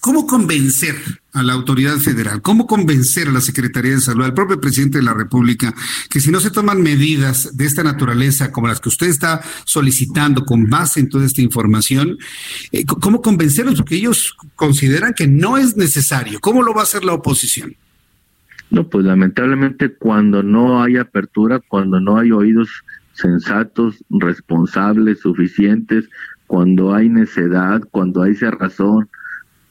¿Cómo 0.00 0.26
convencer 0.26 0.94
a 1.34 1.42
la 1.42 1.52
autoridad 1.52 1.98
federal? 1.98 2.40
¿Cómo 2.40 2.66
convencer 2.66 3.28
a 3.28 3.32
la 3.32 3.42
Secretaría 3.42 3.92
de 3.92 4.00
Salud, 4.00 4.24
al 4.24 4.32
propio 4.32 4.58
presidente 4.58 4.98
de 4.98 5.04
la 5.04 5.12
República, 5.12 5.74
que 6.08 6.20
si 6.20 6.30
no 6.30 6.40
se 6.40 6.50
toman 6.50 6.80
medidas 6.80 7.54
de 7.54 7.66
esta 7.66 7.82
naturaleza 7.82 8.50
como 8.50 8.68
las 8.68 8.80
que 8.80 8.88
usted 8.88 9.08
está 9.08 9.42
solicitando 9.64 10.46
con 10.46 10.70
base 10.70 11.00
en 11.00 11.10
toda 11.10 11.26
esta 11.26 11.42
información, 11.42 12.16
eh, 12.72 12.86
¿cómo 12.86 13.20
convencerlos? 13.20 13.76
Porque 13.76 13.96
ellos 13.96 14.34
consideran 14.56 15.12
que 15.12 15.28
no 15.28 15.58
es 15.58 15.76
necesario. 15.76 16.40
¿Cómo 16.40 16.62
lo 16.62 16.72
va 16.72 16.80
a 16.80 16.84
hacer 16.84 17.04
la 17.04 17.12
oposición? 17.12 17.76
No, 18.70 18.88
pues 18.88 19.04
lamentablemente 19.04 19.92
cuando 19.92 20.42
no 20.42 20.82
hay 20.82 20.96
apertura, 20.96 21.60
cuando 21.60 22.00
no 22.00 22.16
hay 22.16 22.32
oídos 22.32 22.70
sensatos, 23.12 24.02
responsables, 24.08 25.20
suficientes, 25.20 26.08
cuando 26.46 26.94
hay 26.94 27.10
necedad, 27.10 27.82
cuando 27.90 28.22
hay 28.22 28.34
cerrazón, 28.34 29.10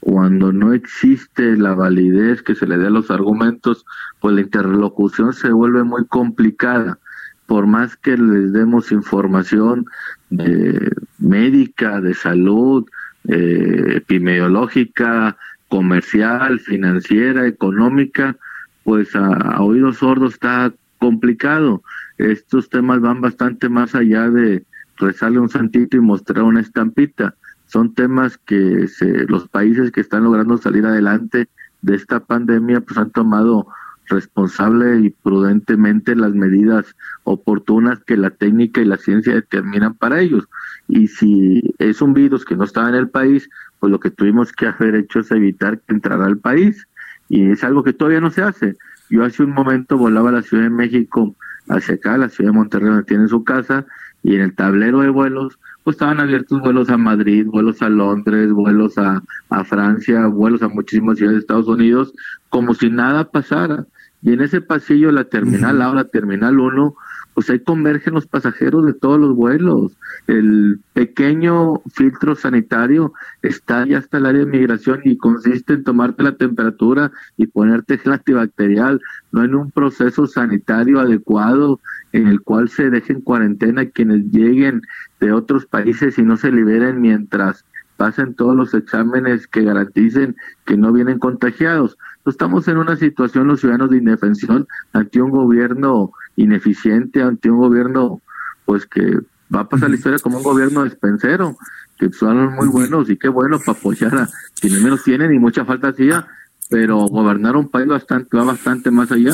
cuando 0.02 0.52
no 0.52 0.74
existe 0.74 1.56
la 1.56 1.76
validez 1.76 2.42
que 2.42 2.56
se 2.56 2.66
le 2.66 2.80
dé 2.80 2.88
a 2.88 2.90
los 2.90 3.12
argumentos, 3.12 3.86
pues 4.20 4.34
la 4.34 4.42
interlocución 4.42 5.32
se 5.32 5.52
vuelve 5.52 5.84
muy 5.84 6.06
complicada. 6.08 6.98
Por 7.46 7.68
más 7.68 7.96
que 7.98 8.18
les 8.18 8.52
demos 8.52 8.92
información 8.92 9.86
de 10.32 10.92
médica, 11.20 12.02
de 12.02 12.16
salud, 12.16 12.84
eh, 13.28 13.98
epidemiológica, 13.98 15.38
comercial, 15.70 16.60
financiera, 16.60 17.46
económica, 17.46 18.36
pues 18.84 19.16
a, 19.16 19.28
a 19.28 19.62
oídos 19.62 19.98
sordos 19.98 20.34
está 20.34 20.74
complicado. 20.98 21.84
Estos 22.18 22.70
temas 22.70 23.02
van 23.02 23.22
bastante 23.22 23.70
más 23.70 23.94
allá 23.94 24.32
de 24.32 24.66
rezarle 24.98 25.40
un 25.40 25.50
santito 25.50 25.96
y 25.96 26.00
mostrar 26.00 26.44
una 26.44 26.62
estampita 26.62 27.36
son 27.72 27.94
temas 27.94 28.38
que 28.38 28.88
se, 28.90 29.26
los 29.28 29.48
países 29.48 29.92
que 29.92 30.02
están 30.02 30.26
logrando 30.26 30.58
salir 30.58 30.86
adelante 30.86 31.48
de 31.82 31.96
esta 31.96 32.20
pandemia 32.20 32.82
pues 32.82 32.98
han 32.98 33.12
tomado 33.12 33.68
responsable 34.08 35.00
y 35.00 35.10
prudentemente 35.10 36.16
las 36.18 36.34
medidas 36.34 36.98
oportunas 37.24 38.00
que 38.04 38.18
la 38.18 38.30
técnica 38.30 38.82
y 38.82 38.86
la 38.86 38.98
ciencia 38.98 39.34
determinan 39.34 39.94
para 39.94 40.20
ellos. 40.20 40.50
Y 40.90 41.08
si 41.08 41.62
es 41.80 42.02
un 42.02 42.14
virus 42.14 42.44
que 42.44 42.58
no 42.58 42.66
estaba 42.66 42.90
en 42.90 42.96
el 42.96 43.10
país, 43.10 43.50
pues 43.80 43.90
lo 43.90 44.02
que 44.02 44.12
tuvimos 44.12 44.52
que 44.52 44.68
haber 44.68 44.96
hecho 44.96 45.20
es 45.20 45.32
evitar 45.32 45.80
que 45.80 45.94
entrara 45.94 46.26
al 46.26 46.40
país. 46.40 46.86
Y 47.30 47.52
es 47.52 47.64
algo 47.64 47.84
que 47.84 47.94
todavía 47.94 48.20
no 48.20 48.32
se 48.32 48.42
hace. 48.42 48.76
Yo 49.10 49.24
hace 49.24 49.44
un 49.44 49.52
momento 49.52 49.98
volaba 49.98 50.30
a 50.30 50.34
la 50.34 50.42
Ciudad 50.42 50.64
de 50.64 50.70
México 50.70 51.34
hacia 51.70 51.96
acá, 51.96 52.18
la 52.18 52.28
Ciudad 52.28 52.52
de 52.52 52.58
Monterrey, 52.58 52.90
donde 52.90 53.06
tiene 53.06 53.30
su 53.30 53.46
casa, 53.46 53.86
y 54.24 54.36
en 54.36 54.42
el 54.42 54.56
tablero 54.56 55.00
de 55.00 55.10
vuelos 55.10 55.58
pues 55.84 55.96
estaban 55.96 56.20
abiertos 56.20 56.62
vuelos 56.62 56.90
a 56.90 56.98
Madrid, 56.98 57.46
vuelos 57.48 57.82
a 57.82 57.90
Londres, 57.90 58.52
vuelos 58.52 58.98
a, 58.98 59.24
a 59.50 59.64
Francia, 59.64 60.28
vuelos 60.28 60.62
a 60.62 60.68
muchísimas 60.68 61.18
ciudades 61.18 61.38
de 61.38 61.42
Estados 61.42 61.68
Unidos, 61.68 62.14
como 62.50 62.74
si 62.74 62.90
nada 62.90 63.32
pasara. 63.32 63.86
Y 64.22 64.34
en 64.34 64.42
ese 64.42 64.62
pasillo, 64.62 65.12
la 65.12 65.24
terminal 65.24 65.82
A 65.82 65.94
la 65.94 66.04
terminal 66.06 66.60
1, 66.60 66.96
pues 67.34 67.50
ahí 67.50 67.60
convergen 67.60 68.14
los 68.14 68.28
pasajeros 68.28 68.86
de 68.86 68.94
todos 68.94 69.20
los 69.20 69.36
vuelos. 69.36 69.98
El 70.28 70.80
pequeño 70.94 71.82
filtro 71.94 72.36
sanitario 72.36 73.14
está 73.42 73.86
ya 73.86 74.00
hasta 74.00 74.18
el 74.18 74.26
área 74.26 74.42
de 74.42 74.52
migración 74.52 75.02
y 75.04 75.18
consiste 75.18 75.74
en 75.74 75.84
tomarte 75.84 76.24
la 76.24 76.36
temperatura 76.36 77.12
y 77.38 77.48
ponerte 77.48 77.98
gel 77.98 78.14
antibacterial, 78.14 79.02
no 79.32 79.44
en 79.44 79.56
un 79.56 79.72
proceso 79.72 80.28
sanitario 80.28 81.00
adecuado 81.00 81.80
en 82.12 82.28
el 82.28 82.42
cual 82.42 82.70
se 82.70 82.90
dejen 82.90 83.22
cuarentena 83.22 83.86
quienes 83.86 84.26
lleguen 84.32 84.82
de 85.20 85.32
otros 85.32 85.66
países 85.66 86.18
y 86.18 86.24
no 86.24 86.38
se 86.38 86.52
liberen 86.52 87.02
mientras 87.02 87.66
pasen 88.02 88.34
todos 88.34 88.56
los 88.56 88.74
exámenes 88.74 89.46
que 89.46 89.62
garanticen 89.62 90.36
que 90.66 90.76
no 90.76 90.92
vienen 90.92 91.20
contagiados. 91.20 92.00
Estamos 92.26 92.68
en 92.68 92.78
una 92.78 92.96
situación 92.96 93.48
los 93.48 93.60
ciudadanos 93.60 93.92
de 93.92 93.98
indefensión 93.98 94.68
ante 94.92 95.22
un 95.22 95.30
gobierno 95.30 96.12
ineficiente, 96.36 97.22
ante 97.22 97.50
un 97.50 97.60
gobierno 97.60 98.22
pues 98.66 98.86
que 98.86 99.20
va 99.54 99.62
a 99.62 99.70
pasar 99.70 99.90
la 99.90 99.96
historia 99.96 100.20
como 100.20 100.38
un 100.38 100.44
gobierno 100.44 100.84
despensero, 100.84 101.58
que 101.98 102.12
son 102.12 102.56
muy 102.56 102.68
buenos 102.68 103.10
y 103.10 103.18
qué 103.18 103.28
bueno 103.28 103.60
para 103.60 103.78
apoyar 103.78 104.16
a 104.16 104.30
quienes 104.60 104.82
menos 104.82 105.04
tienen 105.04 105.34
y 105.34 105.40
mucha 105.40 105.66
falta 105.66 105.90
hacía, 105.90 106.28
pero 106.72 107.00
gobernar 107.00 107.58
un 107.58 107.68
país 107.68 107.86
bastante 107.86 108.38
va 108.38 108.46
bastante 108.46 108.92
más 108.92 109.12
allá. 109.12 109.34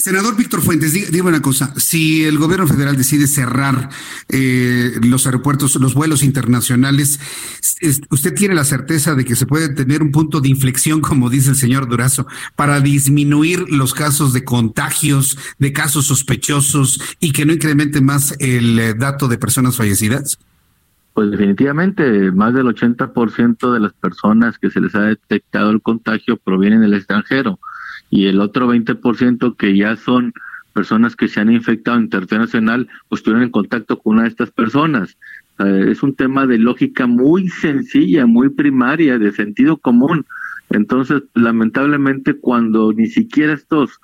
Senador 0.00 0.36
Víctor 0.36 0.60
Fuentes, 0.60 0.92
dígame 0.92 1.28
una 1.28 1.40
cosa, 1.40 1.72
si 1.76 2.24
el 2.24 2.36
gobierno 2.36 2.66
federal 2.66 2.96
decide 2.96 3.28
cerrar 3.28 3.90
eh, 4.28 4.92
los 5.00 5.24
aeropuertos, 5.26 5.76
los 5.76 5.94
vuelos 5.94 6.24
internacionales, 6.24 7.20
¿usted 8.10 8.34
tiene 8.34 8.56
la 8.56 8.64
certeza 8.64 9.14
de 9.14 9.24
que 9.24 9.36
se 9.36 9.46
puede 9.46 9.68
tener 9.68 10.02
un 10.02 10.10
punto 10.10 10.40
de 10.40 10.48
inflexión, 10.48 11.00
como 11.00 11.30
dice 11.30 11.50
el 11.50 11.56
señor 11.56 11.88
Durazo, 11.88 12.26
para 12.56 12.80
disminuir 12.80 13.70
los 13.70 13.94
casos 13.94 14.32
de 14.32 14.42
contagios, 14.42 15.38
de 15.60 15.72
casos 15.72 16.06
sospechosos 16.06 17.00
y 17.20 17.30
que 17.30 17.46
no 17.46 17.52
incremente 17.52 18.00
más 18.00 18.34
el 18.40 18.80
eh, 18.80 18.94
dato 18.94 19.28
de 19.28 19.38
personas 19.38 19.76
fallecidas? 19.76 20.38
Pues 21.14 21.30
definitivamente 21.30 22.32
más 22.32 22.54
del 22.54 22.66
80% 22.66 23.72
de 23.72 23.80
las 23.80 23.92
personas 23.92 24.58
que 24.58 24.70
se 24.70 24.80
les 24.80 24.94
ha 24.96 25.02
detectado 25.02 25.70
el 25.70 25.80
contagio 25.80 26.36
provienen 26.36 26.80
del 26.80 26.94
extranjero 26.94 27.60
y 28.10 28.26
el 28.26 28.40
otro 28.40 28.72
20% 28.72 29.56
que 29.56 29.76
ya 29.76 29.96
son 29.96 30.32
personas 30.72 31.14
que 31.14 31.28
se 31.28 31.40
han 31.40 31.52
infectado 31.52 31.98
en 31.98 32.10
territorio 32.10 32.44
nacional, 32.44 32.88
pues 33.08 33.20
estuvieron 33.20 33.44
en 33.44 33.50
contacto 33.50 33.98
con 33.98 34.14
una 34.14 34.24
de 34.24 34.28
estas 34.28 34.50
personas. 34.50 35.16
es 35.58 36.02
un 36.02 36.16
tema 36.16 36.46
de 36.46 36.58
lógica 36.58 37.06
muy 37.06 37.48
sencilla, 37.48 38.26
muy 38.26 38.48
primaria, 38.50 39.18
de 39.18 39.30
sentido 39.30 39.76
común. 39.76 40.26
Entonces, 40.70 41.22
lamentablemente, 41.34 42.34
cuando 42.34 42.92
ni 42.92 43.06
siquiera 43.06 43.52
estos 43.52 44.00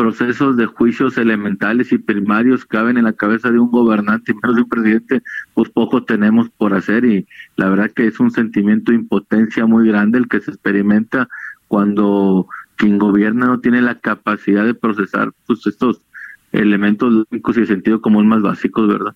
procesos 0.00 0.56
de 0.56 0.64
juicios 0.64 1.18
elementales 1.18 1.92
y 1.92 1.98
primarios 1.98 2.64
caben 2.64 2.96
en 2.96 3.04
la 3.04 3.12
cabeza 3.12 3.50
de 3.50 3.58
un 3.58 3.70
gobernante 3.70 4.32
y 4.32 4.34
menos 4.34 4.56
de 4.56 4.62
un 4.62 4.68
presidente, 4.70 5.22
pues 5.52 5.68
poco 5.68 6.04
tenemos 6.04 6.48
por 6.48 6.72
hacer 6.72 7.04
y 7.04 7.26
la 7.56 7.68
verdad 7.68 7.90
que 7.90 8.06
es 8.06 8.18
un 8.18 8.30
sentimiento 8.30 8.92
de 8.92 8.96
impotencia 8.96 9.66
muy 9.66 9.86
grande 9.86 10.16
el 10.16 10.26
que 10.26 10.40
se 10.40 10.52
experimenta 10.52 11.28
cuando 11.68 12.46
quien 12.76 12.96
gobierna 12.96 13.44
no 13.44 13.60
tiene 13.60 13.82
la 13.82 13.96
capacidad 13.96 14.64
de 14.64 14.72
procesar 14.72 15.32
pues 15.46 15.66
estos 15.66 16.00
elementos 16.50 17.12
lógicos 17.12 17.58
y 17.58 17.60
de 17.60 17.66
sentido 17.66 18.00
común 18.00 18.26
más 18.26 18.40
básicos, 18.40 18.88
¿verdad? 18.88 19.14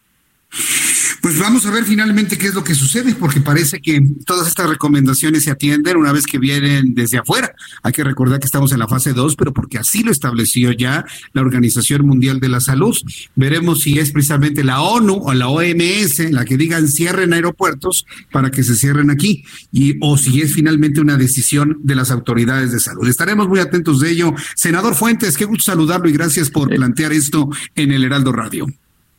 Pues 1.24 1.38
vamos 1.38 1.64
a 1.64 1.70
ver 1.70 1.84
finalmente 1.84 2.36
qué 2.36 2.48
es 2.48 2.54
lo 2.54 2.62
que 2.62 2.74
sucede, 2.74 3.14
porque 3.14 3.40
parece 3.40 3.80
que 3.80 3.98
todas 4.26 4.46
estas 4.46 4.68
recomendaciones 4.68 5.44
se 5.44 5.50
atienden 5.50 5.96
una 5.96 6.12
vez 6.12 6.26
que 6.26 6.38
vienen 6.38 6.94
desde 6.94 7.16
afuera. 7.16 7.54
Hay 7.82 7.92
que 7.92 8.04
recordar 8.04 8.40
que 8.40 8.44
estamos 8.44 8.72
en 8.72 8.78
la 8.78 8.88
fase 8.88 9.14
2, 9.14 9.34
pero 9.34 9.54
porque 9.54 9.78
así 9.78 10.02
lo 10.02 10.12
estableció 10.12 10.70
ya 10.72 11.06
la 11.32 11.40
Organización 11.40 12.06
Mundial 12.06 12.40
de 12.40 12.50
la 12.50 12.60
Salud. 12.60 12.94
Veremos 13.36 13.80
si 13.80 13.98
es 13.98 14.12
precisamente 14.12 14.64
la 14.64 14.82
ONU 14.82 15.14
o 15.14 15.32
la 15.32 15.48
OMS 15.48 16.30
la 16.30 16.44
que 16.44 16.58
digan 16.58 16.88
cierren 16.88 17.32
aeropuertos 17.32 18.04
para 18.30 18.50
que 18.50 18.62
se 18.62 18.74
cierren 18.74 19.10
aquí, 19.10 19.44
y 19.72 19.96
o 20.02 20.18
si 20.18 20.42
es 20.42 20.52
finalmente 20.52 21.00
una 21.00 21.16
decisión 21.16 21.78
de 21.84 21.94
las 21.94 22.10
autoridades 22.10 22.70
de 22.70 22.80
salud. 22.80 23.08
Estaremos 23.08 23.48
muy 23.48 23.60
atentos 23.60 24.00
de 24.00 24.10
ello. 24.10 24.34
Senador 24.56 24.94
Fuentes, 24.94 25.38
qué 25.38 25.46
gusto 25.46 25.72
saludarlo 25.72 26.06
y 26.06 26.12
gracias 26.12 26.50
por 26.50 26.68
plantear 26.68 27.14
esto 27.14 27.48
en 27.76 27.92
el 27.92 28.04
Heraldo 28.04 28.30
Radio. 28.30 28.66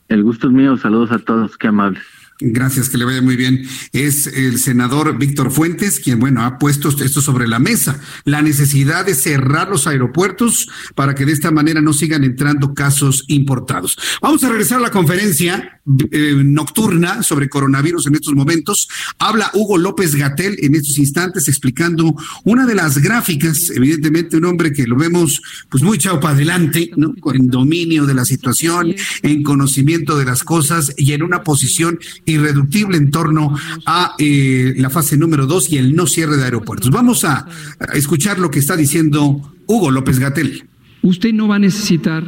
El 0.07 0.23
gusto 0.23 0.47
es 0.47 0.53
mío, 0.53 0.77
saludos 0.77 1.11
a 1.11 1.19
todos, 1.19 1.57
qué 1.57 1.67
amables. 1.67 2.03
Gracias, 2.39 2.89
que 2.89 2.97
le 2.97 3.05
vaya 3.05 3.21
muy 3.21 3.37
bien. 3.37 3.65
Es 3.93 4.27
el 4.27 4.59
senador 4.59 5.17
Víctor 5.17 5.51
Fuentes 5.51 6.01
quien, 6.01 6.19
bueno, 6.19 6.43
ha 6.43 6.57
puesto 6.57 6.89
esto 6.89 7.21
sobre 7.21 7.47
la 7.47 7.59
mesa, 7.59 8.01
la 8.25 8.41
necesidad 8.41 9.05
de 9.05 9.15
cerrar 9.15 9.69
los 9.69 9.87
aeropuertos 9.87 10.69
para 10.95 11.15
que 11.15 11.25
de 11.25 11.31
esta 11.31 11.51
manera 11.51 11.79
no 11.79 11.93
sigan 11.93 12.25
entrando 12.25 12.73
casos 12.73 13.23
importados. 13.27 13.97
Vamos 14.21 14.43
a 14.43 14.49
regresar 14.49 14.79
a 14.79 14.81
la 14.81 14.91
conferencia 14.91 15.74
eh, 16.11 16.41
nocturna 16.43 17.21
sobre 17.21 17.47
coronavirus 17.47 18.07
en 18.07 18.15
estos 18.15 18.33
momentos. 18.33 18.89
Habla 19.19 19.51
Hugo 19.53 19.77
López 19.77 20.15
Gatel 20.15 20.57
en 20.61 20.73
estos 20.73 20.97
instantes 20.97 21.47
explicando 21.47 22.15
una 22.43 22.65
de 22.65 22.73
las 22.73 22.97
gráficas, 22.97 23.69
evidentemente 23.69 24.37
un 24.37 24.45
hombre 24.45 24.73
que 24.73 24.87
lo 24.87 24.95
vemos 24.95 25.43
pues 25.69 25.83
muy 25.83 25.99
chao 25.99 26.19
para 26.19 26.33
adelante, 26.33 26.89
¿no? 26.95 27.13
En 27.33 27.51
dominio 27.51 28.07
de 28.07 28.15
la 28.15 28.25
situación, 28.25 28.95
en 29.21 29.43
conocimiento 29.43 30.17
de 30.17 30.25
las 30.25 30.43
cosas 30.43 30.91
y 30.97 31.13
en 31.13 31.21
una 31.21 31.43
posición 31.43 31.99
irreductible 32.25 32.97
en 32.97 33.11
torno 33.11 33.55
a 33.85 34.15
eh, 34.17 34.73
la 34.77 34.89
fase 34.89 35.17
número 35.17 35.45
dos 35.45 35.71
y 35.71 35.77
el 35.77 35.95
no 35.95 36.07
cierre 36.07 36.37
de 36.37 36.45
aeropuertos. 36.45 36.89
Vamos 36.89 37.23
a, 37.25 37.45
escuchar 37.93 38.39
lo 38.39 38.49
que 38.49 38.57
está 38.57 38.75
diciendo 38.75 39.53
Hugo 39.67 39.91
López 39.91 40.17
Gatel. 40.17 40.67
Usted 41.03 41.31
no 41.31 41.47
va 41.47 41.57
a 41.57 41.59
necesitar 41.59 42.23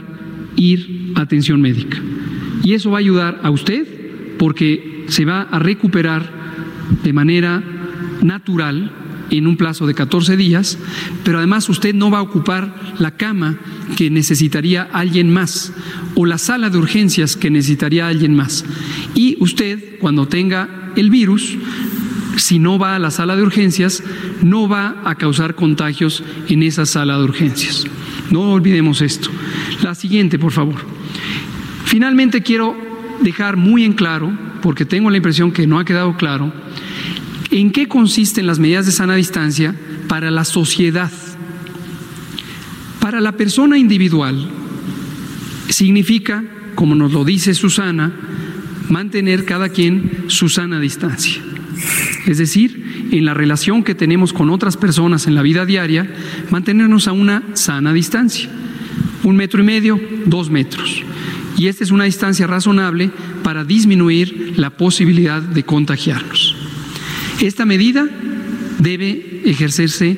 ir 0.56 1.14
a 1.16 1.22
atención 1.22 1.60
médica 1.60 1.98
y 2.68 2.74
eso 2.74 2.92
va 2.92 2.98
a 2.98 3.00
ayudar 3.00 3.40
a 3.44 3.50
usted 3.50 3.88
porque 4.38 5.06
se 5.08 5.24
va 5.24 5.44
a 5.44 5.58
recuperar 5.58 6.30
de 7.02 7.14
manera 7.14 7.64
natural 8.22 8.92
en 9.30 9.48
un 9.48 9.56
plazo 9.56 9.88
de 9.88 9.94
14 9.94 10.36
días, 10.36 10.78
pero 11.24 11.38
además 11.38 11.70
usted 11.70 11.96
no 11.96 12.12
va 12.12 12.18
a 12.18 12.24
ocupar 12.24 12.76
la 13.00 13.12
cama 13.12 13.58
que 13.96 14.10
necesitaría 14.10 14.84
alguien 14.84 15.32
más 15.32 15.72
o 16.16 16.26
la 16.26 16.38
sala 16.38 16.70
de 16.70 16.78
urgencias 16.78 17.38
que 17.38 17.50
necesitaría 17.50 18.06
alguien 18.06 18.36
más. 18.36 18.66
Y 19.16 19.38
usted, 19.40 19.98
cuando 20.02 20.28
tenga 20.28 20.92
el 20.98 21.10
virus, 21.10 21.58
si 22.36 22.60
no 22.60 22.78
va 22.78 22.98
a 22.98 23.00
la 23.00 23.12
sala 23.12 23.38
de 23.38 23.44
urgencias, 23.44 24.04
no 24.44 24.68
va 24.68 25.04
a 25.06 25.16
causar 25.16 25.56
contagios 25.56 26.22
en 26.50 26.64
esa 26.64 26.86
sala 26.86 27.18
de 27.18 27.24
urgencias. 27.24 27.86
No 28.30 28.42
olvidemos 28.52 29.02
esto. 29.02 29.30
La 29.84 29.96
siguiente, 29.96 30.38
por 30.38 30.52
favor. 30.52 30.97
Finalmente 31.88 32.44
quiero 32.44 32.78
dejar 33.22 33.58
muy 33.58 33.84
en 33.84 33.94
claro, 33.94 34.32
porque 34.62 34.86
tengo 34.86 35.10
la 35.10 35.18
impresión 35.18 35.52
que 35.52 35.66
no 35.66 35.80
ha 35.80 35.86
quedado 35.86 36.16
claro, 36.16 36.54
¿En 37.50 37.72
qué 37.72 37.88
consisten 37.88 38.46
las 38.46 38.60
medidas 38.60 38.86
de 38.86 38.92
sana 38.92 39.16
distancia 39.16 39.74
para 40.08 40.32
la 40.32 40.44
sociedad? 40.44 41.12
Para 43.00 43.22
la 43.22 43.32
persona 43.34 43.78
individual 43.78 44.50
significa, 45.70 46.44
como 46.76 46.96
nos 46.96 47.14
lo 47.14 47.24
dice 47.24 47.54
Susana, 47.54 48.12
mantener 48.90 49.46
cada 49.46 49.70
quien 49.70 50.26
su 50.28 50.50
sana 50.50 50.80
distancia. 50.80 51.42
Es 52.26 52.38
decir, 52.38 53.10
en 53.12 53.24
la 53.24 53.34
relación 53.34 53.84
que 53.84 53.96
tenemos 53.96 54.34
con 54.34 54.50
otras 54.50 54.76
personas 54.76 55.28
en 55.28 55.36
la 55.36 55.42
vida 55.42 55.66
diaria, 55.66 56.14
mantenernos 56.50 57.08
a 57.08 57.14
una 57.14 57.44
sana 57.54 57.94
distancia. 57.94 58.50
Un 59.24 59.38
metro 59.38 59.62
y 59.62 59.66
medio, 59.66 60.02
dos 60.26 60.50
metros. 60.50 61.04
Y 61.58 61.68
esta 61.68 61.84
es 61.84 61.92
una 61.92 62.04
distancia 62.04 62.46
razonable 62.46 63.10
para 63.44 63.64
disminuir 63.64 64.54
la 64.58 64.70
posibilidad 64.70 65.42
de 65.42 65.64
contagiarnos. 65.64 66.56
Esta 67.42 67.66
medida 67.66 68.08
debe 68.80 69.42
ejercerse 69.46 70.18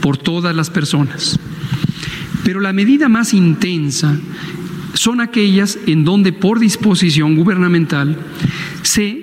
por 0.00 0.16
todas 0.16 0.54
las 0.54 0.70
personas. 0.70 1.38
Pero 2.44 2.60
la 2.60 2.72
medida 2.72 3.08
más 3.08 3.34
intensa 3.34 4.16
son 4.94 5.20
aquellas 5.20 5.78
en 5.86 6.04
donde 6.04 6.32
por 6.32 6.60
disposición 6.60 7.34
gubernamental 7.34 8.16
se 8.82 9.20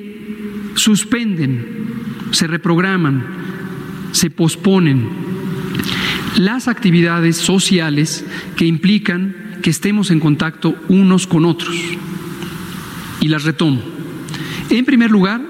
suspenden, 0.76 1.66
se 2.32 2.48
reprograman, 2.48 3.24
se 4.12 4.30
posponen 4.30 5.08
las 6.38 6.68
actividades 6.68 7.38
sociales 7.38 8.26
que 8.56 8.66
implican 8.66 9.43
que 9.64 9.70
estemos 9.72 10.12
en 10.12 10.20
contacto 10.20 10.76
unos 10.90 11.26
con 11.26 11.46
otros. 11.46 11.74
Y 13.22 13.30
las 13.30 13.44
retomo. 13.44 13.82
En 14.70 14.86
primer 14.86 15.10
lugar, 15.10 15.42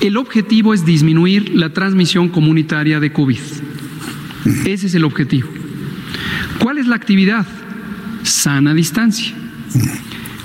el 0.00 0.16
objetivo 0.16 0.74
es 0.74 0.84
disminuir 0.86 1.54
la 1.54 1.70
transmisión 1.70 2.30
comunitaria 2.30 2.98
de 2.98 3.12
COVID. 3.12 3.38
Ese 4.64 4.86
es 4.86 4.94
el 4.94 5.04
objetivo. 5.04 5.48
¿Cuál 6.58 6.78
es 6.78 6.86
la 6.86 6.96
actividad? 6.96 7.46
Sana 8.22 8.72
distancia. 8.72 9.34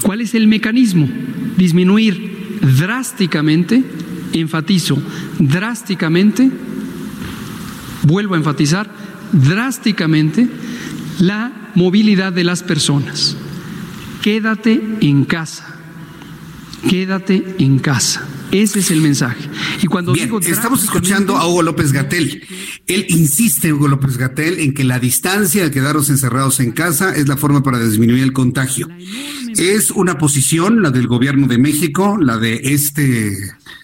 ¿Cuál 0.01 0.19
es 0.19 0.35
el 0.35 0.47
mecanismo? 0.47 1.10
Disminuir 1.57 2.60
drásticamente, 2.77 3.84
enfatizo, 4.34 5.01
drásticamente, 5.39 6.51
vuelvo 8.03 8.35
a 8.35 8.38
enfatizar, 8.38 8.89
drásticamente 9.31 10.47
la 11.20 11.72
movilidad 11.76 12.34
de 12.34 12.44
las 12.44 12.64
personas. 12.64 13.36
Quédate 14.22 14.82
en 15.02 15.26
casa. 15.26 15.76
Quédate 16.90 17.56
en 17.60 17.80
casa. 17.80 18.26
Ese 18.52 18.80
es 18.80 18.90
el 18.90 19.02
mensaje. 19.02 19.48
Y 19.82 19.88
cuando 19.88 20.14
digo 20.14 20.40
estamos 20.40 20.84
escuchando 20.84 21.38
a 21.38 21.48
Hugo 21.48 21.62
López 21.62 21.91
Gatel. 21.91 22.44
Él 22.88 23.06
insiste, 23.10 23.72
Hugo 23.72 23.88
López 23.88 24.18
Gatel, 24.18 24.60
en 24.60 24.74
que 24.74 24.84
la 24.84 25.00
distancia 25.00 25.64
de 25.64 25.72
quedarnos 25.72 26.10
encerrados 26.10 26.60
en 26.60 26.72
casa 26.72 27.16
es 27.16 27.28
la 27.28 27.38
forma 27.38 27.62
para 27.62 27.80
disminuir 27.80 28.24
el 28.24 28.34
contagio. 28.34 28.90
Es 29.56 29.91
una 29.91 30.18
posición, 30.18 30.82
la 30.82 30.90
del 30.90 31.08
gobierno 31.08 31.48
de 31.48 31.60
México, 31.60 32.18
la 32.20 32.38
de 32.38 32.60
este 32.64 33.38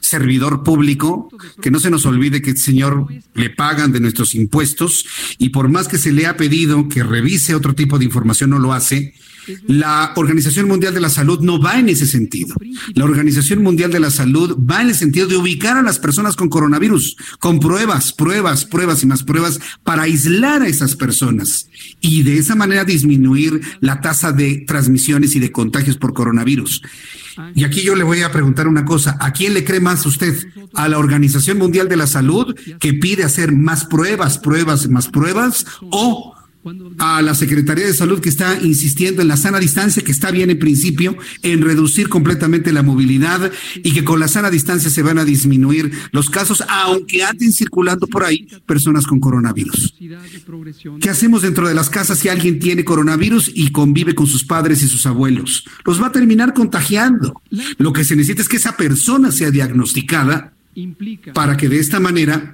servidor 0.06 0.64
público, 0.64 1.30
que 1.62 1.72
no 1.72 1.80
se 1.80 1.90
nos 1.90 2.06
olvide 2.06 2.42
que 2.42 2.52
el 2.52 2.58
señor 2.58 3.08
le 3.34 3.50
pagan 3.50 3.92
de 3.92 4.00
nuestros 4.00 4.36
impuestos 4.36 5.06
y 5.40 5.50
por 5.50 5.68
más 5.68 5.88
que 5.88 5.98
se 5.98 6.12
le 6.12 6.28
ha 6.28 6.38
pedido 6.38 6.88
que 6.88 7.04
revise 7.04 7.56
otro 7.56 7.74
tipo 7.74 7.98
de 7.98 8.06
información, 8.06 8.52
no 8.52 8.60
lo 8.60 8.72
hace. 8.72 9.16
La 9.68 10.14
Organización 10.16 10.68
Mundial 10.68 10.94
de 10.94 11.00
la 11.00 11.10
Salud 11.10 11.40
no 11.42 11.60
va 11.60 11.80
en 11.80 11.90
ese 11.90 12.06
sentido. 12.08 12.56
La 12.94 13.06
Organización 13.06 13.62
Mundial 13.62 13.92
de 13.92 14.00
la 14.00 14.10
Salud 14.10 14.58
va 14.60 14.82
en 14.82 14.90
el 14.90 14.96
sentido 14.96 15.28
de 15.28 15.38
ubicar 15.38 15.78
a 15.78 15.84
las 15.84 16.00
personas 16.00 16.36
con 16.36 16.50
coronavirus, 16.50 17.16
con 17.40 17.60
pruebas, 17.60 18.14
pruebas, 18.14 18.66
pruebas 18.66 19.04
y 19.04 19.08
más 19.08 19.24
pruebas 19.24 19.60
para 19.84 20.04
aislar 20.04 20.62
a 20.64 20.68
esas 20.68 20.96
personas 20.96 21.68
y 22.02 22.24
de 22.24 22.38
esa 22.38 22.56
manera 22.56 22.86
disminuir 22.86 23.62
la 23.82 24.02
tasa 24.02 24.32
de 24.32 24.64
transmisiones 24.68 25.36
y 25.36 25.40
de 25.40 25.52
contagios 25.52 25.98
por 25.98 26.14
coronavirus. 26.14 26.82
Y 27.54 27.64
aquí 27.64 27.82
yo 27.82 27.96
le 27.96 28.04
voy 28.04 28.22
a 28.22 28.32
preguntar 28.32 28.68
una 28.68 28.86
cosa, 28.86 29.18
¿a 29.20 29.32
quién 29.32 29.54
le 29.54 29.64
cree 29.64 29.80
más 29.80 30.06
usted? 30.06 30.36
¿A 30.74 30.88
la 30.88 30.98
Organización 30.98 31.58
Mundial 31.58 31.90
de 31.90 31.98
la 31.98 32.08
Salud 32.08 32.56
que 32.80 32.94
pide 32.94 33.24
hacer 33.24 33.52
más 33.52 33.86
pruebas, 33.86 34.38
pruebas, 34.38 34.88
más 34.90 35.08
pruebas? 35.08 35.66
¿O 35.92 36.35
a 36.98 37.22
la 37.22 37.36
Secretaría 37.36 37.86
de 37.86 37.94
Salud 37.94 38.20
que 38.20 38.30
está 38.30 38.60
insistiendo 38.62 39.22
en 39.22 39.28
la 39.28 39.38
sana 39.38 39.60
distancia, 39.60 40.04
que 40.04 40.12
está 40.12 40.32
bien 40.32 40.50
en 40.50 40.58
principio, 40.58 41.16
en 41.44 41.62
reducir 41.62 42.10
completamente 42.10 42.74
la 42.74 42.82
movilidad 42.82 43.52
y 43.76 43.94
que 43.94 44.04
con 44.04 44.20
la 44.20 44.28
sana 44.28 44.50
distancia 44.50 44.90
se 44.90 45.04
van 45.04 45.20
a 45.20 45.26
disminuir 45.26 45.92
los 46.12 46.30
casos, 46.30 46.64
aunque 46.68 47.24
anden 47.24 47.54
circulando 47.54 48.08
por 48.08 48.24
ahí 48.24 48.48
personas 48.66 49.06
con 49.06 49.20
coronavirus. 49.20 49.96
¿Qué 51.00 51.10
hacemos 51.10 51.44
dentro 51.44 51.68
de 51.68 51.76
las 51.76 51.90
casas 51.90 52.20
si 52.20 52.30
alguien 52.30 52.60
tiene 52.60 52.84
coronavirus 52.84 53.52
y 53.54 53.72
convive 53.72 54.16
con 54.16 54.28
sus 54.28 54.44
padres 54.44 54.82
y 54.82 54.88
sus 54.88 55.06
abuelos? 55.06 55.66
Los 55.86 56.02
va 56.02 56.08
a 56.08 56.12
terminar 56.12 56.54
contagiando. 56.54 57.42
Lo 57.78 57.94
que 57.94 58.04
se 58.04 58.16
necesita 58.16 58.42
es 58.42 58.50
que 58.50 58.58
esa 58.58 58.76
persona 58.76 59.32
sea 59.32 59.52
diagnosticada 59.52 60.54
para 61.34 61.56
que 61.56 61.70
de 61.70 61.80
esta 61.80 62.00
manera, 62.00 62.54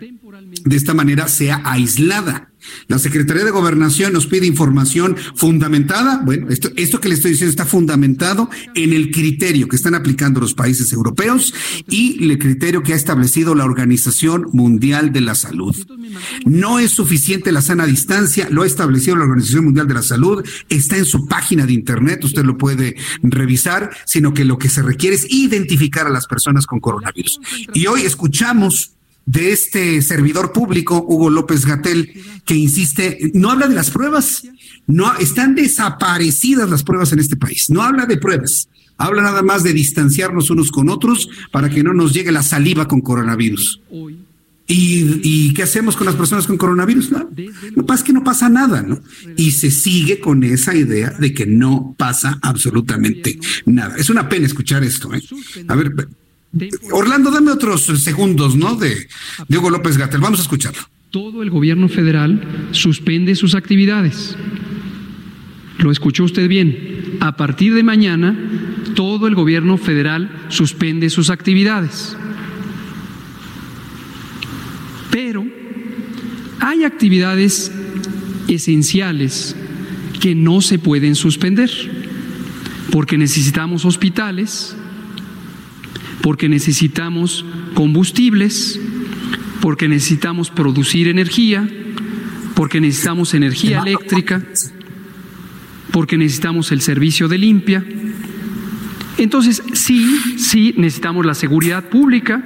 de 0.63 0.75
esta 0.75 0.93
manera 0.93 1.27
sea 1.27 1.61
aislada. 1.65 2.51
La 2.87 2.99
Secretaría 2.99 3.43
de 3.43 3.51
Gobernación 3.51 4.13
nos 4.13 4.27
pide 4.27 4.45
información 4.45 5.15
fundamentada. 5.35 6.21
Bueno, 6.23 6.47
esto, 6.49 6.69
esto 6.75 6.99
que 6.99 7.09
le 7.09 7.15
estoy 7.15 7.31
diciendo 7.31 7.49
está 7.49 7.65
fundamentado 7.65 8.49
en 8.75 8.93
el 8.93 9.11
criterio 9.11 9.67
que 9.67 9.75
están 9.75 9.95
aplicando 9.95 10.39
los 10.39 10.53
países 10.53 10.91
europeos 10.93 11.53
y 11.89 12.23
el 12.23 12.37
criterio 12.37 12.83
que 12.83 12.93
ha 12.93 12.95
establecido 12.95 13.55
la 13.55 13.65
Organización 13.65 14.47
Mundial 14.53 15.11
de 15.11 15.21
la 15.21 15.35
Salud. 15.35 15.75
No 16.45 16.79
es 16.79 16.91
suficiente 16.91 17.51
la 17.51 17.61
sana 17.61 17.85
distancia, 17.85 18.47
lo 18.51 18.63
ha 18.63 18.67
establecido 18.67 19.15
la 19.15 19.23
Organización 19.23 19.65
Mundial 19.65 19.87
de 19.87 19.95
la 19.95 20.03
Salud, 20.03 20.45
está 20.69 20.97
en 20.97 21.05
su 21.05 21.25
página 21.25 21.65
de 21.65 21.73
internet, 21.73 22.23
usted 22.23 22.43
lo 22.43 22.57
puede 22.57 22.95
revisar, 23.23 23.89
sino 24.05 24.33
que 24.33 24.45
lo 24.45 24.57
que 24.57 24.69
se 24.69 24.81
requiere 24.81 25.15
es 25.15 25.25
identificar 25.31 26.05
a 26.05 26.11
las 26.11 26.27
personas 26.27 26.67
con 26.67 26.79
coronavirus. 26.79 27.39
Y 27.73 27.87
hoy 27.87 28.01
escuchamos 28.01 28.91
de 29.31 29.53
este 29.53 30.01
servidor 30.01 30.51
público, 30.51 31.05
Hugo 31.07 31.29
López 31.29 31.65
Gatel, 31.65 32.11
que 32.43 32.55
insiste, 32.55 33.31
no 33.33 33.49
habla 33.49 33.67
de 33.67 33.75
las 33.75 33.89
pruebas, 33.89 34.43
no 34.87 35.15
están 35.17 35.55
desaparecidas 35.55 36.69
las 36.69 36.83
pruebas 36.83 37.13
en 37.13 37.19
este 37.19 37.37
país, 37.37 37.69
no 37.69 37.81
habla 37.81 38.05
de 38.05 38.17
pruebas, 38.17 38.67
habla 38.97 39.21
nada 39.21 39.41
más 39.41 39.63
de 39.63 39.71
distanciarnos 39.71 40.49
unos 40.49 40.69
con 40.69 40.89
otros 40.89 41.29
para 41.51 41.69
que 41.69 41.81
no 41.81 41.93
nos 41.93 42.13
llegue 42.13 42.31
la 42.33 42.43
saliva 42.43 42.89
con 42.89 42.99
coronavirus. 42.99 43.79
¿Y, 44.67 45.53
qué 45.53 45.63
hacemos 45.63 45.95
con 45.95 46.07
las 46.07 46.15
personas 46.15 46.45
con 46.45 46.57
coronavirus? 46.57 47.11
No, 47.11 47.29
no 47.75 47.85
pasa 47.85 48.03
que 48.03 48.13
no 48.13 48.23
pasa 48.23 48.49
nada, 48.49 48.81
¿no? 48.81 49.01
Y 49.35 49.51
se 49.51 49.71
sigue 49.71 50.19
con 50.19 50.43
esa 50.43 50.75
idea 50.75 51.09
de 51.09 51.33
que 51.33 51.45
no 51.45 51.95
pasa 51.97 52.37
absolutamente 52.41 53.37
nada. 53.65 53.95
Es 53.97 54.09
una 54.09 54.29
pena 54.29 54.45
escuchar 54.45 54.83
esto, 54.83 55.13
¿eh? 55.13 55.21
A 55.67 55.75
ver, 55.75 55.93
Orlando, 56.91 57.31
dame 57.31 57.51
otros 57.51 57.83
segundos, 57.83 58.55
¿no? 58.55 58.75
De 58.75 59.07
Diego 59.47 59.69
López 59.69 59.97
Gatel. 59.97 60.19
Vamos 60.19 60.39
a 60.39 60.43
escucharlo. 60.43 60.81
Todo 61.09 61.43
el 61.43 61.49
gobierno 61.49 61.87
federal 61.87 62.69
suspende 62.71 63.35
sus 63.35 63.55
actividades. 63.55 64.35
Lo 65.77 65.91
escuchó 65.91 66.23
usted 66.23 66.47
bien. 66.47 67.17
A 67.21 67.37
partir 67.37 67.73
de 67.73 67.83
mañana, 67.83 68.37
todo 68.95 69.27
el 69.27 69.35
gobierno 69.35 69.77
federal 69.77 70.45
suspende 70.49 71.09
sus 71.09 71.29
actividades. 71.29 72.15
Pero 75.09 75.45
hay 76.59 76.83
actividades 76.83 77.71
esenciales 78.47 79.55
que 80.19 80.35
no 80.35 80.61
se 80.61 80.79
pueden 80.79 81.15
suspender, 81.15 81.69
porque 82.91 83.17
necesitamos 83.17 83.85
hospitales, 83.85 84.75
porque 86.21 86.49
necesitamos 86.49 87.45
combustibles, 87.73 88.79
porque 89.61 89.87
necesitamos 89.87 90.49
producir 90.49 91.07
energía, 91.07 91.67
porque 92.55 92.79
necesitamos 92.79 93.33
energía 93.33 93.79
eléctrica, 93.79 94.43
porque 95.91 96.17
necesitamos 96.17 96.71
el 96.71 96.81
servicio 96.81 97.27
de 97.27 97.37
limpia. 97.37 97.83
Entonces, 99.17 99.61
sí, 99.73 100.37
sí 100.37 100.73
necesitamos 100.77 101.25
la 101.25 101.33
seguridad 101.33 101.89
pública. 101.89 102.43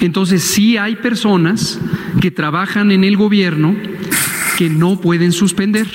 Entonces, 0.00 0.42
sí 0.42 0.76
hay 0.76 0.96
personas 0.96 1.80
que 2.20 2.30
trabajan 2.30 2.90
en 2.90 3.04
el 3.04 3.16
gobierno 3.16 3.74
que 4.58 4.70
no 4.70 5.00
pueden 5.00 5.32
suspender. 5.32 5.86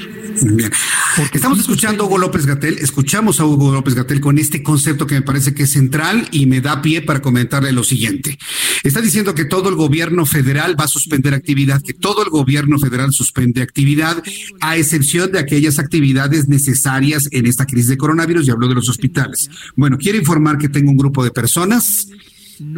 Porque 1.15 1.37
estamos 1.37 1.59
escuchando 1.59 2.03
a 2.03 2.07
Hugo 2.07 2.17
López 2.17 2.45
Gatel, 2.45 2.77
escuchamos 2.79 3.39
a 3.39 3.45
Hugo 3.45 3.71
López 3.71 3.95
Gatel 3.95 4.19
con 4.19 4.37
este 4.37 4.61
concepto 4.61 5.07
que 5.07 5.15
me 5.15 5.21
parece 5.21 5.53
que 5.53 5.63
es 5.63 5.71
central 5.71 6.27
y 6.31 6.45
me 6.45 6.59
da 6.59 6.81
pie 6.81 7.01
para 7.01 7.21
comentarle 7.21 7.71
lo 7.71 7.85
siguiente. 7.85 8.37
Está 8.83 8.99
diciendo 8.99 9.33
que 9.33 9.45
todo 9.45 9.69
el 9.69 9.75
gobierno 9.75 10.25
federal 10.25 10.77
va 10.77 10.83
a 10.83 10.89
suspender 10.89 11.33
actividad, 11.33 11.81
que 11.81 11.93
todo 11.93 12.21
el 12.21 12.29
gobierno 12.29 12.77
federal 12.79 13.13
suspende 13.13 13.61
actividad, 13.61 14.21
a 14.59 14.75
excepción 14.75 15.31
de 15.31 15.39
aquellas 15.39 15.79
actividades 15.79 16.49
necesarias 16.49 17.29
en 17.31 17.45
esta 17.45 17.65
crisis 17.65 17.87
de 17.87 17.97
coronavirus, 17.97 18.47
y 18.47 18.51
habló 18.51 18.67
de 18.67 18.75
los 18.75 18.89
hospitales. 18.89 19.49
Bueno, 19.77 19.97
quiero 19.97 20.17
informar 20.17 20.57
que 20.57 20.67
tengo 20.67 20.91
un 20.91 20.97
grupo 20.97 21.23
de 21.23 21.31
personas 21.31 22.07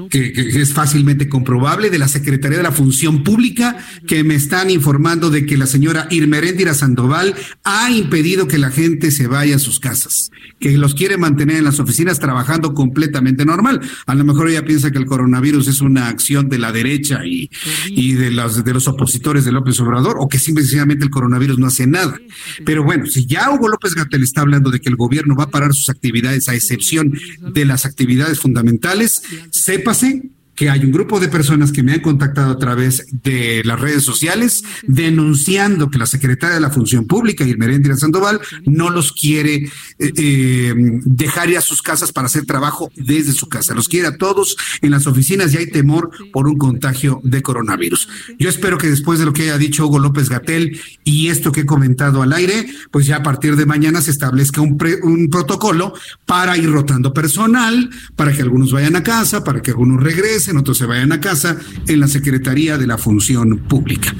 que, 0.09 0.61
es 0.61 0.73
fácilmente 0.73 1.29
comprobable, 1.29 1.89
de 1.89 1.97
la 1.97 2.07
Secretaría 2.07 2.57
de 2.57 2.63
la 2.63 2.71
Función 2.71 3.23
Pública, 3.23 3.77
que 4.05 4.23
me 4.23 4.35
están 4.35 4.69
informando 4.69 5.29
de 5.29 5.45
que 5.45 5.57
la 5.57 5.67
señora 5.67 6.07
Irmeréndira 6.11 6.73
Sandoval 6.73 7.35
ha 7.63 7.89
impedido 7.91 8.47
que 8.47 8.57
la 8.57 8.71
gente 8.71 9.11
se 9.11 9.27
vaya 9.27 9.55
a 9.55 9.59
sus 9.59 9.79
casas, 9.79 10.29
que 10.59 10.77
los 10.77 10.93
quiere 10.93 11.17
mantener 11.17 11.57
en 11.57 11.63
las 11.63 11.79
oficinas 11.79 12.19
trabajando 12.19 12.73
completamente 12.73 13.45
normal. 13.45 13.81
A 14.05 14.15
lo 14.15 14.23
mejor 14.23 14.49
ella 14.49 14.65
piensa 14.65 14.91
que 14.91 14.97
el 14.97 15.05
coronavirus 15.05 15.67
es 15.67 15.81
una 15.81 16.07
acción 16.09 16.49
de 16.49 16.57
la 16.57 16.71
derecha 16.71 17.25
y, 17.25 17.49
y 17.87 18.13
de, 18.13 18.31
los, 18.31 18.63
de 18.63 18.73
los 18.73 18.87
opositores 18.87 19.45
de 19.45 19.51
López 19.51 19.79
Obrador, 19.79 20.17
o 20.19 20.27
que 20.27 20.39
simplemente 20.39 21.05
el 21.05 21.09
coronavirus 21.09 21.57
no 21.57 21.67
hace 21.67 21.87
nada. 21.87 22.19
Pero 22.65 22.83
bueno, 22.83 23.05
si 23.05 23.25
ya 23.25 23.51
Hugo 23.51 23.67
López 23.67 23.93
Gatel 23.93 24.23
está 24.23 24.41
hablando 24.41 24.71
de 24.71 24.79
que 24.79 24.89
el 24.89 24.95
gobierno 24.95 25.35
va 25.35 25.45
a 25.45 25.49
parar 25.49 25.73
sus 25.73 25.89
actividades 25.89 26.49
a 26.49 26.55
excepción 26.55 27.17
de 27.53 27.65
las 27.65 27.85
actividades 27.85 28.39
fundamentales, 28.39 29.21
sépase 29.67 30.21
que 30.57 30.71
hay 30.71 30.83
un 30.83 30.91
grupo 30.91 31.19
de 31.19 31.29
personas 31.29 31.71
que 31.71 31.83
me 31.83 31.93
han 31.93 31.99
contactado 32.01 32.51
a 32.51 32.57
través 32.57 33.05
de 33.11 33.61
las 33.63 33.79
redes 33.79 34.03
sociales 34.03 34.63
denunciando 34.87 35.91
que 35.91 35.99
la 35.99 36.07
secretaria 36.07 36.55
de 36.55 36.61
la 36.61 36.71
Función 36.71 37.05
Pública, 37.05 37.45
Irmeréndira 37.45 37.95
Sandoval, 37.95 38.41
no 38.65 38.89
los 38.89 39.13
quiere 39.13 39.55
eh, 39.55 39.69
eh, 39.99 40.73
dejar 40.75 41.51
ir 41.51 41.59
a 41.59 41.61
sus 41.61 41.83
casas 41.83 42.11
para 42.11 42.25
hacer 42.25 42.45
trabajo 42.45 42.91
desde 42.95 43.33
su 43.33 43.47
casa. 43.47 43.75
Los 43.75 43.87
quiere 43.87 44.07
a 44.07 44.17
todos 44.17 44.57
en 44.81 44.89
las 44.89 45.05
oficinas 45.05 45.53
y 45.53 45.57
hay 45.57 45.67
temor 45.67 46.09
por 46.33 46.47
un 46.47 46.57
contagio 46.57 47.21
de 47.23 47.43
coronavirus. 47.43 48.09
Yo 48.39 48.49
espero 48.49 48.79
que 48.79 48.89
después 48.89 49.19
de 49.19 49.25
lo 49.25 49.33
que 49.33 49.43
haya 49.43 49.59
dicho 49.59 49.85
Hugo 49.85 49.99
López 49.99 50.27
Gatel 50.27 50.81
y 51.03 51.27
esto 51.27 51.51
que 51.51 51.61
he 51.61 51.65
comentado 51.67 52.23
al 52.23 52.33
aire, 52.33 52.67
pues 52.89 53.05
ya 53.05 53.17
a 53.17 53.23
partir 53.23 53.57
de 53.57 53.67
mañana 53.67 54.01
se 54.01 54.09
establezca 54.09 54.61
un, 54.61 54.75
un 55.03 55.29
protocolo 55.29 55.93
para 56.25 56.57
ir 56.57 56.71
rotando 56.71 57.13
personal, 57.13 57.91
para 58.15 58.33
que 58.33 58.41
algunos 58.41 58.71
vayan 58.71 58.95
a 58.95 59.03
casa, 59.03 59.43
para 59.43 59.61
que 59.61 59.69
algunos 59.69 60.01
regresen 60.01 60.46
en 60.47 60.57
otros 60.57 60.77
se 60.77 60.85
vayan 60.85 61.11
a 61.11 61.19
casa 61.19 61.57
en 61.87 61.99
la 61.99 62.07
Secretaría 62.07 62.77
de 62.77 62.87
la 62.87 62.97
Función 62.97 63.57
Pública. 63.59 64.13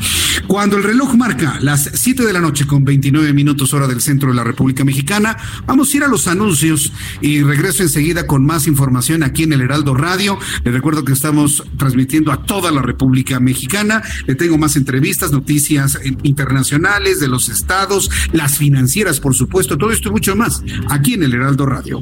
Cuando 0.47 0.77
el 0.77 0.83
reloj 0.83 1.15
marca 1.15 1.59
las 1.61 1.89
7 1.93 2.25
de 2.25 2.33
la 2.33 2.39
noche 2.39 2.65
con 2.65 2.85
29 2.85 3.33
minutos 3.33 3.73
hora 3.73 3.87
del 3.87 4.01
centro 4.01 4.29
de 4.29 4.35
la 4.35 4.43
República 4.43 4.85
Mexicana, 4.85 5.37
vamos 5.65 5.93
a 5.93 5.97
ir 5.97 6.03
a 6.03 6.07
los 6.07 6.27
anuncios 6.27 6.93
y 7.21 7.43
regreso 7.43 7.83
enseguida 7.83 8.27
con 8.27 8.45
más 8.45 8.67
información 8.67 9.23
aquí 9.23 9.43
en 9.43 9.53
el 9.53 9.61
Heraldo 9.61 9.93
Radio. 9.93 10.37
Le 10.63 10.71
recuerdo 10.71 11.03
que 11.03 11.13
estamos 11.13 11.63
transmitiendo 11.77 12.31
a 12.31 12.43
toda 12.43 12.71
la 12.71 12.81
República 12.81 13.39
Mexicana. 13.39 14.01
Le 14.25 14.35
tengo 14.35 14.57
más 14.57 14.75
entrevistas, 14.75 15.31
noticias 15.31 15.99
internacionales 16.23 17.19
de 17.19 17.27
los 17.27 17.49
estados, 17.49 18.09
las 18.31 18.57
financieras, 18.57 19.19
por 19.19 19.33
supuesto, 19.33 19.77
todo 19.77 19.91
esto 19.91 20.09
y 20.09 20.11
mucho 20.11 20.35
más 20.35 20.63
aquí 20.89 21.15
en 21.15 21.23
el 21.23 21.33
Heraldo 21.33 21.65
Radio. 21.65 22.01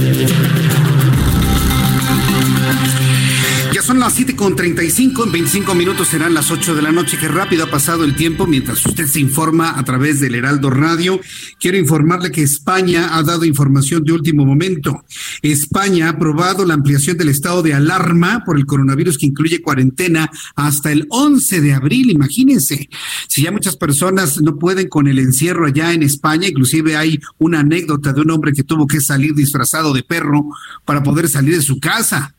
Las 4.01 4.13
7 4.13 4.35
con 4.35 4.55
35, 4.55 5.25
en 5.25 5.31
25 5.31 5.75
minutos 5.75 6.07
serán 6.07 6.33
las 6.33 6.49
8 6.49 6.73
de 6.73 6.81
la 6.81 6.91
noche. 6.91 7.19
Qué 7.19 7.27
rápido 7.27 7.65
ha 7.65 7.69
pasado 7.69 8.03
el 8.03 8.15
tiempo 8.15 8.47
mientras 8.47 8.83
usted 8.83 9.05
se 9.05 9.19
informa 9.19 9.77
a 9.77 9.85
través 9.85 10.19
del 10.19 10.33
Heraldo 10.33 10.71
Radio. 10.71 11.19
Quiero 11.59 11.77
informarle 11.77 12.31
que 12.31 12.41
España 12.41 13.15
ha 13.15 13.21
dado 13.21 13.45
información 13.45 14.03
de 14.03 14.13
último 14.13 14.43
momento. 14.43 15.05
España 15.43 16.07
ha 16.07 16.09
aprobado 16.13 16.65
la 16.65 16.73
ampliación 16.73 17.15
del 17.15 17.29
estado 17.29 17.61
de 17.61 17.75
alarma 17.75 18.41
por 18.43 18.57
el 18.57 18.65
coronavirus 18.65 19.19
que 19.19 19.27
incluye 19.27 19.61
cuarentena 19.61 20.31
hasta 20.55 20.91
el 20.91 21.05
11 21.09 21.61
de 21.61 21.73
abril. 21.75 22.09
Imagínense, 22.09 22.89
si 23.27 23.43
ya 23.43 23.51
muchas 23.51 23.77
personas 23.77 24.41
no 24.41 24.57
pueden 24.57 24.89
con 24.89 25.07
el 25.07 25.19
encierro 25.19 25.67
allá 25.67 25.93
en 25.93 26.01
España, 26.01 26.47
inclusive 26.47 26.95
hay 26.97 27.19
una 27.37 27.59
anécdota 27.59 28.13
de 28.13 28.21
un 28.21 28.31
hombre 28.31 28.53
que 28.53 28.63
tuvo 28.63 28.87
que 28.87 28.99
salir 28.99 29.35
disfrazado 29.35 29.93
de 29.93 30.01
perro 30.01 30.47
para 30.85 31.03
poder 31.03 31.29
salir 31.29 31.55
de 31.55 31.61
su 31.61 31.79
casa. 31.79 32.33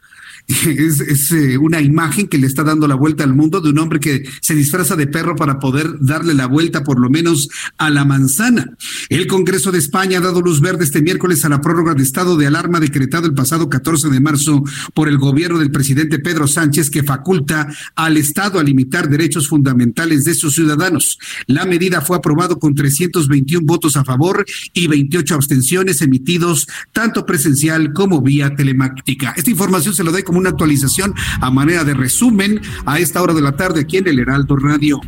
es, 0.66 1.32
eh, 1.32 1.56
una 1.58 1.80
imagen 1.80 2.28
que 2.28 2.38
le 2.38 2.46
está 2.46 2.62
dando 2.62 2.86
la 2.86 2.94
vuelta 2.94 3.24
al 3.24 3.34
mundo 3.34 3.60
de 3.60 3.70
un 3.70 3.78
hombre 3.78 4.00
que 4.00 4.24
se 4.40 4.54
disfraza 4.54 4.96
de 4.96 5.06
perro 5.06 5.36
para 5.36 5.58
poder 5.58 5.98
darle 6.00 6.34
la 6.34 6.46
vuelta 6.46 6.84
por 6.84 6.98
lo 6.98 7.10
menos 7.10 7.48
a 7.78 7.90
la 7.90 8.04
manzana. 8.04 8.76
El 9.08 9.26
Congreso 9.26 9.72
de 9.72 9.78
España 9.78 10.18
ha 10.18 10.22
dado 10.22 10.40
luz 10.42 10.60
verde 10.60 10.84
este 10.84 11.02
miércoles 11.02 11.44
a 11.44 11.48
la 11.48 11.60
prórroga 11.60 11.94
de 11.94 12.02
estado 12.02 12.36
de 12.36 12.46
alarma 12.46 12.80
decretado 12.80 13.26
el 13.26 13.34
pasado 13.34 13.68
14 13.68 14.10
de 14.10 14.20
marzo 14.20 14.62
por 14.94 15.08
el 15.08 15.18
gobierno 15.18 15.58
del 15.58 15.70
presidente 15.70 16.18
Pedro 16.18 16.46
Sánchez 16.46 16.90
que 16.90 17.02
faculta 17.02 17.68
al 17.94 18.16
Estado 18.16 18.58
a 18.58 18.62
limitar 18.62 19.08
derechos 19.08 19.48
fundamentales 19.48 20.24
de 20.24 20.34
sus 20.34 20.54
ciudadanos. 20.54 21.18
La 21.46 21.64
medida 21.64 22.00
fue 22.00 22.16
aprobada 22.16 22.56
con 22.56 22.74
321 22.74 23.64
votos 23.66 23.96
a 23.96 24.04
favor 24.04 24.44
y 24.72 24.86
28 24.86 25.34
abstenciones 25.34 26.02
emitidos 26.02 26.66
tanto 26.92 27.24
presencial 27.26 27.92
como 27.92 28.20
vía 28.20 28.54
telemática. 28.54 29.34
Esta 29.36 29.50
información 29.50 29.94
se 29.94 30.04
lo 30.04 30.12
doy 30.12 30.22
una 30.38 30.50
actualización 30.50 31.14
a 31.40 31.50
manera 31.50 31.84
de 31.84 31.94
resumen 31.94 32.60
a 32.86 32.98
esta 32.98 33.22
hora 33.22 33.34
de 33.34 33.42
la 33.42 33.52
tarde 33.52 33.80
aquí 33.80 33.98
en 33.98 34.08
el 34.08 34.18
Heraldo 34.18 34.56
Radio. 34.56 35.00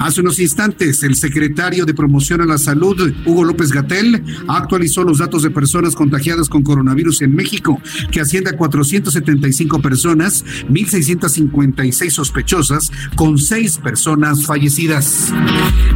Hace 0.00 0.20
unos 0.20 0.38
instantes, 0.38 1.02
el 1.02 1.14
secretario 1.14 1.84
de 1.84 1.94
Promoción 1.94 2.40
a 2.40 2.46
la 2.46 2.58
Salud, 2.58 3.12
Hugo 3.26 3.44
López 3.44 3.72
Gatel, 3.72 4.24
actualizó 4.48 5.04
los 5.04 5.18
datos 5.18 5.42
de 5.42 5.50
personas 5.50 5.94
contagiadas 5.94 6.48
con 6.48 6.62
coronavirus 6.62 7.22
en 7.22 7.34
México, 7.34 7.80
que 8.10 8.20
asciende 8.20 8.50
a 8.50 8.56
475 8.56 9.80
personas, 9.80 10.44
1.656 10.68 12.10
sospechosas, 12.10 12.90
con 13.16 13.38
seis 13.38 13.78
personas 13.78 14.46
fallecidas. 14.46 15.32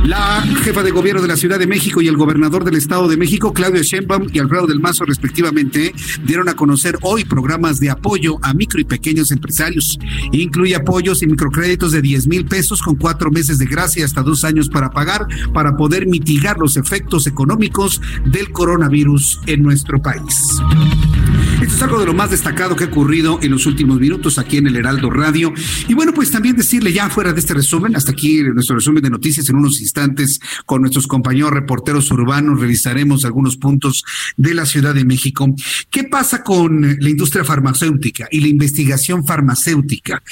La 0.05 0.43
jefa 0.63 0.83
de 0.83 0.91
gobierno 0.91 1.23
de 1.23 1.29
la 1.29 1.37
Ciudad 1.37 1.59
de 1.59 1.67
México 1.67 2.01
y 2.01 2.09
el 2.09 2.17
gobernador 2.17 2.65
del 2.65 2.77
Estado 2.77 3.09
de 3.09 3.17
México, 3.17 3.53
Claudio 3.53 3.83
Sheinbaum 3.83 4.29
y 4.33 4.39
Alfredo 4.39 4.67
del 4.67 4.81
Mazo, 4.81 5.05
respectivamente, 5.05 5.95
dieron 6.25 6.49
a 6.49 6.55
conocer 6.55 6.99
hoy 7.03 7.25
programas 7.25 7.81
de 7.81 7.91
apoyo 7.91 8.39
a 8.43 8.55
micro 8.67 8.81
y 8.81 8.85
pequeños 8.85 9.31
empresarios. 9.31 9.97
Incluye 10.33 10.75
apoyos 10.75 11.23
y 11.23 11.27
microcréditos 11.27 11.93
de 11.93 12.03
10 12.03 12.27
mil 12.27 12.47
pesos 12.47 12.83
con 12.83 12.97
cuatro 12.97 13.31
meses 13.31 13.59
de 13.59 13.67
gracia 13.67 14.05
hasta 14.05 14.23
dos 14.23 14.43
años 14.43 14.69
para 14.69 14.91
pagar 14.91 15.27
para 15.55 15.77
poder 15.77 16.07
mitigar 16.07 16.59
los 16.59 16.77
efectos 16.77 17.29
económicos 17.29 18.01
del 18.25 18.51
coronavirus 18.51 19.41
en 19.47 19.63
nuestro 19.63 20.03
país. 20.03 20.59
Esto 21.61 21.75
es 21.75 21.83
algo 21.83 21.99
de 21.99 22.07
lo 22.07 22.13
más 22.13 22.31
destacado 22.31 22.77
que 22.77 22.85
ha 22.85 22.89
ocurrido 22.89 23.39
en 23.43 23.51
los 23.51 23.65
últimos 23.65 23.99
minutos 23.99 24.39
aquí 24.39 24.59
en 24.59 24.67
el 24.67 24.77
Heraldo 24.77 25.09
Radio. 25.09 25.55
Y 25.89 25.95
bueno, 25.95 26.13
pues 26.13 26.31
también 26.31 26.55
decirle 26.55 26.93
ya 26.93 27.09
fuera 27.09 27.33
de 27.33 27.41
este 27.41 27.55
resumen, 27.55 27.97
hasta 27.97 28.13
aquí 28.13 28.43
nuestro 28.43 28.77
resumen 28.77 29.03
de 29.03 29.09
noticias 29.09 29.49
en 29.49 29.57
unos 29.57 29.81
instantes 29.81 30.39
con 30.67 30.83
nuestros 30.83 31.07
compañeros 31.07 31.53
reporteros 31.53 32.11
urbanos, 32.11 32.61
revisaremos 32.61 33.25
algunos 33.25 33.57
puntos 33.57 34.05
de 34.37 34.53
la 34.53 34.67
Ciudad 34.67 34.95
de 34.95 35.07
México. 35.07 35.47
¿Qué 35.91 36.05
pasa 36.05 36.45
con 36.45 36.83
la 37.01 37.09
industria 37.09 37.43
farmacéutica 37.43 38.29
y 38.31 38.41
la 38.41 38.49
investigación 38.49 39.25
farmacéutica? 39.25 40.23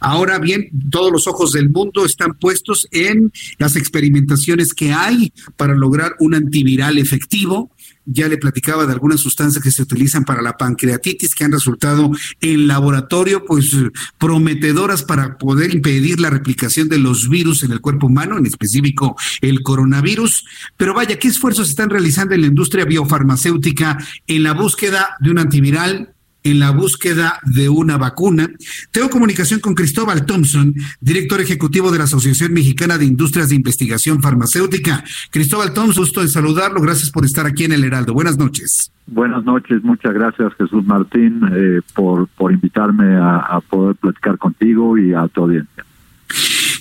Ahora 0.00 0.38
bien, 0.38 0.68
todos 0.90 1.10
los 1.10 1.26
ojos 1.26 1.52
del 1.52 1.70
mundo 1.70 2.04
están 2.04 2.34
puestos 2.34 2.86
en 2.90 3.32
las 3.58 3.76
experimentaciones 3.76 4.74
que 4.74 4.92
hay 4.92 5.32
para 5.56 5.74
lograr 5.74 6.14
un 6.20 6.34
antiviral 6.34 6.98
efectivo 6.98 7.70
ya 8.06 8.28
le 8.28 8.38
platicaba 8.38 8.86
de 8.86 8.92
algunas 8.92 9.20
sustancias 9.20 9.62
que 9.62 9.70
se 9.70 9.82
utilizan 9.82 10.24
para 10.24 10.42
la 10.42 10.56
pancreatitis 10.56 11.34
que 11.34 11.44
han 11.44 11.52
resultado 11.52 12.10
en 12.40 12.66
laboratorio 12.66 13.44
pues 13.44 13.76
prometedoras 14.18 15.02
para 15.02 15.38
poder 15.38 15.74
impedir 15.74 16.20
la 16.20 16.30
replicación 16.30 16.88
de 16.88 16.98
los 16.98 17.28
virus 17.28 17.62
en 17.62 17.72
el 17.72 17.80
cuerpo 17.80 18.06
humano, 18.06 18.38
en 18.38 18.46
específico 18.46 19.16
el 19.40 19.62
coronavirus. 19.62 20.44
Pero 20.76 20.94
vaya, 20.94 21.18
¿qué 21.18 21.28
esfuerzos 21.28 21.68
están 21.68 21.90
realizando 21.90 22.34
en 22.34 22.42
la 22.42 22.46
industria 22.46 22.84
biofarmacéutica 22.84 23.98
en 24.26 24.42
la 24.42 24.52
búsqueda 24.52 25.16
de 25.20 25.30
un 25.30 25.38
antiviral 25.38 26.13
en 26.44 26.60
la 26.60 26.70
búsqueda 26.70 27.40
de 27.42 27.68
una 27.68 27.96
vacuna. 27.96 28.48
Tengo 28.92 29.10
comunicación 29.10 29.60
con 29.60 29.74
Cristóbal 29.74 30.26
Thompson, 30.26 30.74
director 31.00 31.40
ejecutivo 31.40 31.90
de 31.90 31.98
la 31.98 32.04
Asociación 32.04 32.52
Mexicana 32.52 32.98
de 32.98 33.06
Industrias 33.06 33.48
de 33.48 33.56
Investigación 33.56 34.22
Farmacéutica. 34.22 35.02
Cristóbal 35.30 35.72
Thompson, 35.72 36.04
gusto 36.04 36.20
de 36.20 36.28
saludarlo. 36.28 36.82
Gracias 36.82 37.10
por 37.10 37.24
estar 37.24 37.46
aquí 37.46 37.64
en 37.64 37.72
el 37.72 37.82
Heraldo. 37.82 38.12
Buenas 38.12 38.36
noches. 38.36 38.92
Buenas 39.06 39.44
noches, 39.44 39.82
muchas 39.82 40.14
gracias 40.14 40.52
Jesús 40.54 40.84
Martín 40.84 41.40
eh, 41.52 41.80
por, 41.94 42.26
por 42.28 42.52
invitarme 42.52 43.16
a, 43.16 43.36
a 43.38 43.60
poder 43.60 43.96
platicar 43.96 44.38
contigo 44.38 44.96
y 44.96 45.12
a 45.12 45.28
tu 45.28 45.42
audiencia. 45.42 45.84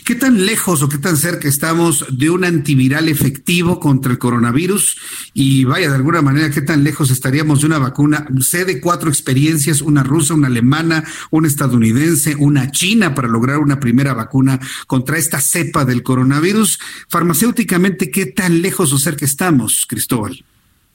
¿Qué 0.06 0.16
tan 0.16 0.46
lejos 0.46 0.84
o 0.84 0.90
qué 0.90 0.98
tan 0.98 1.16
cerca 1.16 1.48
estamos 1.48 2.06
de 2.12 2.30
un 2.30 2.44
antiviral 2.44 3.08
efectivo 3.08 3.80
contra 3.80 4.12
el 4.12 4.18
coronavirus? 4.18 5.32
Y 5.34 5.64
vaya, 5.64 5.90
de 5.90 5.96
alguna 5.96 6.22
manera, 6.22 6.50
¿qué 6.50 6.62
tan 6.62 6.84
lejos 6.84 7.10
estaríamos 7.10 7.62
de 7.62 7.68
una 7.68 7.80
vacuna? 7.80 8.26
Sé 8.42 8.66
de 8.66 8.82
cuatro 8.82 9.08
experiencias, 9.10 9.82
una 9.82 10.04
rusa, 10.04 10.34
una 10.34 10.48
alemana, 10.48 11.06
una 11.32 11.48
estadounidense, 11.48 12.36
una 12.38 12.70
china 12.70 13.16
para 13.16 13.30
lograr 13.30 13.60
una 13.60 13.80
primera 13.80 14.14
vacuna 14.14 14.60
contra 14.88 15.18
esta 15.18 15.40
cepa 15.40 15.86
del 15.86 16.04
coronavirus. 16.04 16.80
Farmacéuticamente, 17.08 18.12
¿qué 18.12 18.26
tan 18.26 18.62
lejos 18.62 18.92
o 18.92 18.98
cerca 18.98 19.24
estamos, 19.24 19.86
Cristóbal? 19.88 20.44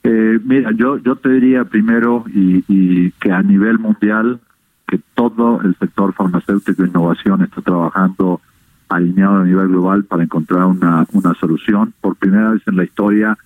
Eh, 0.02 0.39
mira, 0.44 0.70
yo, 0.76 0.98
yo 0.98 1.16
te 1.16 1.30
diría 1.30 1.64
primero 1.64 2.24
y, 2.35 2.62
y 2.68 3.10
que 3.12 3.32
a 3.32 3.43
nivel 3.43 3.78
mundial, 3.78 4.40
que 4.86 5.01
todo 5.14 5.62
el 5.62 5.76
sector 5.78 6.12
farmacéutico 6.14 6.85
e 6.85 6.89
innovación 6.89 7.43
está 7.43 7.62
trabajando 7.62 8.40
alineado 8.89 9.39
a 9.39 9.44
nivel 9.44 9.69
global 9.69 10.05
para 10.05 10.23
encontrar 10.23 10.65
una, 10.65 11.06
una 11.12 11.35
solución. 11.35 11.93
Por 12.01 12.16
primera 12.16 12.51
vez 12.51 12.62
en 12.66 12.77
la 12.77 12.85
historia, 12.85 13.36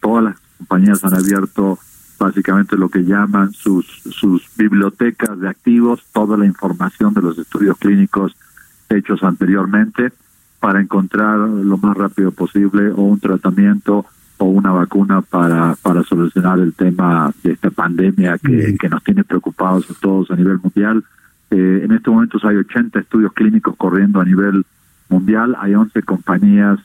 todas 0.00 0.24
las 0.24 0.36
compañías 0.58 1.04
han 1.04 1.14
abierto 1.14 1.78
básicamente 2.18 2.76
lo 2.76 2.88
que 2.88 3.04
llaman 3.04 3.52
sus, 3.52 3.84
sus 4.10 4.48
bibliotecas 4.56 5.40
de 5.40 5.48
activos, 5.48 6.04
toda 6.12 6.36
la 6.36 6.46
información 6.46 7.14
de 7.14 7.22
los 7.22 7.38
estudios 7.38 7.76
clínicos 7.78 8.36
hechos 8.88 9.22
anteriormente 9.22 10.12
para 10.60 10.80
encontrar 10.80 11.38
lo 11.38 11.76
más 11.78 11.96
rápido 11.96 12.30
posible 12.30 12.90
o 12.92 13.02
un 13.02 13.18
tratamiento 13.18 14.06
o 14.38 14.44
una 14.44 14.70
vacuna 14.70 15.22
para, 15.22 15.74
para 15.82 16.04
solucionar 16.04 16.60
el 16.60 16.74
tema 16.74 17.32
de 17.42 17.52
esta 17.52 17.70
pandemia 17.70 18.38
que, 18.38 18.76
que 18.78 18.88
nos 18.88 19.02
tiene 19.02 19.24
preocupados 19.24 19.90
a 19.90 19.94
todos 19.94 20.30
a 20.30 20.36
nivel 20.36 20.60
mundial. 20.62 21.02
Eh, 21.50 21.80
en 21.84 21.92
estos 21.92 22.14
momentos 22.14 22.44
hay 22.44 22.56
80 22.56 23.00
estudios 23.00 23.32
clínicos 23.32 23.74
corriendo 23.76 24.20
a 24.20 24.24
nivel 24.24 24.64
mundial, 25.12 25.56
hay 25.60 25.74
11 25.74 26.02
compañías 26.02 26.80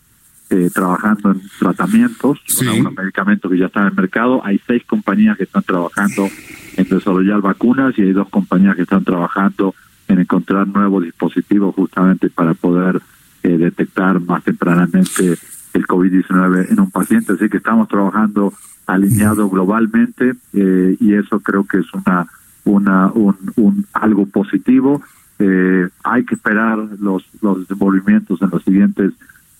eh, 0.49 0.69
trabajando 0.73 1.31
en 1.31 1.41
tratamientos, 1.59 2.39
con 2.57 2.67
algunos 2.67 2.93
medicamentos 2.93 3.51
que 3.51 3.57
ya 3.57 3.65
están 3.65 3.83
en 3.83 3.89
el 3.89 3.95
mercado, 3.95 4.41
hay 4.45 4.61
seis 4.65 4.83
compañías 4.85 5.37
que 5.37 5.43
están 5.43 5.63
trabajando 5.63 6.29
en 6.77 6.87
desarrollar 6.87 7.41
vacunas 7.41 7.97
y 7.97 8.03
hay 8.03 8.13
dos 8.13 8.29
compañías 8.29 8.75
que 8.75 8.83
están 8.83 9.03
trabajando 9.03 9.73
en 10.07 10.19
encontrar 10.19 10.67
nuevos 10.67 11.03
dispositivos 11.03 11.75
justamente 11.75 12.29
para 12.29 12.53
poder 12.53 13.01
eh, 13.43 13.57
detectar 13.57 14.21
más 14.21 14.43
tempranamente 14.43 15.37
el 15.73 15.85
COVID-19 15.85 16.71
en 16.71 16.79
un 16.79 16.91
paciente. 16.91 17.33
Así 17.33 17.49
que 17.49 17.57
estamos 17.57 17.87
trabajando 17.87 18.53
alineado 18.85 19.49
globalmente 19.49 20.33
eh, 20.53 20.95
y 20.99 21.13
eso 21.13 21.41
creo 21.41 21.65
que 21.65 21.79
es 21.79 21.93
una, 21.93 22.25
una 22.63 23.11
un, 23.11 23.35
un 23.57 23.85
algo 23.93 24.25
positivo 24.27 25.01
eh, 25.39 25.88
hay 26.03 26.26
que 26.26 26.35
esperar 26.35 26.77
los, 26.99 27.26
los 27.41 27.59
desenvolvimientos 27.59 28.41
en 28.41 28.49
los 28.49 28.64
siguientes 28.64 29.14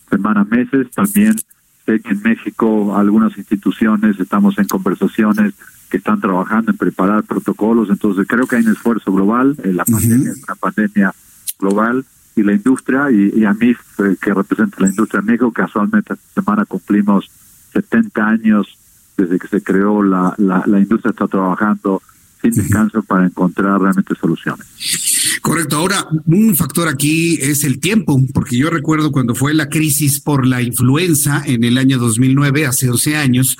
semanas, 0.10 0.48
meses. 0.48 0.90
También 0.92 1.36
sé 1.86 2.00
que 2.00 2.12
en 2.12 2.22
México 2.22 2.98
algunas 2.98 3.38
instituciones 3.38 4.20
estamos 4.20 4.58
en 4.58 4.68
conversaciones 4.68 5.54
que 5.90 5.98
están 5.98 6.20
trabajando 6.20 6.72
en 6.72 6.78
preparar 6.78 7.24
protocolos, 7.24 7.90
entonces 7.90 8.28
creo 8.28 8.46
que 8.46 8.58
hay 8.58 8.66
un 8.66 8.74
esfuerzo 8.74 9.12
global, 9.14 9.56
eh, 9.64 9.72
la 9.72 9.86
pandemia 9.86 10.32
es 10.32 10.44
una 10.44 10.56
pandemia 10.56 11.14
global 11.58 12.06
y 12.36 12.44
la 12.44 12.52
industria, 12.52 13.10
y, 13.10 13.46
a 13.46 13.54
mí 13.54 13.70
eh, 13.70 14.16
que 14.22 14.34
representa 14.34 14.82
la 14.82 14.90
industria 14.90 15.22
en 15.22 15.28
México, 15.28 15.52
casualmente 15.54 16.14
esta 16.14 16.42
semana 16.42 16.66
cumplimos 16.66 17.32
70 17.72 18.28
años 18.28 18.78
desde 19.16 19.40
que 19.40 19.48
se 19.48 19.64
creó 19.64 20.04
la, 20.04 20.36
la, 20.38 20.64
la 20.68 20.80
industria 20.80 21.12
está 21.12 21.28
trabajando 21.28 22.02
sin 22.42 22.52
descanso 22.52 23.02
para 23.04 23.26
encontrar 23.26 23.80
realmente 23.80 24.14
soluciones. 24.20 24.68
Correcto. 25.42 25.78
Ahora, 25.78 26.08
un 26.26 26.56
factor 26.56 26.88
aquí 26.88 27.38
es 27.42 27.64
el 27.64 27.80
tiempo, 27.80 28.20
porque 28.34 28.58
yo 28.58 28.70
recuerdo 28.70 29.12
cuando 29.12 29.36
fue 29.36 29.54
la 29.54 29.70
crisis 29.70 30.20
por 30.20 30.46
la 30.46 30.62
influenza 30.62 31.42
en 31.46 31.64
el 31.64 31.78
año 31.78 31.98
2009, 31.98 32.66
hace 32.66 32.88
12 32.88 33.16
años, 33.16 33.58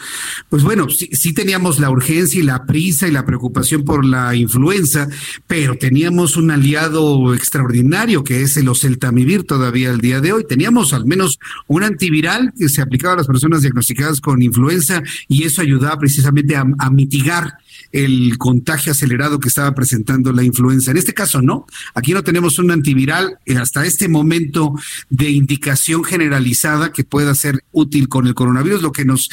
pues 0.50 0.64
bueno, 0.64 0.90
sí, 0.90 1.10
sí, 1.14 1.34
teníamos 1.34 1.80
la 1.80 1.90
urgencia 1.90 2.40
y 2.40 2.44
la 2.44 2.66
prisa 2.66 3.08
y 3.08 3.12
la 3.12 3.26
preocupación 3.26 3.84
por 3.84 4.06
la 4.06 4.36
influenza, 4.36 5.08
pero 5.48 5.78
teníamos 5.78 6.38
un 6.38 6.52
aliado 6.52 7.34
extraordinario 7.34 8.24
que 8.24 8.42
es 8.42 8.58
el 8.58 8.70
oseltamivir 8.70 9.44
todavía 9.44 9.90
al 9.90 10.02
día 10.02 10.22
de 10.22 10.34
hoy. 10.34 10.46
Teníamos 10.48 10.94
al 10.94 11.06
menos 11.06 11.40
un 11.68 11.84
antiviral 11.84 12.54
que 12.58 12.70
se 12.70 12.82
aplicaba 12.82 13.14
a 13.14 13.18
las 13.18 13.28
personas 13.28 13.62
diagnosticadas 13.62 14.22
con 14.22 14.42
influenza 14.42 15.02
y 15.28 15.44
eso 15.44 15.62
ayudaba 15.62 15.98
precisamente 15.98 16.56
a, 16.56 16.66
a 16.80 16.90
mitigar 16.90 17.58
el 17.92 18.38
contagio 18.38 18.92
acelerado 18.92 19.40
que 19.40 19.48
estaba 19.48 19.74
presentando 19.74 20.32
la 20.32 20.44
influenza. 20.44 20.92
En 20.92 20.98
este 20.98 21.14
caso, 21.14 21.42
no. 21.42 21.66
Aquí 21.94 22.14
no 22.14 22.24
tenemos 22.24 22.60
un 22.60 22.72
antiviral 22.72 23.38
eh, 23.46 23.58
hasta 23.58 23.86
este 23.86 24.08
momento 24.08 24.74
de 25.10 25.30
indicación 25.30 26.04
generalizada 26.04 26.92
que 26.92 27.04
pueda 27.04 27.34
ser 27.36 27.64
útil 27.72 28.08
con 28.10 28.28
el 28.28 28.34
coronavirus, 28.34 28.82
lo 28.82 28.92
que 28.92 29.06
nos 29.06 29.30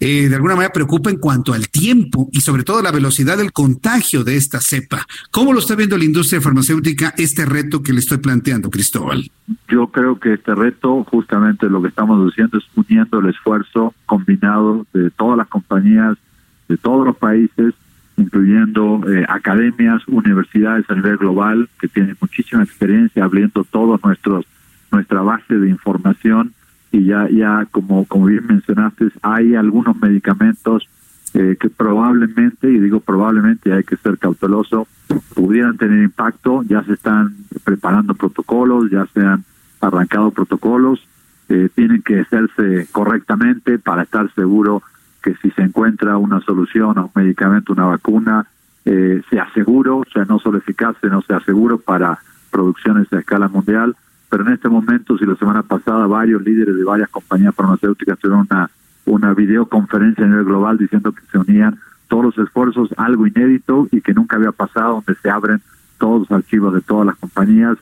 eh, 0.00 0.28
de 0.28 0.34
alguna 0.34 0.54
manera 0.54 0.72
preocupa 0.72 1.10
en 1.10 1.16
cuanto 1.16 1.52
al 1.52 1.68
tiempo 1.68 2.28
y 2.32 2.40
sobre 2.40 2.62
todo 2.62 2.82
la 2.82 2.92
velocidad 2.92 3.38
del 3.38 3.52
contagio 3.52 4.24
de 4.24 4.36
esta 4.36 4.60
cepa. 4.60 5.06
¿Cómo 5.30 5.52
lo 5.52 5.60
está 5.60 5.74
viendo 5.74 5.96
la 5.96 6.04
industria 6.04 6.40
farmacéutica 6.40 7.14
este 7.16 7.44
reto 7.44 7.82
que 7.82 7.92
le 7.92 8.00
estoy 8.00 8.18
planteando, 8.18 8.70
Cristóbal? 8.70 9.30
Yo 9.68 9.88
creo 9.88 10.18
que 10.18 10.34
este 10.34 10.54
reto, 10.54 11.04
justamente 11.04 11.68
lo 11.68 11.82
que 11.82 11.88
estamos 11.88 12.30
haciendo 12.30 12.58
es 12.58 12.64
uniendo 12.74 13.20
el 13.20 13.30
esfuerzo 13.30 13.94
combinado 14.06 14.86
de 14.92 15.10
todas 15.10 15.36
las 15.36 15.48
compañías, 15.48 16.16
de 16.68 16.76
todos 16.76 17.06
los 17.06 17.16
países, 17.16 17.74
incluyendo 18.18 19.00
eh, 19.08 19.24
academias, 19.28 20.06
universidades 20.06 20.84
a 20.90 20.94
nivel 20.94 21.16
global 21.16 21.68
que 21.80 21.88
tienen 21.88 22.16
muchísima 22.20 22.62
experiencia 22.62 23.24
abriendo 23.24 23.64
todos 23.64 24.02
nuestros 24.04 24.44
nuestra 24.90 25.22
base 25.22 25.54
de 25.54 25.68
información. 25.68 26.52
Y 26.90 27.04
ya 27.04 27.28
ya 27.30 27.66
como 27.70 28.04
como 28.04 28.26
bien 28.26 28.46
mencionaste 28.46 29.06
hay 29.22 29.54
algunos 29.54 29.96
medicamentos 29.96 30.88
eh, 31.34 31.56
que 31.60 31.70
probablemente 31.70 32.70
y 32.70 32.78
digo 32.78 33.00
probablemente 33.00 33.72
hay 33.72 33.84
que 33.84 33.96
ser 33.96 34.18
cauteloso 34.18 34.86
pudieran 35.34 35.78
tener 35.78 36.02
impacto. 36.02 36.62
Ya 36.64 36.82
se 36.84 36.94
están 36.94 37.36
preparando 37.64 38.14
protocolos 38.14 38.90
ya 38.90 39.06
se 39.14 39.20
han 39.20 39.44
arrancado 39.80 40.32
protocolos 40.32 41.00
eh, 41.48 41.70
tienen 41.74 42.02
que 42.02 42.20
hacerse 42.20 42.88
correctamente 42.92 43.78
para 43.78 44.02
estar 44.02 44.30
seguro 44.34 44.82
que 45.22 45.34
si 45.36 45.50
se 45.50 45.62
encuentra 45.62 46.16
una 46.16 46.40
solución 46.40 46.98
a 46.98 47.02
un 47.02 47.10
medicamento, 47.14 47.72
una 47.72 47.86
vacuna, 47.86 48.46
eh, 48.84 49.22
sea 49.28 49.48
seguro, 49.52 50.02
sea 50.12 50.24
no 50.24 50.38
solo 50.38 50.58
eficaz, 50.58 50.96
sino 51.00 51.20
sea 51.22 51.40
seguro 51.40 51.78
para 51.78 52.18
producciones 52.50 53.12
a 53.12 53.18
escala 53.18 53.48
mundial. 53.48 53.96
Pero 54.30 54.46
en 54.46 54.52
este 54.52 54.68
momento, 54.68 55.16
si 55.18 55.24
la 55.24 55.36
semana 55.36 55.62
pasada 55.62 56.06
varios 56.06 56.42
líderes 56.42 56.76
de 56.76 56.84
varias 56.84 57.08
compañías 57.08 57.54
farmacéuticas 57.54 58.18
tuvieron 58.18 58.46
una, 58.50 58.70
una 59.06 59.34
videoconferencia 59.34 60.24
a 60.24 60.28
nivel 60.28 60.44
global 60.44 60.78
diciendo 60.78 61.12
que 61.12 61.22
se 61.30 61.38
unían 61.38 61.78
todos 62.08 62.24
los 62.24 62.38
esfuerzos, 62.38 62.90
algo 62.96 63.26
inédito 63.26 63.88
y 63.90 64.00
que 64.00 64.14
nunca 64.14 64.36
había 64.36 64.52
pasado, 64.52 64.94
donde 64.94 65.14
se 65.20 65.30
abren 65.30 65.60
todos 65.98 66.20
los 66.20 66.30
archivos 66.30 66.74
de 66.74 66.80
todas 66.80 67.06
las 67.06 67.16
compañías. 67.16 67.76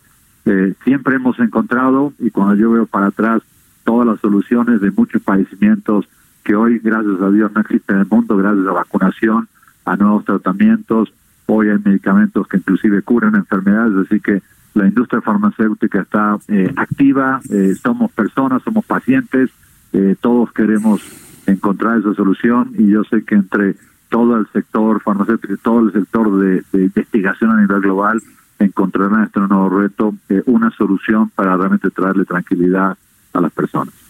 Eh, 0.44 0.74
siempre 0.84 1.16
hemos 1.16 1.38
encontrado, 1.38 2.12
y 2.18 2.30
cuando 2.30 2.54
yo 2.54 2.70
veo 2.70 2.86
para 2.86 3.06
atrás, 3.06 3.42
todas 3.84 4.06
las 4.06 4.20
soluciones 4.20 4.80
de 4.80 4.90
muchos 4.90 5.22
padecimientos 5.22 6.08
que 6.46 6.54
hoy, 6.54 6.78
gracias 6.78 7.20
a 7.20 7.28
Dios, 7.30 7.50
no 7.52 7.60
existe 7.60 7.92
en 7.92 7.98
el 8.00 8.06
mundo, 8.06 8.36
gracias 8.36 8.64
a 8.68 8.72
vacunación, 8.72 9.48
a 9.84 9.96
nuevos 9.96 10.24
tratamientos. 10.24 11.12
Hoy 11.46 11.70
hay 11.70 11.78
medicamentos 11.84 12.46
que 12.46 12.58
inclusive 12.58 13.02
curan 13.02 13.34
enfermedades, 13.34 14.06
así 14.06 14.20
que 14.20 14.42
la 14.74 14.86
industria 14.86 15.20
farmacéutica 15.20 16.02
está 16.02 16.38
eh, 16.46 16.72
activa, 16.76 17.40
eh, 17.50 17.74
somos 17.74 18.12
personas, 18.12 18.62
somos 18.62 18.84
pacientes, 18.84 19.50
eh, 19.92 20.14
todos 20.20 20.52
queremos 20.52 21.02
encontrar 21.46 21.98
esa 21.98 22.14
solución 22.14 22.70
y 22.78 22.90
yo 22.92 23.02
sé 23.02 23.24
que 23.24 23.34
entre 23.34 23.74
todo 24.08 24.36
el 24.36 24.46
sector 24.52 25.02
farmacéutico 25.02 25.52
y 25.54 25.56
todo 25.56 25.80
el 25.80 25.92
sector 25.92 26.38
de, 26.38 26.62
de 26.72 26.84
investigación 26.84 27.50
a 27.50 27.60
nivel 27.60 27.80
global 27.80 28.22
encontrarán 28.60 29.24
este 29.24 29.40
nuevo 29.40 29.68
reto 29.68 30.14
una 30.46 30.70
solución 30.70 31.28
para 31.30 31.56
realmente 31.56 31.90
traerle 31.90 32.24
tranquilidad 32.24 32.96
a 33.32 33.40
las 33.40 33.52
personas. 33.52 34.05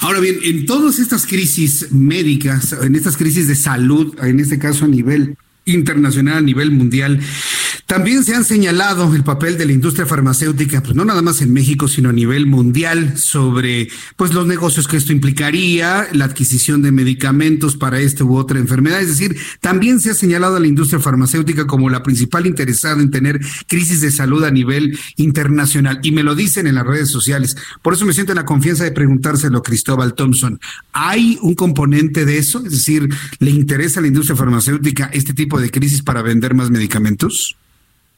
Ahora 0.00 0.20
bien, 0.20 0.38
en 0.42 0.66
todas 0.66 0.98
estas 0.98 1.26
crisis 1.26 1.92
médicas, 1.92 2.72
en 2.72 2.94
estas 2.94 3.16
crisis 3.16 3.48
de 3.48 3.54
salud, 3.54 4.14
en 4.22 4.40
este 4.40 4.58
caso 4.58 4.84
a 4.84 4.88
nivel 4.88 5.36
internacional, 5.64 6.38
a 6.38 6.42
nivel 6.42 6.70
mundial, 6.70 7.20
también 7.86 8.24
se 8.24 8.34
han 8.34 8.44
señalado 8.44 9.14
el 9.14 9.24
papel 9.24 9.58
de 9.58 9.66
la 9.66 9.72
industria 9.72 10.06
farmacéutica, 10.06 10.82
pues 10.82 10.94
no 10.94 11.04
nada 11.04 11.22
más 11.22 11.40
en 11.42 11.52
México, 11.52 11.88
sino 11.88 12.10
a 12.10 12.12
nivel 12.12 12.46
mundial, 12.46 13.18
sobre 13.18 13.88
pues 14.16 14.34
los 14.34 14.46
negocios 14.46 14.88
que 14.88 14.96
esto 14.96 15.12
implicaría, 15.12 16.08
la 16.12 16.24
adquisición 16.24 16.82
de 16.82 16.92
medicamentos 16.92 17.76
para 17.76 18.00
esta 18.00 18.24
u 18.24 18.36
otra 18.36 18.58
enfermedad. 18.58 19.00
Es 19.00 19.08
decir, 19.08 19.36
también 19.60 20.00
se 20.00 20.10
ha 20.10 20.14
señalado 20.14 20.56
a 20.56 20.60
la 20.60 20.66
industria 20.66 21.00
farmacéutica 21.00 21.66
como 21.66 21.90
la 21.90 22.02
principal 22.02 22.46
interesada 22.46 23.02
en 23.02 23.10
tener 23.10 23.40
crisis 23.68 24.00
de 24.00 24.10
salud 24.10 24.44
a 24.44 24.50
nivel 24.50 24.98
internacional. 25.16 26.00
Y 26.02 26.12
me 26.12 26.22
lo 26.22 26.34
dicen 26.34 26.66
en 26.66 26.76
las 26.76 26.86
redes 26.86 27.10
sociales. 27.10 27.56
Por 27.82 27.94
eso 27.94 28.06
me 28.06 28.12
siento 28.12 28.32
en 28.32 28.36
la 28.36 28.44
confianza 28.44 28.84
de 28.84 28.92
preguntárselo 28.92 29.62
Cristóbal 29.62 30.14
Thompson. 30.14 30.60
¿Hay 30.92 31.38
un 31.42 31.54
componente 31.54 32.24
de 32.24 32.38
eso? 32.38 32.64
Es 32.64 32.72
decir, 32.72 33.08
¿le 33.38 33.50
interesa 33.50 34.00
a 34.00 34.02
la 34.02 34.08
industria 34.08 34.36
farmacéutica 34.36 35.10
este 35.12 35.34
tipo 35.34 35.60
de 35.60 35.70
crisis 35.70 36.02
para 36.02 36.22
vender 36.22 36.54
más 36.54 36.70
medicamentos? 36.70 37.56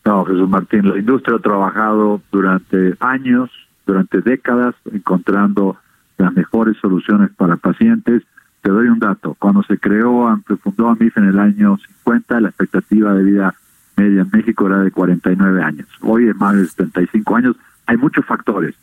No, 0.07 0.25
Jesús 0.25 0.49
Martín, 0.49 0.89
la 0.89 0.97
industria 0.97 1.37
ha 1.37 1.41
trabajado 1.41 2.23
durante 2.31 2.95
años, 3.01 3.51
durante 3.85 4.21
décadas, 4.21 4.77
encontrando 4.93 5.79
las 6.17 6.33
mejores 6.33 6.77
soluciones 6.77 7.31
para 7.37 7.57
pacientes. 7.57 8.23
Te 8.63 8.71
doy 8.71 8.87
un 8.87 9.01
dato. 9.01 9.35
Cuando 9.37 9.65
se 9.65 9.79
creó, 9.79 10.41
se 10.47 10.57
fundó 10.59 10.91
AMIF 10.91 11.17
en 11.17 11.25
el 11.25 11.41
año 11.41 11.77
50, 12.05 12.41
la 12.41 12.51
expectativa 12.51 13.15
de 13.15 13.25
vida 13.25 13.55
media 13.97 14.21
en 14.21 14.31
México 14.33 14.69
era 14.69 14.79
de 14.79 14.93
49 14.93 15.61
años. 15.61 15.89
Hoy 16.03 16.29
es 16.29 16.37
más 16.37 16.55
de 16.55 16.67
75 16.67 17.35
años. 17.35 17.57
Hay 17.87 17.97
muchos 17.97 18.25
factores, 18.25 18.77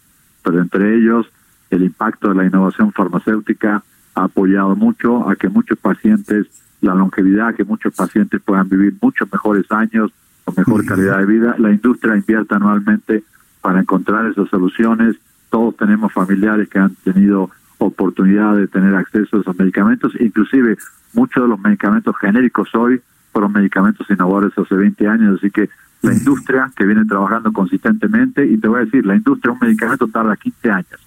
pero 0.43 0.59
entre 0.59 0.93
ellos 0.97 1.25
el 1.69 1.83
impacto 1.83 2.27
de 2.27 2.35
la 2.35 2.45
innovación 2.45 2.91
farmacéutica 2.91 3.81
ha 4.15 4.23
apoyado 4.25 4.75
mucho 4.75 5.29
a 5.29 5.37
que 5.37 5.47
muchos 5.47 5.79
pacientes, 5.79 6.47
la 6.81 6.93
longevidad, 6.93 7.55
que 7.55 7.63
muchos 7.63 7.95
pacientes 7.95 8.41
puedan 8.41 8.67
vivir 8.67 8.93
muchos 9.01 9.31
mejores 9.31 9.71
años, 9.71 10.11
con 10.43 10.55
mejor 10.57 10.85
calidad 10.85 11.19
de 11.19 11.25
vida. 11.25 11.55
La 11.57 11.71
industria 11.71 12.15
invierte 12.15 12.55
anualmente 12.55 13.23
para 13.61 13.79
encontrar 13.79 14.25
esas 14.27 14.49
soluciones. 14.49 15.15
Todos 15.49 15.77
tenemos 15.77 16.11
familiares 16.11 16.69
que 16.69 16.79
han 16.79 16.95
tenido 17.03 17.49
oportunidad 17.77 18.55
de 18.55 18.67
tener 18.67 18.95
acceso 18.95 19.37
a 19.37 19.41
esos 19.41 19.57
medicamentos, 19.57 20.13
inclusive 20.19 20.77
muchos 21.13 21.43
de 21.43 21.49
los 21.49 21.59
medicamentos 21.59 22.15
genéricos 22.17 22.73
hoy 22.75 23.01
fueron 23.31 23.51
medicamentos 23.51 24.09
innovadores 24.09 24.57
hace 24.57 24.75
20 24.75 25.07
años, 25.07 25.37
así 25.37 25.51
que 25.51 25.69
la 26.01 26.13
industria 26.13 26.71
que 26.75 26.85
viene 26.85 27.05
trabajando 27.05 27.51
consistentemente, 27.51 28.45
y 28.45 28.57
te 28.57 28.67
voy 28.67 28.81
a 28.81 28.85
decir, 28.85 29.05
la 29.05 29.15
industria 29.15 29.53
un 29.53 29.59
medicamento 29.59 30.07
tarda 30.07 30.35
15 30.35 30.69
años. 30.69 30.99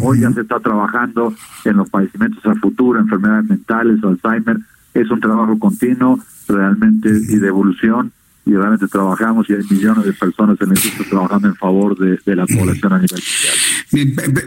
Hoy 0.00 0.20
ya 0.20 0.30
se 0.32 0.40
está 0.40 0.58
trabajando 0.60 1.34
en 1.64 1.76
los 1.76 1.90
padecimientos 1.90 2.44
al 2.46 2.58
futuro, 2.58 2.98
enfermedades 2.98 3.48
mentales, 3.48 4.02
Alzheimer, 4.02 4.58
es 4.92 5.10
un 5.10 5.20
trabajo 5.20 5.58
continuo 5.58 6.18
realmente 6.48 7.08
y 7.08 7.36
de 7.36 7.48
evolución 7.48 8.12
y 8.46 8.52
realmente 8.52 8.86
trabajamos 8.88 9.48
y 9.48 9.54
hay 9.54 9.62
millones 9.70 10.04
de 10.04 10.12
personas 10.12 10.60
en 10.60 10.72
el 10.72 10.78
mundo 10.78 11.04
trabajando 11.08 11.48
en 11.48 11.56
favor 11.56 11.98
de, 11.98 12.18
de 12.24 12.36
la 12.36 12.46
población 12.46 12.92
a 12.92 12.98
nivel 12.98 13.22
mundial. 13.22 13.56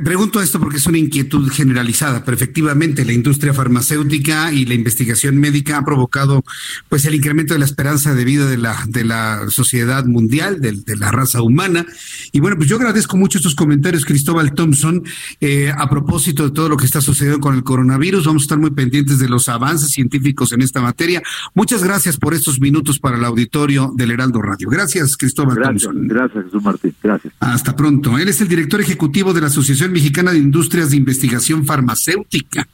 Pregunto 0.03 0.41
esto 0.41 0.59
porque 0.59 0.77
es 0.77 0.87
una 0.87 0.97
inquietud 0.97 1.49
generalizada, 1.49 2.23
pero 2.23 2.35
efectivamente 2.35 3.05
la 3.05 3.13
industria 3.13 3.53
farmacéutica 3.53 4.51
y 4.51 4.65
la 4.65 4.73
investigación 4.73 5.37
médica 5.37 5.77
ha 5.77 5.85
provocado 5.85 6.43
pues 6.89 7.05
el 7.05 7.15
incremento 7.15 7.53
de 7.53 7.59
la 7.59 7.65
esperanza 7.65 8.13
de 8.13 8.25
vida 8.25 8.45
de 8.47 8.57
la, 8.57 8.83
de 8.87 9.03
la 9.03 9.45
sociedad 9.49 10.05
mundial, 10.05 10.61
de, 10.61 10.73
de 10.73 10.95
la 10.95 11.11
raza 11.11 11.41
humana. 11.41 11.85
Y 12.31 12.39
bueno, 12.39 12.57
pues 12.57 12.69
yo 12.69 12.77
agradezco 12.77 13.17
mucho 13.17 13.37
estos 13.37 13.55
comentarios, 13.55 14.05
Cristóbal 14.05 14.53
Thompson, 14.53 15.03
eh, 15.39 15.71
a 15.75 15.89
propósito 15.89 16.43
de 16.45 16.51
todo 16.51 16.69
lo 16.69 16.77
que 16.77 16.85
está 16.85 17.01
sucediendo 17.01 17.39
con 17.39 17.55
el 17.55 17.63
coronavirus. 17.63 18.25
Vamos 18.25 18.43
a 18.43 18.45
estar 18.45 18.59
muy 18.59 18.71
pendientes 18.71 19.19
de 19.19 19.29
los 19.29 19.49
avances 19.49 19.91
científicos 19.91 20.51
en 20.51 20.61
esta 20.61 20.81
materia. 20.81 21.21
Muchas 21.53 21.83
gracias 21.83 22.17
por 22.17 22.33
estos 22.33 22.59
minutos 22.59 22.99
para 22.99 23.17
el 23.17 23.25
auditorio 23.25 23.91
del 23.95 24.11
Heraldo 24.11 24.41
Radio. 24.41 24.69
Gracias, 24.69 25.17
Cristóbal 25.17 25.55
gracias, 25.55 25.83
Thompson. 25.83 26.07
Gracias, 26.07 26.45
Jesús 26.45 26.63
Martín. 26.63 26.95
Gracias. 27.01 27.33
Hasta 27.39 27.75
pronto. 27.75 28.17
Él 28.17 28.27
es 28.27 28.41
el 28.41 28.47
director 28.47 28.79
ejecutivo 28.81 29.16
de 29.17 29.41
la 29.41 29.47
Asociación 29.47 29.91
Mexicana 29.91 30.31
de 30.31 30.37
Industrias 30.37 30.91
de 30.91 30.97
Investigación 30.97 31.65
Farmacéutica. 31.65 32.67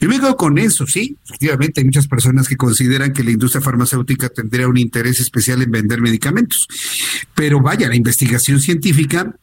Yo 0.00 0.08
me 0.08 0.18
quedo 0.18 0.36
con 0.36 0.58
eso, 0.58 0.86
sí. 0.86 1.16
Efectivamente, 1.24 1.80
hay 1.80 1.84
muchas 1.84 2.08
personas 2.08 2.48
que 2.48 2.56
consideran 2.56 3.12
que 3.12 3.22
la 3.22 3.30
industria 3.30 3.60
farmacéutica 3.60 4.30
tendría 4.30 4.66
un 4.66 4.78
interés 4.78 5.20
especial 5.20 5.60
en 5.62 5.70
vender 5.70 6.00
medicamentos. 6.00 6.66
Pero 7.34 7.60
vaya, 7.60 7.88
la 7.88 7.94
investigación 7.94 8.60
científica 8.60 9.36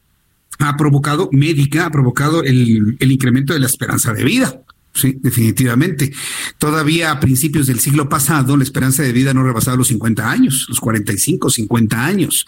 ha 0.58 0.76
provocado, 0.76 1.30
médica, 1.32 1.86
ha 1.86 1.90
provocado 1.90 2.42
el, 2.42 2.96
el 2.98 3.12
incremento 3.12 3.54
de 3.54 3.60
la 3.60 3.66
esperanza 3.66 4.12
de 4.12 4.24
vida. 4.24 4.60
Sí, 4.92 5.16
definitivamente. 5.20 6.12
todavía 6.58 7.12
a 7.12 7.20
principios 7.20 7.68
del 7.68 7.78
siglo 7.78 8.08
pasado 8.08 8.56
la 8.56 8.64
esperanza 8.64 9.02
de 9.02 9.12
vida 9.12 9.32
no 9.32 9.44
rebasaba 9.44 9.76
los 9.76 9.88
50 9.88 10.28
años, 10.28 10.66
los 10.68 10.80
45, 10.80 11.48
50 11.48 12.04
años. 12.04 12.46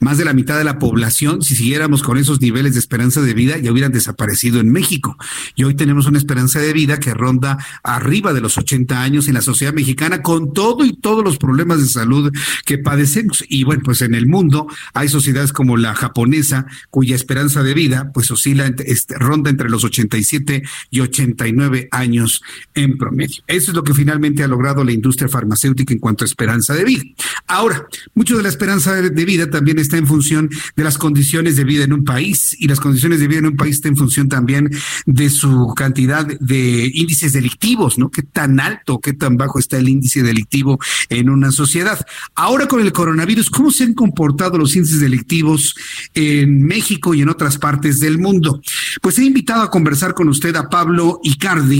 Más 0.00 0.18
de 0.18 0.24
la 0.24 0.32
mitad 0.32 0.58
de 0.58 0.64
la 0.64 0.78
población, 0.78 1.42
si 1.42 1.54
siguiéramos 1.54 2.02
con 2.02 2.18
esos 2.18 2.40
niveles 2.40 2.74
de 2.74 2.80
esperanza 2.80 3.22
de 3.22 3.32
vida, 3.32 3.58
ya 3.58 3.70
hubieran 3.70 3.92
desaparecido 3.92 4.60
en 4.60 4.72
México. 4.72 5.16
Y 5.54 5.64
hoy 5.64 5.74
tenemos 5.74 6.06
una 6.06 6.18
esperanza 6.18 6.58
de 6.58 6.72
vida 6.72 6.98
que 6.98 7.14
ronda 7.14 7.58
arriba 7.82 8.32
de 8.32 8.40
los 8.40 8.58
80 8.58 9.00
años 9.00 9.28
en 9.28 9.34
la 9.34 9.42
sociedad 9.42 9.72
mexicana 9.72 10.22
con 10.22 10.52
todo 10.52 10.84
y 10.84 10.94
todos 10.94 11.22
los 11.22 11.38
problemas 11.38 11.80
de 11.80 11.86
salud 11.86 12.32
que 12.64 12.78
padecemos. 12.78 13.44
Y 13.48 13.64
bueno, 13.64 13.82
pues 13.84 14.02
en 14.02 14.14
el 14.14 14.26
mundo 14.26 14.66
hay 14.94 15.08
sociedades 15.08 15.52
como 15.52 15.76
la 15.76 15.94
japonesa 15.94 16.66
cuya 16.90 17.14
esperanza 17.14 17.62
de 17.62 17.74
vida 17.74 18.10
pues 18.12 18.30
oscila, 18.30 18.66
este, 18.84 19.16
ronda 19.16 19.50
entre 19.50 19.70
los 19.70 19.84
87 19.84 20.62
y 20.90 21.00
89 21.00 21.83
años 21.90 22.42
en 22.74 22.96
promedio. 22.96 23.42
Eso 23.46 23.70
es 23.70 23.76
lo 23.76 23.84
que 23.84 23.94
finalmente 23.94 24.42
ha 24.42 24.48
logrado 24.48 24.84
la 24.84 24.92
industria 24.92 25.28
farmacéutica 25.28 25.92
en 25.92 26.00
cuanto 26.00 26.24
a 26.24 26.26
esperanza 26.26 26.74
de 26.74 26.84
vida. 26.84 27.02
Ahora, 27.46 27.86
mucho 28.14 28.36
de 28.36 28.42
la 28.42 28.48
esperanza 28.48 28.94
de 28.94 29.24
vida 29.24 29.50
también 29.50 29.78
está 29.78 29.96
en 29.96 30.06
función 30.06 30.50
de 30.76 30.84
las 30.84 30.98
condiciones 30.98 31.56
de 31.56 31.64
vida 31.64 31.84
en 31.84 31.92
un 31.92 32.04
país 32.04 32.56
y 32.58 32.68
las 32.68 32.80
condiciones 32.80 33.20
de 33.20 33.28
vida 33.28 33.40
en 33.40 33.46
un 33.46 33.56
país 33.56 33.76
está 33.76 33.88
en 33.88 33.96
función 33.96 34.28
también 34.28 34.70
de 35.06 35.30
su 35.30 35.72
cantidad 35.76 36.26
de 36.26 36.90
índices 36.92 37.32
delictivos, 37.32 37.98
¿no? 37.98 38.10
Qué 38.10 38.22
tan 38.22 38.60
alto, 38.60 39.00
qué 39.00 39.12
tan 39.12 39.36
bajo 39.36 39.58
está 39.58 39.78
el 39.78 39.88
índice 39.88 40.22
delictivo 40.22 40.78
en 41.08 41.30
una 41.30 41.50
sociedad. 41.50 42.04
Ahora 42.34 42.66
con 42.66 42.80
el 42.80 42.92
coronavirus, 42.92 43.50
¿cómo 43.50 43.70
se 43.70 43.84
han 43.84 43.94
comportado 43.94 44.58
los 44.58 44.74
índices 44.76 45.00
delictivos 45.00 45.74
en 46.14 46.62
México 46.62 47.14
y 47.14 47.22
en 47.22 47.28
otras 47.28 47.58
partes 47.58 48.00
del 48.00 48.18
mundo? 48.18 48.60
Pues 49.00 49.18
he 49.18 49.24
invitado 49.24 49.62
a 49.62 49.70
conversar 49.70 50.14
con 50.14 50.28
usted 50.28 50.54
a 50.56 50.68
Pablo 50.68 51.20
Icardi, 51.22 51.73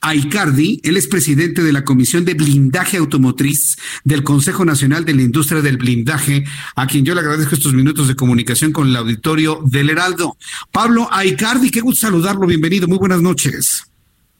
a 0.00 0.14
Icardi, 0.14 0.80
él 0.84 0.96
es 0.96 1.08
presidente 1.08 1.62
de 1.62 1.72
la 1.72 1.84
Comisión 1.84 2.24
de 2.24 2.34
Blindaje 2.34 2.96
Automotriz 2.98 3.76
del 4.04 4.22
Consejo 4.22 4.64
Nacional 4.64 5.04
de 5.04 5.14
la 5.14 5.22
Industria 5.22 5.60
del 5.60 5.76
Blindaje, 5.76 6.44
a 6.76 6.86
quien 6.86 7.04
yo 7.04 7.14
le 7.14 7.20
agradezco 7.20 7.54
estos 7.54 7.74
minutos 7.74 8.06
de 8.06 8.14
comunicación 8.14 8.72
con 8.72 8.88
el 8.88 8.96
auditorio 8.96 9.60
del 9.64 9.90
Heraldo. 9.90 10.36
Pablo 10.70 11.08
Icardi, 11.24 11.70
qué 11.70 11.80
gusto 11.80 12.06
saludarlo, 12.06 12.46
bienvenido, 12.46 12.86
muy 12.86 12.98
buenas 12.98 13.22
noches. 13.22 13.87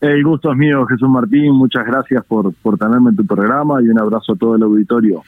El 0.00 0.22
gusto 0.22 0.52
es 0.52 0.56
mío, 0.56 0.86
Jesús 0.86 1.08
Martín. 1.08 1.52
Muchas 1.54 1.84
gracias 1.84 2.24
por, 2.24 2.54
por 2.54 2.78
tenerme 2.78 3.10
en 3.10 3.16
tu 3.16 3.26
programa 3.26 3.82
y 3.82 3.88
un 3.88 3.98
abrazo 3.98 4.32
a 4.32 4.36
todo 4.36 4.54
el 4.54 4.62
auditorio. 4.62 5.24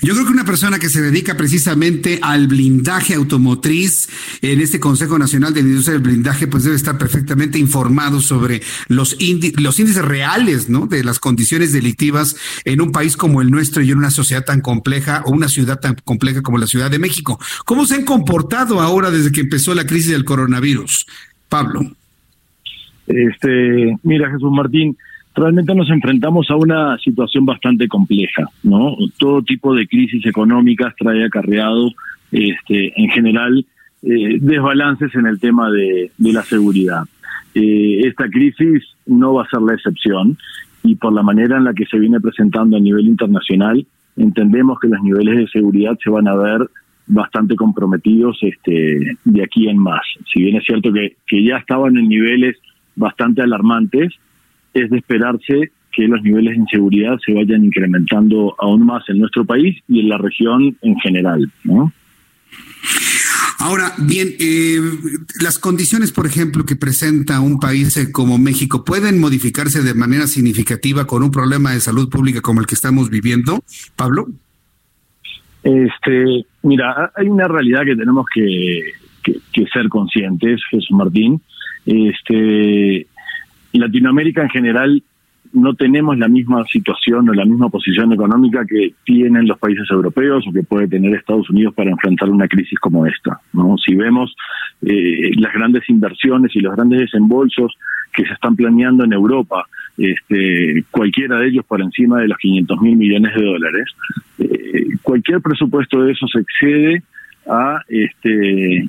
Yo 0.00 0.14
creo 0.14 0.24
que 0.24 0.32
una 0.32 0.46
persona 0.46 0.78
que 0.78 0.88
se 0.88 1.02
dedica 1.02 1.36
precisamente 1.36 2.20
al 2.22 2.46
blindaje 2.46 3.14
automotriz 3.14 4.08
en 4.40 4.60
este 4.60 4.80
Consejo 4.80 5.18
Nacional 5.18 5.52
de 5.52 5.60
Industria 5.60 5.94
del 5.94 6.02
Blindaje, 6.02 6.46
pues 6.46 6.64
debe 6.64 6.76
estar 6.76 6.96
perfectamente 6.96 7.58
informado 7.58 8.22
sobre 8.22 8.62
los, 8.88 9.16
los 9.58 9.80
índices 9.80 10.04
reales, 10.04 10.70
¿no? 10.70 10.86
De 10.86 11.04
las 11.04 11.18
condiciones 11.18 11.72
delictivas 11.72 12.36
en 12.64 12.80
un 12.80 12.92
país 12.92 13.18
como 13.18 13.42
el 13.42 13.50
nuestro 13.50 13.82
y 13.82 13.90
en 13.90 13.98
una 13.98 14.10
sociedad 14.10 14.44
tan 14.44 14.62
compleja 14.62 15.22
o 15.26 15.32
una 15.32 15.48
ciudad 15.48 15.80
tan 15.80 15.96
compleja 16.02 16.40
como 16.40 16.56
la 16.56 16.66
Ciudad 16.66 16.90
de 16.90 16.98
México. 16.98 17.38
¿Cómo 17.66 17.84
se 17.84 17.96
han 17.96 18.04
comportado 18.04 18.80
ahora 18.80 19.10
desde 19.10 19.32
que 19.32 19.42
empezó 19.42 19.74
la 19.74 19.86
crisis 19.86 20.12
del 20.12 20.24
coronavirus? 20.24 21.06
Pablo. 21.50 21.94
Este, 23.06 23.96
mira, 24.02 24.30
Jesús 24.30 24.50
Martín, 24.50 24.96
realmente 25.34 25.74
nos 25.74 25.90
enfrentamos 25.90 26.50
a 26.50 26.56
una 26.56 26.96
situación 26.98 27.44
bastante 27.44 27.88
compleja, 27.88 28.48
¿no? 28.62 28.96
Todo 29.18 29.42
tipo 29.42 29.74
de 29.74 29.86
crisis 29.86 30.24
económicas 30.26 30.94
trae 30.98 31.24
acarreado, 31.24 31.90
este, 32.30 32.92
en 33.00 33.10
general, 33.10 33.66
eh, 34.02 34.38
desbalances 34.40 35.14
en 35.14 35.26
el 35.26 35.40
tema 35.40 35.70
de, 35.70 36.10
la 36.18 36.42
seguridad. 36.42 37.04
Eh, 37.54 38.00
esta 38.04 38.28
crisis 38.28 38.82
no 39.06 39.34
va 39.34 39.44
a 39.44 39.48
ser 39.48 39.62
la 39.62 39.74
excepción 39.74 40.36
y 40.82 40.96
por 40.96 41.12
la 41.12 41.22
manera 41.22 41.56
en 41.56 41.64
la 41.64 41.74
que 41.74 41.86
se 41.86 41.98
viene 41.98 42.20
presentando 42.20 42.76
a 42.76 42.80
nivel 42.80 43.06
internacional, 43.06 43.86
entendemos 44.16 44.78
que 44.80 44.88
los 44.88 45.00
niveles 45.02 45.38
de 45.38 45.48
seguridad 45.48 45.96
se 46.02 46.10
van 46.10 46.28
a 46.28 46.34
ver 46.34 46.68
bastante 47.06 47.54
comprometidos 47.54 48.38
este, 48.42 49.16
de 49.24 49.42
aquí 49.42 49.68
en 49.68 49.78
más. 49.78 50.02
Si 50.32 50.42
bien 50.42 50.56
es 50.56 50.64
cierto 50.64 50.92
que, 50.92 51.16
que 51.26 51.44
ya 51.44 51.58
estaban 51.58 51.96
en 51.96 52.08
niveles 52.08 52.56
bastante 52.96 53.42
alarmantes, 53.42 54.12
es 54.72 54.90
de 54.90 54.98
esperarse 54.98 55.70
que 55.94 56.08
los 56.08 56.22
niveles 56.22 56.54
de 56.54 56.60
inseguridad 56.60 57.18
se 57.24 57.32
vayan 57.32 57.64
incrementando 57.64 58.54
aún 58.58 58.84
más 58.84 59.04
en 59.08 59.18
nuestro 59.18 59.44
país 59.44 59.80
y 59.88 60.00
en 60.00 60.08
la 60.08 60.18
región 60.18 60.76
en 60.82 60.96
general, 60.98 61.50
¿no? 61.62 61.92
Ahora, 63.60 63.92
bien, 63.98 64.28
eh, 64.40 64.78
las 65.40 65.58
condiciones, 65.58 66.12
por 66.12 66.26
ejemplo, 66.26 66.66
que 66.66 66.76
presenta 66.76 67.40
un 67.40 67.58
país 67.58 68.10
como 68.12 68.36
México, 68.36 68.84
¿pueden 68.84 69.18
modificarse 69.18 69.82
de 69.82 69.94
manera 69.94 70.26
significativa 70.26 71.06
con 71.06 71.22
un 71.22 71.30
problema 71.30 71.72
de 71.72 71.80
salud 71.80 72.10
pública 72.10 72.42
como 72.42 72.60
el 72.60 72.66
que 72.66 72.74
estamos 72.74 73.08
viviendo, 73.08 73.60
Pablo? 73.96 74.26
Este, 75.62 76.44
mira, 76.62 77.10
hay 77.16 77.28
una 77.28 77.48
realidad 77.48 77.84
que 77.86 77.96
tenemos 77.96 78.26
que, 78.34 78.82
que 79.22 79.66
ser 79.72 79.88
conscientes, 79.88 80.60
Jesús 80.70 80.90
Martín, 80.90 81.40
este, 81.86 83.06
Latinoamérica 83.72 84.42
en 84.42 84.50
general 84.50 85.02
no 85.54 85.74
tenemos 85.74 86.18
la 86.18 86.26
misma 86.26 86.64
situación 86.64 87.28
o 87.28 87.32
la 87.32 87.44
misma 87.44 87.68
posición 87.68 88.12
económica 88.12 88.64
que 88.66 88.92
tienen 89.04 89.46
los 89.46 89.58
países 89.58 89.88
europeos 89.88 90.44
o 90.48 90.52
que 90.52 90.64
puede 90.64 90.88
tener 90.88 91.14
Estados 91.14 91.48
Unidos 91.48 91.74
para 91.74 91.90
enfrentar 91.90 92.28
una 92.28 92.48
crisis 92.48 92.78
como 92.80 93.06
esta. 93.06 93.40
¿no? 93.52 93.76
Si 93.78 93.94
vemos 93.94 94.34
eh, 94.82 95.30
las 95.36 95.52
grandes 95.52 95.88
inversiones 95.88 96.54
y 96.56 96.60
los 96.60 96.74
grandes 96.74 97.00
desembolsos 97.00 97.72
que 98.12 98.24
se 98.24 98.32
están 98.32 98.56
planeando 98.56 99.04
en 99.04 99.12
Europa, 99.12 99.64
este, 99.96 100.84
cualquiera 100.90 101.38
de 101.38 101.48
ellos 101.48 101.64
por 101.64 101.80
encima 101.80 102.20
de 102.20 102.28
los 102.28 102.38
500 102.38 102.80
mil 102.80 102.96
millones 102.96 103.34
de 103.34 103.44
dólares, 103.44 103.84
eh, 104.38 104.86
cualquier 105.02 105.40
presupuesto 105.40 106.02
de 106.02 106.12
eso 106.12 106.26
se 106.26 106.40
excede 106.40 107.02
a 107.46 107.80
este 107.88 108.88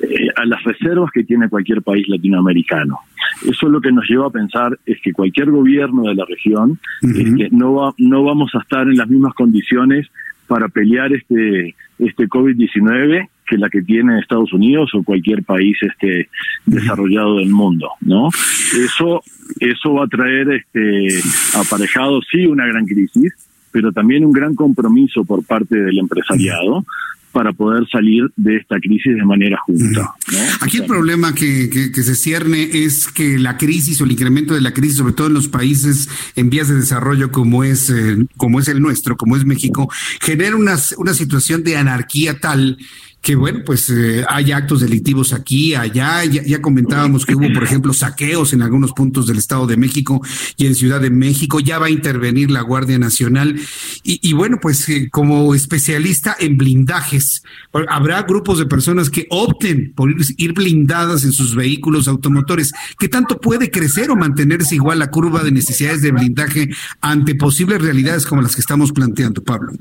eh, 0.00 0.28
a 0.36 0.46
las 0.46 0.62
reservas 0.64 1.10
que 1.12 1.24
tiene 1.24 1.48
cualquier 1.48 1.82
país 1.82 2.08
latinoamericano. 2.08 2.98
Eso 3.46 3.68
lo 3.68 3.80
que 3.80 3.92
nos 3.92 4.08
lleva 4.08 4.28
a 4.28 4.30
pensar 4.30 4.78
es 4.86 4.98
que 5.02 5.12
cualquier 5.12 5.50
gobierno 5.50 6.02
de 6.02 6.14
la 6.14 6.24
región 6.24 6.78
este, 7.02 7.48
no 7.50 7.74
va, 7.74 7.94
no 7.98 8.24
vamos 8.24 8.50
a 8.54 8.60
estar 8.60 8.82
en 8.82 8.96
las 8.96 9.08
mismas 9.08 9.34
condiciones 9.34 10.06
para 10.46 10.68
pelear 10.68 11.12
este 11.12 11.74
este 11.98 12.28
COVID-19 12.28 13.28
que 13.46 13.58
la 13.58 13.68
que 13.68 13.82
tiene 13.82 14.18
Estados 14.18 14.52
Unidos 14.52 14.90
o 14.94 15.02
cualquier 15.02 15.42
país 15.44 15.76
este 15.82 16.28
desarrollado 16.66 17.38
del 17.38 17.50
mundo, 17.50 17.88
¿no? 18.00 18.28
Eso 18.28 19.22
eso 19.60 19.94
va 19.94 20.04
a 20.04 20.08
traer 20.08 20.50
este 20.52 21.08
aparejado 21.58 22.20
sí 22.22 22.46
una 22.46 22.66
gran 22.66 22.86
crisis, 22.86 23.32
pero 23.70 23.92
también 23.92 24.24
un 24.24 24.32
gran 24.32 24.54
compromiso 24.54 25.24
por 25.24 25.44
parte 25.44 25.76
del 25.76 25.98
empresariado 25.98 26.84
para 27.32 27.52
poder 27.52 27.88
salir 27.90 28.30
de 28.36 28.56
esta 28.56 28.78
crisis 28.78 29.16
de 29.16 29.24
manera 29.24 29.58
justa. 29.66 30.14
Aquí 30.60 30.78
el 30.78 30.86
problema 30.86 31.34
que, 31.34 31.68
que, 31.70 32.02
se 32.02 32.14
cierne 32.14 32.68
es 32.72 33.08
que 33.08 33.38
la 33.38 33.56
crisis 33.56 34.00
o 34.00 34.04
el 34.04 34.12
incremento 34.12 34.54
de 34.54 34.60
la 34.60 34.72
crisis, 34.72 34.98
sobre 34.98 35.14
todo 35.14 35.26
en 35.28 35.34
los 35.34 35.48
países 35.48 36.08
en 36.36 36.50
vías 36.50 36.68
de 36.68 36.76
desarrollo 36.76 37.32
como 37.32 37.64
es, 37.64 37.90
eh, 37.90 38.26
como 38.36 38.60
es 38.60 38.68
el 38.68 38.80
nuestro, 38.80 39.16
como 39.16 39.36
es 39.36 39.44
México, 39.44 39.90
genera 40.20 40.56
una, 40.56 40.76
una 40.98 41.14
situación 41.14 41.64
de 41.64 41.76
anarquía 41.76 42.38
tal 42.38 42.78
que 43.22 43.36
bueno, 43.36 43.60
pues 43.64 43.88
eh, 43.88 44.24
hay 44.28 44.50
actos 44.50 44.80
delictivos 44.80 45.32
aquí, 45.32 45.76
allá, 45.76 46.24
ya, 46.24 46.60
comentábamos 46.60 47.24
que 47.24 47.36
hubo, 47.36 47.52
por 47.54 47.62
ejemplo, 47.62 47.92
saqueos 47.92 48.52
en 48.52 48.62
algunos 48.62 48.92
puntos 48.92 49.28
del 49.28 49.38
Estado 49.38 49.68
de 49.68 49.76
México 49.76 50.20
y 50.56 50.66
en 50.66 50.74
Ciudad 50.74 51.00
de 51.00 51.10
México, 51.10 51.60
ya 51.60 51.78
va 51.78 51.86
a 51.86 51.90
intervenir 51.90 52.50
la 52.50 52.62
Guardia 52.62 52.98
Nacional 52.98 53.58
y, 54.02 54.32
bueno, 54.32 54.58
pues 54.60 54.88
eh, 54.88 55.08
como 55.10 55.54
especialista 55.54 56.36
en 56.40 56.56
blindajes, 56.56 57.44
habrá 57.88 58.22
grupos 58.22 58.58
de 58.58 58.66
personas 58.66 59.08
que 59.08 59.28
opten 59.30 59.92
por 59.94 60.12
ir 60.36 60.52
blindadas 60.52 61.22
en 61.24 61.32
sus 61.32 61.54
vehículos 61.54 62.08
automotores. 62.08 62.72
¿Qué 62.98 63.08
tanto 63.08 63.38
puede 63.38 63.70
crecer 63.70 64.10
o 64.10 64.16
mantenerse 64.16 64.74
igual 64.74 64.98
la 64.98 65.12
curva 65.12 65.44
de 65.44 65.52
necesidades 65.52 66.02
de 66.02 66.10
blindaje 66.10 66.70
ante 67.00 67.36
posibles 67.36 67.80
realidades 67.80 68.26
como 68.26 68.42
las 68.42 68.56
que 68.56 68.60
estamos 68.60 68.90
planteando, 68.90 69.44
Pablo? 69.44 69.72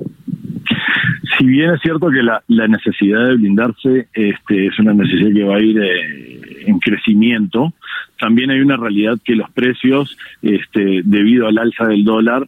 Si 1.41 1.47
bien 1.47 1.71
es 1.71 1.81
cierto 1.81 2.11
que 2.11 2.21
la, 2.21 2.67
necesidad 2.67 3.25
de 3.25 3.35
blindarse 3.35 4.07
este, 4.13 4.67
es 4.67 4.77
una 4.77 4.93
necesidad 4.93 5.33
que 5.33 5.43
va 5.43 5.55
a 5.55 5.59
ir 5.59 5.81
eh, 5.81 6.67
en 6.67 6.77
crecimiento, 6.77 7.73
también 8.19 8.51
hay 8.51 8.59
una 8.59 8.77
realidad 8.77 9.17
que 9.25 9.35
los 9.35 9.49
precios, 9.49 10.15
este, 10.43 11.01
debido 11.03 11.47
al 11.47 11.57
alza 11.57 11.85
del 11.85 12.03
dólar, 12.05 12.47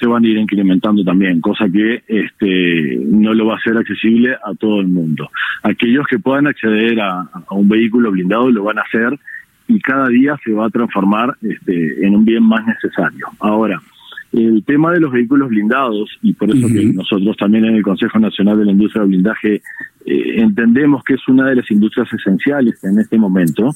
se 0.00 0.08
van 0.08 0.24
a 0.24 0.26
ir 0.26 0.36
incrementando 0.36 1.04
también, 1.04 1.40
cosa 1.40 1.66
que 1.72 2.02
este, 2.08 2.98
no 3.04 3.34
lo 3.34 3.46
va 3.46 3.54
a 3.54 3.58
hacer 3.58 3.76
accesible 3.76 4.34
a 4.34 4.52
todo 4.58 4.80
el 4.80 4.88
mundo. 4.88 5.30
Aquellos 5.62 6.04
que 6.08 6.18
puedan 6.18 6.48
acceder 6.48 7.00
a, 7.00 7.20
a 7.20 7.54
un 7.54 7.68
vehículo 7.68 8.10
blindado 8.10 8.50
lo 8.50 8.64
van 8.64 8.80
a 8.80 8.82
hacer 8.82 9.16
y 9.68 9.78
cada 9.78 10.08
día 10.08 10.36
se 10.44 10.50
va 10.50 10.66
a 10.66 10.70
transformar 10.70 11.36
este, 11.40 12.04
en 12.04 12.16
un 12.16 12.24
bien 12.24 12.42
más 12.42 12.66
necesario. 12.66 13.28
Ahora, 13.38 13.80
el 14.36 14.64
tema 14.64 14.92
de 14.92 15.00
los 15.00 15.12
vehículos 15.12 15.48
blindados, 15.48 16.10
y 16.22 16.32
por 16.32 16.50
eso 16.50 16.66
que 16.68 16.84
nosotros 16.86 17.36
también 17.36 17.64
en 17.64 17.76
el 17.76 17.82
Consejo 17.82 18.18
Nacional 18.18 18.58
de 18.58 18.64
la 18.64 18.72
Industria 18.72 19.02
de 19.02 19.08
Blindaje 19.08 19.62
eh, 20.06 20.40
entendemos 20.40 21.02
que 21.02 21.14
es 21.14 21.28
una 21.28 21.48
de 21.48 21.56
las 21.56 21.70
industrias 21.70 22.12
esenciales 22.12 22.82
en 22.84 22.98
este 22.98 23.18
momento, 23.18 23.70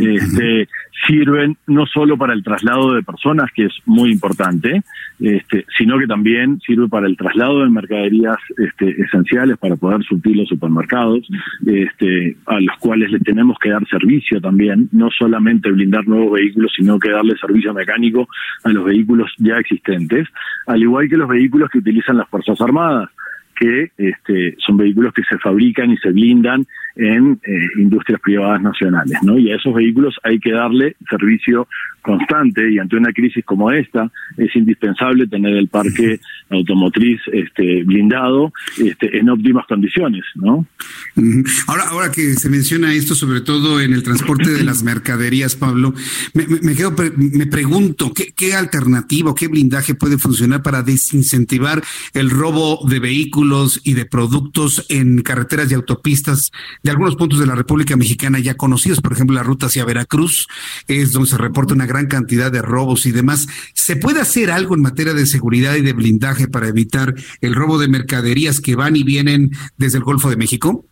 este, 0.00 0.68
sirven 1.06 1.58
no 1.66 1.84
solo 1.86 2.16
para 2.16 2.32
el 2.32 2.42
traslado 2.42 2.94
de 2.94 3.02
personas, 3.02 3.50
que 3.54 3.66
es 3.66 3.72
muy 3.84 4.10
importante, 4.10 4.82
este, 5.20 5.66
sino 5.76 5.98
que 5.98 6.06
también 6.06 6.58
sirve 6.60 6.88
para 6.88 7.06
el 7.06 7.16
traslado 7.16 7.62
de 7.62 7.70
mercaderías 7.70 8.36
este, 8.56 8.90
esenciales 9.02 9.58
para 9.58 9.76
poder 9.76 10.02
suplir 10.04 10.36
los 10.36 10.48
supermercados, 10.48 11.28
este, 11.66 12.36
a 12.46 12.60
los 12.60 12.76
cuales 12.78 13.10
le 13.10 13.18
tenemos 13.20 13.58
que 13.58 13.70
dar 13.70 13.86
servicio 13.88 14.40
también, 14.40 14.88
no 14.92 15.10
solamente 15.10 15.70
blindar 15.70 16.06
nuevos 16.08 16.32
vehículos, 16.32 16.72
sino 16.74 16.98
que 16.98 17.10
darle 17.10 17.36
servicio 17.36 17.74
mecánico 17.74 18.26
a 18.64 18.70
los 18.70 18.84
vehículos 18.84 19.30
ya 19.38 19.58
existentes, 19.58 20.28
al 20.66 20.82
igual 20.82 21.08
que 21.10 21.16
los 21.16 21.28
vehículos 21.28 21.68
que 21.70 21.78
utilizan 21.78 22.16
las 22.16 22.28
Fuerzas 22.28 22.58
Armadas 22.60 23.10
que 23.54 23.90
este, 23.96 24.56
son 24.58 24.76
vehículos 24.76 25.12
que 25.12 25.22
se 25.22 25.38
fabrican 25.38 25.90
y 25.90 25.96
se 25.98 26.10
blindan 26.10 26.64
en 26.96 27.40
eh, 27.44 27.68
industrias 27.78 28.20
privadas 28.20 28.62
nacionales, 28.62 29.18
¿no? 29.22 29.38
Y 29.38 29.50
a 29.50 29.56
esos 29.56 29.74
vehículos 29.74 30.16
hay 30.22 30.38
que 30.38 30.52
darle 30.52 30.96
servicio 31.08 31.66
constante 32.04 32.70
y 32.70 32.78
ante 32.78 32.96
una 32.96 33.12
crisis 33.12 33.44
como 33.44 33.72
esta 33.72 34.10
es 34.36 34.54
indispensable 34.54 35.26
tener 35.26 35.56
el 35.56 35.68
parque 35.68 36.20
automotriz 36.50 37.20
este, 37.32 37.82
blindado 37.82 38.52
este, 38.78 39.18
en 39.18 39.30
óptimas 39.30 39.66
condiciones, 39.66 40.22
¿no? 40.36 40.66
Ahora, 41.66 41.84
ahora 41.88 42.12
que 42.12 42.34
se 42.34 42.48
menciona 42.48 42.92
esto, 42.94 43.14
sobre 43.14 43.40
todo 43.40 43.80
en 43.80 43.92
el 43.92 44.02
transporte 44.02 44.50
de 44.50 44.64
las 44.64 44.82
mercaderías, 44.82 45.56
Pablo, 45.56 45.94
me, 46.34 46.46
me, 46.62 46.74
quedo, 46.74 46.94
me 47.16 47.46
pregunto, 47.46 48.12
¿qué, 48.12 48.32
¿qué 48.36 48.54
alternativa 48.54 49.24
qué 49.34 49.48
blindaje 49.48 49.94
puede 49.94 50.18
funcionar 50.18 50.62
para 50.62 50.82
desincentivar 50.82 51.82
el 52.12 52.30
robo 52.30 52.86
de 52.88 52.98
vehículos 52.98 53.80
y 53.84 53.94
de 53.94 54.04
productos 54.04 54.84
en 54.88 55.22
carreteras 55.22 55.70
y 55.70 55.74
autopistas 55.74 56.50
de 56.82 56.90
algunos 56.90 57.16
puntos 57.16 57.38
de 57.38 57.46
la 57.46 57.54
República 57.54 57.96
Mexicana 57.96 58.38
ya 58.40 58.54
conocidos, 58.54 59.00
por 59.00 59.12
ejemplo, 59.12 59.36
la 59.36 59.42
ruta 59.42 59.66
hacia 59.66 59.84
Veracruz, 59.84 60.48
es 60.88 61.12
donde 61.12 61.30
se 61.30 61.38
reporta 61.38 61.74
una 61.74 61.86
gran 61.86 61.93
cantidad 62.06 62.52
de 62.52 62.62
robos 62.62 63.06
y 63.06 63.12
demás. 63.12 63.46
¿Se 63.72 63.96
puede 63.96 64.20
hacer 64.20 64.50
algo 64.50 64.74
en 64.74 64.82
materia 64.82 65.14
de 65.14 65.26
seguridad 65.26 65.74
y 65.76 65.82
de 65.82 65.92
blindaje 65.92 66.48
para 66.48 66.68
evitar 66.68 67.14
el 67.40 67.54
robo 67.54 67.78
de 67.78 67.88
mercaderías 67.88 68.60
que 68.60 68.76
van 68.76 68.96
y 68.96 69.02
vienen 69.02 69.50
desde 69.76 69.98
el 69.98 70.04
Golfo 70.04 70.30
de 70.30 70.36
México? 70.36 70.84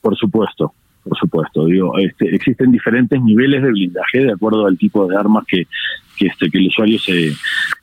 Por 0.00 0.16
supuesto, 0.16 0.72
por 1.02 1.16
supuesto. 1.18 1.66
Digo, 1.66 1.98
este, 1.98 2.34
existen 2.34 2.70
diferentes 2.70 3.20
niveles 3.22 3.62
de 3.62 3.70
blindaje 3.70 4.18
de 4.20 4.32
acuerdo 4.32 4.66
al 4.66 4.76
tipo 4.76 5.06
de 5.06 5.16
armas 5.16 5.44
que, 5.46 5.66
que, 6.16 6.26
este, 6.26 6.50
que 6.50 6.58
el 6.58 6.68
usuario 6.68 6.98
se, 6.98 7.32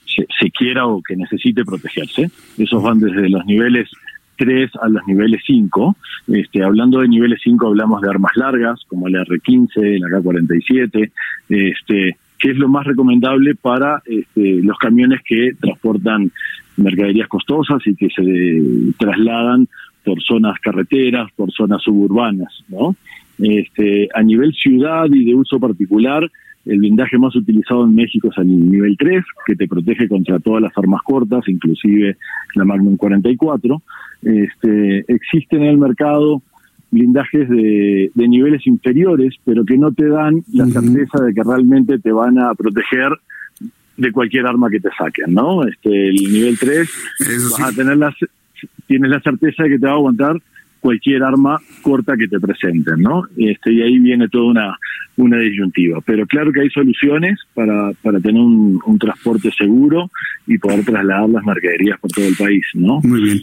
se, 0.06 0.28
se 0.40 0.52
quiera 0.52 0.86
o 0.86 1.02
que 1.02 1.16
necesite 1.16 1.64
protegerse. 1.66 2.30
Esos 2.58 2.84
van 2.84 3.00
desde 3.00 3.30
los 3.30 3.46
niveles 3.46 3.90
3 4.38 4.72
a 4.82 4.90
los 4.90 5.06
niveles 5.08 5.42
5. 5.46 5.96
Este, 6.28 6.64
hablando 6.64 7.00
de 7.00 7.08
niveles 7.08 7.40
5 7.44 7.68
hablamos 7.68 8.02
de 8.02 8.10
armas 8.10 8.32
largas 8.36 8.80
como 8.88 9.08
la 9.08 9.22
R-15, 9.22 10.00
la 10.00 10.10
K-47, 10.10 11.12
este, 11.50 12.18
que 12.40 12.52
es 12.52 12.58
lo 12.58 12.68
más 12.68 12.86
recomendable 12.86 13.56
para 13.56 14.02
este, 14.06 14.62
los 14.62 14.78
camiones 14.78 15.22
que 15.26 15.54
transportan 15.60 16.32
mercaderías 16.78 17.28
costosas 17.28 17.82
y 17.86 17.96
que 17.96 18.10
se 18.10 18.94
trasladan 18.98 19.68
por 20.04 20.22
zonas 20.22 20.60
carreteras, 20.60 21.32
por 21.36 21.52
zonas 21.52 21.82
suburbanas, 21.82 22.64
¿no? 22.70 22.96
Este, 23.40 24.08
a 24.14 24.22
nivel 24.22 24.54
ciudad 24.54 25.06
y 25.12 25.26
de 25.26 25.36
uso 25.36 25.60
particular, 25.60 26.30
el 26.66 26.80
blindaje 26.80 27.18
más 27.18 27.36
utilizado 27.36 27.86
en 27.86 27.96
México 27.96 28.30
es 28.32 28.38
el 28.38 28.72
nivel 28.72 28.96
3, 28.98 29.24
que 29.46 29.56
te 29.56 29.68
protege 29.68 30.08
contra 30.08 30.40
todas 30.40 30.62
las 30.62 30.78
armas 30.78 31.02
cortas, 31.04 31.48
inclusive 31.48 32.18
la 32.56 32.66
Magnum 32.66 32.98
44. 32.98 33.82
Este, 34.24 35.06
existen 35.08 35.64
en 35.64 35.70
el 35.70 35.78
mercado 35.78 36.42
blindajes 36.92 37.50
de, 37.50 38.12
niveles 38.16 38.66
inferiores, 38.68 39.36
pero 39.44 39.66
que 39.66 39.78
no 39.78 39.92
te 39.92 40.08
dan 40.08 40.44
la 40.54 40.66
certeza 40.68 41.24
de 41.24 41.34
que 41.34 41.44
realmente 41.44 42.00
te 42.00 42.12
van 42.12 42.40
a 42.40 42.54
proteger 42.54 43.12
de 43.98 44.12
cualquier 44.12 44.46
arma 44.46 44.70
que 44.70 44.80
te 44.80 44.90
saquen, 44.98 45.34
¿no? 45.34 45.66
Este, 45.66 46.10
el 46.10 46.16
nivel 46.16 46.58
3 46.60 46.90
vas 47.52 47.74
a 47.74 47.76
tener 47.76 47.98
la, 47.98 48.14
tienes 48.88 49.10
la 49.10 49.22
certeza 49.22 49.64
de 49.64 49.70
que 49.70 49.80
te 49.80 49.86
va 49.86 49.94
a 49.94 49.96
aguantar 49.96 50.42
cualquier 50.86 51.24
arma 51.24 51.60
corta 51.82 52.16
que 52.16 52.28
te 52.28 52.40
presenten, 52.40 53.02
¿no? 53.02 53.24
Este, 53.38 53.74
y 53.74 53.82
ahí 53.82 53.98
viene 53.98 54.30
toda 54.30 54.52
una, 54.52 54.78
una 55.16 55.40
disyuntiva. 55.40 56.00
Pero 56.06 56.28
claro 56.28 56.52
que 56.52 56.62
hay 56.62 56.70
soluciones 56.70 57.40
para, 57.56 57.92
para 58.04 58.20
tener 58.20 58.40
un, 58.40 58.80
transporte 59.00 59.50
seguro 59.58 60.12
y 60.46 60.60
poder 60.60 60.86
trasladar 60.86 61.28
las 61.28 61.44
mercaderías 61.44 62.00
por 62.00 62.12
todo 62.12 62.26
el 62.26 62.36
país, 62.36 62.64
¿no? 62.76 63.02
Muy 63.02 63.20
bien. 63.20 63.42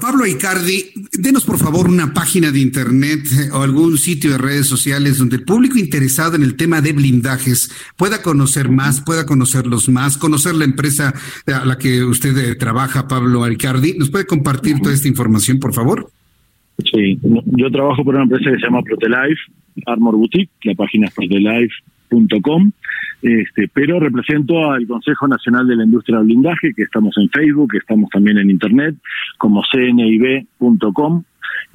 Pablo 0.00 0.24
Icardi, 0.26 0.92
denos 1.18 1.44
por 1.44 1.58
favor 1.58 1.88
una 1.88 2.14
página 2.14 2.52
de 2.52 2.60
internet 2.60 3.26
eh, 3.32 3.50
o 3.52 3.62
algún 3.62 3.98
sitio 3.98 4.30
de 4.30 4.38
redes 4.38 4.66
sociales 4.66 5.18
donde 5.18 5.36
el 5.36 5.42
público 5.42 5.76
interesado 5.76 6.36
en 6.36 6.44
el 6.44 6.54
tema 6.54 6.80
de 6.80 6.92
blindajes 6.92 7.92
pueda 7.96 8.22
conocer 8.22 8.68
más, 8.68 9.00
pueda 9.00 9.26
conocerlos 9.26 9.88
más, 9.88 10.16
conocer 10.16 10.54
la 10.54 10.66
empresa 10.66 11.14
a 11.46 11.64
la 11.64 11.76
que 11.78 12.04
usted 12.04 12.36
eh, 12.38 12.54
trabaja, 12.54 13.08
Pablo 13.08 13.46
Icardi. 13.50 13.98
¿Nos 13.98 14.10
puede 14.10 14.26
compartir 14.26 14.78
toda 14.80 14.94
esta 14.94 15.08
información, 15.08 15.58
por 15.58 15.74
favor? 15.74 16.10
Sí, 16.84 17.18
yo 17.22 17.70
trabajo 17.70 18.04
por 18.04 18.14
una 18.14 18.24
empresa 18.24 18.50
que 18.50 18.58
se 18.58 18.66
llama 18.66 18.82
Protelife, 18.82 19.40
Armor 19.86 20.16
Boutique, 20.16 20.50
la 20.64 20.74
página 20.74 21.06
es 21.06 21.14
protelife.com, 21.14 22.72
este, 23.22 23.68
pero 23.72 24.00
represento 24.00 24.70
al 24.70 24.86
Consejo 24.86 25.28
Nacional 25.28 25.66
de 25.66 25.76
la 25.76 25.84
Industria 25.84 26.18
del 26.18 26.26
Blindaje, 26.26 26.72
que 26.74 26.82
estamos 26.82 27.16
en 27.18 27.28
Facebook, 27.30 27.72
que 27.72 27.78
estamos 27.78 28.10
también 28.10 28.38
en 28.38 28.50
Internet, 28.50 28.96
como 29.38 29.62
cnib.com 29.62 31.24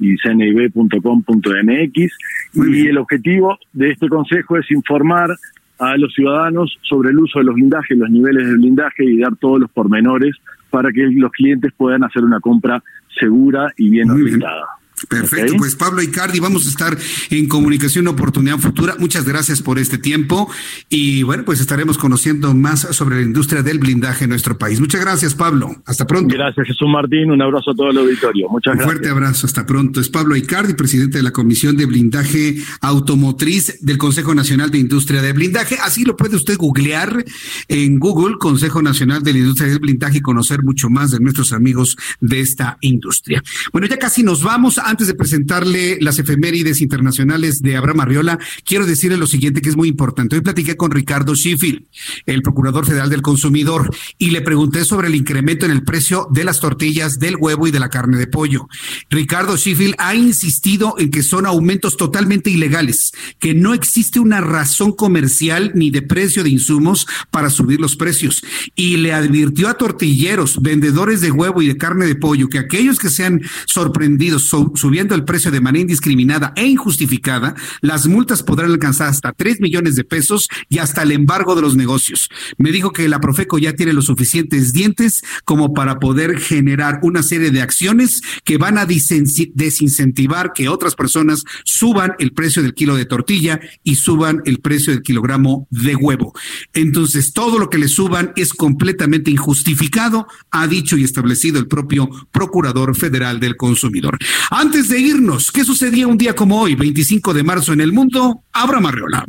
y 0.00 0.16
cnib.com.mx, 0.16 2.18
y 2.54 2.86
el 2.86 2.98
objetivo 2.98 3.58
de 3.72 3.90
este 3.90 4.08
consejo 4.08 4.58
es 4.58 4.70
informar 4.70 5.30
a 5.78 5.96
los 5.96 6.12
ciudadanos 6.14 6.78
sobre 6.82 7.10
el 7.10 7.18
uso 7.18 7.38
de 7.38 7.44
los 7.44 7.54
blindajes, 7.54 7.96
los 7.96 8.10
niveles 8.10 8.46
de 8.46 8.54
blindaje 8.54 9.04
y 9.04 9.18
dar 9.18 9.36
todos 9.36 9.60
los 9.60 9.70
pormenores 9.70 10.34
para 10.70 10.90
que 10.90 11.06
los 11.12 11.30
clientes 11.32 11.72
puedan 11.76 12.04
hacer 12.04 12.24
una 12.24 12.40
compra 12.40 12.82
segura 13.18 13.72
y 13.76 13.90
bien 13.90 14.10
orientada. 14.10 14.66
Perfecto, 15.08 15.54
pues 15.58 15.76
Pablo 15.76 16.02
Icardi, 16.02 16.40
vamos 16.40 16.66
a 16.66 16.70
estar 16.70 16.96
en 17.30 17.48
comunicación 17.48 18.08
oportunidad 18.08 18.58
futura. 18.58 18.96
Muchas 18.98 19.24
gracias 19.24 19.60
por 19.60 19.78
este 19.78 19.98
tiempo 19.98 20.50
y 20.88 21.22
bueno, 21.22 21.44
pues 21.44 21.60
estaremos 21.60 21.98
conociendo 21.98 22.54
más 22.54 22.80
sobre 22.92 23.16
la 23.16 23.22
industria 23.22 23.62
del 23.62 23.78
blindaje 23.78 24.24
en 24.24 24.30
nuestro 24.30 24.56
país. 24.56 24.80
Muchas 24.80 25.00
gracias, 25.00 25.34
Pablo. 25.34 25.76
Hasta 25.84 26.06
pronto. 26.06 26.34
Gracias, 26.34 26.66
Jesús 26.66 26.88
Martín. 26.88 27.30
Un 27.30 27.42
abrazo 27.42 27.72
a 27.72 27.74
todo 27.74 27.90
el 27.90 27.98
auditorio. 27.98 28.48
Muchas 28.48 28.72
Un 28.72 28.78
gracias. 28.78 28.92
fuerte 28.94 29.08
abrazo. 29.10 29.46
Hasta 29.46 29.66
pronto. 29.66 30.00
Es 30.00 30.08
Pablo 30.08 30.34
Icardi, 30.34 30.74
presidente 30.74 31.18
de 31.18 31.24
la 31.24 31.30
Comisión 31.30 31.76
de 31.76 31.86
Blindaje 31.86 32.56
Automotriz 32.80 33.78
del 33.82 33.98
Consejo 33.98 34.34
Nacional 34.34 34.70
de 34.70 34.78
Industria 34.78 35.20
de 35.20 35.32
Blindaje. 35.32 35.76
Así 35.82 36.04
lo 36.04 36.16
puede 36.16 36.36
usted 36.36 36.56
googlear 36.56 37.24
en 37.68 37.98
Google, 37.98 38.36
Consejo 38.38 38.82
Nacional 38.82 39.22
de 39.22 39.32
la 39.32 39.38
Industria 39.40 39.68
del 39.68 39.78
Blindaje 39.78 40.18
y 40.18 40.20
conocer 40.22 40.62
mucho 40.62 40.88
más 40.88 41.10
de 41.10 41.20
nuestros 41.20 41.52
amigos 41.52 41.96
de 42.20 42.40
esta 42.40 42.78
industria. 42.80 43.42
Bueno, 43.72 43.86
ya 43.86 43.98
casi 43.98 44.22
nos 44.22 44.42
vamos 44.42 44.78
antes 44.86 45.08
de 45.08 45.14
presentarle 45.14 45.98
las 46.00 46.18
efemérides 46.18 46.80
internacionales 46.80 47.60
de 47.60 47.76
Abraham 47.76 48.00
Arriola, 48.00 48.38
quiero 48.64 48.86
decirle 48.86 49.16
lo 49.16 49.26
siguiente 49.26 49.60
que 49.60 49.68
es 49.68 49.76
muy 49.76 49.88
importante. 49.88 50.36
Hoy 50.36 50.42
platiqué 50.42 50.76
con 50.76 50.92
Ricardo 50.92 51.34
Sheffield, 51.34 51.82
el 52.24 52.42
Procurador 52.42 52.86
Federal 52.86 53.10
del 53.10 53.20
Consumidor, 53.20 53.94
y 54.16 54.30
le 54.30 54.42
pregunté 54.42 54.84
sobre 54.84 55.08
el 55.08 55.16
incremento 55.16 55.66
en 55.66 55.72
el 55.72 55.82
precio 55.82 56.28
de 56.30 56.44
las 56.44 56.60
tortillas, 56.60 57.18
del 57.18 57.36
huevo 57.36 57.66
y 57.66 57.72
de 57.72 57.80
la 57.80 57.90
carne 57.90 58.16
de 58.16 58.28
pollo. 58.28 58.68
Ricardo 59.10 59.56
Sheffield 59.56 59.96
ha 59.98 60.14
insistido 60.14 60.94
en 60.98 61.10
que 61.10 61.24
son 61.24 61.46
aumentos 61.46 61.96
totalmente 61.96 62.50
ilegales, 62.50 63.12
que 63.40 63.54
no 63.54 63.74
existe 63.74 64.20
una 64.20 64.40
razón 64.40 64.92
comercial 64.92 65.72
ni 65.74 65.90
de 65.90 66.02
precio 66.02 66.44
de 66.44 66.50
insumos 66.50 67.06
para 67.32 67.50
subir 67.50 67.80
los 67.80 67.96
precios. 67.96 68.44
Y 68.76 68.98
le 68.98 69.12
advirtió 69.12 69.68
a 69.68 69.74
tortilleros, 69.74 70.62
vendedores 70.62 71.20
de 71.20 71.32
huevo 71.32 71.60
y 71.60 71.66
de 71.66 71.76
carne 71.76 72.06
de 72.06 72.14
pollo, 72.14 72.48
que 72.48 72.58
aquellos 72.58 72.98
que 72.98 73.10
sean 73.10 73.42
sorprendidos 73.66 74.44
subiendo 74.76 75.14
el 75.14 75.24
precio 75.24 75.50
de 75.50 75.60
manera 75.60 75.82
indiscriminada 75.82 76.52
e 76.56 76.66
injustificada, 76.66 77.54
las 77.80 78.06
multas 78.06 78.42
podrán 78.42 78.70
alcanzar 78.70 79.08
hasta 79.08 79.32
3 79.32 79.60
millones 79.60 79.96
de 79.96 80.04
pesos 80.04 80.48
y 80.68 80.78
hasta 80.78 81.02
el 81.02 81.12
embargo 81.12 81.54
de 81.54 81.62
los 81.62 81.76
negocios. 81.76 82.28
Me 82.58 82.72
dijo 82.72 82.92
que 82.92 83.08
la 83.08 83.20
Profeco 83.20 83.58
ya 83.58 83.74
tiene 83.74 83.92
los 83.92 84.06
suficientes 84.06 84.72
dientes 84.72 85.22
como 85.44 85.74
para 85.74 85.98
poder 85.98 86.38
generar 86.38 87.00
una 87.02 87.22
serie 87.22 87.50
de 87.50 87.62
acciones 87.62 88.22
que 88.44 88.58
van 88.58 88.78
a 88.78 88.86
desincentivar 88.86 90.52
que 90.54 90.68
otras 90.68 90.94
personas 90.94 91.44
suban 91.64 92.14
el 92.18 92.32
precio 92.32 92.62
del 92.62 92.74
kilo 92.74 92.96
de 92.96 93.04
tortilla 93.04 93.60
y 93.82 93.96
suban 93.96 94.42
el 94.44 94.60
precio 94.60 94.92
del 94.92 95.02
kilogramo 95.02 95.66
de 95.70 95.94
huevo. 95.94 96.32
Entonces, 96.72 97.32
todo 97.32 97.58
lo 97.58 97.70
que 97.70 97.78
le 97.78 97.88
suban 97.88 98.32
es 98.36 98.52
completamente 98.52 99.30
injustificado, 99.30 100.26
ha 100.50 100.66
dicho 100.66 100.96
y 100.96 101.04
establecido 101.04 101.58
el 101.58 101.68
propio 101.68 102.08
Procurador 102.30 102.96
Federal 102.96 103.40
del 103.40 103.56
Consumidor. 103.56 104.18
Antes 104.66 104.88
de 104.88 104.98
irnos, 104.98 105.52
¿qué 105.52 105.64
sucedía 105.64 106.08
un 106.08 106.18
día 106.18 106.34
como 106.34 106.60
hoy, 106.60 106.74
25 106.74 107.32
de 107.32 107.44
marzo 107.44 107.72
en 107.72 107.80
el 107.80 107.92
mundo? 107.92 108.42
Abra 108.52 108.80
Marreola. 108.80 109.24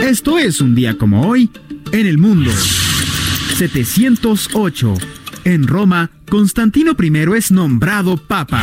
Esto 0.00 0.38
es 0.38 0.60
un 0.60 0.76
día 0.76 0.96
como 0.96 1.26
hoy 1.26 1.50
en 1.90 2.06
el 2.06 2.16
mundo. 2.16 2.52
708. 3.56 4.94
En 5.42 5.66
Roma 5.66 6.12
Constantino 6.30 6.92
I 6.96 7.12
es 7.36 7.50
nombrado 7.50 8.16
Papa. 8.16 8.62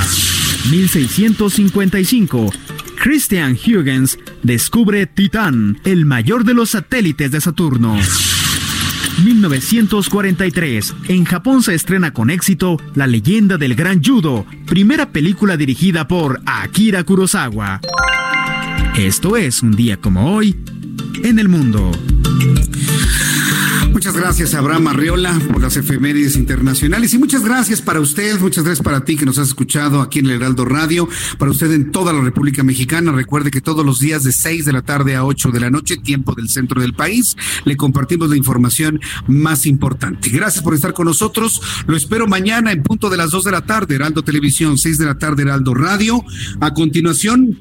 1655. 0.71 2.49
Christian 2.95 3.57
Huygens 3.61 4.17
descubre 4.41 5.05
Titán, 5.05 5.81
el 5.83 6.05
mayor 6.05 6.45
de 6.45 6.53
los 6.53 6.69
satélites 6.69 7.31
de 7.31 7.41
Saturno. 7.41 7.97
1943. 9.33 10.95
En 11.07 11.23
Japón 11.23 11.61
se 11.61 11.75
estrena 11.75 12.11
con 12.11 12.31
éxito 12.31 12.77
La 12.95 13.05
leyenda 13.05 13.57
del 13.57 13.75
gran 13.75 14.03
judo, 14.03 14.45
primera 14.65 15.11
película 15.11 15.55
dirigida 15.55 16.07
por 16.07 16.41
Akira 16.45 17.03
Kurosawa. 17.03 17.79
Esto 18.97 19.37
es 19.37 19.61
un 19.61 19.75
día 19.75 19.97
como 19.97 20.33
hoy 20.33 20.59
en 21.23 21.37
el 21.37 21.47
mundo. 21.47 21.91
Muchas 23.99 24.15
gracias, 24.15 24.53
Abraham 24.53 24.87
Arriola, 24.87 25.37
por 25.51 25.61
las 25.61 25.75
efemérides 25.75 26.37
internacionales. 26.37 27.13
Y 27.13 27.17
muchas 27.17 27.43
gracias 27.43 27.81
para 27.81 27.99
usted, 27.99 28.39
muchas 28.39 28.63
gracias 28.63 28.81
para 28.81 29.03
ti 29.03 29.17
que 29.17 29.25
nos 29.25 29.37
has 29.39 29.49
escuchado 29.49 29.99
aquí 29.99 30.19
en 30.19 30.27
el 30.27 30.31
Heraldo 30.31 30.63
Radio, 30.63 31.09
para 31.37 31.51
usted 31.51 31.69
en 31.73 31.91
toda 31.91 32.13
la 32.13 32.21
República 32.21 32.63
Mexicana. 32.63 33.11
Recuerde 33.11 33.51
que 33.51 33.59
todos 33.59 33.85
los 33.85 33.99
días 33.99 34.23
de 34.23 34.31
6 34.31 34.63
de 34.63 34.71
la 34.71 34.83
tarde 34.83 35.17
a 35.17 35.25
8 35.25 35.51
de 35.51 35.59
la 35.59 35.69
noche, 35.69 35.97
tiempo 35.97 36.33
del 36.33 36.47
centro 36.47 36.79
del 36.79 36.93
país, 36.93 37.35
le 37.65 37.75
compartimos 37.75 38.29
la 38.29 38.37
información 38.37 39.01
más 39.27 39.65
importante. 39.65 40.29
Gracias 40.29 40.63
por 40.63 40.75
estar 40.75 40.93
con 40.93 41.05
nosotros. 41.05 41.61
Lo 41.85 41.97
espero 41.97 42.25
mañana 42.25 42.71
en 42.71 42.83
punto 42.83 43.09
de 43.09 43.17
las 43.17 43.31
2 43.31 43.43
de 43.43 43.51
la 43.51 43.65
tarde, 43.65 43.95
Heraldo 43.95 44.23
Televisión, 44.23 44.77
6 44.77 44.97
de 44.97 45.05
la 45.07 45.17
tarde, 45.17 45.41
Heraldo 45.41 45.73
Radio. 45.73 46.23
A 46.61 46.73
continuación, 46.73 47.59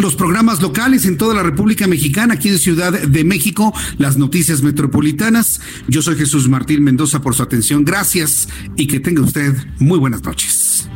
los 0.00 0.16
programas 0.16 0.62
locales 0.62 1.04
en 1.04 1.16
toda 1.16 1.34
la 1.34 1.42
República 1.42 1.86
Mexicana, 1.86 2.34
aquí 2.34 2.48
en 2.48 2.58
Ciudad 2.58 2.92
de 2.92 3.24
México, 3.24 3.74
las 3.98 4.16
noticias 4.16 4.62
metropolitanas. 4.62 5.60
Yo 5.88 6.02
soy 6.02 6.16
Jesús 6.16 6.48
Martín 6.48 6.82
Mendoza 6.82 7.20
por 7.20 7.34
su 7.34 7.42
atención. 7.42 7.84
Gracias 7.84 8.48
y 8.76 8.86
que 8.86 9.00
tenga 9.00 9.22
usted 9.22 9.54
muy 9.78 9.98
buenas 9.98 10.22
noches. 10.22 10.88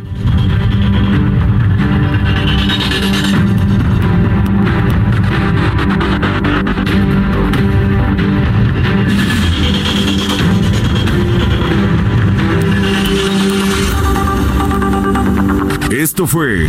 Esto 15.91 16.27
fue 16.27 16.69